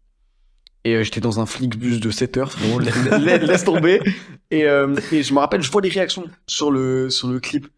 Et 0.85 1.05
j'étais 1.05 1.21
dans 1.21 1.39
un 1.41 1.47
Flixbus 1.47 1.99
de 2.01 2.11
7 2.11 2.37
heures, 2.39 2.53
la- 2.79 3.39
laisse 3.39 3.65
tomber. 3.65 4.01
Et, 4.51 4.61
et 4.61 5.23
je 5.23 5.35
me 5.35 5.39
rappelle, 5.39 5.61
je 5.63 5.71
vois 5.71 5.83
les 5.83 5.89
réactions 5.91 6.25
sur 6.47 6.71
le, 6.71 7.11
sur 7.11 7.29
le 7.29 7.39
clip. 7.41 7.69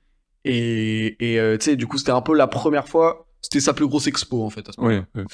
Et, 0.44 1.16
et 1.34 1.58
tu 1.58 1.64
sais, 1.64 1.76
du 1.76 1.86
coup, 1.86 1.98
c'était 1.98 2.12
un 2.12 2.20
peu 2.22 2.34
la 2.36 2.46
première 2.46 2.88
fois, 2.88 3.26
c'était 3.42 3.60
sa 3.60 3.74
plus 3.74 3.86
grosse 3.88 4.06
expo 4.06 4.44
en 4.44 4.50
fait. 4.50 4.68
À 4.68 4.72
ce 4.72 4.80
moment-là. 4.80 5.04
Ouais. 5.14 5.24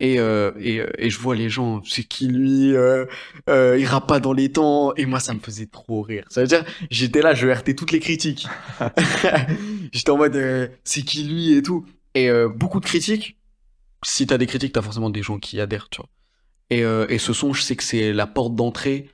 Et, 0.00 0.18
euh, 0.18 0.50
et, 0.58 0.80
euh, 0.80 0.90
et 0.96 1.10
je 1.10 1.18
vois 1.18 1.36
les 1.36 1.50
gens, 1.50 1.82
c'est 1.84 2.04
qui 2.04 2.26
lui, 2.26 2.74
euh, 2.74 3.04
euh, 3.50 3.76
il 3.78 3.84
rappe 3.84 4.08
pas 4.08 4.18
dans 4.18 4.32
les 4.32 4.50
temps, 4.50 4.94
et 4.96 5.04
moi 5.04 5.20
ça 5.20 5.34
me 5.34 5.40
faisait 5.40 5.66
trop 5.66 6.00
rire. 6.00 6.24
Ça 6.30 6.40
veut 6.40 6.46
dire, 6.46 6.64
j'étais 6.90 7.20
là, 7.20 7.34
je 7.34 7.46
RT 7.46 7.74
toutes 7.76 7.92
les 7.92 8.00
critiques. 8.00 8.48
j'étais 9.92 10.10
en 10.10 10.16
mode, 10.16 10.36
euh, 10.36 10.68
c'est 10.84 11.02
qui 11.02 11.24
lui 11.24 11.52
et 11.52 11.62
tout. 11.62 11.84
Et 12.14 12.28
beaucoup 12.56 12.80
de 12.80 12.86
critiques, 12.86 13.36
si 14.04 14.26
t'as 14.26 14.36
des 14.36 14.46
critiques, 14.46 14.72
t'as 14.72 14.82
forcément 14.82 15.10
des 15.10 15.22
gens 15.22 15.38
qui 15.38 15.60
adhèrent, 15.60 15.88
tu 15.90 16.00
vois. 16.00 16.08
Et, 16.70 16.80
et 17.14 17.18
ce 17.18 17.32
son, 17.32 17.52
je 17.52 17.62
sais 17.62 17.76
que 17.76 17.84
c'est 17.84 18.12
la 18.12 18.26
porte 18.26 18.56
d'entrée 18.56 19.08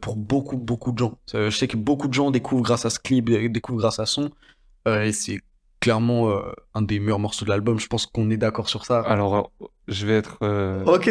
pour 0.00 0.16
beaucoup, 0.16 0.56
beaucoup 0.56 0.92
de 0.92 0.98
gens. 0.98 1.18
Je 1.34 1.50
sais 1.50 1.68
que 1.68 1.76
beaucoup 1.76 2.08
de 2.08 2.14
gens 2.14 2.30
découvrent 2.30 2.62
grâce 2.62 2.86
à 2.86 2.90
ce 2.90 2.98
clip, 2.98 3.28
découvrent 3.52 3.80
grâce 3.80 3.98
à 3.98 4.06
son. 4.06 4.30
Et 4.86 5.12
c'est 5.12 5.42
clairement 5.84 6.30
euh, 6.30 6.40
un 6.74 6.82
des 6.82 6.98
meilleurs 6.98 7.18
morceaux 7.18 7.44
de 7.44 7.50
l'album. 7.50 7.78
Je 7.78 7.86
pense 7.86 8.06
qu'on 8.06 8.30
est 8.30 8.36
d'accord 8.36 8.68
sur 8.68 8.84
ça. 8.84 9.00
Alors, 9.00 9.52
euh, 9.60 9.66
je 9.88 10.06
vais 10.06 10.14
être 10.14 10.38
euh, 10.42 10.82
Ok. 10.84 11.08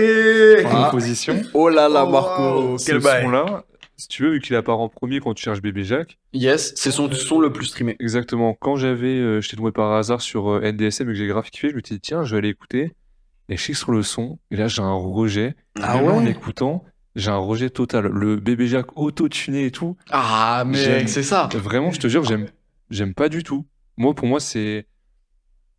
en 0.66 0.88
opposition. 0.88 1.40
Oh 1.54 1.70
là 1.70 1.88
là, 1.90 2.06
Oh, 2.08 2.12
Marco, 2.12 2.42
wow. 2.72 2.78
Ce 2.78 2.86
quel 2.86 3.00
bail. 3.00 3.24
son-là, 3.24 3.64
si 3.98 4.08
tu 4.08 4.24
veux, 4.24 4.32
vu 4.32 4.40
qu'il 4.42 4.56
apparaît 4.56 4.82
en 4.82 4.90
premier 4.90 5.20
quand 5.20 5.34
tu 5.36 5.44
cherches 5.44 5.62
Bébé 5.62 5.84
Jacques, 5.84 6.18
Yes, 6.34 6.74
c'est 6.76 6.90
son 6.92 7.12
son 7.12 7.40
le 7.40 7.54
plus 7.54 7.68
streamé. 7.68 7.96
exactement, 8.00 8.56
quand 8.60 8.76
j'avais, 8.76 9.08
euh, 9.20 9.40
j'étais 9.42 9.56
tombé 9.58 9.72
par 9.72 9.92
hasard 9.94 10.22
sur 10.22 10.50
euh, 10.50 10.62
NDSM 10.72 11.08
et 11.10 11.14
que 11.14 11.18
j'ai 11.18 11.28
grave 11.28 11.50
kiffé, 11.52 11.70
je 11.70 11.76
me 11.76 11.82
suis 11.86 11.96
dit, 11.96 12.02
tiens, 12.02 12.24
je 12.24 12.32
vais 12.32 12.40
aller 12.40 12.50
écouter. 12.50 12.94
Et 13.50 13.58
je 13.58 13.64
clique 13.64 13.78
sur 13.78 13.92
le 13.92 14.02
son, 14.04 14.40
et 14.52 14.56
là, 14.56 14.68
j'ai 14.68 14.82
un 14.82 14.94
rejet. 14.94 15.56
Ah 15.82 15.98
Même 15.98 16.06
en 16.10 16.18
ouais? 16.20 16.32
écoutant, 16.32 16.84
j'ai 17.16 17.30
un 17.30 17.38
rejet 17.38 17.70
total. 17.70 18.08
Le 18.08 18.38
Bébé 18.38 18.66
Jacques 18.68 18.98
auto-tuné 18.98 19.66
et 19.66 19.72
tout, 19.72 19.96
Ah, 20.10 20.64
mec, 20.66 21.08
c'est 21.10 21.24
ça. 21.24 21.50
vraiment, 21.54 21.92
je 21.92 22.00
te 22.00 22.08
jure, 22.08 22.24
j'aime, 22.24 22.48
j'aime 22.90 23.14
pas 23.14 23.30
du 23.30 23.44
tout. 23.44 23.66
Moi, 23.98 24.14
pour 24.14 24.28
moi, 24.28 24.40
c'est, 24.40 24.88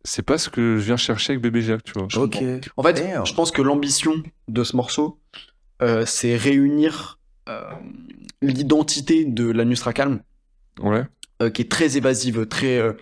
c'est 0.03 0.21
pas 0.23 0.37
ce 0.37 0.49
que 0.49 0.77
je 0.77 0.83
viens 0.85 0.97
chercher 0.97 1.33
avec 1.33 1.41
Bébé 1.41 1.61
Jacques, 1.61 1.83
tu 1.83 1.93
vois. 1.93 2.07
Je 2.09 2.19
Ok. 2.19 2.33
comprends. 2.39 2.59
En 2.77 2.83
fait, 2.83 2.93
Damn. 2.93 3.25
je 3.25 3.33
pense 3.33 3.51
que 3.51 3.61
l'ambition 3.61 4.21
de 4.47 4.63
ce 4.63 4.75
morceau, 4.75 5.19
euh, 5.81 6.05
c'est 6.05 6.35
réunir 6.35 7.19
euh, 7.49 7.61
l'identité 8.41 9.25
de 9.25 9.49
la 9.51 9.65
Nusra 9.65 9.93
Calme, 9.93 10.21
Ouais. 10.81 11.03
euh, 11.41 11.49
qui 11.49 11.61
est 11.61 11.71
très 11.71 11.97
évasive, 11.97 12.45
très 12.47 12.77
euh, 12.77 12.93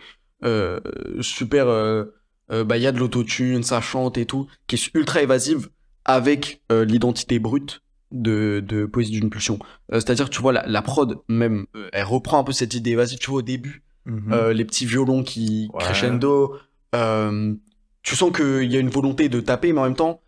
euh, 0.43 0.79
super. 1.21 1.67
euh, 1.67 2.05
euh, 2.51 2.63
bah, 2.65 2.77
il 2.77 2.83
y 2.83 2.87
a 2.87 2.91
de 2.91 2.99
l'autotune, 2.99 3.63
ça 3.63 3.79
chante 3.81 4.17
et 4.17 4.25
tout, 4.25 4.47
qui 4.67 4.75
est 4.75 4.93
ultra 4.95 5.21
évasive 5.21 5.69
avec 6.05 6.61
euh, 6.71 6.83
l'identité 6.83 7.39
brute 7.39 7.81
de, 8.11 8.61
de 8.65 8.85
Poésie 8.85 9.11
d'une 9.11 9.29
pulsion. 9.29 9.57
Euh, 9.91 9.99
C'est-à-dire, 10.01 10.29
tu 10.29 10.41
vois, 10.41 10.51
la, 10.51 10.67
la 10.67 10.81
prod, 10.81 11.19
même, 11.29 11.65
euh, 11.75 11.87
elle 11.93 12.03
reprend 12.03 12.39
un 12.39 12.43
peu 12.43 12.51
cette 12.51 12.73
idée 12.73 12.91
évasive, 12.91 13.17
tu 13.19 13.29
vois, 13.29 13.39
au 13.39 13.43
début, 13.43 13.81
Mhm. 14.05 14.33
euh, 14.33 14.53
les 14.53 14.65
petits 14.65 14.85
violons 14.85 15.23
qui 15.23 15.69
Ouais. 15.73 15.79
crescendo. 15.83 16.57
euh, 16.95 17.53
tu 18.03 18.15
sens 18.15 18.31
qu'il 18.35 18.71
y 18.71 18.75
a 18.77 18.79
une 18.79 18.89
volonté 18.89 19.29
de 19.29 19.39
taper, 19.39 19.71
mais 19.73 19.79
en 19.79 19.85
même 19.85 19.95
temps, 19.95 20.21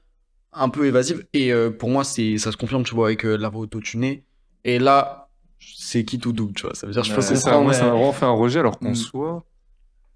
un 0.53 0.69
peu 0.69 0.85
évasive. 0.87 1.25
Et 1.33 1.51
euh, 1.53 1.69
pour 1.69 1.89
moi, 1.89 2.03
c'est 2.03 2.37
ça 2.37 2.51
se 2.51 2.57
confirme, 2.57 2.83
tu 2.83 2.95
vois, 2.95 3.07
avec 3.07 3.23
la 3.23 3.49
voix 3.49 3.61
auto-tunée. 3.61 4.23
Et 4.63 4.79
là, 4.79 5.29
c'est 5.59 6.05
qui 6.05 6.17
tout 6.17 6.31
double, 6.33 6.53
tu 6.53 6.63
vois. 6.63 6.73
Ça 6.73 6.87
veut 6.87 6.93
dire, 6.93 7.03
je 7.03 7.13
Ouais, 7.13 7.21
C'est 7.21 7.35
ça, 7.35 7.59
moi, 7.59 7.73
ça 7.73 7.85
vraiment 7.89 8.11
fait 8.13 8.25
un 8.25 8.31
rejet, 8.31 8.59
alors 8.61 8.79
qu'en 8.79 8.91
Mm. 8.91 8.95
soi, 8.95 9.43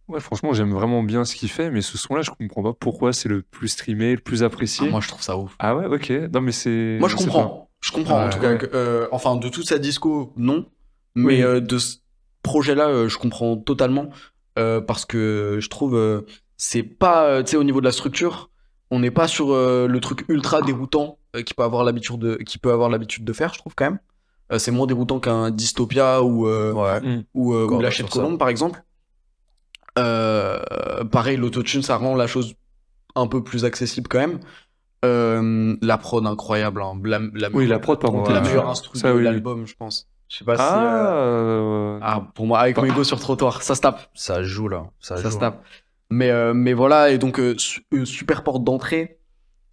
ouais, 0.07 0.19
franchement, 0.21 0.53
j'aime 0.53 0.71
vraiment 0.71 1.03
bien 1.03 1.25
ce 1.25 1.35
qu'il 1.35 1.49
fait, 1.49 1.69
mais 1.69 1.81
ce 1.81 1.97
son-là, 1.97 2.21
je 2.23 2.31
comprends 2.31 2.63
pas 2.63 2.73
pourquoi 2.73 3.11
c'est 3.13 3.29
le 3.29 3.41
plus 3.43 3.67
streamé, 3.67 4.15
le 4.15 4.21
plus 4.21 4.41
Ah, 4.41 4.45
apprécié. 4.47 4.89
moi, 4.89 5.01
je 5.01 5.09
trouve 5.09 5.21
ça 5.21 5.37
ouf. 5.37 5.55
Ah 5.59 5.75
ouais, 5.75 5.85
ok. 5.85 6.09
Non, 6.33 6.41
mais 6.41 6.51
c'est. 6.53 6.97
Moi, 6.99 7.09
je 7.09 7.15
comprends. 7.15 7.69
Je 7.81 7.91
comprends, 7.91 8.21
en 8.21 8.25
Ouais. 8.25 8.29
tout 8.31 8.39
cas. 8.39 8.55
que, 8.55 9.07
enfin, 9.11 9.35
de 9.35 9.49
toute 9.49 9.67
sa 9.67 9.77
disco, 9.77 10.33
non. 10.37 10.65
Mais 11.15 11.43
Oui. 11.45 11.61
de 11.61 11.77
projet-là, 12.43 12.87
euh, 12.89 13.07
je 13.09 13.17
comprends 13.17 13.57
totalement. 13.57 14.09
euh, 14.57 14.81
parce 14.81 15.05
que 15.05 15.57
je 15.61 15.69
trouve, 15.69 15.95
euh, 15.95 16.21
c'est 16.57 16.83
pas, 16.83 17.25
euh, 17.27 17.43
tu 17.43 17.51
sais, 17.51 17.57
au 17.57 17.63
niveau 17.63 17.79
de 17.79 17.85
la 17.85 17.93
structure, 17.93 18.49
on 18.91 18.99
n'est 18.99 19.11
pas 19.11 19.27
sur 19.27 19.53
euh, 19.53 19.87
le 19.87 19.99
truc 20.01 20.25
ultra 20.27 20.61
déroutant 20.61 21.17
euh, 21.35 21.43
qu'il 21.43 21.55
peut 21.55 21.63
avoir 21.63 21.83
l'habitude 21.85 22.17
de, 22.19 22.35
qui 22.35 22.57
peut 22.57 22.71
avoir 22.73 22.89
l'habitude 22.89 23.23
de 23.23 23.31
faire, 23.31 23.53
je 23.53 23.59
trouve 23.59 23.73
quand 23.75 23.85
même. 23.85 23.99
Euh, 24.51 24.57
c'est 24.59 24.71
moins 24.71 24.87
déroutant 24.87 25.19
qu'un 25.19 25.51
Dystopia 25.51 26.23
ou, 26.23 26.47
euh, 26.47 26.73
Ouais. 26.73 27.23
ou, 27.35 27.53
euh, 27.53 27.81
La 27.81 27.91
ça. 27.91 28.03
Colombe, 28.03 28.37
par 28.37 28.49
exemple. 28.49 28.81
Euh, 29.97 30.59
pareil, 31.11 31.37
l'autotune, 31.37 31.81
ça 31.81 31.97
rend 31.97 32.15
la 32.15 32.27
chose 32.27 32.55
un 33.15 33.27
peu 33.27 33.43
plus 33.43 33.65
accessible 33.65 34.07
quand 34.07 34.19
même. 34.19 34.39
Euh, 35.05 35.75
la 35.81 35.97
prod 35.97 36.25
incroyable, 36.25 36.81
hein. 36.81 36.99
la, 37.03 37.19
la, 37.33 37.49
Oui, 37.53 37.67
la 37.67 37.79
prod, 37.79 37.99
par 37.99 38.11
contre, 38.11 38.31
la 38.31 38.41
meilleure 38.41 38.67
instru 38.69 38.99
de 39.01 39.07
l'album, 39.19 39.65
je 39.65 39.75
pense. 39.75 40.07
Je 40.29 40.37
sais 40.37 40.45
pas 40.45 40.55
si. 40.55 40.61
Ah, 40.63 41.15
euh, 41.17 41.95
euh, 41.95 41.99
Ah, 42.01 42.27
pour 42.35 42.45
moi, 42.45 42.59
avec 42.59 42.77
mon 42.77 42.85
ego 42.85 43.03
sur 43.03 43.19
trottoir, 43.19 43.61
ça 43.63 43.75
se 43.75 43.81
tape. 43.81 44.09
Ça 44.13 44.43
joue 44.43 44.67
là. 44.67 44.85
Ça, 44.99 45.17
Ça 45.17 45.23
joue. 45.23 45.31
se 45.31 45.37
tape. 45.39 45.61
Mais, 46.11 46.29
euh, 46.29 46.53
mais 46.53 46.73
voilà, 46.73 47.09
et 47.11 47.17
donc, 47.17 47.39
euh, 47.39 47.55
su- 47.57 47.83
euh, 47.93 48.05
super 48.05 48.43
porte 48.43 48.63
d'entrée. 48.63 49.17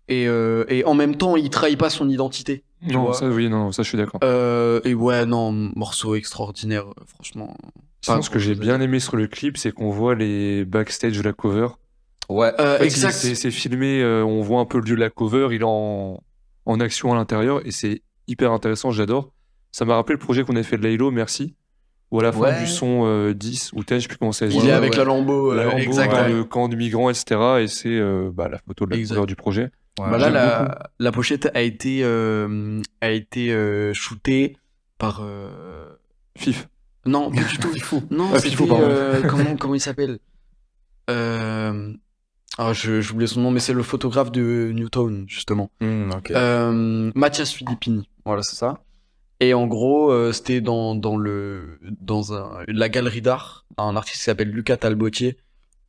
Et, 0.09 0.27
euh, 0.29 0.65
et 0.69 0.85
en 0.85 0.95
même 0.95 1.17
temps, 1.17 1.37
il 1.37 1.51
trahit 1.51 1.79
pas 1.79 1.91
son 1.91 2.09
identité. 2.09 2.63
non, 2.83 3.13
ça, 3.13 3.27
oui, 3.29 3.49
non, 3.49 3.73
ça, 3.73 3.83
je 3.83 3.89
suis 3.89 3.99
d'accord. 3.99 4.21
Euh, 4.23 4.81
et 4.85 4.95
ouais, 4.95 5.27
non, 5.27 5.51
morceau 5.75 6.15
extraordinaire, 6.15 6.85
franchement. 7.07 7.57
Sinon, 8.03 8.23
ce 8.23 8.31
que 8.31 8.39
j'ai 8.39 8.55
bien 8.55 8.81
aimé 8.81 9.01
sur 9.01 9.17
le 9.17 9.27
clip, 9.27 9.57
c'est 9.59 9.73
qu'on 9.73 9.91
voit 9.91 10.15
les 10.15 10.65
backstage 10.65 11.17
de 11.19 11.23
la 11.23 11.33
cover. 11.33 11.69
Ouais. 12.29 12.53
Euh, 12.61 12.77
En 12.77 12.79
fait, 12.79 12.85
exact. 12.85 13.13
C'est 13.13 13.35
c'est 13.35 13.51
filmé, 13.51 14.01
euh, 14.03 14.25
on 14.25 14.43
voit 14.43 14.61
un 14.61 14.65
peu 14.65 14.79
le 14.79 14.85
lieu 14.85 14.95
de 14.95 15.01
la 15.01 15.11
cover, 15.11 15.49
il 15.53 15.63
est 15.63 15.65
en, 15.65 16.23
en 16.67 16.81
action 16.81 17.13
à 17.13 17.17
l'intérieur, 17.17 17.67
et 17.67 17.71
c'est 17.73 18.03
hyper 18.29 18.53
intéressant, 18.53 18.91
j'adore. 18.93 19.33
Ça 19.77 19.85
m'a 19.85 19.95
rappelé 19.97 20.15
le 20.15 20.19
projet 20.19 20.43
qu'on 20.43 20.55
avait 20.55 20.63
fait 20.63 20.79
de 20.79 20.83
Laylo, 20.83 21.11
merci. 21.11 21.55
Où 22.11 22.21
à 22.21 22.23
la 22.23 22.33
fin 22.33 22.39
Ouais. 22.41 22.61
du 22.61 22.67
son 22.67 23.03
euh, 23.05 23.35
10 23.35 23.73
ou 23.75 23.85
10, 23.85 23.95
je 23.97 23.99
sais 24.01 24.09
plus 24.09 24.17
comment 24.17 24.33
ça 24.33 24.51
se 24.51 24.57
Il 24.57 24.67
est 24.67 24.73
avec 24.73 24.93
ouais. 24.93 24.97
la 24.97 25.05
lambeau. 25.05 25.53
La 25.53 25.63
euh, 25.63 25.65
lambeau 25.67 25.79
exact. 25.79 26.13
dans 26.13 26.27
le 26.29 26.45
camp 26.45 26.69
de 26.69 26.77
migrants, 26.77 27.11
etc. 27.11 27.39
Et 27.61 27.67
c'est 27.69 27.91
euh, 27.91 28.31
bah, 28.33 28.49
la 28.49 28.57
photo 28.67 28.87
de 28.87 28.93
la 28.93 28.97
Exact. 28.97 29.17
cover 29.17 29.27
du 29.27 29.37
projet. 29.37 29.71
Bah 29.99 30.17
là, 30.17 30.31
la, 30.31 30.79
la 30.99 31.13
pochette 31.13 31.51
a 31.55 31.61
été, 31.61 32.01
euh, 32.05 32.81
a 33.03 33.11
été 33.11 33.53
euh, 33.53 33.93
shootée 33.93 34.57
par. 34.97 35.21
euh, 35.23 35.87
Fif. 36.39 36.69
Non, 37.05 37.31
pas 37.31 37.43
du 37.43 37.59
tout. 37.59 38.03
Non, 38.11 38.31
Ah, 38.33 38.39
c'était. 38.39 38.51
Fifo, 38.51 38.67
pardon. 38.67 38.83
euh, 38.85 39.21
comment, 39.29 39.57
comment 39.57 39.75
il 39.75 39.81
s'appelle? 39.81 40.19
Euh... 41.11 41.93
ah, 42.59 42.73
j'oubliais 42.73 43.27
son 43.27 43.41
nom, 43.43 43.51
mais 43.51 43.61
c'est 43.61 43.73
le 43.75 43.83
photographe 43.83 44.33
de 44.33 44.71
Newtown, 44.75 45.25
justement. 45.29 45.71
Hmm, 45.83 46.11
ok. 46.17 46.31
Euh, 46.31 47.11
Mathias 47.15 47.53
Filippini. 47.53 48.09
Voilà, 48.25 48.43
c'est 48.43 48.57
ça. 48.57 48.81
Et 49.41 49.53
en 49.55 49.67
gros, 49.67 50.11
euh, 50.11 50.33
c'était 50.33 50.61
dans, 50.61 50.95
dans, 50.95 51.17
le, 51.17 51.79
dans 52.01 52.33
un, 52.33 52.63
la 52.69 52.89
galerie 52.89 53.21
d'art, 53.23 53.67
un 53.77 53.95
artiste 53.97 54.19
qui 54.19 54.25
s'appelle 54.25 54.51
Lucas 54.51 54.79
Talbotier, 54.79 55.37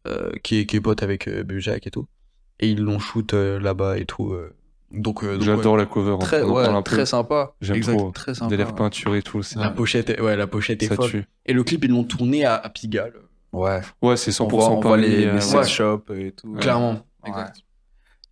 euh, 0.07 0.31
qui, 0.43 0.59
est, 0.59 0.65
qui 0.65 0.75
est 0.75 0.81
pote 0.81 1.01
avec 1.03 1.27
euh, 1.27 1.43
Bujac 1.43 1.87
et 1.87 1.91
tout. 1.91 2.07
Et 2.59 2.69
ils 2.69 2.81
l'ont 2.81 2.99
shoot 2.99 3.33
euh, 3.33 3.59
là-bas 3.59 3.97
et 3.99 4.05
tout. 4.05 4.33
euh. 4.33 4.53
Donc, 4.91 5.23
euh, 5.23 5.35
donc, 5.37 5.43
J'adore 5.45 5.73
ouais. 5.73 5.79
la 5.79 5.85
cover. 5.85 6.15
très, 6.19 6.41
On 6.43 6.49
en 6.49 6.53
parle 6.53 6.67
ouais, 6.75 6.81
peu. 6.83 6.91
très 6.95 7.05
sympa. 7.05 7.53
J'aime 7.61 7.75
exact, 7.77 7.97
trop. 7.97 8.11
Très 8.11 8.33
sympa. 8.35 8.49
Délire 8.49 8.73
peinture 8.75 9.15
et 9.15 9.21
tout. 9.21 9.43
c'est- 9.43 9.59
La 9.59 9.69
pochette, 9.69 10.09
est, 10.09 10.21
ouais, 10.21 10.35
la 10.35 10.47
pochette 10.47 10.81
est 10.83 10.87
Ça 10.87 10.95
folle. 10.95 11.09
tue. 11.09 11.25
Et 11.45 11.53
le 11.53 11.63
clip, 11.63 11.83
ils 11.85 11.91
l'ont 11.91 12.03
tourné 12.03 12.45
à, 12.45 12.55
à 12.55 12.69
Pigalle. 12.69 13.13
Ouais. 13.53 13.79
Ouais, 14.01 14.17
c'est 14.17 14.31
100% 14.31 14.43
On 14.43 14.47
voit, 14.47 14.69
on 14.69 14.81
voit 14.81 14.91
Paris, 14.97 15.01
les, 15.09 15.17
les 15.31 15.55
ouais. 15.55 16.27
et 16.27 16.31
tout. 16.31 16.53
Clairement. 16.53 16.91
Ouais. 17.23 17.29
Exact. 17.29 17.57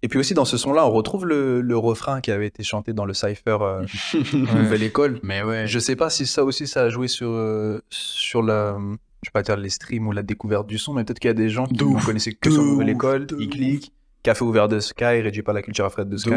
Et 0.06 0.08
puis 0.08 0.20
aussi 0.20 0.36
dans 0.36 0.46
ce 0.46 0.56
son-là, 0.56 0.86
on 0.86 0.92
retrouve 0.92 1.26
le, 1.26 1.62
le 1.62 1.78
refrain 1.80 2.22
qui 2.22 2.30
avait 2.30 2.46
été 2.46 2.62
chanté 2.62 2.94
dans 2.94 3.06
le 3.06 3.16
cypher 3.16 3.58
euh, 3.62 3.84
Nouvelle 4.34 4.84
École. 4.84 5.20
Mais 5.24 5.42
ouais. 5.42 5.66
Je 5.66 5.80
sais 5.80 5.96
pas 5.96 6.12
si 6.12 6.28
ça 6.28 6.44
aussi 6.44 6.68
ça 6.68 6.84
a 6.84 6.90
joué 6.90 7.08
sur 7.08 7.30
euh, 7.32 7.82
sur 7.90 8.44
la 8.44 8.78
je 9.24 9.30
vais 9.30 9.32
pas 9.34 9.42
dire 9.42 9.58
les 9.58 9.70
streams 9.72 10.06
ou 10.08 10.12
la 10.12 10.22
découverte 10.22 10.68
du 10.68 10.78
son, 10.78 10.94
mais 10.94 11.04
peut-être 11.04 11.18
qu'il 11.18 11.30
y 11.30 11.32
a 11.32 11.34
des 11.34 11.50
gens 11.50 11.66
qui 11.66 11.84
ne 11.84 12.06
connaissaient 12.06 12.34
que 12.34 12.52
sur 12.52 12.62
Nouvelle 12.62 12.90
École, 12.90 13.26
ils 13.40 13.50
cliquent, 13.50 13.92
Café 14.22 14.44
ouvert 14.46 14.68
de 14.68 14.80
Sky, 14.80 15.22
réduit 15.22 15.42
pas 15.42 15.54
la 15.54 15.64
culture 15.64 15.86
à 15.86 15.90
Fred 15.90 16.08
de 16.08 16.18
Sky. 16.18 16.30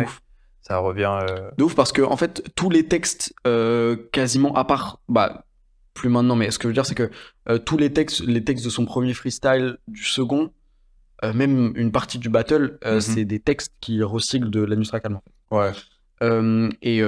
Ça 0.62 0.78
revient. 0.78 1.18
euh, 1.28 1.50
De 1.58 1.64
ouf 1.64 1.74
parce 1.74 1.92
que 1.92 2.00
en 2.00 2.16
fait 2.16 2.42
tous 2.56 2.70
les 2.70 2.86
textes 2.88 3.34
euh, 3.46 3.96
quasiment 4.12 4.54
à 4.54 4.64
part 4.64 5.00
bah 5.10 5.44
plus 5.92 6.08
maintenant 6.08 6.36
mais 6.36 6.50
ce 6.50 6.58
que 6.58 6.62
je 6.62 6.68
veux 6.68 6.74
dire 6.74 6.86
c'est 6.86 6.94
que 6.94 7.10
tous 7.58 7.76
les 7.76 7.92
textes 7.92 8.20
les 8.26 8.42
textes 8.42 8.64
de 8.64 8.70
son 8.70 8.86
premier 8.86 9.12
freestyle 9.12 9.76
du 9.88 10.04
second 10.04 10.50
euh, 11.24 11.32
même 11.32 11.72
une 11.76 11.90
partie 11.92 12.18
du 12.18 12.28
battle, 12.28 12.78
euh, 12.84 12.96
Mhm. 12.96 13.00
c'est 13.00 13.24
des 13.24 13.40
textes 13.40 13.72
qui 13.80 14.02
recyclent 14.02 14.50
de 14.50 14.64
en 14.64 14.84
fait. 14.84 15.10
Ouais. 15.50 15.70
Euh, 16.22 16.68
et 16.82 17.00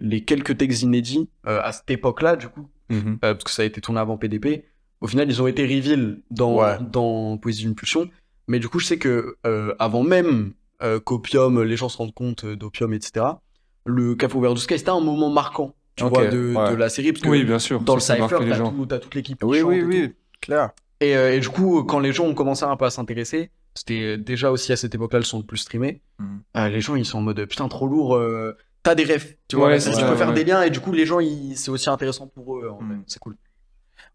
les 0.00 0.24
quelques 0.24 0.56
textes 0.58 0.82
inédits 0.82 1.28
à 1.44 1.72
cette 1.72 1.90
époque-là, 1.90 2.36
du 2.36 2.48
coup, 2.48 2.68
Mhm. 2.90 3.18
parce 3.18 3.44
que 3.44 3.50
ça 3.50 3.62
a 3.62 3.64
été 3.64 3.80
tourné 3.80 4.00
avant 4.00 4.16
PDP, 4.16 4.64
au 5.00 5.06
final, 5.06 5.28
ils 5.28 5.40
ont 5.42 5.46
été 5.46 5.62
reveal 5.64 6.20
dans, 6.30 6.56
Ouais. 6.62 6.76
dans 6.90 7.36
Poésie 7.38 7.62
d'une 7.62 7.74
pulsion. 7.74 8.08
Mais 8.48 8.58
du 8.58 8.68
coup, 8.68 8.78
je 8.80 8.86
sais 8.86 8.98
que 8.98 9.36
avant 9.78 10.02
même 10.02 10.52
qu'Opium, 11.04 11.62
les 11.62 11.76
gens 11.76 11.88
se 11.88 11.96
rendent 11.98 12.14
compte 12.14 12.44
d'Opium, 12.46 12.92
etc., 12.94 13.26
le 13.86 14.14
Café 14.16 14.36
Ouvert 14.36 14.54
du 14.54 14.60
Sky, 14.60 14.78
c'était 14.78 14.90
un 14.90 15.00
moment 15.00 15.30
marquant, 15.30 15.74
tu 15.96 16.04
vois, 16.04 16.26
de, 16.26 16.54
ouais. 16.54 16.70
de 16.70 16.74
la 16.76 16.88
série. 16.88 17.12
Parce 17.12 17.22
que 17.22 17.28
Oui, 17.28 17.44
bien 17.44 17.58
sûr. 17.58 17.80
dans 17.80 17.94
le 17.94 18.00
Cypher, 18.00 18.26
t'as 18.28 18.52
gens. 18.54 18.70
tout- 18.72 18.86
t'as 18.86 18.98
toute 18.98 19.14
l'équipe 19.14 19.38
qui 19.38 19.44
Oui, 19.44 19.62
oui, 19.62 19.82
oui, 19.82 20.14
clair. 20.40 20.70
Et, 21.00 21.16
euh, 21.16 21.34
et 21.34 21.40
du 21.40 21.48
coup, 21.48 21.84
quand 21.84 22.00
les 22.00 22.12
gens 22.12 22.24
ont 22.24 22.34
commencé 22.34 22.64
un 22.64 22.76
peu 22.76 22.84
à 22.84 22.90
s'intéresser, 22.90 23.50
c'était 23.74 24.16
déjà 24.18 24.50
aussi 24.50 24.72
à 24.72 24.76
cette 24.76 24.94
époque-là 24.94 25.20
le 25.20 25.24
son 25.24 25.38
le 25.38 25.44
plus 25.44 25.58
streamé. 25.58 26.00
Mhm. 26.18 26.40
Euh, 26.56 26.68
les 26.68 26.80
gens, 26.80 26.96
ils 26.96 27.04
sont 27.04 27.18
en 27.18 27.22
mode 27.22 27.44
putain, 27.46 27.68
trop 27.68 27.86
lourd. 27.86 28.16
euh, 28.16 28.56
T'as 28.82 28.94
des 28.94 29.04
refs, 29.04 29.36
tu 29.48 29.56
vois. 29.56 29.68
Ouais, 29.68 29.78
tu 29.78 29.90
peux 29.90 30.16
faire 30.16 30.32
des 30.32 30.44
liens 30.44 30.62
et 30.62 30.70
du 30.70 30.80
coup, 30.80 30.92
les 30.92 31.04
gens, 31.04 31.20
ils- 31.20 31.56
c'est 31.56 31.70
aussi 31.70 31.90
intéressant 31.90 32.26
pour 32.28 32.58
eux. 32.58 32.68
en 32.70 32.78
fait. 32.78 32.94
C'est 33.06 33.18
cool. 33.18 33.36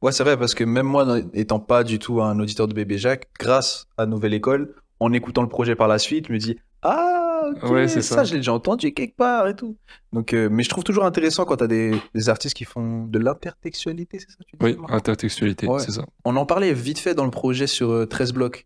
Ouais, 0.01 0.11
c'est 0.11 0.23
vrai, 0.23 0.37
parce 0.37 0.53
que 0.55 0.63
même 0.63 0.85
moi, 0.87 1.05
n'étant 1.33 1.59
pas 1.59 1.83
du 1.83 1.99
tout 1.99 2.21
un 2.21 2.37
auditeur 2.39 2.67
de 2.67 2.73
Bébé 2.73 2.97
Jacques, 2.97 3.27
grâce 3.39 3.85
à 3.97 4.05
Nouvelle 4.05 4.33
École, 4.33 4.73
en 4.99 5.13
écoutant 5.13 5.41
le 5.41 5.49
projet 5.49 5.75
par 5.75 5.87
la 5.87 5.99
suite, 5.99 6.27
je 6.27 6.33
me 6.33 6.37
dis 6.39 6.57
Ah, 6.81 7.32
ok, 7.51 7.69
Ouais, 7.71 7.87
c'est 7.87 8.01
ça, 8.01 8.15
ça. 8.15 8.23
je 8.23 8.31
l'ai 8.33 8.39
déjà 8.39 8.53
entendu 8.53 8.93
quelque 8.93 9.15
part 9.15 9.47
et 9.47 9.55
tout. 9.55 9.77
Donc, 10.11 10.33
euh, 10.33 10.49
mais 10.51 10.63
je 10.63 10.69
trouve 10.69 10.83
toujours 10.83 11.05
intéressant 11.05 11.45
quand 11.45 11.57
tu 11.57 11.63
as 11.63 11.67
des, 11.67 11.91
des 12.13 12.29
artistes 12.29 12.55
qui 12.55 12.65
font 12.65 13.05
de 13.05 13.19
l'intertextualité, 13.19 14.19
c'est 14.19 14.29
ça 14.29 14.37
tu 14.47 14.55
dis, 14.57 14.65
Oui, 14.65 14.77
intertextualité, 14.89 15.67
Ouais. 15.67 15.79
c'est 15.79 15.91
ça. 15.91 16.05
On 16.25 16.35
en 16.35 16.45
parlait 16.45 16.73
vite 16.73 16.99
fait 16.99 17.15
dans 17.15 17.25
le 17.25 17.31
projet 17.31 17.67
sur 17.67 17.91
euh, 17.91 18.05
13 18.05 18.33
blocs, 18.33 18.65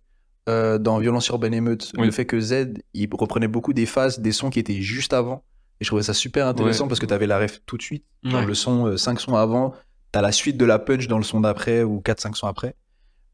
euh, 0.49 0.77
dans 0.77 0.97
Violence 0.99 1.27
urbaine 1.27 1.53
émeute, 1.53 1.91
Oui. 1.97 2.05
le 2.05 2.11
fait 2.11 2.25
que 2.25 2.39
Z, 2.39 2.73
il 2.93 3.09
reprenait 3.11 3.47
beaucoup 3.47 3.73
des 3.73 3.85
phases, 3.85 4.19
des 4.19 4.31
sons 4.31 4.49
qui 4.49 4.59
étaient 4.59 4.81
juste 4.81 5.13
avant. 5.13 5.43
Et 5.79 5.83
je 5.83 5.89
trouvais 5.89 6.03
ça 6.03 6.13
super 6.13 6.47
intéressant 6.47 6.83
Ouais. 6.85 6.87
parce 6.89 6.99
que 6.99 7.05
tu 7.05 7.13
avais 7.13 7.27
la 7.27 7.37
ref 7.37 7.61
tout 7.65 7.77
de 7.77 7.81
suite. 7.83 8.05
Ouais. 8.23 8.45
le 8.45 8.53
son, 8.53 8.97
5 8.97 9.19
sons 9.19 9.35
avant, 9.35 9.73
t'as 10.11 10.21
la 10.21 10.31
suite 10.31 10.57
de 10.57 10.65
la 10.65 10.79
punch 10.79 11.07
dans 11.07 11.17
le 11.17 11.23
son 11.23 11.41
d'après 11.41 11.83
ou 11.83 12.01
4-5 12.01 12.35
sons 12.35 12.47
après. 12.47 12.75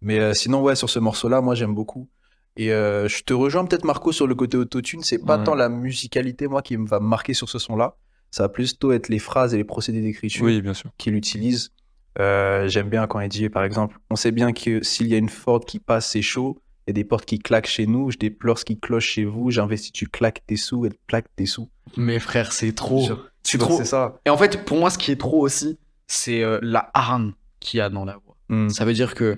Mais 0.01 0.19
euh, 0.19 0.33
sinon, 0.33 0.61
ouais, 0.61 0.75
sur 0.75 0.89
ce 0.89 0.99
morceau-là, 0.99 1.39
moi 1.39 1.55
j'aime 1.55 1.73
beaucoup. 1.73 2.09
Et 2.55 2.71
euh, 2.71 3.07
je 3.07 3.23
te 3.23 3.33
rejoins 3.33 3.65
peut-être 3.65 3.83
Marco 3.85 4.11
sur 4.11 4.27
le 4.27 4.35
côté 4.35 4.57
autotune, 4.57 5.01
c'est 5.03 5.17
pas 5.23 5.37
Ouais. 5.39 5.43
tant 5.43 5.55
la 5.55 5.69
musicalité, 5.69 6.47
moi, 6.47 6.61
qui 6.61 6.77
me 6.77 6.87
va 6.87 6.99
marquer 6.99 7.33
sur 7.33 7.49
ce 7.49 7.57
son-là. 7.59 7.95
Ça 8.31 8.43
va 8.43 8.49
plutôt 8.49 8.91
être 8.91 9.09
les 9.09 9.19
phrases 9.19 9.53
et 9.53 9.57
les 9.57 9.63
procédés 9.63 10.01
d'écriture 10.01 10.43
Oui, 10.45 10.61
bien 10.61 10.73
sûr. 10.73 10.89
qu'il 10.97 11.15
utilise. 11.15 11.71
Euh, 12.19 12.67
J'aime 12.67 12.89
bien 12.89 13.07
quand 13.07 13.19
il 13.21 13.29
dit, 13.29 13.49
par 13.49 13.63
exemple, 13.63 13.97
on 14.11 14.15
sait 14.15 14.31
bien 14.31 14.53
que 14.53 14.83
s'il 14.83 15.07
y 15.07 15.15
a 15.15 15.17
une 15.17 15.29
porte 15.29 15.65
qui 15.65 15.79
passe, 15.79 16.09
c'est 16.11 16.21
chaud. 16.21 16.59
Il 16.85 16.89
y 16.89 16.91
a 16.91 16.93
des 16.93 17.03
portes 17.05 17.25
qui 17.25 17.39
claquent 17.39 17.67
chez 17.67 17.87
nous. 17.87 18.11
Je 18.11 18.17
déplore 18.17 18.59
ce 18.59 18.65
qui 18.65 18.77
cloche 18.79 19.05
chez 19.07 19.23
vous. 19.25 19.49
J'investis, 19.51 19.91
tu 19.91 20.07
claques 20.07 20.43
tes 20.45 20.57
sous, 20.57 20.85
elle 20.85 20.93
plaque 21.07 21.25
tes 21.35 21.45
sous. 21.45 21.69
Mais 21.97 22.19
frère, 22.19 22.51
c'est 22.51 22.73
trop. 22.73 23.07
C'est 23.43 23.57
trop. 23.57 23.77
C'est 23.77 23.85
ça. 23.85 24.19
Et 24.25 24.29
en 24.29 24.37
fait, 24.37 24.63
pour 24.65 24.77
moi, 24.77 24.89
ce 24.89 24.97
qui 24.97 25.11
est 25.11 25.15
trop 25.19 25.39
aussi, 25.41 25.77
c'est 26.07 26.43
euh, 26.43 26.59
la 26.61 26.91
harne 26.93 27.33
qu'il 27.59 27.77
y 27.79 27.81
a 27.81 27.89
dans 27.89 28.05
la 28.05 28.17
voix. 28.17 28.35
Mm. 28.49 28.69
Ça 28.69 28.83
veut 28.85 28.93
dire 28.93 29.15
que 29.15 29.37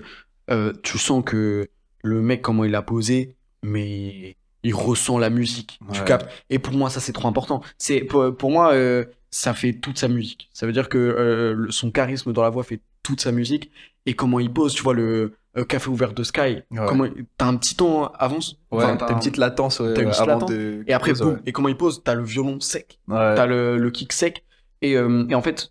euh, 0.50 0.72
tu 0.82 0.98
sens 0.98 1.22
que 1.24 1.68
le 2.06 2.22
mec, 2.22 2.40
comment 2.42 2.64
il 2.64 2.74
a 2.74 2.82
posé, 2.82 3.34
mais 3.62 4.36
il 4.62 4.74
ressent 4.74 5.18
la 5.18 5.30
musique. 5.30 5.78
Tu 5.92 6.02
captes. 6.04 6.28
Et 6.50 6.58
pour 6.58 6.72
moi, 6.74 6.90
ça, 6.90 7.00
c'est 7.00 7.12
trop 7.12 7.28
important. 7.28 7.62
C'est 7.78 8.00
pour, 8.00 8.36
pour 8.36 8.50
moi, 8.50 8.72
euh, 8.72 9.04
ça 9.30 9.54
fait 9.54 9.74
toute 9.74 9.98
sa 9.98 10.08
musique. 10.08 10.48
Ça 10.52 10.66
veut 10.66 10.72
dire 10.72 10.88
que 10.88 10.98
euh, 10.98 11.66
son 11.70 11.90
charisme 11.90 12.32
dans 12.32 12.42
la 12.42 12.50
voix 12.50 12.64
fait 12.64 12.80
toute 13.02 13.20
sa 13.20 13.32
musique. 13.32 13.70
Et 14.06 14.14
comment 14.14 14.40
il 14.40 14.52
pose, 14.52 14.72
tu 14.74 14.82
vois, 14.82 14.94
le 14.94 15.34
euh, 15.56 15.64
café 15.64 15.88
ouvert 15.88 16.12
de 16.12 16.22
Sky. 16.22 16.62
Ouais. 16.70 16.86
Comment 16.86 17.06
T'as 17.38 17.46
un 17.46 17.56
petit 17.56 17.74
temps 17.76 18.06
avance. 18.18 18.56
Ouais, 18.70 18.84
Enfin, 18.84 18.96
t'as 18.96 19.08
une 19.08 19.14
un- 19.14 19.18
petite 19.18 19.36
latence 19.36 19.76
t'as 19.78 20.02
une 20.02 20.08
petite 20.10 20.20
avant 20.22 20.32
latence. 20.34 20.50
de. 20.50 20.84
Et 20.86 20.92
après, 20.92 21.12
boum. 21.12 21.40
Et 21.46 21.52
comment 21.52 21.68
il 21.68 21.76
pose 21.76 22.02
T'as 22.04 22.14
le 22.14 22.22
violon 22.24 22.60
sec. 22.60 22.98
T'as 23.08 23.46
le, 23.46 23.78
le 23.78 23.90
kick 23.90 24.12
sec. 24.12 24.44
Et, 24.82 24.92
et 24.92 25.34
en 25.34 25.42
fait, 25.42 25.70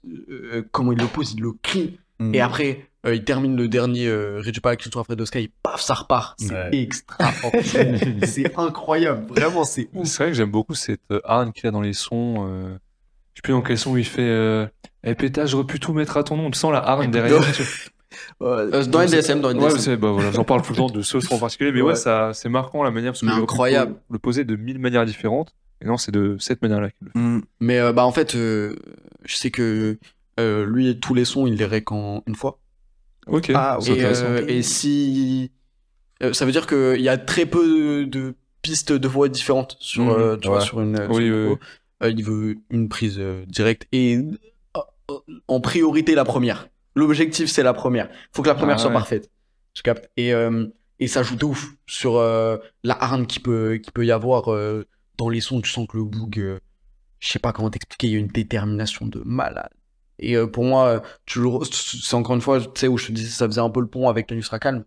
comment 0.72 0.92
il 0.92 0.98
le 1.00 1.08
pose, 1.08 1.34
il 1.34 1.42
le 1.42 1.52
crie. 1.62 2.00
Mm. 2.20 2.34
Et 2.34 2.42
après, 2.42 2.90
il 3.14 3.24
termine 3.24 3.56
le 3.56 3.68
dernier 3.68 4.08
euh, 4.08 4.42
la 4.64 4.76
culture 4.76 5.00
après 5.00 5.16
de 5.16 5.26
Sky, 5.26 5.52
paf, 5.64 5.82
ça 5.82 5.94
repart. 5.94 6.36
C'est 6.40 6.52
Ouais. 6.54 6.70
extraordinaire. 6.74 8.00
c'est 8.28 8.58
incroyable. 8.58 9.26
Vraiment, 9.34 9.64
c'est 9.64 9.90
ouf. 9.94 10.08
C'est 10.08 10.24
vrai 10.24 10.32
que 10.32 10.38
j'aime 10.38 10.52
beaucoup 10.52 10.74
cette 10.74 11.02
euh, 11.12 11.20
harne 11.24 11.52
qu'il 11.52 11.68
a 11.68 11.72
dans 11.72 11.82
les 11.82 11.94
sons. 11.94 12.46
euh, 12.48 12.70
Je 13.34 13.40
sais 13.40 13.42
plus 13.44 13.52
dans 13.54 13.62
quel 13.62 13.78
son 13.78 13.96
il 13.98 14.06
fait 14.06 14.22
euh, 14.24 14.66
Eh 15.04 15.14
pétage, 15.16 15.50
j'aurais 15.50 15.66
pu 15.66 15.80
tout 15.80 15.94
mettre 15.94 16.18
à 16.18 16.24
ton 16.24 16.38
nom. 16.38 16.50
Tu 16.50 16.58
sens 16.58 16.72
la 16.72 16.80
harne 16.80 17.12
derrière. 17.12 17.42
Ouais. 18.40 18.48
Euh, 18.48 18.86
dans 18.86 19.02
NDSM, 19.02 19.42
dans 19.42 19.50
Ouais, 19.50 19.56
NDSM. 19.56 19.78
c'est- 19.80 19.98
bah, 19.98 20.12
voilà, 20.12 20.32
j'en 20.32 20.46
parle 20.46 20.62
tout 20.62 20.72
le 20.72 20.78
temps 20.78 20.88
de 20.90 21.02
ce 21.02 21.20
son 21.20 21.36
en 21.36 21.38
particulier, 21.40 21.74
mais 21.74 21.82
ouais, 21.82 21.90
Ouais. 21.90 21.96
ça, 21.96 22.32
c'est 22.34 22.48
marquant 22.48 22.82
la 22.82 22.92
manière 22.92 23.12
parce 23.12 23.20
que 23.22 23.26
incroyable. 23.28 23.96
le- 24.10 24.20
poser 24.20 24.46
de 24.46 24.56
mille 24.56 24.80
manières 24.80 25.06
différentes. 25.06 25.54
Et 25.82 25.86
non, 25.86 25.98
c'est 25.98 26.14
de 26.14 26.38
cette 26.40 26.62
manière-là 26.62 26.92
qu'il 26.92 27.08
le 27.08 27.12
fait. 27.12 27.20
Mm. 27.20 27.42
Mais 27.60 27.80
euh, 27.80 27.92
bah 27.92 28.06
en 28.06 28.14
fait, 28.14 28.36
euh, 28.36 28.78
je 29.26 29.36
sais 29.36 29.52
que 29.52 29.98
euh, 30.40 30.66
lui, 30.66 30.98
tous 31.02 31.14
les 31.14 31.26
sons, 31.26 31.46
il 31.46 31.56
les 31.56 31.66
rec 31.66 31.92
en 31.92 32.24
une 32.26 32.36
fois. 32.36 32.58
Ok, 33.28 33.52
Ah, 33.56 33.80
Et, 33.88 34.04
euh, 34.06 34.46
et 34.48 34.62
si. 34.62 35.52
euh, 36.24 36.34
ça 36.34 36.46
veut 36.46 36.52
dire 36.52 36.68
qu'il 36.68 37.02
y 37.02 37.10
a 37.10 37.18
très 37.18 37.46
peu 37.46 37.66
de, 37.68 38.04
de 38.06 38.36
pistes 38.62 38.92
de 38.94 39.08
voix 39.08 39.30
différentes 39.30 39.78
sur, 39.80 40.04
Mhm, 40.04 40.10
euh, 40.12 40.38
tu 40.38 40.48
vois, 40.48 40.62
sur 40.62 40.82
une. 40.82 41.00
Oui, 41.10 41.32
il 42.08 42.24
veut 42.24 42.58
une 42.70 42.90
prise 42.90 43.20
directe 43.48 43.88
et 43.92 44.20
en 45.48 45.60
priorité 45.62 46.16
la 46.16 46.26
première. 46.26 46.68
L'objectif, 46.96 47.50
c'est 47.50 47.64
la 47.64 47.74
première. 47.74 48.10
Faut 48.32 48.42
que 48.42 48.48
la 48.48 48.56
première 48.56 48.76
Ah, 48.76 48.80
soit 48.80 48.90
ouais. 48.90 48.96
parfaite. 48.96 49.30
Tu 49.74 49.82
captes 49.84 50.10
Et, 50.18 50.32
et 51.00 51.08
ça 51.08 51.24
joue 51.24 51.36
de 51.36 51.46
ouf 51.46 51.74
sur 51.88 52.16
euh, 52.18 52.58
la 52.84 52.94
harne 52.94 53.28
qui 53.28 53.40
peut, 53.40 53.80
qui 53.84 53.92
peut 53.92 54.06
y 54.06 54.12
avoir 54.12 54.52
euh, 54.54 54.86
dans 55.18 55.30
les 55.30 55.42
sons. 55.42 55.62
Tu 55.62 55.70
sens 55.70 55.88
que 55.88 55.98
le 55.98 56.04
boog, 56.06 56.40
euh, 56.40 56.60
je 57.20 57.30
sais 57.30 57.40
pas 57.40 57.52
comment 57.52 57.70
t'expliquer, 57.70 58.08
il 58.08 58.14
y 58.14 58.16
a 58.16 58.20
une 58.20 58.28
détermination 58.28 59.06
de 59.08 59.22
malade. 59.26 59.70
Et 60.20 60.36
euh, 60.36 60.48
pour 60.48 60.64
moi, 60.64 60.88
euh, 60.88 61.00
toujours, 61.26 61.66
c'est 61.66 62.16
encore 62.16 62.36
une 62.36 62.42
fois, 62.42 62.60
tu 62.62 62.68
sais, 62.76 62.88
où 62.88 62.98
je 62.98 63.08
te 63.08 63.12
disais, 63.12 63.30
ça 63.30 63.46
faisait 63.48 63.62
un 63.62 63.70
peu 63.70 63.82
le 63.82 63.88
pont 63.88 64.08
avec 64.10 64.30
la 64.32 64.38
Nusra 64.38 64.60
Calme. 64.60 64.86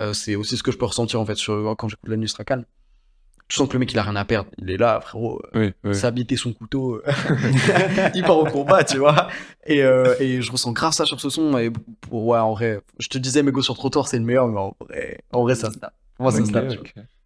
Euh, 0.00 0.12
c'est 0.12 0.34
aussi 0.34 0.56
ce 0.56 0.62
que 0.62 0.72
je 0.72 0.78
peux 0.78 0.86
ressentir 0.86 1.20
en 1.20 1.24
fait 1.26 1.36
sur, 1.36 1.74
quand 1.78 1.88
j'écoute 1.88 2.08
la 2.08 2.16
Nusra 2.16 2.44
Calme. 2.44 2.64
Tu 3.46 3.56
sens 3.56 3.68
que 3.68 3.74
le 3.74 3.78
mec 3.78 3.92
il 3.92 3.98
a 3.98 4.02
rien 4.02 4.16
à 4.16 4.24
perdre. 4.24 4.50
Il 4.58 4.70
est 4.70 4.78
là, 4.78 5.00
frérot. 5.00 5.40
Oui, 5.54 5.72
oui. 5.84 5.94
s'habiter 5.94 6.34
son 6.36 6.52
couteau. 6.54 7.00
il 8.14 8.22
part 8.22 8.38
au 8.38 8.46
combat, 8.46 8.82
tu 8.84 8.96
vois. 8.98 9.28
Et, 9.66 9.82
euh, 9.82 10.14
et 10.18 10.40
je 10.40 10.50
ressens 10.50 10.72
grave 10.72 10.94
ça 10.94 11.04
sur 11.04 11.20
ce 11.20 11.28
son. 11.28 11.56
Et 11.58 11.70
pour, 12.00 12.26
ouais, 12.26 12.38
en 12.38 12.54
vrai, 12.54 12.80
je 12.98 13.08
te 13.08 13.18
disais, 13.18 13.42
Mego 13.42 13.60
sur 13.62 13.74
Trottoir, 13.76 14.08
c'est 14.08 14.18
le 14.18 14.24
meilleur, 14.24 14.48
mais 14.48 14.58
en 14.58 14.74
vrai, 14.80 15.20
en 15.30 15.42
vrai 15.42 15.54
ça 15.54 15.70
se 15.70 15.78
tape. 15.78 15.94
Moi, 16.18 16.32
ça 16.32 16.42
tape. 16.42 16.72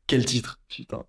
Quel 0.06 0.24
titre, 0.26 0.58
putain. 0.68 1.04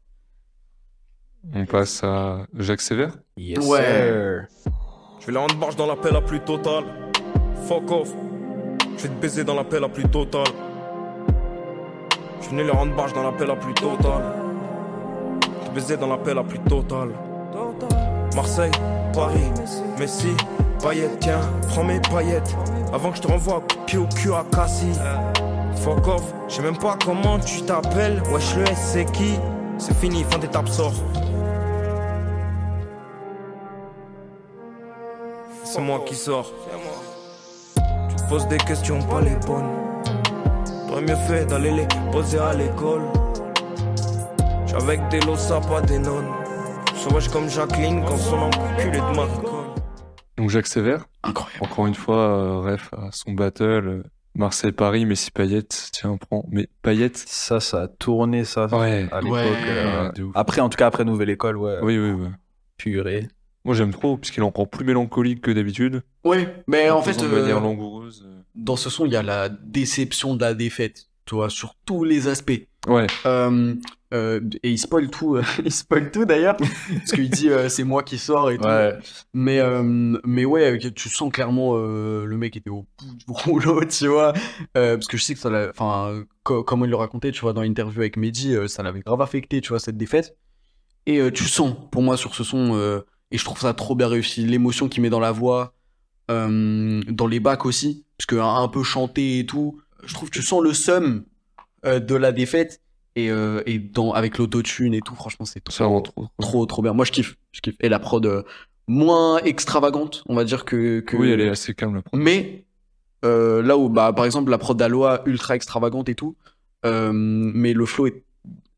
On 1.53 1.65
passe 1.65 2.03
à 2.03 2.45
Jacques 2.57 2.81
Sévère. 2.81 3.17
Yes, 3.35 3.65
Ouais. 3.65 4.45
sir. 4.63 4.73
Je 5.29 5.31
vais 5.31 5.39
les 5.41 5.45
rendre 5.45 5.59
barge 5.59 5.75
dans 5.75 5.85
la 5.85 5.95
paix 5.95 6.09
la 6.11 6.21
plus 6.21 6.39
totale. 6.39 6.85
Fuck 7.67 7.91
off. 7.91 8.09
Je 8.97 9.03
vais 9.03 9.09
te 9.09 9.21
baiser 9.21 9.43
dans 9.43 9.53
la 9.53 9.63
paix 9.63 9.79
la 9.79 9.87
plus 9.87 10.05
totale. 10.05 10.47
Je 12.41 12.45
vais 12.45 12.49
venir 12.49 12.65
les 12.65 12.71
rendre 12.71 12.95
barge 12.95 13.13
dans 13.13 13.21
la 13.21 13.31
paix 13.33 13.45
la 13.45 13.55
plus 13.55 13.75
totale. 13.75 14.23
Te 15.65 15.69
baiser 15.69 15.97
dans 15.97 16.07
la 16.07 16.17
paix 16.17 16.33
la 16.33 16.41
plus 16.41 16.57
totale. 16.61 17.09
Marseille, 18.35 18.71
Paris, 19.13 19.51
Messi, 19.99 20.35
paillettes, 20.81 21.19
tiens, 21.19 21.41
prends 21.67 21.83
mes 21.83 21.99
paillettes. 21.99 22.57
Avant 22.91 23.11
que 23.11 23.17
je 23.17 23.21
te 23.21 23.27
renvoie 23.27 23.61
pied 23.85 23.99
au 23.99 24.07
cul 24.07 24.33
à 24.33 24.43
Cassis. 24.51 24.97
Fuck 25.75 26.07
off, 26.07 26.33
je 26.47 26.55
sais 26.55 26.63
même 26.63 26.77
pas 26.77 26.97
comment 27.05 27.37
tu 27.37 27.61
t'appelles. 27.61 28.19
Wesh, 28.33 28.55
le 28.55 28.63
S, 28.63 28.93
c'est 28.93 29.05
qui? 29.11 29.35
C'est 29.77 29.95
fini, 29.95 30.23
fin 30.23 30.39
d'étape, 30.39 30.69
sort. 30.69 30.93
C'est 35.71 35.81
moi 35.81 36.03
qui 36.05 36.15
sors. 36.15 36.51
Tu 38.09 38.15
te 38.15 38.29
poses 38.29 38.47
des 38.47 38.57
questions, 38.57 38.99
pas 39.03 39.21
les 39.21 39.35
bonnes. 39.45 39.69
T'aurais 40.87 41.01
mieux 41.01 41.15
fait 41.15 41.45
d'aller 41.45 41.71
les 41.71 41.87
poser 42.11 42.39
à 42.39 42.53
l'école. 42.53 43.01
J'suis 44.65 44.75
avec 44.81 45.07
des 45.09 45.19
losa, 45.21 45.59
pas 45.61 45.81
des 45.81 45.99
nonnes. 45.99 46.27
Sauvage 46.95 47.29
comme 47.29 47.49
Jacqueline 47.49 48.03
quand 48.05 48.17
son 48.17 48.37
enculé 48.37 48.97
de 48.99 49.15
maricole. 49.15 49.49
Donc 50.37 50.49
Jacques 50.49 50.67
Sévère, 50.67 51.05
Incroyable. 51.23 51.63
encore 51.65 51.85
une 51.87 51.95
fois, 51.95 52.17
euh, 52.17 52.59
ref 52.61 52.89
à 52.93 53.09
son 53.11 53.31
battle. 53.33 53.63
euh, 53.87 54.03
Marseille-Paris, 54.35 55.05
Messi 55.05 55.31
Payette. 55.31 55.89
Tiens, 55.91 56.17
prends. 56.17 56.45
Mais 56.49 56.67
Payette. 56.81 57.17
Ça, 57.17 57.59
ça 57.59 57.81
a 57.83 57.87
tourné, 57.87 58.43
ça, 58.45 58.67
Ouais. 58.67 59.07
à 59.11 59.19
l'époque. 59.21 59.33
Ouais. 59.37 59.53
euh, 59.67 60.11
Ouais. 60.17 60.31
Après, 60.35 60.61
en 60.61 60.69
tout 60.69 60.77
cas, 60.77 60.87
après 60.87 61.03
Nouvelle 61.03 61.29
École, 61.29 61.57
ouais. 61.57 61.77
Oui, 61.81 61.97
oui, 61.97 62.11
oui. 62.11 62.27
Purée. 62.77 63.27
Moi, 63.69 63.75
j'aime 63.75 63.91
trop, 63.91 64.17
puisqu'il 64.17 64.39
est 64.39 64.43
encore 64.43 64.67
plus 64.67 64.83
mélancolique 64.83 65.41
que 65.41 65.51
d'habitude. 65.51 66.01
Ouais, 66.23 66.63
mais 66.65 66.89
en 66.89 67.03
fait, 67.03 67.19
de 67.19 67.25
euh, 67.27 67.41
manière 67.41 67.59
langoureuse. 67.61 68.25
euh. 68.27 68.41
dans 68.55 68.75
ce 68.75 68.89
son, 68.89 69.05
il 69.05 69.11
y 69.11 69.15
a 69.15 69.21
la 69.21 69.47
déception 69.47 70.35
de 70.35 70.41
la 70.41 70.55
défaite, 70.55 71.05
tu 71.25 71.35
vois, 71.35 71.51
sur 71.51 71.75
tous 71.85 72.03
les 72.03 72.27
aspects. 72.27 72.65
Ouais, 72.87 73.05
Euh, 73.27 73.75
Euh, 74.11 74.39
et 74.63 74.71
il 74.71 74.79
spoil 74.79 75.07
tout, 75.11 75.35
euh, 75.35 75.43
il 75.63 75.71
spoil 75.71 76.09
tout 76.09 76.25
d'ailleurs, 76.25 76.57
parce 76.57 77.11
qu'il 77.11 77.29
dit 77.29 77.51
euh, 77.51 77.69
c'est 77.69 77.83
moi 77.83 78.01
qui 78.01 78.17
sors 78.17 78.49
et 78.49 78.57
tout. 78.57 78.63
Ouais. 78.65 78.97
Mais, 79.35 79.59
euh, 79.59 79.83
mais 80.25 80.45
ouais, 80.45 80.79
tu 80.79 81.09
sens 81.09 81.31
clairement 81.31 81.73
euh, 81.75 82.25
le 82.25 82.35
mec 82.35 82.57
était 82.57 82.71
au 82.71 82.87
bout 82.97 83.13
du 83.15 83.25
rouleau, 83.27 83.85
tu 83.85 84.07
vois. 84.07 84.33
Euh, 84.75 84.95
parce 84.95 85.05
que 85.05 85.15
je 85.15 85.23
sais 85.23 85.35
que 85.35 85.39
ça 85.39 85.51
l'a. 85.51 85.69
Enfin, 85.69 86.23
co- 86.41 86.63
comme 86.63 86.81
il 86.85 86.89
le 86.89 86.95
racontait, 86.95 87.31
tu 87.31 87.41
vois, 87.41 87.53
dans 87.53 87.61
l'interview 87.61 87.99
avec 87.99 88.17
Mehdi, 88.17 88.55
euh, 88.55 88.67
ça 88.67 88.81
l'avait 88.81 89.01
grave 89.01 89.21
affecté, 89.21 89.61
tu 89.61 89.69
vois, 89.69 89.79
cette 89.79 89.95
défaite. 89.97 90.35
Et 91.05 91.19
euh, 91.19 91.29
tu 91.31 91.43
sens, 91.43 91.75
pour 91.91 92.01
moi, 92.01 92.17
sur 92.17 92.33
ce 92.33 92.43
son, 92.43 92.75
euh, 92.75 93.01
et 93.31 93.37
je 93.37 93.43
trouve 93.43 93.59
ça 93.59 93.73
trop 93.73 93.95
bien 93.95 94.07
réussi, 94.07 94.45
l'émotion 94.45 94.89
qu'il 94.89 95.01
met 95.01 95.09
dans 95.09 95.19
la 95.19 95.31
voix, 95.31 95.73
euh, 96.31 97.01
dans 97.07 97.27
les 97.27 97.39
bacs 97.39 97.65
aussi, 97.65 98.05
parce 98.17 98.25
que 98.25 98.35
un, 98.35 98.63
un 98.63 98.67
peu 98.67 98.83
chanté 98.83 99.39
et 99.39 99.45
tout, 99.45 99.81
je 100.03 100.13
trouve 100.13 100.29
que 100.29 100.37
tu 100.37 100.43
sens 100.43 100.61
le 100.63 100.73
seum 100.73 101.23
euh, 101.85 101.99
de 101.99 102.15
la 102.15 102.31
défaite. 102.31 102.81
Et, 103.15 103.31
euh, 103.31 103.63
et 103.65 103.79
dans, 103.79 104.13
avec 104.13 104.37
l'autotune 104.37 104.93
et 104.93 105.01
tout, 105.01 105.15
franchement, 105.15 105.45
c'est 105.45 105.61
vraiment 105.77 106.01
trop. 106.01 106.27
trop 106.39 106.65
trop 106.65 106.81
bien. 106.81 106.93
Moi 106.93 107.03
je 107.03 107.11
kiffe, 107.11 107.37
je 107.51 107.59
kiffe. 107.59 107.75
Et 107.81 107.89
la 107.89 107.99
prod 107.99 108.25
euh, 108.25 108.43
moins 108.87 109.39
extravagante, 109.39 110.23
on 110.27 110.35
va 110.35 110.45
dire 110.45 110.63
que. 110.63 111.01
que... 111.01 111.17
Oui, 111.17 111.31
elle 111.31 111.41
est 111.41 111.49
assez 111.49 111.73
calme. 111.73 111.95
la 111.95 112.01
prod. 112.01 112.19
Mais 112.21 112.65
euh, 113.25 113.61
là 113.61 113.77
où 113.77 113.89
bah 113.89 114.13
par 114.13 114.23
exemple 114.25 114.51
la 114.51 114.57
prod 114.57 114.77
d'Aloha 114.77 115.21
ultra 115.25 115.55
extravagante 115.55 116.07
et 116.07 116.15
tout, 116.15 116.37
euh, 116.85 117.11
mais 117.13 117.73
le 117.73 117.85
flow 117.85 118.07
est, 118.07 118.23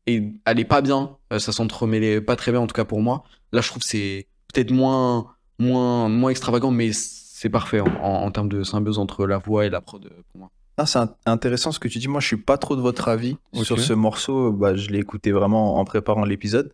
est 0.06 0.24
elle 0.44 0.58
est 0.58 0.64
pas 0.64 0.80
bien, 0.80 1.16
ça 1.30 1.52
s'entremêlait 1.52 2.20
pas 2.20 2.34
très 2.34 2.50
bien 2.50 2.60
en 2.60 2.66
tout 2.66 2.74
cas 2.74 2.86
pour 2.86 3.00
moi. 3.00 3.22
Là 3.52 3.60
je 3.60 3.68
trouve 3.68 3.82
que 3.82 3.88
c'est 3.88 4.26
peut-être 4.52 4.70
moins 4.70 5.26
moins 5.58 6.08
moins 6.08 6.30
extravagant, 6.30 6.70
mais 6.70 6.90
c'est 6.92 7.48
parfait 7.50 7.80
en, 7.80 7.86
en, 7.86 8.24
en 8.24 8.30
termes 8.30 8.48
de 8.48 8.62
symbiose 8.62 8.98
entre 8.98 9.26
la 9.26 9.38
voix 9.38 9.66
et 9.66 9.70
la 9.70 9.80
prod 9.80 10.04
euh, 10.04 10.08
pour 10.32 10.40
moi. 10.40 10.50
Ah, 10.78 10.86
c'est 10.86 10.98
int- 10.98 11.14
intéressant 11.26 11.70
ce 11.70 11.78
que 11.78 11.86
tu 11.88 11.98
dis. 11.98 12.08
Moi, 12.08 12.20
je 12.20 12.26
suis 12.26 12.36
pas 12.38 12.56
trop 12.56 12.76
de 12.76 12.80
votre 12.80 13.08
avis 13.08 13.36
sur 13.52 13.78
ce 13.78 13.92
morceau. 13.92 14.52
Bah, 14.52 14.74
je 14.74 14.88
l'ai 14.88 14.98
écouté 15.00 15.30
vraiment 15.30 15.76
en 15.76 15.84
préparant 15.84 16.24
l'épisode. 16.24 16.72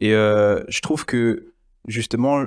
Et 0.00 0.14
euh, 0.14 0.64
je 0.68 0.80
trouve 0.80 1.04
que, 1.06 1.52
justement, 1.86 2.44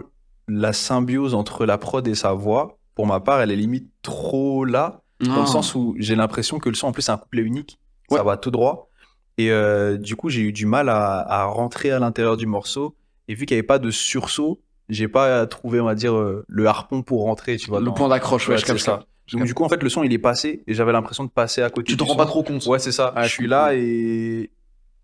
la 0.49 0.73
symbiose 0.73 1.33
entre 1.35 1.65
la 1.65 1.77
prod 1.77 2.05
et 2.05 2.15
sa 2.15 2.33
voix, 2.33 2.77
pour 2.95 3.07
ma 3.07 3.21
part, 3.21 3.39
elle 3.39 3.49
est 3.51 3.55
limite 3.55 3.89
trop 4.01 4.65
là. 4.65 5.01
Dans 5.21 5.35
Ah. 5.35 5.39
le 5.41 5.45
sens 5.45 5.73
où 5.73 5.95
j'ai 5.99 6.15
l'impression 6.15 6.59
que 6.59 6.67
le 6.69 6.75
son, 6.75 6.87
en 6.87 6.91
plus, 6.91 7.01
c'est 7.03 7.13
un 7.13 7.17
couplet 7.17 7.43
unique. 7.43 7.79
Ça 8.11 8.21
va 8.23 8.35
tout 8.35 8.51
droit. 8.51 8.89
Et 9.37 9.51
euh, 9.51 9.97
du 9.97 10.17
coup, 10.17 10.29
j'ai 10.29 10.41
eu 10.41 10.51
du 10.51 10.65
mal 10.65 10.89
à, 10.89 11.19
à 11.21 11.45
rentrer 11.45 11.91
à 11.91 11.99
l'intérieur 11.99 12.35
du 12.35 12.45
morceau. 12.45 12.93
Et 13.29 13.35
vu 13.35 13.45
qu'il 13.45 13.55
n'y 13.55 13.59
avait 13.59 13.65
pas 13.67 13.79
de 13.79 13.89
sursaut, 13.89 14.59
j'ai 14.89 15.07
pas 15.07 15.45
trouvé, 15.47 15.79
on 15.79 15.85
va 15.85 15.95
dire, 15.95 16.15
euh, 16.15 16.43
le 16.47 16.65
harpon 16.67 17.01
pour 17.03 17.23
rentrer, 17.23 17.57
tu 17.57 17.69
vois. 17.69 17.79
le 17.79 17.85
dans- 17.85 17.93
point 17.93 18.09
d'accroche, 18.09 18.47
ouais, 18.47 18.53
Ouais, 18.55 18.57
je 18.59 18.65
c'est 18.65 18.73
capte 18.73 18.79
ça. 18.79 19.05
Donc 19.31 19.43
du 19.45 19.53
coup, 19.53 19.63
en 19.63 19.69
fait, 19.69 19.83
le 19.83 19.89
son, 19.89 20.01
il 20.03 20.11
est 20.11 20.17
passé 20.17 20.63
et 20.65 20.73
j'avais 20.73 20.91
l'impression 20.91 21.23
de 21.23 21.29
passer 21.29 21.61
à 21.61 21.69
côté. 21.69 21.91
Tu 21.91 21.97
te 21.97 22.03
rends 22.03 22.11
son. 22.13 22.17
pas 22.17 22.25
trop 22.25 22.41
compte. 22.41 22.65
Ouais, 22.65 22.79
c'est 22.79 22.91
ça. 22.91 23.13
Ouais, 23.15 23.23
je 23.25 23.29
suis 23.29 23.45
là 23.47 23.75
et 23.75 24.49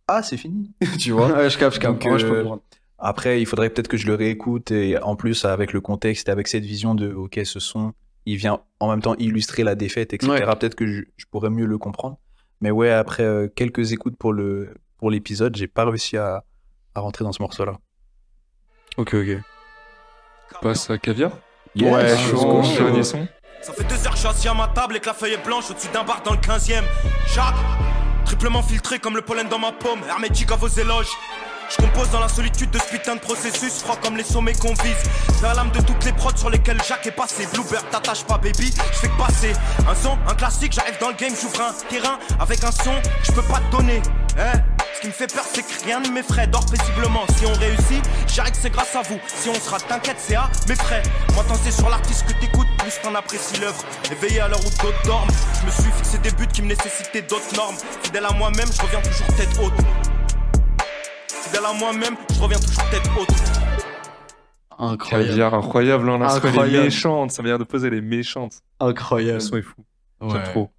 ah, 0.08 0.24
c'est 0.24 0.38
fini. 0.38 0.72
tu 1.00 1.12
vois. 1.12 1.28
Ouais, 1.32 1.50
je 1.50 1.58
capte, 1.60 1.76
je 1.76 1.80
capte. 1.80 2.02
Je 2.02 2.26
peux 2.26 2.34
euh, 2.38 2.42
comprendre. 2.42 2.62
Après, 2.98 3.40
il 3.42 3.46
faudrait 3.46 3.70
peut-être 3.70 3.88
que 3.88 3.98
je 3.98 4.08
le 4.08 4.16
réécoute 4.16 4.72
et 4.72 4.98
en 5.00 5.16
plus 5.16 5.46
avec 5.46 5.74
le 5.74 5.82
contexte 5.82 6.28
et 6.28 6.32
avec 6.32 6.48
cette 6.48 6.64
vision 6.64 6.96
de 6.96 7.14
ok, 7.14 7.40
ce 7.44 7.60
son, 7.60 7.94
il 8.26 8.38
vient 8.38 8.62
en 8.80 8.90
même 8.90 9.02
temps 9.02 9.14
illustrer 9.20 9.64
la 9.64 9.76
défaite, 9.76 10.14
etc. 10.14 10.32
Ouais. 10.32 10.56
Peut-être 10.56 10.74
que 10.76 10.88
je, 10.88 11.04
je 11.18 11.26
pourrais 11.30 11.52
mieux 11.52 11.66
le 11.66 11.78
comprendre. 11.78 12.18
Mais 12.62 12.72
ouais, 12.72 12.90
après 12.90 13.24
euh, 13.24 13.48
quelques 13.54 13.92
écoutes 13.92 14.16
pour 14.18 14.34
le 14.34 14.74
pour 14.98 15.12
l'épisode, 15.12 15.56
j'ai 15.56 15.68
pas 15.68 15.86
réussi 15.86 16.18
à, 16.18 16.44
à 16.96 17.00
rentrer 17.02 17.24
dans 17.26 17.32
ce 17.34 17.44
morceau-là. 17.44 17.78
Ok, 18.98 19.14
ok. 19.14 19.38
On 20.54 20.60
passe 20.64 20.90
à 20.90 20.98
Caviar 20.98 21.32
Ouais, 21.76 22.16
chaud, 22.18 22.64
chaud. 22.64 23.04
Ça 23.04 23.74
fait 23.74 23.84
deux 23.84 23.96
heures 23.96 24.12
que 24.12 24.16
je 24.16 24.20
suis 24.20 24.28
assis 24.28 24.48
à 24.48 24.54
ma 24.54 24.68
table 24.68 24.96
et 24.96 25.00
que 25.00 25.08
la 25.08 25.14
feuille 25.14 25.34
est 25.34 25.44
blanche 25.46 25.72
au-dessus 25.72 25.88
d'un 25.94 26.04
bar 26.04 26.22
dans 26.24 26.32
le 26.34 26.38
15ème. 26.38 26.84
Jacques, 27.34 27.56
triplement 28.26 28.62
filtré 28.62 29.00
comme 29.00 29.16
le 29.16 29.22
pollen 29.22 29.48
dans 29.50 29.60
ma 29.60 29.72
paume, 29.72 30.00
hermétique 30.08 30.52
à 30.52 30.56
vos 30.56 30.68
éloges. 30.68 31.10
Je 31.70 31.78
compose 31.78 32.10
dans 32.12 32.20
la 32.20 32.30
solitude 32.30 32.70
de 32.72 32.80
ce 32.80 32.86
putain 32.86 33.16
de 33.16 33.20
processus, 33.20 33.80
froid 33.80 33.98
comme 34.02 34.18
les 34.18 34.24
sommets 34.24 34.54
qu'on 34.54 34.74
vise. 34.74 35.04
La 35.42 35.54
lame 35.54 35.72
de 35.72 35.82
toutes 35.82 36.04
les 36.06 36.14
prods 36.14 36.36
sur 36.36 36.50
lesquelles 36.50 36.82
Jacques 36.88 37.08
est 37.08 37.12
passé. 37.12 37.48
Bluebird, 37.54 37.90
t'attache 37.90 38.24
pas, 38.24 38.38
baby, 38.38 38.74
je 38.94 38.98
fais 38.98 39.08
que 39.08 39.18
passer. 39.18 39.54
Un 39.88 39.96
son, 39.96 40.18
un 40.28 40.36
classique, 40.36 40.74
j'arrive 40.74 40.98
dans 41.00 41.10
le 41.10 41.16
game, 41.16 41.34
j'ouvre 41.40 41.62
un 41.62 41.74
terrain 41.90 42.20
avec 42.40 42.64
un 42.64 42.72
son 42.72 42.96
je 43.24 43.32
peux 43.32 43.42
pas 43.44 43.60
te 43.60 43.78
donner. 43.78 44.02
Hein 44.38 44.62
ce 44.96 45.02
qui 45.02 45.08
me 45.08 45.12
fait 45.12 45.32
peur, 45.32 45.44
c'est 45.52 45.62
que 45.62 45.84
rien 45.84 46.00
ne 46.00 46.10
m'effraie. 46.10 46.48
Dors 46.48 46.66
paisiblement. 46.66 47.26
Si 47.38 47.46
on 47.46 47.54
réussit, 47.54 48.04
j'arrive 48.28 48.54
c'est 48.60 48.70
grâce 48.70 48.96
à 48.96 49.02
vous. 49.02 49.20
Si 49.28 49.50
on 49.50 49.56
sera, 49.56 49.78
t'inquiète, 49.80 50.18
c'est 50.20 50.36
à 50.36 50.50
mes 50.70 50.76
frais. 50.76 51.04
Moi, 51.34 51.44
tant 51.48 51.56
c'est 51.64 51.72
sur 51.72 51.90
l'artiste 51.90 52.26
que 52.26 52.34
t'écoutes, 52.40 52.68
plus 52.78 53.00
t'en 53.04 53.14
apprécies 53.16 53.60
l'œuvre. 53.60 53.84
Éveillé 54.12 54.40
à 54.40 54.48
l'heure 54.48 54.62
où 54.62 54.84
d'autres 54.84 55.04
dorment. 55.06 55.32
Je 55.62 55.66
me 55.66 55.72
suis 55.72 55.92
fixé 55.98 56.18
des 56.20 56.32
buts 56.32 56.48
qui 56.48 56.62
me 56.62 56.68
nécessitaient 56.68 57.24
d'autres 57.24 57.54
normes. 57.56 57.76
Fidèle 58.04 58.26
à 58.26 58.32
moi-même, 58.34 58.72
je 58.72 58.82
reviens 58.82 59.02
toujours 59.02 59.28
tête 59.36 59.50
haute. 59.62 60.15
Fidèle 61.46 61.66
à 61.66 61.74
moi-même, 61.74 62.16
je 62.34 62.42
reviens 62.42 62.60
toujours 62.60 62.90
tête 62.90 63.04
haute. 63.20 63.30
Incroyable. 64.78 65.30
Caviar, 65.30 65.54
incroyable. 65.54 66.10
Hein, 66.10 66.18
l'instru, 66.20 66.40
elle 66.50 66.56
est 66.56 66.58
Incroyable. 66.58 66.84
méchante. 66.86 67.32
Ça 67.32 67.44
vient 67.44 67.58
de 67.58 67.64
poser, 67.64 67.88
elle 67.88 67.94
est 67.94 68.02
méchante. 68.02 68.62
Le 68.82 68.88
Incroyable. 68.88 69.42
son 69.42 69.58
est 69.58 69.62
fou. 69.62 69.86
J'aime 70.22 70.32
Ouais. 70.32 70.44
trop. 70.44 70.72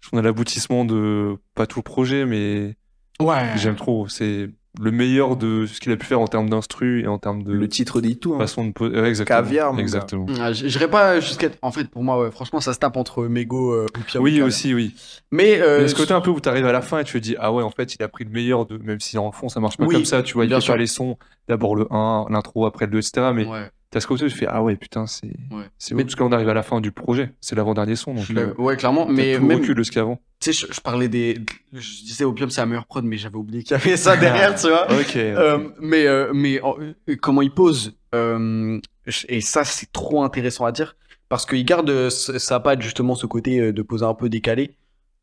Je 0.00 0.08
trouve 0.08 0.10
qu'on 0.10 0.18
a 0.18 0.22
l'aboutissement 0.28 0.84
de 0.84 1.36
pas 1.54 1.66
tout 1.66 1.78
le 1.80 1.84
projet, 1.84 2.24
mais 2.26 2.76
Ouais. 3.20 3.52
j'aime 3.56 3.76
trop. 3.76 4.08
C'est 4.08 4.50
le 4.80 4.90
meilleur 4.90 5.36
de 5.36 5.66
ce 5.66 5.80
qu'il 5.80 5.92
a 5.92 5.96
pu 5.96 6.06
faire 6.06 6.20
en 6.20 6.26
termes 6.26 6.48
d'instru 6.48 7.02
et 7.02 7.06
en 7.06 7.18
termes 7.18 7.42
de 7.42 7.52
Le 7.52 7.68
titre 7.68 8.00
dit 8.00 8.16
tout. 8.18 8.34
hein. 8.34 8.38
façon 8.38 8.64
de 8.66 8.72
poser. 8.72 8.98
Ouais, 9.00 9.08
exactement. 9.08 9.38
Caviar. 9.42 9.78
Exactement. 9.78 10.26
Ah, 10.40 10.52
j- 10.52 10.68
J'irais 10.70 10.88
pas 10.88 11.20
jusqu'à. 11.20 11.48
En 11.60 11.70
fait, 11.72 11.90
pour 11.90 12.02
moi, 12.02 12.18
ouais, 12.22 12.30
franchement, 12.30 12.60
ça 12.60 12.72
se 12.72 12.78
tape 12.78 12.96
entre 12.96 13.24
Mego 13.26 13.72
euh, 13.74 13.86
ou 13.98 14.00
Pierre 14.02 14.22
Oui, 14.22 14.32
Boucal. 14.32 14.46
aussi, 14.48 14.72
oui. 14.74 14.94
Mais, 15.30 15.60
euh, 15.60 15.82
Mais 15.82 15.88
ce 15.88 15.94
côté 15.94 16.12
un 16.14 16.20
peu 16.22 16.30
où 16.30 16.40
tu 16.40 16.48
arrives 16.48 16.66
à 16.66 16.72
la 16.72 16.80
fin 16.80 17.00
et 17.00 17.04
tu 17.04 17.12
te 17.20 17.24
dis, 17.24 17.36
ah 17.38 17.52
ouais, 17.52 17.62
en 17.62 17.70
fait, 17.70 17.94
il 17.94 18.02
a 18.02 18.08
pris 18.08 18.24
le 18.24 18.30
meilleur 18.30 18.64
de. 18.64 18.78
Même 18.78 19.00
si 19.00 19.18
en 19.18 19.30
fond, 19.30 19.48
ça 19.50 19.60
marche 19.60 19.76
pas 19.76 19.84
Oui, 19.84 19.94
comme 19.94 20.04
ça, 20.06 20.22
tu 20.22 20.34
vois, 20.34 20.44
il 20.44 20.48
bien 20.48 20.58
fait 20.60 20.64
sûr. 20.64 20.74
pas 20.74 20.78
les 20.78 20.86
sons. 20.86 21.18
D'abord 21.48 21.76
le 21.76 21.86
1, 21.90 22.26
l'intro, 22.30 22.64
après 22.66 22.86
le 22.86 22.92
2, 22.92 22.98
etc. 22.98 23.30
Mais 23.34 23.44
ouais. 23.46 23.70
T'as 23.92 24.00
ce 24.00 24.06
côté 24.08 24.24
où 24.24 24.28
tu 24.28 24.34
fais, 24.34 24.46
ah 24.48 24.60
ouais, 24.64 24.74
putain, 24.74 25.06
c'est. 25.06 25.26
Ouais. 25.52 25.62
C'est 25.78 25.94
Mais- 25.94 26.02
parce 26.02 26.16
qu'on 26.16 26.32
arrive 26.32 26.48
à 26.48 26.54
la 26.54 26.64
fin 26.64 26.80
du 26.80 26.90
projet. 26.90 27.32
C'est 27.40 27.54
l'avant-dernier 27.54 27.94
son. 27.94 28.14
Donc, 28.14 28.28
l'ai- 28.30 28.40
euh, 28.42 28.54
ouais, 28.58 28.76
clairement. 28.76 29.06
Mais 29.06 29.36
tout 29.36 29.42
le 29.42 29.46
même, 29.46 29.58
recul 29.60 29.76
de 29.76 29.82
ce 29.84 29.90
qu'il 29.92 29.98
y 29.98 30.00
a 30.00 30.02
avant. 30.02 30.16
tu 30.40 30.52
sais, 30.52 30.66
je, 30.66 30.72
je 30.72 30.80
parlais 30.80 31.06
des. 31.08 31.38
Je 31.72 32.02
disais 32.02 32.24
Opium, 32.24 32.50
c'est 32.50 32.60
la 32.60 32.66
meilleure 32.66 32.86
prod, 32.86 33.04
mais 33.04 33.16
j'avais 33.18 33.36
oublié 33.36 33.62
qu'il 33.62 33.76
y 33.76 33.80
avait 33.80 33.96
ça 33.96 34.16
derrière, 34.16 34.54
tu 34.60 34.68
vois. 34.68 34.90
Ok. 34.90 35.14
Euh, 35.16 35.68
mais 35.80 36.06
euh, 36.08 36.32
mais 36.34 36.60
en- 36.62 36.74
euh, 36.80 37.16
comment 37.20 37.42
il 37.42 37.52
pose 37.52 37.94
euh, 38.14 38.80
et 39.28 39.40
ça 39.40 39.62
c'est 39.64 39.90
trop 39.92 40.22
intéressant 40.24 40.64
à 40.64 40.72
dire 40.72 40.96
parce 41.28 41.46
qu'il 41.46 41.64
garde 41.64 42.08
sa 42.10 42.60
patte 42.60 42.82
justement 42.82 43.14
ce 43.14 43.26
côté 43.26 43.72
de 43.72 43.82
poser 43.82 44.04
un 44.04 44.12
peu 44.14 44.28
décalé 44.28 44.76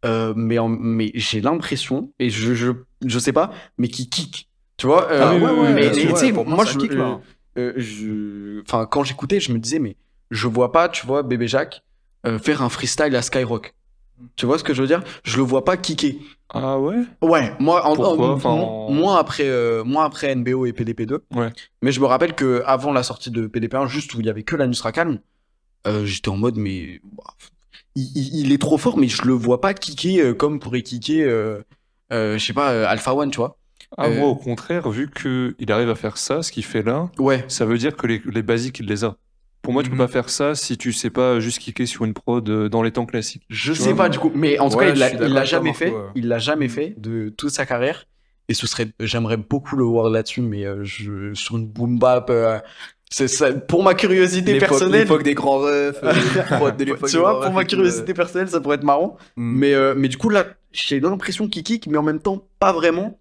euh, 0.05 0.33
mais 0.35 0.57
en- 0.57 0.67
mais 0.69 1.11
j'ai 1.13 1.39
l'impression 1.39 2.11
et 2.19 2.29
je, 2.31 2.55
je 2.55 2.71
je 3.05 3.19
sais 3.19 3.31
pas 3.31 3.51
mais 3.77 3.87
qui 3.89 4.09
kick 4.09 4.49
tu 4.77 4.87
vois 4.87 5.09
euh, 5.11 5.21
Ah 5.23 5.33
oui, 5.35 5.41
oui, 5.43 5.49
oui, 5.51 5.57
mais 5.59 5.65
oui, 5.67 5.73
mais, 5.75 5.87
ouais, 6.07 6.13
tu 6.13 6.15
sais 6.17 6.31
moi, 6.31 6.43
moi 6.45 6.65
je 6.65 6.77
kick, 6.79 6.93
là. 6.93 7.19
Euh, 7.57 7.73
je 7.77 8.61
enfin 8.61 8.85
quand 8.85 9.03
j'écoutais 9.03 9.39
je 9.39 9.51
me 9.51 9.59
disais 9.59 9.79
mais 9.79 9.95
je 10.31 10.47
vois 10.47 10.71
pas 10.71 10.87
tu 10.89 11.05
vois 11.05 11.23
bébé 11.23 11.47
Jacques 11.47 11.81
euh, 12.27 12.37
faire 12.39 12.61
un 12.61 12.69
freestyle 12.69 13.15
à 13.15 13.21
Skyrock 13.21 13.73
tu 14.35 14.45
vois 14.45 14.59
ce 14.59 14.65
que 14.65 14.73
je 14.73 14.81
veux 14.81 14.87
dire? 14.87 15.01
Je 15.23 15.37
le 15.37 15.43
vois 15.43 15.63
pas 15.63 15.77
kicker 15.77 16.17
Ah 16.49 16.77
ouais? 16.77 17.03
Ouais, 17.21 17.53
moi, 17.61 17.85
en, 17.87 17.95
Pourquoi? 17.95 18.27
en- 18.31 18.33
Enfin, 18.33 18.49
moi- 18.53 18.65
en- 18.67 18.91
moi 18.91 19.17
après, 19.17 19.47
euh, 19.47 19.85
moi 19.85 20.03
après 20.03 20.35
NBO 20.35 20.65
et 20.65 20.73
PDP2. 20.73 21.19
Ouais. 21.33 21.49
Mais 21.81 21.93
je 21.93 22.01
me 22.01 22.05
rappelle 22.05 22.35
que 22.35 22.61
avant 22.65 22.91
la 22.91 23.01
sortie 23.03 23.31
de 23.31 23.47
PDP1, 23.47 23.87
juste 23.87 24.13
où 24.15 24.19
il 24.19 24.25
y 24.25 24.29
avait 24.29 24.43
que 24.43 24.57
la 24.57 24.67
Nusra 24.67 24.91
Calme, 24.91 25.19
euh, 25.87 26.03
j'étais 26.05 26.27
en 26.27 26.35
mode 26.35 26.57
mais 26.57 26.99
il, 27.95 28.11
il- 28.17 28.39
il 28.41 28.51
est 28.51 28.57
trop 28.61 28.77
fort, 28.77 28.97
mais 28.97 29.07
je 29.07 29.21
le 29.21 29.31
vois 29.31 29.61
pas 29.61 29.73
kicker 29.73 30.19
euh, 30.19 30.33
comme 30.33 30.59
pourrait 30.59 30.81
kicker, 30.83 31.23
je 32.11 32.37
sais 32.39 32.51
pas, 32.53 32.89
Alpha 32.89 33.13
One, 33.15 33.31
tu 33.31 33.37
vois. 33.37 33.57
Ah, 33.97 34.07
Euh, 34.07 34.15
moi, 34.17 34.27
au 34.27 34.35
contraire, 34.35 34.89
vu 34.89 35.09
qu'il 35.09 35.71
arrive 35.71 35.89
à 35.89 35.95
faire 35.95 36.17
ça, 36.17 36.41
ce 36.43 36.51
qu'il 36.51 36.63
fait 36.65 36.83
là, 36.83 37.09
Ouais. 37.19 37.43
ça 37.47 37.65
veut 37.65 37.77
dire 37.77 37.95
que 37.95 38.07
les, 38.07 38.21
les 38.25 38.41
basiques, 38.43 38.79
il 38.79 38.85
les 38.87 39.03
a. 39.03 39.15
Pour 39.61 39.73
moi, 39.73 39.83
tu 39.83 39.89
peux 39.89 39.95
Mhm. 39.95 40.01
pas 40.01 40.07
faire 40.07 40.29
ça 40.29 40.55
si 40.55 40.77
tu 40.77 40.93
sais 40.93 41.09
pas 41.09 41.39
juste 41.39 41.59
kicker 41.59 41.85
sur 41.85 42.05
une 42.05 42.13
prod 42.13 42.47
euh, 42.49 42.69
dans 42.69 42.81
les 42.81 42.91
temps 42.91 43.05
classiques. 43.05 43.43
Je 43.49 43.73
Tu 43.73 43.79
sais 43.79 43.91
vois 43.93 44.05
pas 44.05 44.09
du 44.09 44.17
coup, 44.19 44.31
mais 44.33 44.57
en 44.59 44.69
tout 44.69 44.77
Ouais, 44.77 44.93
cas, 44.93 45.09
il 45.11 45.33
l'a 45.33 45.43
jamais 45.43 45.73
fait. 45.73 45.93
Il 46.15 46.27
l'a 46.27 46.37
jamais 46.39 46.69
fait 46.69 46.93
de 46.97 47.29
toute 47.29 47.49
sa 47.49 47.65
carrière. 47.65 48.05
Et 48.47 48.53
ce 48.53 48.65
serait, 48.67 48.87
j'aimerais 48.99 49.37
beaucoup 49.37 49.75
le 49.75 49.83
voir 49.83 50.09
là-dessus, 50.09 50.41
mais 50.41 50.65
euh, 50.65 50.83
je, 50.83 51.33
sur 51.35 51.57
une 51.57 51.67
boom 51.67 51.99
bap, 51.99 52.29
euh, 52.31 52.57
c'est 53.11 53.27
ça, 53.27 53.53
pour 53.53 53.83
ma 53.83 53.93
curiosité 53.93 54.57
personnelle. 54.57 55.01
L'époque 55.01 55.21
des 55.23 55.35
grands 55.35 55.59
refs. 55.59 55.99
euh, 56.03 56.71
de 56.71 56.83
tu 56.85 57.17
vois, 57.17 57.33
grands 57.33 57.41
pour 57.41 57.53
ma 57.53 57.65
curiosité 57.65 58.13
personnelle, 58.15 58.47
ça 58.49 58.59
pourrait 58.61 58.77
être 58.77 58.83
marrant. 58.83 59.17
Mm. 59.35 59.57
Mais, 59.59 59.73
euh, 59.75 59.93
mais 59.95 60.07
du 60.07 60.17
coup, 60.17 60.29
là, 60.29 60.45
j'ai 60.71 60.99
l'impression 60.99 61.47
qu'il 61.47 61.61
kick, 61.63 61.85
mais 61.87 61.97
en 61.97 62.03
même 62.03 62.19
temps, 62.19 62.47
pas 62.59 62.71
vraiment. 62.73 63.19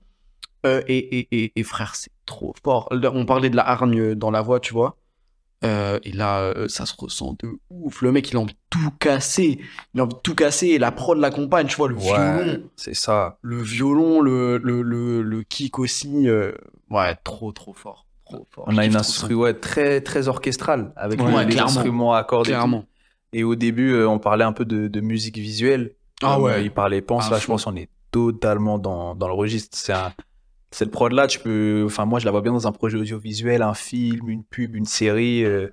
Euh, 0.66 0.82
et, 0.88 0.98
et, 1.20 1.28
et, 1.30 1.52
et 1.56 1.62
frère, 1.62 1.94
c'est 1.94 2.10
trop 2.26 2.54
fort. 2.64 2.88
Là, 2.90 3.10
On 3.14 3.24
parlait 3.26 3.50
de 3.50 3.56
la 3.56 3.68
hargne 3.68 4.14
dans 4.14 4.30
la 4.30 4.42
voix, 4.42 4.60
tu 4.60 4.72
vois. 4.72 4.96
Euh, 5.64 5.98
et 6.04 6.12
là, 6.12 6.40
euh, 6.40 6.68
ça 6.68 6.86
se 6.86 6.94
ressent 6.96 7.34
de 7.40 7.58
ouf. 7.70 8.00
Le 8.02 8.12
mec, 8.12 8.30
il 8.30 8.36
a 8.36 8.40
envie 8.40 8.54
de 8.54 8.58
tout 8.70 8.90
casser. 9.00 9.58
Il 9.94 10.00
a 10.00 10.04
envie 10.04 10.14
de 10.14 10.20
tout 10.20 10.34
casser. 10.34 10.68
Et 10.68 10.78
la 10.78 10.92
prod 10.92 11.18
l'accompagne, 11.18 11.66
tu 11.66 11.76
vois, 11.76 11.88
le 11.88 11.96
Ouais, 11.96 12.02
violon. 12.02 12.62
c'est 12.76 12.94
ça. 12.94 13.38
Le 13.42 13.60
violon, 13.60 14.20
le, 14.20 14.58
le, 14.58 14.82
le, 14.82 15.22
le 15.22 15.42
kick 15.42 15.78
aussi. 15.78 16.28
euh, 16.28 16.52
ouais, 16.90 17.14
trop, 17.24 17.50
trop 17.52 17.72
fort. 17.74 18.06
Trop 18.24 18.46
fort. 18.50 18.64
On 18.68 18.72
Je 18.72 18.78
a 18.78 18.84
une 18.84 18.94
instru 18.96 19.34
ouais, 19.34 19.54
très, 19.54 20.00
très 20.00 20.28
orchestrale 20.28 20.92
avec 20.96 21.20
Ouais, 21.20 21.44
les 21.44 21.52
clairement. 21.52 21.70
instruments 21.70 22.14
à 22.14 22.22
cordes. 22.24 22.46
et 22.46 22.50
tout. 22.50 22.54
Clairement. 22.56 22.84
Et 23.32 23.42
au 23.42 23.56
début, 23.56 24.00
on 24.04 24.18
parlait 24.18 24.44
un 24.44 24.52
peu 24.52 24.64
de, 24.64 24.86
de 24.88 25.00
musique 25.00 25.38
visuelle. 25.38 25.92
Ah 26.22 26.40
ouais. 26.40 26.64
il 26.64 26.70
parlait 26.70 27.00
pense. 27.02 27.30
Là, 27.30 27.38
je 27.38 27.46
pense 27.46 27.64
qu'on 27.64 27.76
est 27.76 27.88
totalement 28.10 28.78
dans, 28.78 29.14
dans 29.14 29.28
le 29.28 29.34
registre. 29.34 29.76
C'est 29.78 29.92
un, 29.92 30.12
cette 30.70 30.90
prod 30.90 31.12
là, 31.12 31.26
tu 31.26 31.38
peux, 31.38 31.82
enfin 31.86 32.04
moi 32.04 32.18
je 32.18 32.24
la 32.24 32.30
vois 32.30 32.40
bien 32.42 32.52
dans 32.52 32.66
un 32.66 32.72
projet 32.72 32.98
audiovisuel, 32.98 33.62
un 33.62 33.74
film, 33.74 34.28
une 34.28 34.44
pub, 34.44 34.74
une 34.76 34.84
série, 34.84 35.44
euh, 35.44 35.68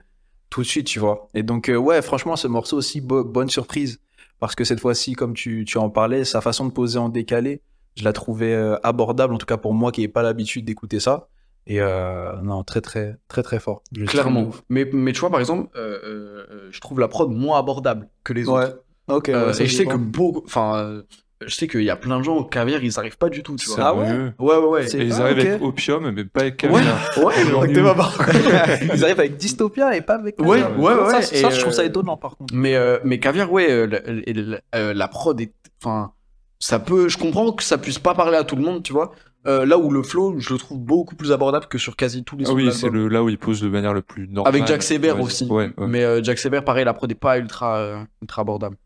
tout 0.50 0.62
de 0.62 0.68
suite, 0.68 0.88
tu 0.88 1.00
vois. 1.00 1.28
Et 1.34 1.44
donc 1.44 1.70
euh, 1.70 1.76
ouais, 1.76 2.02
franchement 2.02 2.36
ce 2.36 2.48
morceau 2.48 2.78
aussi 2.78 3.02
bo- 3.02 3.24
bonne 3.24 3.50
surprise 3.50 4.00
parce 4.40 4.56
que 4.56 4.64
cette 4.64 4.80
fois-ci, 4.80 5.14
comme 5.14 5.34
tu, 5.34 5.66
tu 5.66 5.78
en 5.78 5.90
parlais, 5.90 6.24
sa 6.26 6.42
façon 6.42 6.66
de 6.66 6.72
poser 6.72 7.00
en 7.00 7.10
décalé, 7.10 7.62
je 7.96 8.04
la 8.04 8.14
trouvais 8.14 8.54
euh, 8.54 8.78
abordable, 8.84 9.34
en 9.34 9.38
tout 9.38 9.46
cas 9.46 9.58
pour 9.58 9.74
moi 9.74 9.92
qui 9.92 10.02
n'ai 10.02 10.08
pas 10.08 10.24
l'habitude 10.24 10.66
d'écouter 10.66 11.00
ça. 11.00 11.28
Et 11.68 11.80
non, 11.80 12.64
très 12.64 12.80
très 12.80 13.18
très 13.28 13.42
très 13.42 13.60
fort. 13.60 13.82
Je 13.92 14.06
Clairement. 14.06 14.52
Mais, 14.70 14.88
mais 14.94 15.14
tu 15.14 15.22
vois, 15.22 15.32
par 15.32 15.40
exemple, 15.40 15.68
je 15.74 16.80
trouve 16.80 17.00
la 17.00 17.08
prod 17.08 17.32
moins 17.32 17.58
abordable 17.58 18.08
que 18.24 18.34
les 18.34 18.48
Ouais. 18.48 18.66
autres. 18.66 18.84
Ok. 19.08 19.30
Ouais, 19.34 19.62
et 19.62 19.66
je 19.66 19.76
sais 19.76 19.86
que 19.86 19.98
beaucoup. 19.98 20.44
Enfin, 20.46 21.02
je 21.46 21.54
sais 21.54 21.68
qu'il 21.68 21.84
y 21.84 21.90
a 21.90 21.96
plein 21.96 22.20
de 22.20 22.24
gens 22.24 22.36
au 22.38 22.44
caviar, 22.46 22.84
ils 22.84 22.98
arrivent 22.98 23.18
pas 23.18 23.30
du 23.30 23.44
tout, 23.44 23.56
tu 23.58 23.68
C'est 23.70 23.76
vois. 23.76 23.86
Ah 23.88 23.94
ouais? 23.96 24.06
mieux. 24.08 24.34
Ouais, 24.40 24.56
ouais, 24.58 24.68
ouais. 24.68 24.96
Et 24.96 25.04
ils 25.06 25.14
Ah, 25.14 25.24
arrivent 25.24 25.40
avec 25.40 25.62
opium, 25.62 26.10
mais 26.12 26.24
pas 26.26 26.42
avec 26.42 26.54
Ouais, 26.64 26.70
caviar. 26.70 27.10
ouais, 27.18 27.34
Exactement. 27.40 27.96
nul. 28.00 28.90
Ils 28.96 29.04
arrivent 29.04 29.20
avec 29.20 29.38
Dystopia 29.38 29.96
et 29.96 30.02
pas 30.02 30.16
avec. 30.16 30.40
Ouais, 30.40 30.62
Caviar. 30.62 30.80
ouais, 30.80 30.94
ouais, 30.94 31.10
Ça, 31.10 31.18
ouais, 31.18 31.22
ça, 31.24 31.50
je 31.50 31.60
trouve 31.60 31.74
ça 31.74 31.82
euh, 31.82 31.86
étonnant 31.86 32.18
par 32.18 32.38
contre. 32.38 32.54
Mais, 32.54 32.76
euh, 32.76 33.00
mais 33.04 33.20
caviar, 33.20 33.52
ouais, 33.52 33.70
euh, 33.70 33.86
la, 33.86 34.34
la- 34.34 34.60
euh, 34.76 34.94
la 34.94 35.08
prod 35.08 35.40
est. 35.42 35.52
Enfin, 35.84 36.12
ça 36.60 36.80
peut. 36.80 37.10
Je 37.10 37.18
comprends 37.18 37.52
que 37.52 37.64
ça 37.64 37.78
puisse 37.78 38.00
pas 38.00 38.14
parler 38.16 38.38
à 38.38 38.44
tout 38.44 38.56
le 38.56 38.62
monde, 38.64 38.82
tu 38.84 38.94
vois. 38.94 39.12
Euh, 39.48 39.64
là 39.66 39.78
où 39.78 39.92
le 39.92 40.02
flow, 40.02 40.40
je 40.40 40.54
le 40.54 40.58
trouve 40.60 40.80
beaucoup 40.80 41.16
plus 41.16 41.32
abordable 41.32 41.68
que 41.68 41.78
sur 41.78 41.96
quasi 41.96 42.24
tous 42.24 42.36
les 42.36 42.46
Ah 42.46 42.50
autres 42.50 42.56
oui, 42.64 42.72
c'est 42.74 42.90
le, 42.90 43.08
là 43.10 43.22
où 43.24 43.30
il 43.30 43.38
pose 43.38 43.62
de 43.62 43.70
manière 43.70 43.94
le 43.94 44.02
plus 44.02 44.28
normale. 44.28 44.56
Avec 44.56 44.66
Jack 44.68 44.82
Sever 44.82 45.12
Ouais, 45.12 45.22
aussi. 45.22 45.46
Ouais, 45.46 45.70
ouais. 45.78 45.88
Mais 45.88 46.04
euh, 46.04 46.24
Jack 46.24 46.40
Sever, 46.40 46.62
pareil, 46.62 46.84
la 46.86 46.94
prod 46.96 47.12
est 47.12 47.14
pas 47.14 47.38
ultra, 47.38 47.78
euh, 47.78 47.98
ultra 48.24 48.42
abordable. 48.42 48.78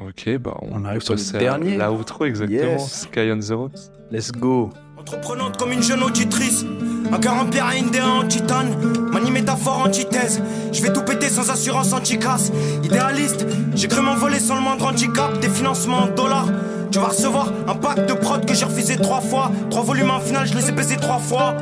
Ok, 0.00 0.38
bah 0.38 0.56
on, 0.62 0.82
On 0.82 0.84
arrive 0.84 1.00
sur 1.00 1.14
le 1.14 1.38
dernier. 1.38 1.76
La 1.76 1.90
outro, 1.92 2.24
exactement. 2.24 2.60
Yes. 2.60 3.02
Sky 3.02 3.30
on 3.32 3.40
the 3.40 3.50
Rocks. 3.52 3.90
Let's 4.10 4.30
go. 4.30 4.70
Entreprenante 4.98 5.56
comme 5.56 5.72
une 5.72 5.82
jeune 5.82 6.02
auditrice. 6.02 6.64
Un 7.10 7.18
cœur 7.18 7.34
en 7.34 7.46
pierre 7.46 7.72
et 7.72 7.78
une 7.78 7.88
en 8.02 8.26
titane. 8.26 8.74
Manie 9.12 9.30
métaphore, 9.30 9.82
antithèse. 9.86 10.42
Je 10.72 10.82
vais 10.82 10.92
tout 10.92 11.02
péter 11.02 11.28
sans 11.28 11.50
assurance 11.50 11.92
anti-casse. 11.92 12.52
Idéaliste, 12.84 13.46
j'ai 13.74 13.88
cru 13.88 14.02
m'envoler 14.02 14.38
sans 14.38 14.56
le 14.56 14.60
moindre 14.60 14.86
handicap. 14.86 15.38
Des 15.40 15.48
financements 15.48 16.02
en 16.04 16.08
dollars. 16.08 16.48
Tu 16.90 16.98
vas 16.98 17.08
recevoir 17.08 17.52
un 17.66 17.74
pack 17.74 18.06
de 18.06 18.12
prod 18.14 18.44
que 18.46 18.54
j'ai 18.54 18.64
refusé 18.64 18.96
trois 18.96 19.20
fois. 19.20 19.50
Trois 19.70 19.82
volumes 19.82 20.10
en 20.10 20.20
finale, 20.20 20.46
je 20.46 20.54
les 20.54 20.68
ai 20.68 20.72
baisés 20.72 20.96
trois 20.96 21.18
fois. 21.18 21.54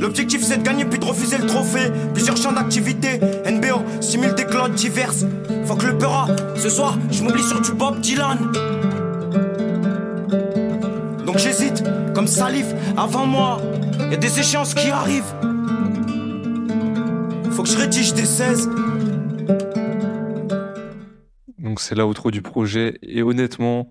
L'objectif 0.00 0.42
c'est 0.42 0.58
de 0.58 0.62
gagner 0.62 0.84
puis 0.84 0.98
de 0.98 1.04
refuser 1.04 1.38
le 1.38 1.46
trophée. 1.46 1.90
Plusieurs 2.14 2.36
champs 2.36 2.52
d'activité, 2.52 3.18
NBO, 3.50 3.82
simule 4.00 4.34
des 4.34 4.44
clodes 4.44 4.74
diverses. 4.74 5.24
Faut 5.66 5.76
que 5.76 5.86
le 5.86 5.98
peura, 5.98 6.28
ce 6.56 6.68
soir, 6.68 6.98
je 7.10 7.22
m'oublie 7.22 7.42
sur 7.42 7.60
du 7.60 7.72
Bob 7.72 8.00
Dylan. 8.00 8.38
Donc 11.26 11.38
j'hésite, 11.38 11.82
comme 12.14 12.26
salive, 12.26 12.74
avant 12.96 13.26
moi. 13.26 13.60
Y 14.10 14.14
a 14.14 14.16
des 14.16 14.38
échéances 14.38 14.74
qui 14.74 14.88
arrivent. 14.88 15.34
Faut 17.50 17.62
que 17.64 17.68
je 17.68 17.76
rédige 17.76 18.14
des 18.14 18.24
16. 18.24 18.70
Donc 21.58 21.80
c'est 21.80 21.94
la 21.94 22.06
outro 22.06 22.30
du 22.30 22.40
projet. 22.40 22.98
Et 23.02 23.22
honnêtement, 23.22 23.90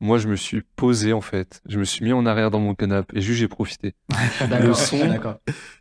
moi 0.00 0.18
je 0.18 0.28
me 0.28 0.36
suis 0.36 0.62
posé 0.76 1.12
en 1.12 1.20
fait. 1.20 1.60
Je 1.66 1.78
me 1.78 1.84
suis 1.84 2.04
mis 2.04 2.12
en 2.12 2.24
arrière 2.26 2.50
dans 2.50 2.60
mon 2.60 2.74
canapé 2.74 3.16
et 3.18 3.20
juste 3.20 3.38
j'ai 3.40 3.48
profité. 3.48 3.94
Le 4.60 4.72
son, 4.74 4.98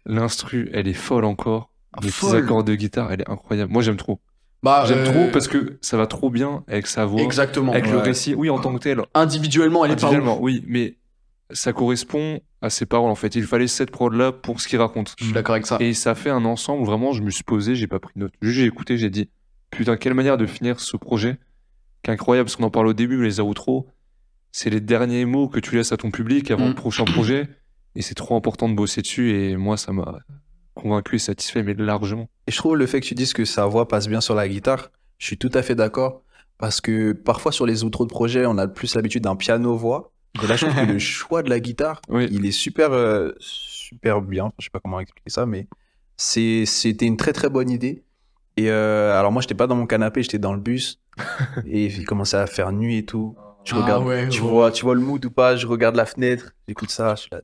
l'instru, 0.06 0.70
elle 0.74 0.88
est 0.88 0.94
folle 0.94 1.26
encore. 1.26 1.72
Ah, 1.94 2.00
Les 2.04 2.10
petits 2.10 2.36
accords 2.36 2.64
de 2.64 2.76
guitare, 2.76 3.12
elle 3.12 3.22
est 3.22 3.30
incroyable. 3.30 3.72
Moi 3.72 3.82
j'aime 3.82 3.98
trop. 3.98 4.20
Bah, 4.64 4.86
J'aime 4.88 5.00
euh, 5.00 5.06
trop 5.12 5.32
parce 5.32 5.48
que 5.48 5.78
ça 5.82 5.98
va 5.98 6.08
trop 6.08 6.30
bien 6.32 6.64
avec 6.68 6.88
sa 6.88 7.06
voix, 7.06 7.22
Exactement. 7.22 7.72
avec 7.74 7.90
le 7.92 8.00
récit. 8.00 8.34
Oui, 8.34 8.50
en 8.50 8.60
tant 8.60 8.74
que 8.74 8.80
tel, 8.80 9.02
Individuellement, 9.14 9.86
elle 9.86 9.92
est 9.92 9.96
pas 9.96 10.08
individuellement, 10.08 10.38
ouf. 10.38 10.42
oui, 10.44 10.64
mais 10.68 10.98
ça 11.52 11.74
correspond 11.74 12.42
à 12.64 12.72
ses 12.72 12.88
paroles 12.88 13.12
en 13.12 13.16
fait. 13.16 13.36
Il 13.36 13.44
fallait 13.44 13.68
cette 13.68 13.92
prod 13.92 14.12
là 14.14 14.32
pour 14.32 14.60
ce 14.60 14.68
qu'il 14.68 14.80
raconte. 14.80 15.14
Je 15.20 15.26
suis 15.26 15.34
d'accord 15.34 15.54
avec 15.54 15.68
ça. 15.68 15.78
Et 15.80 15.94
ça 15.94 16.16
fait 16.16 16.32
un 16.32 16.44
ensemble, 16.44 16.84
vraiment, 16.86 17.14
je 17.14 17.22
me 17.22 17.30
suis 17.30 17.44
posé, 17.44 17.76
j'ai 17.76 17.86
pas 17.88 18.00
pris 18.00 18.14
de 18.16 18.22
notes. 18.22 18.34
Juste 18.42 18.58
j'ai 18.58 18.66
écouté, 18.66 18.98
j'ai 18.98 19.12
dit, 19.12 19.30
putain, 19.70 19.96
quelle 19.96 20.16
manière 20.16 20.38
de 20.38 20.48
finir 20.48 20.80
ce 20.80 20.98
projet. 20.98 21.38
Qu'incroyable, 22.02 22.46
parce 22.48 22.56
qu'on 22.56 22.64
en 22.64 22.70
parle 22.72 22.88
au 22.88 22.94
début, 22.94 23.18
mais 23.18 23.26
les 23.26 23.40
outros, 23.40 23.88
c'est 24.60 24.72
les 24.72 24.82
derniers 24.82 25.26
mots 25.26 25.48
que 25.48 25.60
tu 25.60 25.76
laisses 25.76 25.92
à 25.92 25.98
ton 25.98 26.10
public 26.10 26.50
avant 26.50 26.66
Mm. 26.66 26.70
le 26.70 26.74
prochain 26.76 27.06
projet. 27.06 27.48
Et 27.96 28.02
c'est 28.02 28.16
trop 28.16 28.36
important 28.36 28.68
de 28.70 28.74
bosser 28.76 29.02
dessus, 29.04 29.32
et 29.32 29.56
moi, 29.56 29.78
ça 29.78 29.92
m'a 29.94 30.18
convaincu 30.74 31.16
et 31.18 31.20
satisfait, 31.20 31.62
mais 31.62 31.76
largement. 31.76 32.28
Et 32.48 32.52
je 32.52 32.58
trouve 32.58 32.76
le 32.76 32.88
fait 32.88 33.00
que 33.02 33.06
tu 33.06 33.14
dises 33.14 33.34
que 33.34 33.46
sa 33.46 33.66
voix 33.68 33.88
passe 33.88 34.08
bien 34.08 34.20
sur 34.22 34.34
la 34.36 34.48
guitare, 34.48 34.90
je 35.20 35.28
suis 35.28 35.38
tout 35.38 35.52
à 35.54 35.62
fait 35.62 35.76
d'accord. 35.76 36.24
Parce 36.58 36.82
que 36.82 37.12
parfois 37.12 37.52
sur 37.52 37.68
les 37.68 37.84
outros 37.84 38.06
de 38.06 38.10
projet, 38.10 38.48
on 38.48 38.58
a 38.58 38.68
plus 38.68 38.96
l'habitude 38.96 39.24
d'un 39.24 39.36
piano-voix. 39.36 40.12
Et 40.44 40.48
là, 40.48 40.56
je 40.56 40.66
trouve 40.66 40.80
que 40.88 40.92
le 40.92 40.98
choix 41.18 41.44
de 41.44 41.50
la 41.52 41.60
guitare, 41.60 42.02
Oui. 42.10 42.28
il 42.32 42.46
est 42.48 42.52
super, 42.52 42.92
euh, 42.94 43.32
super 43.40 44.22
bien. 44.22 44.52
Je 44.58 44.66
sais 44.66 44.70
pas 44.72 44.80
comment 44.80 45.00
expliquer 45.00 45.30
ça, 45.30 45.46
mais 45.46 45.68
c'est, 46.18 46.66
c'était 46.66 47.06
une 47.06 47.18
très 47.18 47.34
très 47.34 47.50
bonne 47.50 47.70
idée. 47.70 48.04
Et 48.58 48.72
euh, 48.72 49.20
alors 49.20 49.32
moi, 49.32 49.42
j'étais 49.44 49.54
pas 49.56 49.68
dans 49.68 49.76
mon 49.76 49.86
canapé, 49.86 50.24
j'étais 50.24 50.40
dans 50.40 50.54
le 50.54 50.60
bus. 50.60 51.00
et 51.68 51.86
il 51.86 52.06
commençait 52.06 52.38
à 52.38 52.48
faire 52.48 52.72
nuit 52.72 52.98
et 52.98 53.06
tout. 53.06 53.36
Je 53.68 53.76
Ah 53.76 53.80
regarde, 53.82 54.06
ouais, 54.06 54.30
tu 54.30 54.42
ouais. 54.42 54.48
vois, 54.50 54.72
tu 54.72 54.84
vois 54.86 54.96
le 54.96 55.02
mood 55.02 55.24
ou 55.26 55.32
pas 55.32 55.56
Je 55.58 55.68
regarde 55.68 55.96
la 55.96 56.06
fenêtre, 56.06 56.54
j'écoute 56.68 56.90
ça, 56.90 57.16
je 57.16 57.22
suis 57.22 57.30
là. 57.32 57.42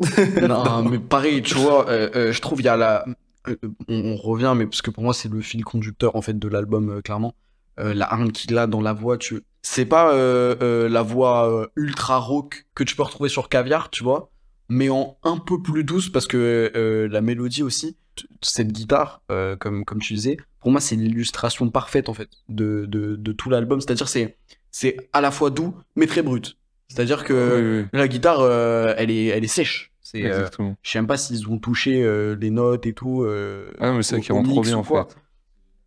non, 0.48 0.82
mais 0.82 0.98
pareil, 0.98 1.42
tu 1.42 1.54
vois, 1.54 1.88
euh, 1.88 2.10
euh, 2.16 2.32
je 2.32 2.40
trouve 2.40 2.60
il 2.60 2.64
y 2.64 2.68
a 2.68 2.76
la. 2.76 3.04
euh, 3.48 3.56
on, 3.88 4.12
on 4.12 4.16
revient, 4.16 4.54
mais 4.56 4.66
parce 4.66 4.82
que 4.82 4.90
pour 4.90 5.02
moi, 5.04 5.14
c'est 5.14 5.30
le 5.30 5.40
fil 5.40 5.64
conducteur 5.64 6.16
en 6.16 6.22
fait 6.22 6.38
de 6.38 6.48
l'album, 6.48 6.90
euh, 6.90 7.00
clairement. 7.00 7.34
Euh, 7.80 7.92
la 7.94 8.10
hargne 8.12 8.30
qu'il 8.32 8.56
a 8.58 8.66
dans 8.66 8.80
la 8.80 8.92
voix, 8.92 9.18
tu. 9.18 9.42
C'est 9.62 9.86
pas 9.86 10.12
euh, 10.12 10.56
euh, 10.62 10.88
la 10.88 11.02
voix 11.02 11.48
euh, 11.50 11.66
ultra 11.76 12.18
rock 12.18 12.66
que 12.74 12.84
tu 12.84 12.96
peux 12.96 13.02
retrouver 13.02 13.28
sur 13.28 13.48
Caviar, 13.48 13.90
tu 13.90 14.02
vois, 14.04 14.30
mais 14.68 14.88
en 14.90 15.16
un 15.22 15.38
peu 15.38 15.60
plus 15.62 15.84
douce 15.84 16.08
parce 16.10 16.26
que 16.26 16.72
euh, 16.76 17.08
la 17.08 17.20
mélodie 17.20 17.62
aussi, 17.62 17.96
cette 18.42 18.72
guitare, 18.72 19.22
euh, 19.32 19.56
comme, 19.56 19.84
comme 19.84 20.00
tu 20.00 20.14
disais, 20.14 20.36
pour 20.60 20.70
moi, 20.70 20.80
c'est 20.80 20.96
l'illustration 20.96 21.68
parfaite 21.70 22.08
en 22.08 22.14
fait 22.14 22.28
de, 22.48 22.84
de, 22.86 23.16
de 23.16 23.32
tout 23.32 23.48
l'album. 23.50 23.80
C'est-à-dire, 23.80 24.08
c'est 24.08 24.36
c'est 24.76 24.96
à 25.12 25.20
la 25.20 25.30
fois 25.30 25.50
doux, 25.50 25.72
mais 25.94 26.08
très 26.08 26.20
brut. 26.22 26.56
C'est-à-dire 26.88 27.22
que 27.22 27.32
Oui, 27.32 27.82
oui, 27.82 27.88
la 27.92 28.08
guitare, 28.08 28.40
euh, 28.40 28.92
elle, 28.96 29.08
est, 29.12 29.26
elle 29.26 29.44
est 29.44 29.46
sèche. 29.46 29.92
C'est, 30.02 30.24
euh, 30.24 30.28
exactement. 30.28 30.76
je 30.82 30.90
sais 30.90 30.98
même 30.98 31.06
pas 31.06 31.16
s'ils 31.16 31.48
ont 31.48 31.58
touché 31.58 32.02
euh, 32.02 32.36
les 32.40 32.50
notes 32.50 32.84
et 32.84 32.92
tout. 32.92 33.22
euh, 33.22 33.70
Ah 33.78 33.90
non, 33.90 33.96
mais 33.98 34.02
c'est 34.02 34.16
ça 34.16 34.20
qui 34.20 34.32
rend 34.32 34.42
trop 34.42 34.62
bien, 34.62 34.78
en 34.78 34.82
quoi. 34.82 35.06
fait. 35.08 35.16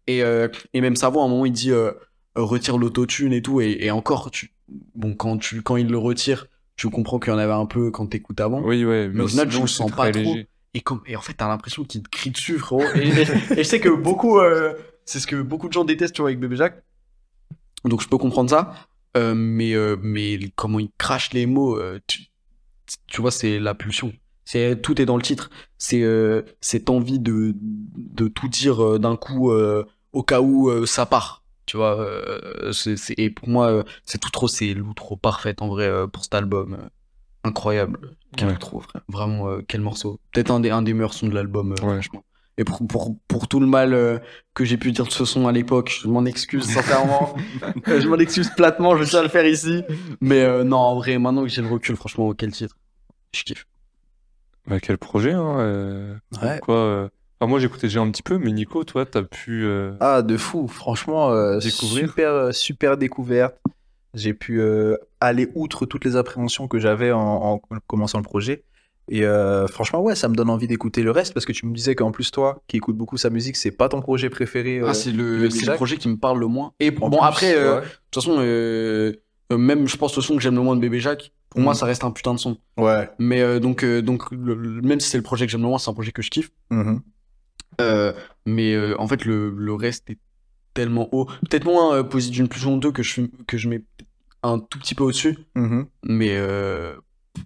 Et, 0.07 0.23
et 0.73 0.79
même 0.81 0.95
sa 0.95 1.09
voix, 1.09 1.23
à 1.23 1.25
un 1.25 1.29
moment, 1.29 1.45
il 1.45 1.51
dit 1.51 1.71
retire 2.35 2.77
l'autotune 2.77 3.33
et 3.33 3.41
tout. 3.41 3.59
Et, 3.59 3.77
et 3.81 3.91
encore, 3.91 4.31
tu... 4.31 4.53
bon, 4.95 5.13
quand, 5.15 5.37
tu, 5.37 5.61
quand 5.61 5.75
il 5.75 5.87
le 5.89 5.97
retire, 5.97 6.45
tu 6.77 6.89
comprends 6.89 7.19
qu'il 7.19 7.33
y 7.33 7.35
en 7.35 7.39
avait 7.39 7.51
un 7.51 7.65
peu 7.65 7.91
quand 7.91 8.07
t'écoutes 8.07 8.39
avant. 8.39 8.61
Oui, 8.61 8.85
ouais, 8.85 9.09
Mais 9.13 9.23
au 9.23 9.27
final, 9.27 9.51
je 9.51 9.59
le 9.59 9.67
sens 9.67 9.91
pas 9.91 10.11
trop. 10.11 10.37
Et, 10.73 10.79
comme, 10.81 11.01
et 11.07 11.17
en 11.17 11.21
fait, 11.21 11.33
t'as 11.33 11.49
l'impression 11.49 11.83
qu'il 11.83 12.03
te 12.03 12.09
crie 12.09 12.31
dessus, 12.31 12.57
frérot. 12.57 12.83
Et, 12.95 13.09
et- 13.09 13.25
je 13.57 13.63
sais 13.63 13.81
que 13.81 13.89
beaucoup, 13.89 14.39
c'est 15.03 15.19
ce 15.19 15.27
que 15.27 15.41
beaucoup 15.41 15.67
de 15.67 15.73
gens 15.73 15.83
détestent, 15.83 16.15
tu 16.15 16.21
vois, 16.21 16.29
avec 16.29 16.39
Bébé 16.39 16.55
Jacques. 16.55 16.81
Donc 17.87 18.01
je 18.01 18.07
peux 18.07 18.17
comprendre 18.17 18.49
ça. 18.49 18.73
Euh, 19.15 19.33
mais, 19.35 19.73
euh, 19.73 19.95
mais 20.01 20.37
comment 20.55 20.79
il 20.79 20.89
crache 20.97 21.33
les 21.33 21.45
mots, 21.45 21.77
euh, 21.77 21.99
tu, 22.07 22.23
tu 23.07 23.21
vois, 23.21 23.31
c'est 23.31 23.59
la 23.59 23.73
pulsion. 23.73 24.13
C'est, 24.45 24.81
tout 24.81 25.01
est 25.01 25.05
dans 25.05 25.17
le 25.17 25.23
titre. 25.23 25.49
C'est 25.77 26.03
cette 26.61 26.89
envie 26.89 27.19
de, 27.19 27.53
de 27.57 28.27
tout 28.29 28.47
dire 28.47 28.97
d'un 28.99 29.15
coup 29.17 29.51
au 30.13 30.23
cas 30.23 30.39
où 30.39 30.85
ça 30.85 31.05
part. 31.05 31.43
Tu 31.65 31.75
vois, 31.75 32.07
c'est, 32.71 32.95
c'est- 32.95 33.15
et 33.17 33.29
pour 33.29 33.49
moi, 33.49 33.83
c'est 34.05 34.19
tout 34.19 34.29
trop, 34.29 34.47
c'est 34.47 34.73
l'outro 34.73 35.17
parfaite 35.17 35.61
en 35.61 35.67
vrai 35.67 35.91
pour 36.13 36.23
cet 36.23 36.33
album. 36.35 36.77
incroyable. 37.43 38.15
Quel 38.35 38.47
Ouais. 38.49 38.53
outro, 38.55 38.79
frère. 38.81 39.01
Vraiment, 39.09 39.57
quel 39.67 39.81
morceau. 39.81 40.19
Peut-être 40.33 40.51
un 40.51 40.59
des, 40.59 40.69
un 40.69 40.81
des 40.81 40.93
meilleurs 40.93 41.13
sons 41.13 41.27
de 41.27 41.33
l'album, 41.33 41.71
Ouais. 41.71 41.77
franchement. 41.77 42.23
Et 42.59 42.63
pour, 42.63 42.79
pour, 42.87 43.15
pour 43.27 43.47
tout 43.47 43.59
le 43.59 43.67
mal 43.67 43.93
euh, 43.93 44.17
que 44.55 44.65
j'ai 44.65 44.77
pu 44.77 44.91
dire 44.91 45.05
de 45.05 45.11
ce 45.11 45.25
son 45.25 45.47
à 45.47 45.51
l'époque, 45.51 45.95
je 46.01 46.07
m'en 46.07 46.25
excuse 46.25 46.65
sincèrement. 46.65 47.35
Euh, 47.87 48.01
je 48.01 48.07
m'en 48.07 48.17
excuse 48.17 48.49
platement, 48.55 48.97
je 48.97 49.03
tiens 49.03 49.19
à 49.19 49.23
le 49.23 49.29
faire 49.29 49.45
ici. 49.45 49.83
Mais 50.21 50.41
euh, 50.41 50.63
non, 50.63 50.77
en 50.77 50.95
vrai, 50.95 51.17
maintenant 51.19 51.43
que 51.43 51.49
j'ai 51.49 51.61
le 51.61 51.67
recul, 51.67 51.95
franchement, 51.95 52.33
quel 52.33 52.51
titre. 52.51 52.75
Je 53.33 53.43
kiffe. 53.43 53.65
Bah, 54.67 54.79
quel 54.79 54.97
projet, 54.97 55.31
hein. 55.33 55.59
euh, 55.59 56.15
Ouais. 56.41 56.59
Quoi, 56.61 56.75
euh, 56.75 57.09
enfin, 57.39 57.49
moi, 57.49 57.59
j'écoutais 57.59 57.87
déjà 57.87 58.01
un 58.01 58.09
petit 58.11 58.23
peu, 58.23 58.37
mais 58.39 58.51
Nico, 58.51 58.83
toi, 58.83 59.05
t'as 59.05 59.21
pu. 59.23 59.63
euh, 59.63 59.93
Ah, 59.99 60.21
de 60.23 60.35
fou, 60.35 60.67
franchement, 60.67 61.29
euh, 61.31 61.59
Découvrir. 61.59 62.09
super, 62.09 62.53
super 62.53 62.97
découverte. 62.97 63.55
J'ai 64.13 64.33
pu 64.33 64.59
euh, 64.61 64.97
aller 65.21 65.49
outre 65.53 65.85
toutes 65.85 66.03
les 66.03 66.15
appréhensions 66.15 66.67
que 66.67 66.79
j'avais 66.79 67.11
en, 67.11 67.19
en 67.21 67.61
commençant 67.85 68.17
le 68.17 68.23
projet. 68.23 68.63
Et 69.09 69.23
euh, 69.25 69.67
franchement, 69.67 70.01
ouais, 70.01 70.15
ça 70.15 70.27
me 70.27 70.35
donne 70.35 70.49
envie 70.49 70.67
d'écouter 70.67 71.01
le 71.01 71.11
reste 71.11 71.33
parce 71.33 71.45
que 71.45 71.53
tu 71.53 71.65
me 71.65 71.73
disais 71.73 71.95
qu'en 71.95 72.11
plus, 72.11 72.29
toi, 72.31 72.61
qui 72.67 72.77
écoutes 72.77 72.97
beaucoup 72.97 73.15
sa 73.17 73.29
musique, 73.29 73.55
c'est 73.55 73.71
pas 73.71 73.87
ton 73.89 74.01
projet 74.01 74.29
préféré. 74.29 74.79
euh, 74.79 74.87
Ah, 74.89 74.93
c'est 74.93 75.11
le 75.11 75.37
le, 75.37 75.49
c'est 75.49 75.59
le 75.61 75.65
Jack. 75.67 75.75
projet 75.77 75.97
qui 75.97 76.09
me 76.09 76.17
parle 76.17 76.39
le 76.39 76.47
moins. 76.47 76.73
Et 76.79 76.89
en 77.01 77.09
bon, 77.09 77.17
plus, 77.17 77.25
après, 77.25 77.55
euh, 77.55 77.75
de 77.75 77.79
ouais. 77.81 77.87
toute 78.11 78.23
façon, 78.23 78.35
euh, 78.39 79.13
euh, 79.53 79.57
même 79.57 79.87
je 79.87 79.95
pense 79.97 80.15
le 80.15 80.21
son 80.21 80.35
que 80.35 80.41
j'aime 80.41 80.55
le 80.55 80.61
moins 80.61 80.75
de 80.75 80.81
Bébé 80.81 80.99
Jacques, 80.99 81.31
pour 81.49 81.61
moi, 81.61 81.71
Mhm. 81.73 81.77
ça 81.79 81.85
reste 81.85 82.03
un 82.03 82.11
putain 82.11 82.33
de 82.33 82.39
son. 82.39 82.57
Ouais. 82.77 83.09
Mais 83.17 83.41
euh, 83.41 83.59
donc, 83.61 83.83
euh, 83.85 84.01
donc 84.01 84.29
le- 84.31 84.53
le- 84.55 84.81
même 84.81 84.99
si 84.99 85.09
c'est 85.09 85.17
le 85.17 85.23
projet 85.23 85.45
que 85.45 85.51
j'aime 85.53 85.61
le 85.61 85.67
moins, 85.67 85.77
c'est 85.79 85.89
un 85.89 85.93
projet 85.93 86.11
que 86.11 86.21
je 86.21 86.29
kiffe. 86.29 86.49
Mhm. 86.69 87.01
Euh, 87.79 88.11
mais 88.45 88.73
euh, 88.73 88.95
en 88.99 89.07
fait, 89.07 89.23
le, 89.23 89.51
le 89.51 89.73
reste 89.73 90.09
est 90.09 90.17
tellement 90.73 91.07
haut. 91.13 91.25
Peut-être 91.49 91.63
moins 91.65 91.95
euh, 91.95 92.03
d'une 92.03 92.47
pulsion 92.49 92.75
2 92.77 92.91
que 92.91 93.03
je, 93.03 93.21
que 93.47 93.57
je 93.57 93.69
mets 93.69 93.83
un 94.43 94.59
tout 94.59 94.79
petit 94.79 94.95
peu 94.95 95.03
au-dessus. 95.05 95.37
Mhm. 95.55 95.85
Mais 96.03 96.31
euh, 96.35 96.95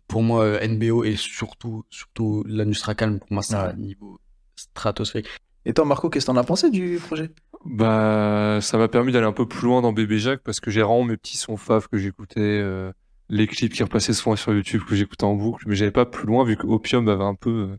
pour 0.08 0.24
moi, 0.24 0.44
euh, 0.44 0.68
NBO 0.68 1.04
et 1.04 1.16
surtout, 1.16 1.84
surtout 1.90 2.44
l'Anustra 2.48 2.96
Calm, 2.96 3.20
pour 3.20 3.32
moi, 3.32 3.44
c'est 3.44 3.56
Ouais. 3.56 3.62
un 3.62 3.74
niveau 3.74 4.20
stratosphérique. 4.56 5.28
Et 5.66 5.74
toi, 5.74 5.86
Marco, 5.86 6.10
qu'est-ce 6.10 6.26
que 6.26 6.32
t'en 6.32 6.38
as 6.38 6.44
pensé 6.44 6.70
du 6.70 7.00
projet? 7.02 7.30
Bah, 7.66 8.60
ça 8.62 8.78
m'a 8.78 8.88
permis 8.88 9.12
d'aller 9.12 9.28
un 9.28 9.32
peu 9.34 9.48
plus 9.48 9.68
loin 9.68 9.82
dans 9.82 9.94
Bébé 9.94 10.18
Jacques 10.18 10.42
parce 10.44 10.60
que 10.60 10.72
j'ai 10.72 10.82
vraiment 10.82 11.04
mes 11.04 11.18
petits 11.18 11.38
sons 11.38 11.58
faves 11.58 11.88
que 11.88 11.98
j'écoutais, 12.00 12.40
euh, 12.42 12.92
les 13.30 13.46
clips 13.48 13.74
qui 13.74 13.84
repassaient 13.84 14.14
souvent 14.14 14.36
sur 14.36 14.54
YouTube 14.54 14.82
que 14.88 14.96
j'écoutais 14.96 15.24
en 15.26 15.36
boucle, 15.36 15.64
mais 15.68 15.76
j'avais 15.76 15.92
pas 15.92 16.06
plus 16.06 16.26
loin 16.26 16.44
vu 16.44 16.58
que 16.58 16.66
Opium 16.66 17.06
m'avait 17.06 17.24
un 17.24 17.36
peu 17.36 17.50
euh, 17.72 17.78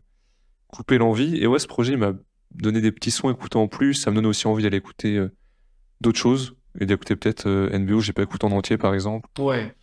coupé 0.67 0.97
l'envie. 0.97 1.35
Et 1.37 1.47
ouais, 1.47 1.59
ce 1.59 1.67
projet 1.67 1.93
il 1.93 1.99
m'a 1.99 2.13
donné 2.51 2.79
des 2.81 2.91
petits 2.91 3.11
sons 3.11 3.29
écoutés 3.29 3.57
en 3.57 3.67
plus, 3.67 3.93
ça 3.95 4.09
me 4.11 4.15
donne 4.15 4.25
aussi 4.27 4.47
envie 4.47 4.63
d'aller 4.63 4.77
écouter 4.77 5.17
euh, 5.17 5.29
d'autres 6.01 6.19
choses 6.19 6.55
et 6.79 6.85
d'écouter 6.85 7.15
peut-être 7.15 7.47
euh, 7.47 7.77
NBO, 7.77 7.99
j'ai 7.99 8.13
pas 8.13 8.23
écouté 8.23 8.45
en 8.45 8.51
entier 8.51 8.77
par 8.77 8.93
exemple. 8.93 9.27
Ouais. 9.37 9.75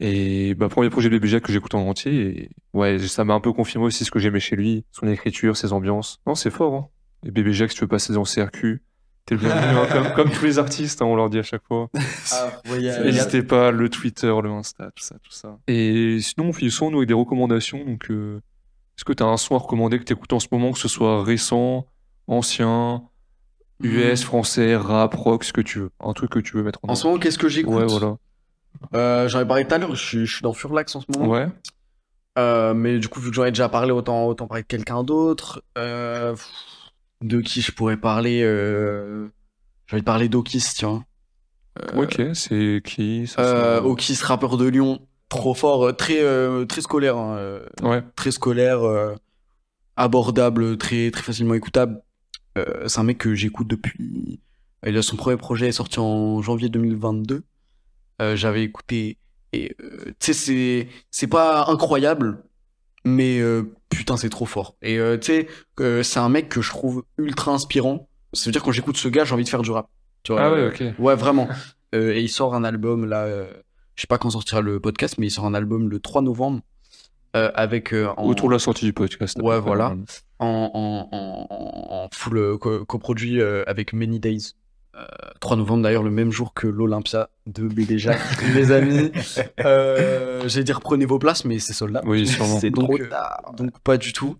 Et 0.00 0.54
bah, 0.54 0.68
premier 0.68 0.90
projet 0.90 1.08
de 1.10 1.18
Bébé 1.18 1.40
que 1.40 1.52
j'écoute 1.52 1.74
en 1.74 1.80
entier, 1.88 2.12
et 2.12 2.50
ouais, 2.72 2.98
ça 2.98 3.24
m'a 3.24 3.34
un 3.34 3.40
peu 3.40 3.52
confirmé 3.52 3.86
aussi 3.86 4.04
ce 4.04 4.10
que 4.10 4.18
j'aimais 4.18 4.40
chez 4.40 4.54
lui, 4.54 4.84
son 4.92 5.08
écriture, 5.08 5.56
ses 5.56 5.72
ambiances. 5.72 6.20
Non, 6.26 6.34
c'est 6.34 6.50
fort, 6.50 6.74
hein. 6.74 6.88
Et 7.26 7.32
Bébé 7.32 7.52
Jacques, 7.52 7.70
si 7.72 7.78
tu 7.78 7.82
veux 7.82 7.88
passer 7.88 8.12
dans 8.12 8.22
le 8.22 8.26
CRQ, 8.26 8.80
t'es 9.26 9.34
le 9.34 9.40
bienvenu, 9.40 9.76
hein, 9.76 9.86
comme, 9.90 10.12
comme 10.14 10.30
tous 10.30 10.44
les 10.44 10.60
artistes, 10.60 11.02
hein, 11.02 11.06
on 11.06 11.16
leur 11.16 11.30
dit 11.30 11.38
à 11.40 11.42
chaque 11.42 11.64
fois. 11.66 11.90
Ah, 12.32 12.52
ouais, 12.70 12.78
N'hésitez 13.04 13.42
pas, 13.42 13.72
le 13.72 13.88
Twitter, 13.88 14.32
le 14.42 14.50
Insta, 14.50 14.90
tout 14.94 15.02
ça, 15.02 15.16
tout 15.22 15.32
ça. 15.32 15.58
Et 15.66 16.18
sinon, 16.20 16.50
on 16.50 16.52
finissons 16.52 16.90
nous 16.90 16.98
avec 16.98 17.08
des 17.08 17.14
recommandations. 17.14 17.84
Donc, 17.84 18.10
euh, 18.10 18.40
est-ce 18.96 19.04
que 19.04 19.12
t'as 19.12 19.24
un 19.24 19.36
son 19.36 19.56
à 19.56 19.58
recommander 19.58 19.98
que 19.98 20.04
t'écoutes 20.04 20.32
en 20.32 20.40
ce 20.40 20.46
moment, 20.52 20.72
que 20.72 20.78
ce 20.78 20.88
soit 20.88 21.24
récent, 21.24 21.86
ancien, 22.28 23.02
US, 23.82 24.22
français, 24.22 24.76
rap, 24.76 25.14
rock, 25.14 25.44
ce 25.44 25.52
que 25.52 25.60
tu 25.60 25.80
veux. 25.80 25.90
Un 26.00 26.12
truc 26.12 26.30
que 26.30 26.38
tu 26.38 26.56
veux 26.56 26.62
mettre 26.62 26.80
en 26.82 26.90
En 26.92 26.94
ce 26.94 27.06
moment, 27.06 27.18
qu'est-ce 27.18 27.38
que 27.38 27.48
j'écoute? 27.48 27.74
Ouais, 27.74 27.86
voilà. 27.86 28.16
Euh, 28.94 29.28
J'en 29.28 29.40
ai 29.40 29.44
parlé 29.46 29.66
tout 29.66 29.74
à 29.74 29.78
l'heure, 29.78 29.94
je, 29.94 30.02
suis- 30.04 30.26
je 30.26 30.32
suis 30.34 30.42
dans 30.42 30.52
Furlax 30.52 30.94
en 30.96 31.00
ce 31.00 31.06
moment. 31.16 31.28
Ouais. 31.30 31.48
Euh, 32.38 32.72
mais 32.74 32.98
du 32.98 33.08
coup, 33.08 33.20
vu 33.20 33.30
que 33.30 33.36
j'en 33.36 33.44
ai 33.44 33.50
déjà 33.50 33.68
parlé, 33.68 33.90
autant, 33.90 34.26
autant 34.26 34.46
parler 34.46 34.62
de 34.62 34.68
quelqu'un 34.68 35.02
d'autre. 35.02 35.62
Euh, 35.76 36.36
de 37.20 37.40
qui 37.40 37.60
je 37.62 37.72
pourrais 37.72 37.96
parler 37.96 38.42
euh... 38.44 39.26
J'ai 39.88 39.96
envie 39.96 40.02
de 40.02 40.06
parler 40.06 40.28
d'Okis, 40.28 40.62
tiens. 40.74 41.04
Ok, 41.96 42.20
c'est 42.34 42.80
qui 42.84 43.26
ça, 43.26 43.44
ça 43.44 43.84
Okis, 43.84 44.18
rappeur 44.22 44.56
de 44.56 44.66
Lyon. 44.66 45.00
Trop 45.28 45.54
fort, 45.54 45.94
très, 45.96 46.20
très 46.66 46.80
scolaire. 46.80 47.16
hein, 47.16 47.60
Ouais. 47.82 48.02
Très 48.16 48.30
scolaire, 48.30 48.80
abordable, 49.96 50.76
très, 50.78 51.10
très 51.10 51.22
facilement 51.22 51.54
écoutable. 51.54 52.00
C'est 52.86 52.98
un 52.98 53.04
mec 53.04 53.18
que 53.18 53.34
j'écoute 53.34 53.68
depuis. 53.68 54.40
Il 54.86 54.96
a 54.96 55.02
son 55.02 55.16
premier 55.16 55.36
projet 55.36 55.68
est 55.68 55.72
sorti 55.72 55.98
en 56.00 56.40
janvier 56.42 56.68
2022. 56.68 57.42
Euh, 58.20 58.36
J'avais 58.36 58.62
écouté. 58.62 59.16
Et 59.52 59.74
euh, 59.82 60.04
tu 60.06 60.14
sais, 60.20 60.32
c'est 60.34 60.88
c'est 61.10 61.26
pas 61.26 61.66
incroyable, 61.68 62.42
mais 63.04 63.38
euh, 63.40 63.62
putain, 63.88 64.16
c'est 64.16 64.28
trop 64.28 64.44
fort. 64.46 64.74
Et 64.82 64.98
tu 65.20 65.46
sais, 65.78 66.02
c'est 66.02 66.18
un 66.20 66.28
mec 66.28 66.48
que 66.48 66.60
je 66.60 66.70
trouve 66.70 67.04
ultra 67.16 67.52
inspirant. 67.52 68.08
Ça 68.34 68.46
veut 68.46 68.52
dire 68.52 68.62
quand 68.62 68.72
j'écoute 68.72 68.96
ce 68.98 69.08
gars, 69.08 69.24
j'ai 69.24 69.32
envie 69.34 69.44
de 69.44 69.48
faire 69.48 69.62
du 69.62 69.70
rap. 69.70 69.88
Tu 70.22 70.32
vois, 70.32 70.42
Ah 70.42 70.52
ouais, 70.52 70.66
ok. 70.68 70.82
Ouais, 70.98 71.14
vraiment. 71.14 71.48
Et 71.94 72.20
il 72.20 72.28
sort 72.28 72.54
un 72.54 72.64
album 72.64 73.06
là. 73.06 73.26
je 73.94 74.00
sais 74.02 74.06
pas 74.06 74.18
quand 74.18 74.28
sortira 74.28 74.60
le 74.60 74.78
podcast, 74.80 75.14
mais 75.18 75.28
il 75.28 75.30
sort 75.30 75.46
un 75.46 75.54
album 75.54 75.88
le 75.88 75.98
3 76.00 76.20
novembre. 76.20 76.60
avec 77.32 77.94
en- 77.94 78.24
Autour 78.26 78.48
de 78.48 78.54
la 78.54 78.58
sortie 78.58 78.84
du 78.84 78.92
podcast. 78.92 79.38
Ouais, 79.40 79.58
voilà. 79.60 79.94
En, 80.40 80.70
en, 80.74 81.08
en, 81.16 81.46
en 82.04 82.08
full 82.12 82.58
co- 82.58 82.84
coproduit 82.84 83.40
avec 83.42 83.94
Many 83.94 84.20
Days. 84.20 84.52
Euh, 84.98 85.04
3 85.40 85.56
novembre 85.56 85.82
d'ailleurs, 85.84 86.02
le 86.02 86.10
même 86.10 86.32
jour 86.32 86.54
que 86.54 86.66
l'Olympia 86.66 87.30
de 87.46 87.68
Jacques. 87.98 88.18
les 88.54 88.72
amis, 88.72 89.12
euh, 89.60 90.42
j'allais 90.48 90.64
dire 90.64 90.80
prenez 90.80 91.04
vos 91.06 91.18
places, 91.18 91.44
mais 91.44 91.58
c'est 91.58 91.72
soldat. 91.72 92.02
Oui, 92.04 92.26
sûrement. 92.26 92.58
C'est 92.58 92.70
Donc, 92.70 92.84
trop 92.86 93.00
euh, 93.00 93.08
tard. 93.08 93.52
Donc 93.56 93.78
pas 93.80 93.96
du 93.96 94.12
tout. 94.12 94.36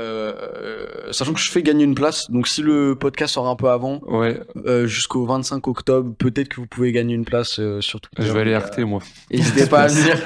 Euh, 0.00 1.12
sachant 1.12 1.32
que 1.32 1.38
je 1.38 1.48
fais 1.50 1.62
gagner 1.62 1.84
une 1.84 1.94
place, 1.94 2.28
donc 2.28 2.48
si 2.48 2.62
le 2.62 2.96
podcast 2.96 3.34
sort 3.34 3.46
un 3.48 3.54
peu 3.54 3.70
avant, 3.70 4.00
Ouais, 4.06 4.40
euh, 4.66 4.86
jusqu'au 4.88 5.24
25 5.24 5.68
octobre, 5.68 6.12
peut-être 6.18 6.48
que 6.48 6.56
vous 6.56 6.66
pouvez 6.66 6.90
gagner 6.90 7.14
une 7.14 7.24
place 7.24 7.60
euh, 7.60 7.80
sur 7.80 8.00
Twitter. 8.00 8.26
je 8.26 8.32
vais 8.32 8.40
aller 8.40 8.54
Euh, 8.54 8.58
arter, 8.58 8.84
moi. 8.84 9.00
N'hésitez 9.30 9.66
pas 9.68 9.82
à 9.82 9.86
venir. 9.86 10.18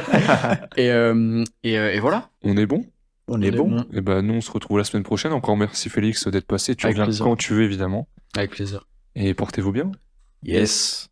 et, 0.78 0.90
euh, 0.90 1.45
et, 1.65 1.78
euh, 1.78 1.93
et 1.93 2.01
voilà. 2.01 2.31
On 2.43 2.57
est 2.57 2.65
bon? 2.65 2.86
On 3.31 3.43
est 3.43 3.51
bon. 3.51 3.85
Et 3.93 4.01
ben 4.01 4.23
nous, 4.23 4.35
on 4.35 4.40
se 4.40 4.51
retrouve 4.51 4.78
la 4.78 4.85
semaine 4.85 5.03
prochaine. 5.03 5.32
Encore 5.35 5.55
merci 5.59 5.90
Félix 5.90 6.27
d'être 6.28 6.47
passé. 6.47 6.74
Tu 6.74 6.86
Avec 6.86 6.97
reviens 6.97 7.05
plaisir. 7.05 7.24
quand 7.27 7.36
tu 7.36 7.53
veux, 7.53 7.62
évidemment. 7.65 8.09
Avec 8.35 8.53
plaisir. 8.53 8.86
Et 9.20 9.35
portez-vous 9.35 9.73
bien. 9.73 9.90
Yes. 10.45 11.07